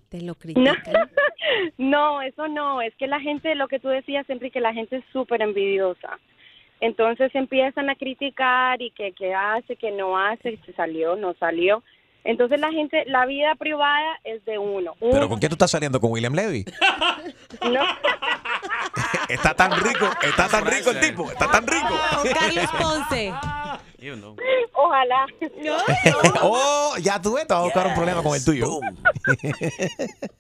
Te 0.09 0.21
lo 0.21 0.27
No, 0.29 0.35
critican. 0.37 0.85
no, 1.79 2.23
eso 2.23 2.47
no. 2.47 2.81
Es 2.81 2.95
que 2.95 3.09
la 3.09 3.19
gente, 3.19 3.57
lo 3.57 3.67
que 3.67 3.81
tú 3.81 3.89
decías 3.89 4.25
siempre, 4.27 4.53
que 4.53 4.61
la 4.61 4.73
gente 4.73 4.99
es 4.99 5.05
súper 5.13 5.43
envidiosa. 5.43 6.21
Entonces 6.81 7.35
empiezan 7.35 7.91
a 7.91 7.97
criticar 7.97 8.81
y 8.81 8.93
que, 8.93 9.11
que 9.11 9.35
hace, 9.35 9.75
que 9.75 9.91
no 9.91 10.17
hace, 10.17 10.61
si 10.65 10.73
salió, 10.75 11.17
no 11.17 11.35
salió. 11.41 11.83
Entonces 12.25 12.61
la 12.61 12.71
gente, 12.71 13.05
la 13.07 13.27
vida 13.27 13.55
privada 13.57 14.21
es 14.25 14.45
de 14.45 14.59
uno. 14.59 14.95
¿Pero 15.01 15.29
con 15.29 15.39
quién 15.39 15.51
tú 15.51 15.55
estás 15.55 15.71
saliendo? 15.71 16.01
¿Con 16.01 16.13
William 16.13 16.35
Levy? 16.35 16.65
no. 17.71 17.85
Está 19.29 19.55
tan 19.55 19.73
rico, 19.73 20.07
está 20.23 20.49
tan 20.49 20.67
rico 20.67 20.91
el 20.91 21.01
tipo, 21.01 21.31
está 21.31 21.51
tan 21.51 21.67
rico. 21.67 21.89
Carlos 22.39 22.71
Ponce. 22.79 23.33
Ojalá. 24.75 25.27
oh, 26.43 26.95
ya 27.01 27.23
tú 27.23 27.35
ves, 27.35 27.47
te 27.47 27.55
vas 27.55 27.63
a 27.63 27.65
buscar 27.65 27.87
un 27.87 27.95
problema 27.95 28.23
con 28.23 28.35
el 28.35 28.45
tuyo. 28.45 28.67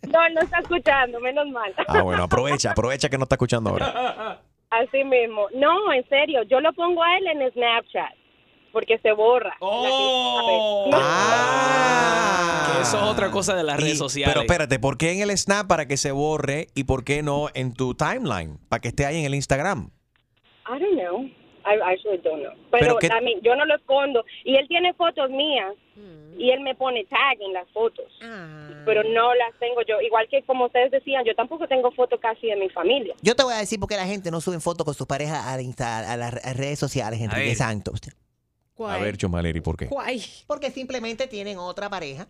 No, 0.02 0.28
no 0.30 0.40
está 0.40 0.58
escuchando, 0.58 1.20
menos 1.20 1.46
mal. 1.48 1.72
Ah, 1.86 2.02
bueno, 2.02 2.24
aprovecha, 2.24 2.72
aprovecha 2.72 3.08
que 3.08 3.16
no 3.16 3.24
está 3.24 3.36
escuchando 3.36 3.70
ahora. 3.70 4.40
Así 4.70 5.04
mismo. 5.04 5.46
No, 5.54 5.92
en 5.92 6.06
serio, 6.08 6.42
yo 6.44 6.60
lo 6.60 6.72
pongo 6.72 7.02
a 7.02 7.16
él 7.18 7.26
en 7.28 7.52
Snapchat. 7.52 8.21
Porque 8.72 8.98
se 8.98 9.12
borra. 9.12 9.56
Oh. 9.60 10.90
Que 12.74 12.82
eso 12.82 12.96
es 12.96 13.02
otra 13.02 13.30
cosa 13.30 13.54
de 13.54 13.62
las 13.62 13.78
redes 13.78 13.98
sociales. 13.98 14.32
Pero 14.34 14.42
espérate, 14.42 14.78
¿por 14.78 14.98
qué 14.98 15.12
en 15.12 15.20
el 15.20 15.36
Snap 15.36 15.66
para 15.66 15.86
que 15.86 15.96
se 15.96 16.12
borre 16.12 16.68
y 16.74 16.84
por 16.84 17.04
qué 17.04 17.22
no 17.22 17.48
en 17.54 17.74
tu 17.74 17.94
timeline? 17.94 18.58
Para 18.68 18.80
que 18.80 18.88
esté 18.88 19.06
ahí 19.06 19.18
en 19.18 19.24
el 19.24 19.34
Instagram. 19.34 19.90
I 20.66 20.78
don't 20.78 20.98
know. 20.98 21.24
I 21.64 21.78
actually 21.92 22.18
don't 22.18 22.42
know. 22.42 22.52
Pero 22.72 22.96
Pero, 23.00 23.20
mean, 23.22 23.40
yo 23.42 23.54
no 23.54 23.64
lo 23.64 23.76
escondo. 23.76 24.24
Y 24.44 24.56
él 24.56 24.66
tiene 24.68 24.92
fotos 24.94 25.30
mías 25.30 25.74
y 26.36 26.50
él 26.50 26.60
me 26.60 26.74
pone 26.74 27.04
tag 27.04 27.40
en 27.40 27.52
las 27.52 27.68
fotos. 27.70 28.06
Pero 28.84 29.04
no 29.04 29.34
las 29.34 29.56
tengo 29.60 29.82
yo. 29.86 30.00
Igual 30.00 30.26
que 30.28 30.42
como 30.42 30.66
ustedes 30.66 30.90
decían, 30.90 31.24
yo 31.24 31.34
tampoco 31.36 31.68
tengo 31.68 31.92
fotos 31.92 32.18
casi 32.20 32.48
de 32.48 32.56
mi 32.56 32.68
familia. 32.70 33.14
Yo 33.22 33.36
te 33.36 33.44
voy 33.44 33.54
a 33.54 33.58
decir 33.58 33.78
por 33.78 33.88
qué 33.88 33.96
la 33.96 34.06
gente 34.06 34.30
no 34.30 34.40
sube 34.40 34.58
fotos 34.58 34.84
con 34.84 34.94
sus 34.94 35.06
parejas 35.06 35.46
a, 35.46 35.60
Insta- 35.60 36.04
a 36.08 36.16
las 36.16 36.34
redes 36.56 36.78
sociales, 36.78 37.20
Enrique 37.20 37.54
ver. 37.54 37.56
A 38.88 38.98
ver, 38.98 39.16
Chomaleri, 39.16 39.60
¿por 39.60 39.76
qué? 39.76 39.88
Porque 40.46 40.70
simplemente 40.70 41.26
tienen 41.26 41.58
otra 41.58 41.88
pareja. 41.90 42.28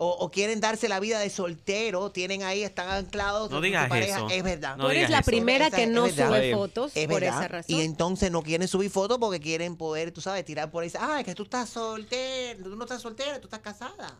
O, 0.00 0.10
o 0.10 0.30
quieren 0.30 0.60
darse 0.60 0.88
la 0.88 1.00
vida 1.00 1.18
de 1.18 1.28
soltero, 1.28 2.12
tienen 2.12 2.44
ahí, 2.44 2.62
están 2.62 2.88
anclados. 2.88 3.50
No 3.50 3.60
digas 3.60 3.88
pareja. 3.88 4.18
eso. 4.18 4.28
Es 4.30 4.44
verdad. 4.44 4.76
No 4.76 4.84
Tú 4.84 4.90
eres 4.90 5.10
la 5.10 5.18
eso. 5.18 5.26
primera 5.26 5.66
Esa- 5.66 5.76
que 5.76 5.86
no 5.88 6.08
sube 6.08 6.54
fotos 6.54 6.92
Es 6.94 7.08
por 7.08 7.20
verdad. 7.20 7.38
esa 7.40 7.48
razón. 7.48 7.76
Y 7.76 7.80
entonces 7.82 8.30
no 8.30 8.42
quieren 8.44 8.68
subir 8.68 8.90
fotos 8.90 9.18
porque 9.18 9.40
quieren 9.40 9.76
poder, 9.76 10.12
tú 10.12 10.20
sabes, 10.20 10.44
tirar 10.44 10.70
por 10.70 10.84
ahí. 10.84 10.92
Ah, 11.00 11.18
es 11.18 11.24
que 11.24 11.34
tú 11.34 11.42
estás 11.42 11.68
soltera, 11.70 12.62
tú 12.62 12.76
no 12.76 12.84
estás 12.84 13.02
soltera, 13.02 13.40
tú 13.40 13.48
estás 13.48 13.58
casada. 13.58 14.16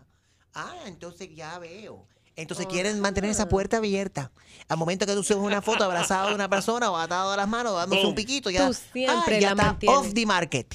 Ah, 0.52 0.74
entonces 0.86 1.28
ya 1.36 1.56
veo. 1.60 2.08
Entonces 2.34 2.66
quieren 2.66 2.98
mantener 3.00 3.30
esa 3.30 3.48
puerta 3.48 3.76
abierta. 3.76 4.32
Al 4.68 4.78
momento 4.78 5.06
que 5.06 5.12
tú 5.14 5.22
subes 5.22 5.42
una 5.44 5.62
foto 5.62 5.84
abrazado 5.84 6.28
de 6.30 6.34
una 6.34 6.48
persona 6.48 6.90
o 6.90 6.96
atado 6.96 7.30
a 7.32 7.36
las 7.36 7.48
manos, 7.48 7.74
dándose 7.74 8.04
un 8.04 8.14
piquito, 8.16 8.50
ya, 8.50 8.66
Tú 8.66 8.74
siempre 8.74 9.36
ah, 9.36 9.40
ya 9.40 9.40
la 9.40 9.50
está 9.50 9.64
mantienes. 9.64 9.98
off 9.98 10.12
the 10.12 10.26
market. 10.26 10.74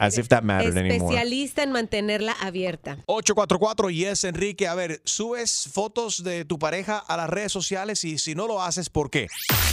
As 0.00 0.16
if 0.16 0.28
that 0.28 0.42
mattered 0.42 0.78
anymore. 0.78 1.14
Especialista 1.14 1.62
en 1.62 1.72
mantenerla 1.72 2.32
abierta. 2.40 2.96
844 3.04 3.90
Yes 3.90 4.24
Enrique, 4.24 4.66
a 4.66 4.74
ver, 4.74 5.02
subes 5.04 5.68
fotos 5.70 6.24
de 6.24 6.46
tu 6.46 6.58
pareja 6.58 6.96
a 6.98 7.18
las 7.18 7.28
redes 7.28 7.52
sociales 7.52 8.02
y 8.04 8.16
si 8.16 8.34
no 8.34 8.46
lo 8.46 8.62
haces, 8.62 8.88
¿por 8.88 9.10
qué? 9.10 9.26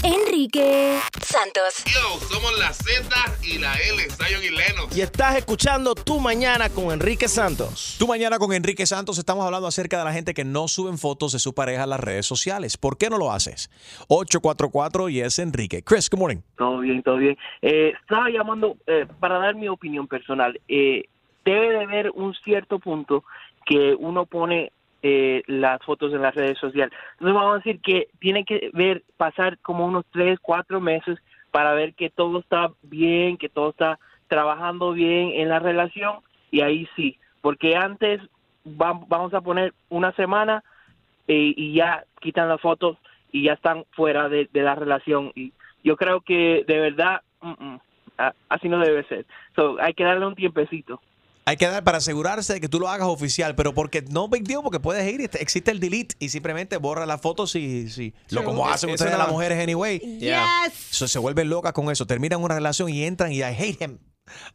Enrique 0.04 1.00
Santos. 1.22 1.84
Yo, 1.86 2.20
somos 2.28 2.60
la 2.60 2.74
Z 2.74 3.08
y 3.44 3.58
la 3.58 3.74
L, 3.76 4.04
Zion 4.10 4.44
y 4.44 4.50
Lennox. 4.50 4.98
Y 4.98 5.02
estás 5.02 5.38
escuchando 5.38 5.96
Tu 5.96 6.20
Mañana 6.20 6.70
con 6.70 6.92
Enrique 6.92 7.30
Santos. 7.30 7.96
Tu 7.98 8.06
mañana 8.06 8.38
con 8.38 8.52
Enrique 8.52 8.86
Santos 8.86 9.18
estamos 9.18 9.46
hablando 9.46 9.68
acerca 9.68 9.98
de 9.98 10.04
la 10.04 10.12
gente 10.12 10.34
que 10.34 10.44
no 10.44 10.68
suben 10.68 10.98
fotos 10.98 11.32
de 11.32 11.40
su 11.40 11.54
pareja 11.54 11.84
a 11.84 11.88
las 11.88 12.02
redes 12.02 12.26
sociales. 12.26 12.76
¿Por 12.76 12.98
qué 12.98 13.10
no 13.10 13.18
lo 13.18 13.32
haces? 13.32 13.70
844 14.10 15.08
Yes 15.08 15.40
Enrique. 15.40 15.84
Chris, 15.84 16.10
good 16.10 16.20
morning. 16.20 16.42
Todo 16.58 16.80
bien, 16.80 17.02
todo 17.02 17.16
bien. 17.16 17.38
Eh, 17.62 17.94
estaba 18.02 18.30
llamando 18.30 18.76
eh, 18.88 19.06
para 19.20 19.40
dar 19.40 19.56
mi 19.56 19.70
opinión 19.70 20.06
personal. 20.18 20.60
Eh, 20.68 21.06
debe 21.46 21.70
de 21.70 21.84
haber 21.84 22.12
un 22.12 22.34
cierto 22.36 22.80
punto 22.80 23.24
que 23.66 23.96
uno 23.98 24.26
pone 24.26 24.72
eh, 25.04 25.44
las 25.48 25.82
fotos 25.84 26.14
en 26.14 26.22
las 26.22 26.36
redes 26.36 26.58
sociales. 26.58 26.94
Entonces 27.14 27.36
vamos 27.36 27.54
a 27.54 27.58
decir 27.58 27.80
que 27.82 28.08
tiene 28.20 28.44
que 28.46 28.70
ver, 28.74 29.04
pasar 29.18 29.58
como 29.60 29.86
unos 29.86 30.06
tres, 30.12 30.40
cuatro 30.42 30.82
meses 30.82 31.20
para 31.52 31.74
ver 31.74 31.94
que 31.94 32.10
todo 32.10 32.40
está 32.40 32.72
bien, 32.82 33.38
que 33.38 33.50
todo 33.50 33.70
está 33.70 34.00
trabajando 34.28 34.92
bien 34.94 35.32
en 35.36 35.50
la 35.50 35.60
relación 35.60 36.18
y 36.52 36.62
ahí 36.62 36.88
sí, 36.96 37.18
porque 37.42 37.76
antes 37.76 38.22
va- 38.66 39.00
vamos 39.08 39.34
a 39.34 39.42
poner 39.42 39.74
una 39.90 40.12
semana 40.14 40.64
eh, 41.28 41.54
y 41.56 41.74
ya 41.74 42.04
quitan 42.20 42.50
las 42.50 42.62
fotos 42.62 42.98
y 43.32 43.44
ya 43.44 43.54
están 43.54 43.86
fuera 43.92 44.30
de, 44.30 44.50
la 44.54 44.76
relación 44.76 45.32
y 45.36 45.54
yo 45.84 45.96
creo 45.96 46.22
que 46.22 46.64
de 46.68 46.80
verdad 46.80 47.22
mm, 47.42 47.52
mm, 47.66 47.80
así 48.50 48.70
no 48.70 48.80
debe 48.80 49.04
ser. 49.08 49.26
So, 49.56 49.78
hay 49.80 49.94
que 49.94 50.04
darle 50.04 50.26
un 50.26 50.36
tiempecito. 50.36 51.02
Hay 51.46 51.56
que 51.56 51.66
dar 51.66 51.82
para 51.84 52.00
asegurarse 52.00 52.56
de 52.56 52.60
que 52.60 52.68
tú 52.68 52.78
lo 52.78 52.90
hagas 52.90 53.08
oficial, 53.08 53.56
pero 53.56 53.74
porque 53.74 54.02
no 54.02 54.28
big 54.28 54.44
deal, 54.44 54.62
porque 54.64 54.82
puedes 54.82 55.10
ir, 55.10 55.22
existe 55.22 55.72
el 55.72 55.80
delete 55.80 56.14
y 56.20 56.28
simplemente 56.28 56.76
borra 56.76 57.06
las 57.06 57.22
fotos 57.22 57.56
y, 57.56 57.90
si 57.90 58.14
lo 58.32 58.44
como 58.44 58.68
hacen 58.68 58.90
ustedes 58.90 59.18
las 59.18 59.30
mujeres 59.30 59.64
anyway. 59.64 60.00
Yeah. 60.20 60.46
So, 60.90 61.08
se 61.08 61.20
vuelven 61.20 61.50
locas 61.50 61.72
con 61.72 61.90
eso, 61.90 62.06
terminan 62.06 62.44
una 62.44 62.56
relación 62.56 62.90
y 62.90 63.06
entran 63.06 63.32
y 63.32 63.38
I 63.38 63.56
hate 63.58 63.82
him. 63.82 63.98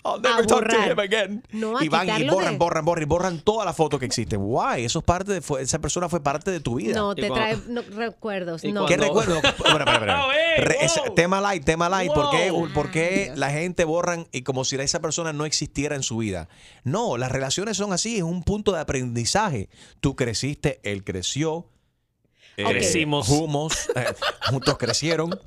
I'll 0.04 0.14
A 0.14 0.18
never 0.20 0.46
talk 0.46 0.48
to 0.48 0.54
borrar. 0.76 0.90
him 0.92 0.98
again. 0.98 1.42
No, 1.52 1.78
a 1.78 1.84
y 1.84 1.88
van 1.88 2.08
y 2.08 2.28
borran, 2.28 2.52
de- 2.52 2.58
borran, 2.58 2.84
borran 2.84 3.02
y 3.02 3.06
borran 3.06 3.40
todas 3.40 3.64
las 3.66 3.76
fotos 3.76 3.98
que 4.00 4.06
existen. 4.06 4.40
Why? 4.42 4.84
Eso 4.84 5.00
es 5.00 5.04
parte 5.04 5.32
de, 5.32 5.40
fue- 5.40 5.62
esa 5.62 5.78
persona 5.78 6.08
fue 6.08 6.22
parte 6.22 6.50
de 6.50 6.60
tu 6.60 6.76
vida. 6.76 6.94
No, 6.94 7.14
te 7.14 7.28
trae 7.30 7.56
no, 7.68 7.82
recuerdos. 7.82 8.64
No. 8.64 8.86
¿Qué 8.86 8.96
recuerdo? 8.96 9.40
Bueno, 9.58 9.78
espera, 9.78 9.94
espera. 9.94 10.26
Re- 10.58 10.76
tema 11.16 11.40
light, 11.40 11.64
tema 11.64 11.88
light. 11.88 12.12
¿Por 12.12 12.30
qué, 12.30 12.50
Wow. 12.50 12.72
por 12.72 12.90
qué 12.90 13.32
la 13.36 13.50
gente 13.50 13.84
borran 13.84 14.26
y 14.32 14.42
como 14.42 14.64
si 14.64 14.76
esa 14.76 15.00
persona 15.00 15.32
no 15.32 15.44
existiera 15.46 15.96
en 15.96 16.02
su 16.02 16.18
vida? 16.18 16.48
No, 16.84 17.16
las 17.16 17.30
relaciones 17.32 17.76
son 17.76 17.92
así, 17.92 18.16
es 18.16 18.22
un 18.22 18.42
punto 18.42 18.72
de 18.72 18.80
aprendizaje. 18.80 19.68
Tú 20.00 20.16
creciste, 20.16 20.80
él 20.82 21.04
creció. 21.04 21.66
Eh, 22.56 22.64
Crecimos. 22.64 23.26
Juntos, 23.26 23.88
eh, 23.94 24.04
juntos 24.50 24.76
crecieron. 24.78 25.38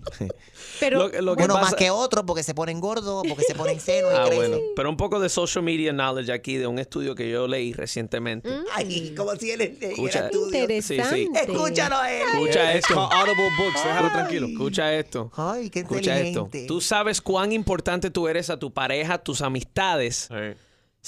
Pero, 0.79 1.07
Lo- 1.07 1.21
lo 1.21 1.35
que 1.37 1.43
Uno 1.43 1.53
más 1.53 1.63
pasa- 1.65 1.75
que 1.77 1.89
otro 1.89 2.25
porque 2.25 2.43
se 2.43 2.53
ponen 2.53 2.81
gordos, 2.81 3.23
porque 3.29 3.43
se 3.45 3.55
ponen 3.55 3.79
senos 3.79 4.11
y 4.11 4.15
Ah, 4.17 4.25
crecen. 4.25 4.51
bueno. 4.51 4.63
Pero 4.75 4.89
un 4.89 4.97
poco 4.97 5.19
de 5.21 5.29
social 5.29 5.63
media 5.63 5.93
knowledge 5.93 6.31
aquí 6.33 6.57
de 6.57 6.67
un 6.67 6.79
estudio 6.79 7.15
que 7.15 7.29
yo 7.29 7.47
leí 7.47 7.71
recientemente. 7.73 8.49
Ay, 8.73 9.13
como 9.15 9.35
si 9.37 9.51
él 9.51 9.61
Escucha- 9.61 10.25
estudio. 10.25 10.67
Sí, 10.81 10.99
sí. 11.09 11.29
Escúchalo 11.33 11.95
a 11.97 12.11
él. 12.11 12.23
Escucha 12.33 12.75
It's 12.75 12.89
esto. 12.89 12.95
called 12.95 13.13
Audible 13.29 13.49
Books, 13.57 13.83
déjalo 13.85 14.11
tranquilo. 14.11 14.47
Escucha 14.47 14.93
esto. 14.93 15.31
Ay, 15.37 15.69
qué 15.69 15.79
Escucha 15.79 16.19
esto. 16.19 16.49
Tú 16.67 16.81
sabes 16.81 17.21
cuán 17.21 17.53
importante 17.53 18.09
tú 18.09 18.27
eres 18.27 18.49
a 18.49 18.57
tu 18.59 18.73
pareja, 18.73 19.17
tus 19.19 19.41
amistades, 19.41 20.27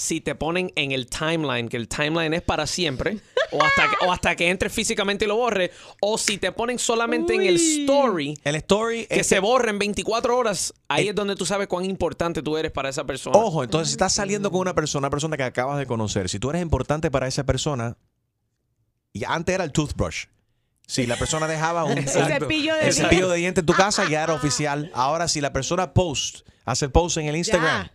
si 0.00 0.20
te 0.20 0.36
ponen 0.36 0.70
en 0.76 0.92
el 0.92 1.08
timeline, 1.08 1.68
que 1.68 1.76
el 1.76 1.88
timeline 1.88 2.32
es 2.32 2.42
para 2.42 2.68
siempre, 2.68 3.18
o 3.50 3.60
hasta 3.60 3.82
que, 3.90 4.06
o 4.06 4.12
hasta 4.12 4.36
que 4.36 4.48
entres 4.48 4.72
físicamente 4.72 5.24
y 5.24 5.28
lo 5.28 5.34
borre, 5.34 5.72
o 6.00 6.16
si 6.18 6.38
te 6.38 6.52
ponen 6.52 6.78
solamente 6.78 7.34
en 7.34 7.42
el 7.42 7.56
story, 7.56 8.38
El 8.44 8.54
story 8.54 9.06
que 9.08 9.24
se 9.24 9.34
que- 9.34 9.40
borre 9.40 9.70
en 9.70 9.80
24 9.80 10.38
horas, 10.38 10.72
ahí 10.86 11.08
es 11.08 11.16
donde 11.16 11.34
tú 11.34 11.44
sabes 11.44 11.66
cuán 11.66 11.84
importante 11.84 12.42
tú 12.42 12.56
eres 12.56 12.70
para 12.70 12.90
esa 12.90 13.02
persona. 13.02 13.36
Ojo, 13.36 13.64
entonces 13.64 13.88
si 13.88 13.94
estás 13.94 14.12
saliendo 14.14 14.52
con 14.52 14.60
una 14.60 14.72
persona, 14.72 15.00
una 15.08 15.10
persona 15.10 15.36
que 15.36 15.42
acabas 15.42 15.78
de 15.78 15.86
conocer, 15.86 16.28
si 16.28 16.38
tú 16.38 16.50
eres 16.50 16.62
importante 16.62 17.10
para 17.10 17.26
esa 17.26 17.42
persona, 17.42 17.96
y 19.12 19.24
antes 19.24 19.52
era 19.52 19.64
el 19.64 19.72
toothbrush. 19.72 20.26
Si 20.86 21.06
la 21.06 21.16
persona 21.16 21.48
dejaba 21.48 21.82
un, 21.84 21.98
El 21.98 22.08
cepillo 22.08 22.74
de 22.76 22.86
el 22.86 22.94
cepillo 22.94 23.28
de 23.28 23.38
dientes 23.38 23.62
en 23.62 23.66
tu 23.66 23.72
casa, 23.74 24.08
ya 24.08 24.22
era 24.22 24.32
oficial. 24.34 24.92
Ahora, 24.94 25.26
si 25.26 25.40
la 25.40 25.52
persona 25.52 25.92
post, 25.92 26.46
hace 26.64 26.88
post 26.88 27.16
en 27.16 27.26
el 27.26 27.34
Instagram, 27.36 27.90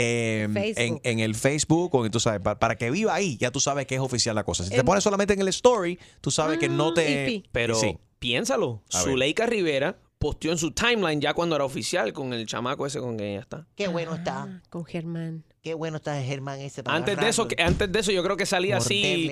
eh, 0.00 0.74
en, 0.76 1.00
en 1.04 1.18
el 1.20 1.34
Facebook, 1.34 1.94
o 1.94 2.10
tú 2.10 2.20
sabes, 2.20 2.40
pa- 2.40 2.58
para, 2.58 2.76
que 2.76 2.90
viva 2.90 3.14
ahí, 3.14 3.36
ya 3.36 3.50
tú 3.50 3.60
sabes 3.60 3.86
que 3.86 3.94
es 3.96 4.00
oficial 4.00 4.34
la 4.34 4.44
cosa. 4.44 4.64
Si 4.64 4.70
te 4.70 4.76
En- 4.76 4.84
pones 4.86 5.04
solamente 5.04 5.34
en 5.34 5.40
el 5.40 5.48
story, 5.48 5.98
tú 6.20 6.30
sabes 6.30 6.58
que 6.58 6.68
no 6.68 6.94
te. 6.94 7.24
iffy. 7.24 7.48
Pero 7.52 7.74
Sí. 7.74 7.98
piénsalo, 8.18 8.82
A 8.92 8.98
ver. 8.98 9.08
Zuleika 9.12 9.46
Rivera 9.46 9.96
posteó 10.18 10.52
en 10.52 10.58
su 10.58 10.72
timeline 10.72 11.20
ya 11.20 11.32
cuando 11.34 11.56
era 11.56 11.64
oficial 11.64 12.12
con 12.12 12.32
el 12.34 12.46
chamaco 12.46 12.86
ese 12.86 13.00
con 13.00 13.16
que 13.16 13.30
ella 13.32 13.40
está. 13.40 13.66
Qué 13.74 13.88
bueno 13.88 14.14
está. 14.14 14.60
Con 14.68 14.84
Germán. 14.84 15.44
Qué 15.62 15.74
bueno 15.74 15.96
está 15.98 16.20
Germán 16.22 16.58
ese. 16.60 16.82
para 16.82 16.96
Antes 16.96 17.18
de 17.18 17.28
eso, 17.28 17.46
que- 17.48 17.62
antes 17.62 17.90
de 17.92 17.98
eso 18.00 18.12
yo 18.12 18.22
creo 18.22 18.36
que 18.36 18.46
salía 18.46 18.78
así, 18.78 19.30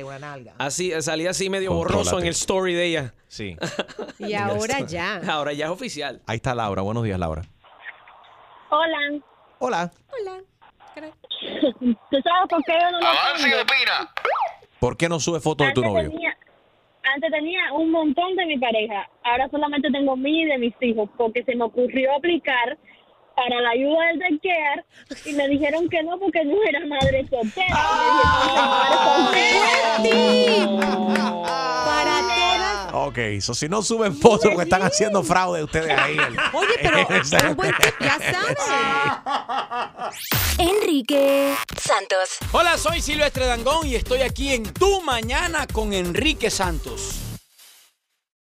así, 0.59 0.93
salía 1.01 1.31
así 1.31 1.49
medio 1.51 1.73
borroso 1.73 2.19
en 2.19 2.25
el 2.27 2.31
story 2.33 2.75
de 2.75 2.85
ella. 2.87 3.15
Sí. 3.29 3.57
Y 4.19 4.35
ahora 4.35 4.81
ya. 4.81 5.23
Ahora 5.29 5.53
ya 5.53 5.67
es 5.67 5.71
oficial. 5.71 6.21
Ahí 6.27 6.37
está 6.37 6.55
Laura. 6.55 6.83
Buenos 6.83 7.05
días, 7.05 7.19
Laura. 7.19 7.43
Hola. 8.71 9.21
Hola. 9.61 9.93
Hola. 10.21 10.43
¿Tú 11.41 12.21
sabes 12.23 12.49
por 12.49 12.63
qué 12.65 12.73
yo 12.81 12.91
no 12.91 13.01
lo 13.01 13.07
Avance 13.07 13.49
y 13.49 13.51
tengo? 13.51 13.63
opina. 13.63 14.13
¿Por 14.81 14.97
qué 14.97 15.09
no 15.09 15.21
sube 15.21 15.41
fotos 15.41 15.67
de 15.67 15.73
tu 15.73 15.81
Antes 15.81 15.95
novio? 15.95 16.11
tenía, 16.11 16.37
antes 17.15 17.31
tenía 17.31 17.73
un 17.73 17.91
montón 17.91 18.37
de 18.37 18.47
mi 18.47 18.59
pareja, 18.59 19.09
ahora 19.25 19.49
solamente 19.51 19.91
tengo 19.91 20.17
mí 20.17 20.43
y 20.43 20.45
de 20.47 20.59
mis 20.59 20.75
hijos, 20.81 21.09
porque 21.17 21.43
se 21.45 21.55
me 21.57 21.65
ocurrió 21.65 22.15
aplicar 22.17 22.77
para 23.39 23.61
la 23.61 23.71
ayuda 23.71 24.07
del 24.09 24.19
daycare 24.19 24.85
y 25.25 25.33
me 25.35 25.47
dijeron 25.49 25.89
que 25.89 26.03
no 26.03 26.19
porque 26.19 26.45
no 26.45 26.57
era 26.69 26.85
madre 26.87 27.25
soltera. 27.31 27.67
¡Ah! 27.73 29.31
Me 30.03 30.11
dijeron, 30.11 30.79
"Madre 30.81 31.01
soltera". 31.05 31.43
Para 31.85 32.21
todas. 32.21 33.09
Ok, 33.09 33.19
so 33.41 33.55
si 33.55 33.69
no 33.69 33.83
suben 33.83 34.17
fotos 34.17 34.51
porque 34.51 34.63
están 34.65 34.83
haciendo 34.83 35.23
fraude 35.23 35.63
ustedes 35.63 35.97
ahí. 35.97 36.17
Oye, 36.53 36.69
pero 36.83 36.99
un 37.51 37.57
buen 37.57 37.73
tip, 37.77 37.95
ya 38.01 38.19
sabes. 38.19 38.59
Enrique 40.59 41.55
Santos. 41.81 42.39
Hola, 42.53 42.77
soy 42.77 43.01
Silvestre 43.01 43.47
Dangón 43.47 43.87
y 43.87 43.95
estoy 43.95 44.23
aquí 44.23 44.53
en 44.53 44.65
Tu 44.65 45.01
Mañana 45.03 45.67
con 45.73 45.93
Enrique 45.93 46.51
Santos. 46.51 47.28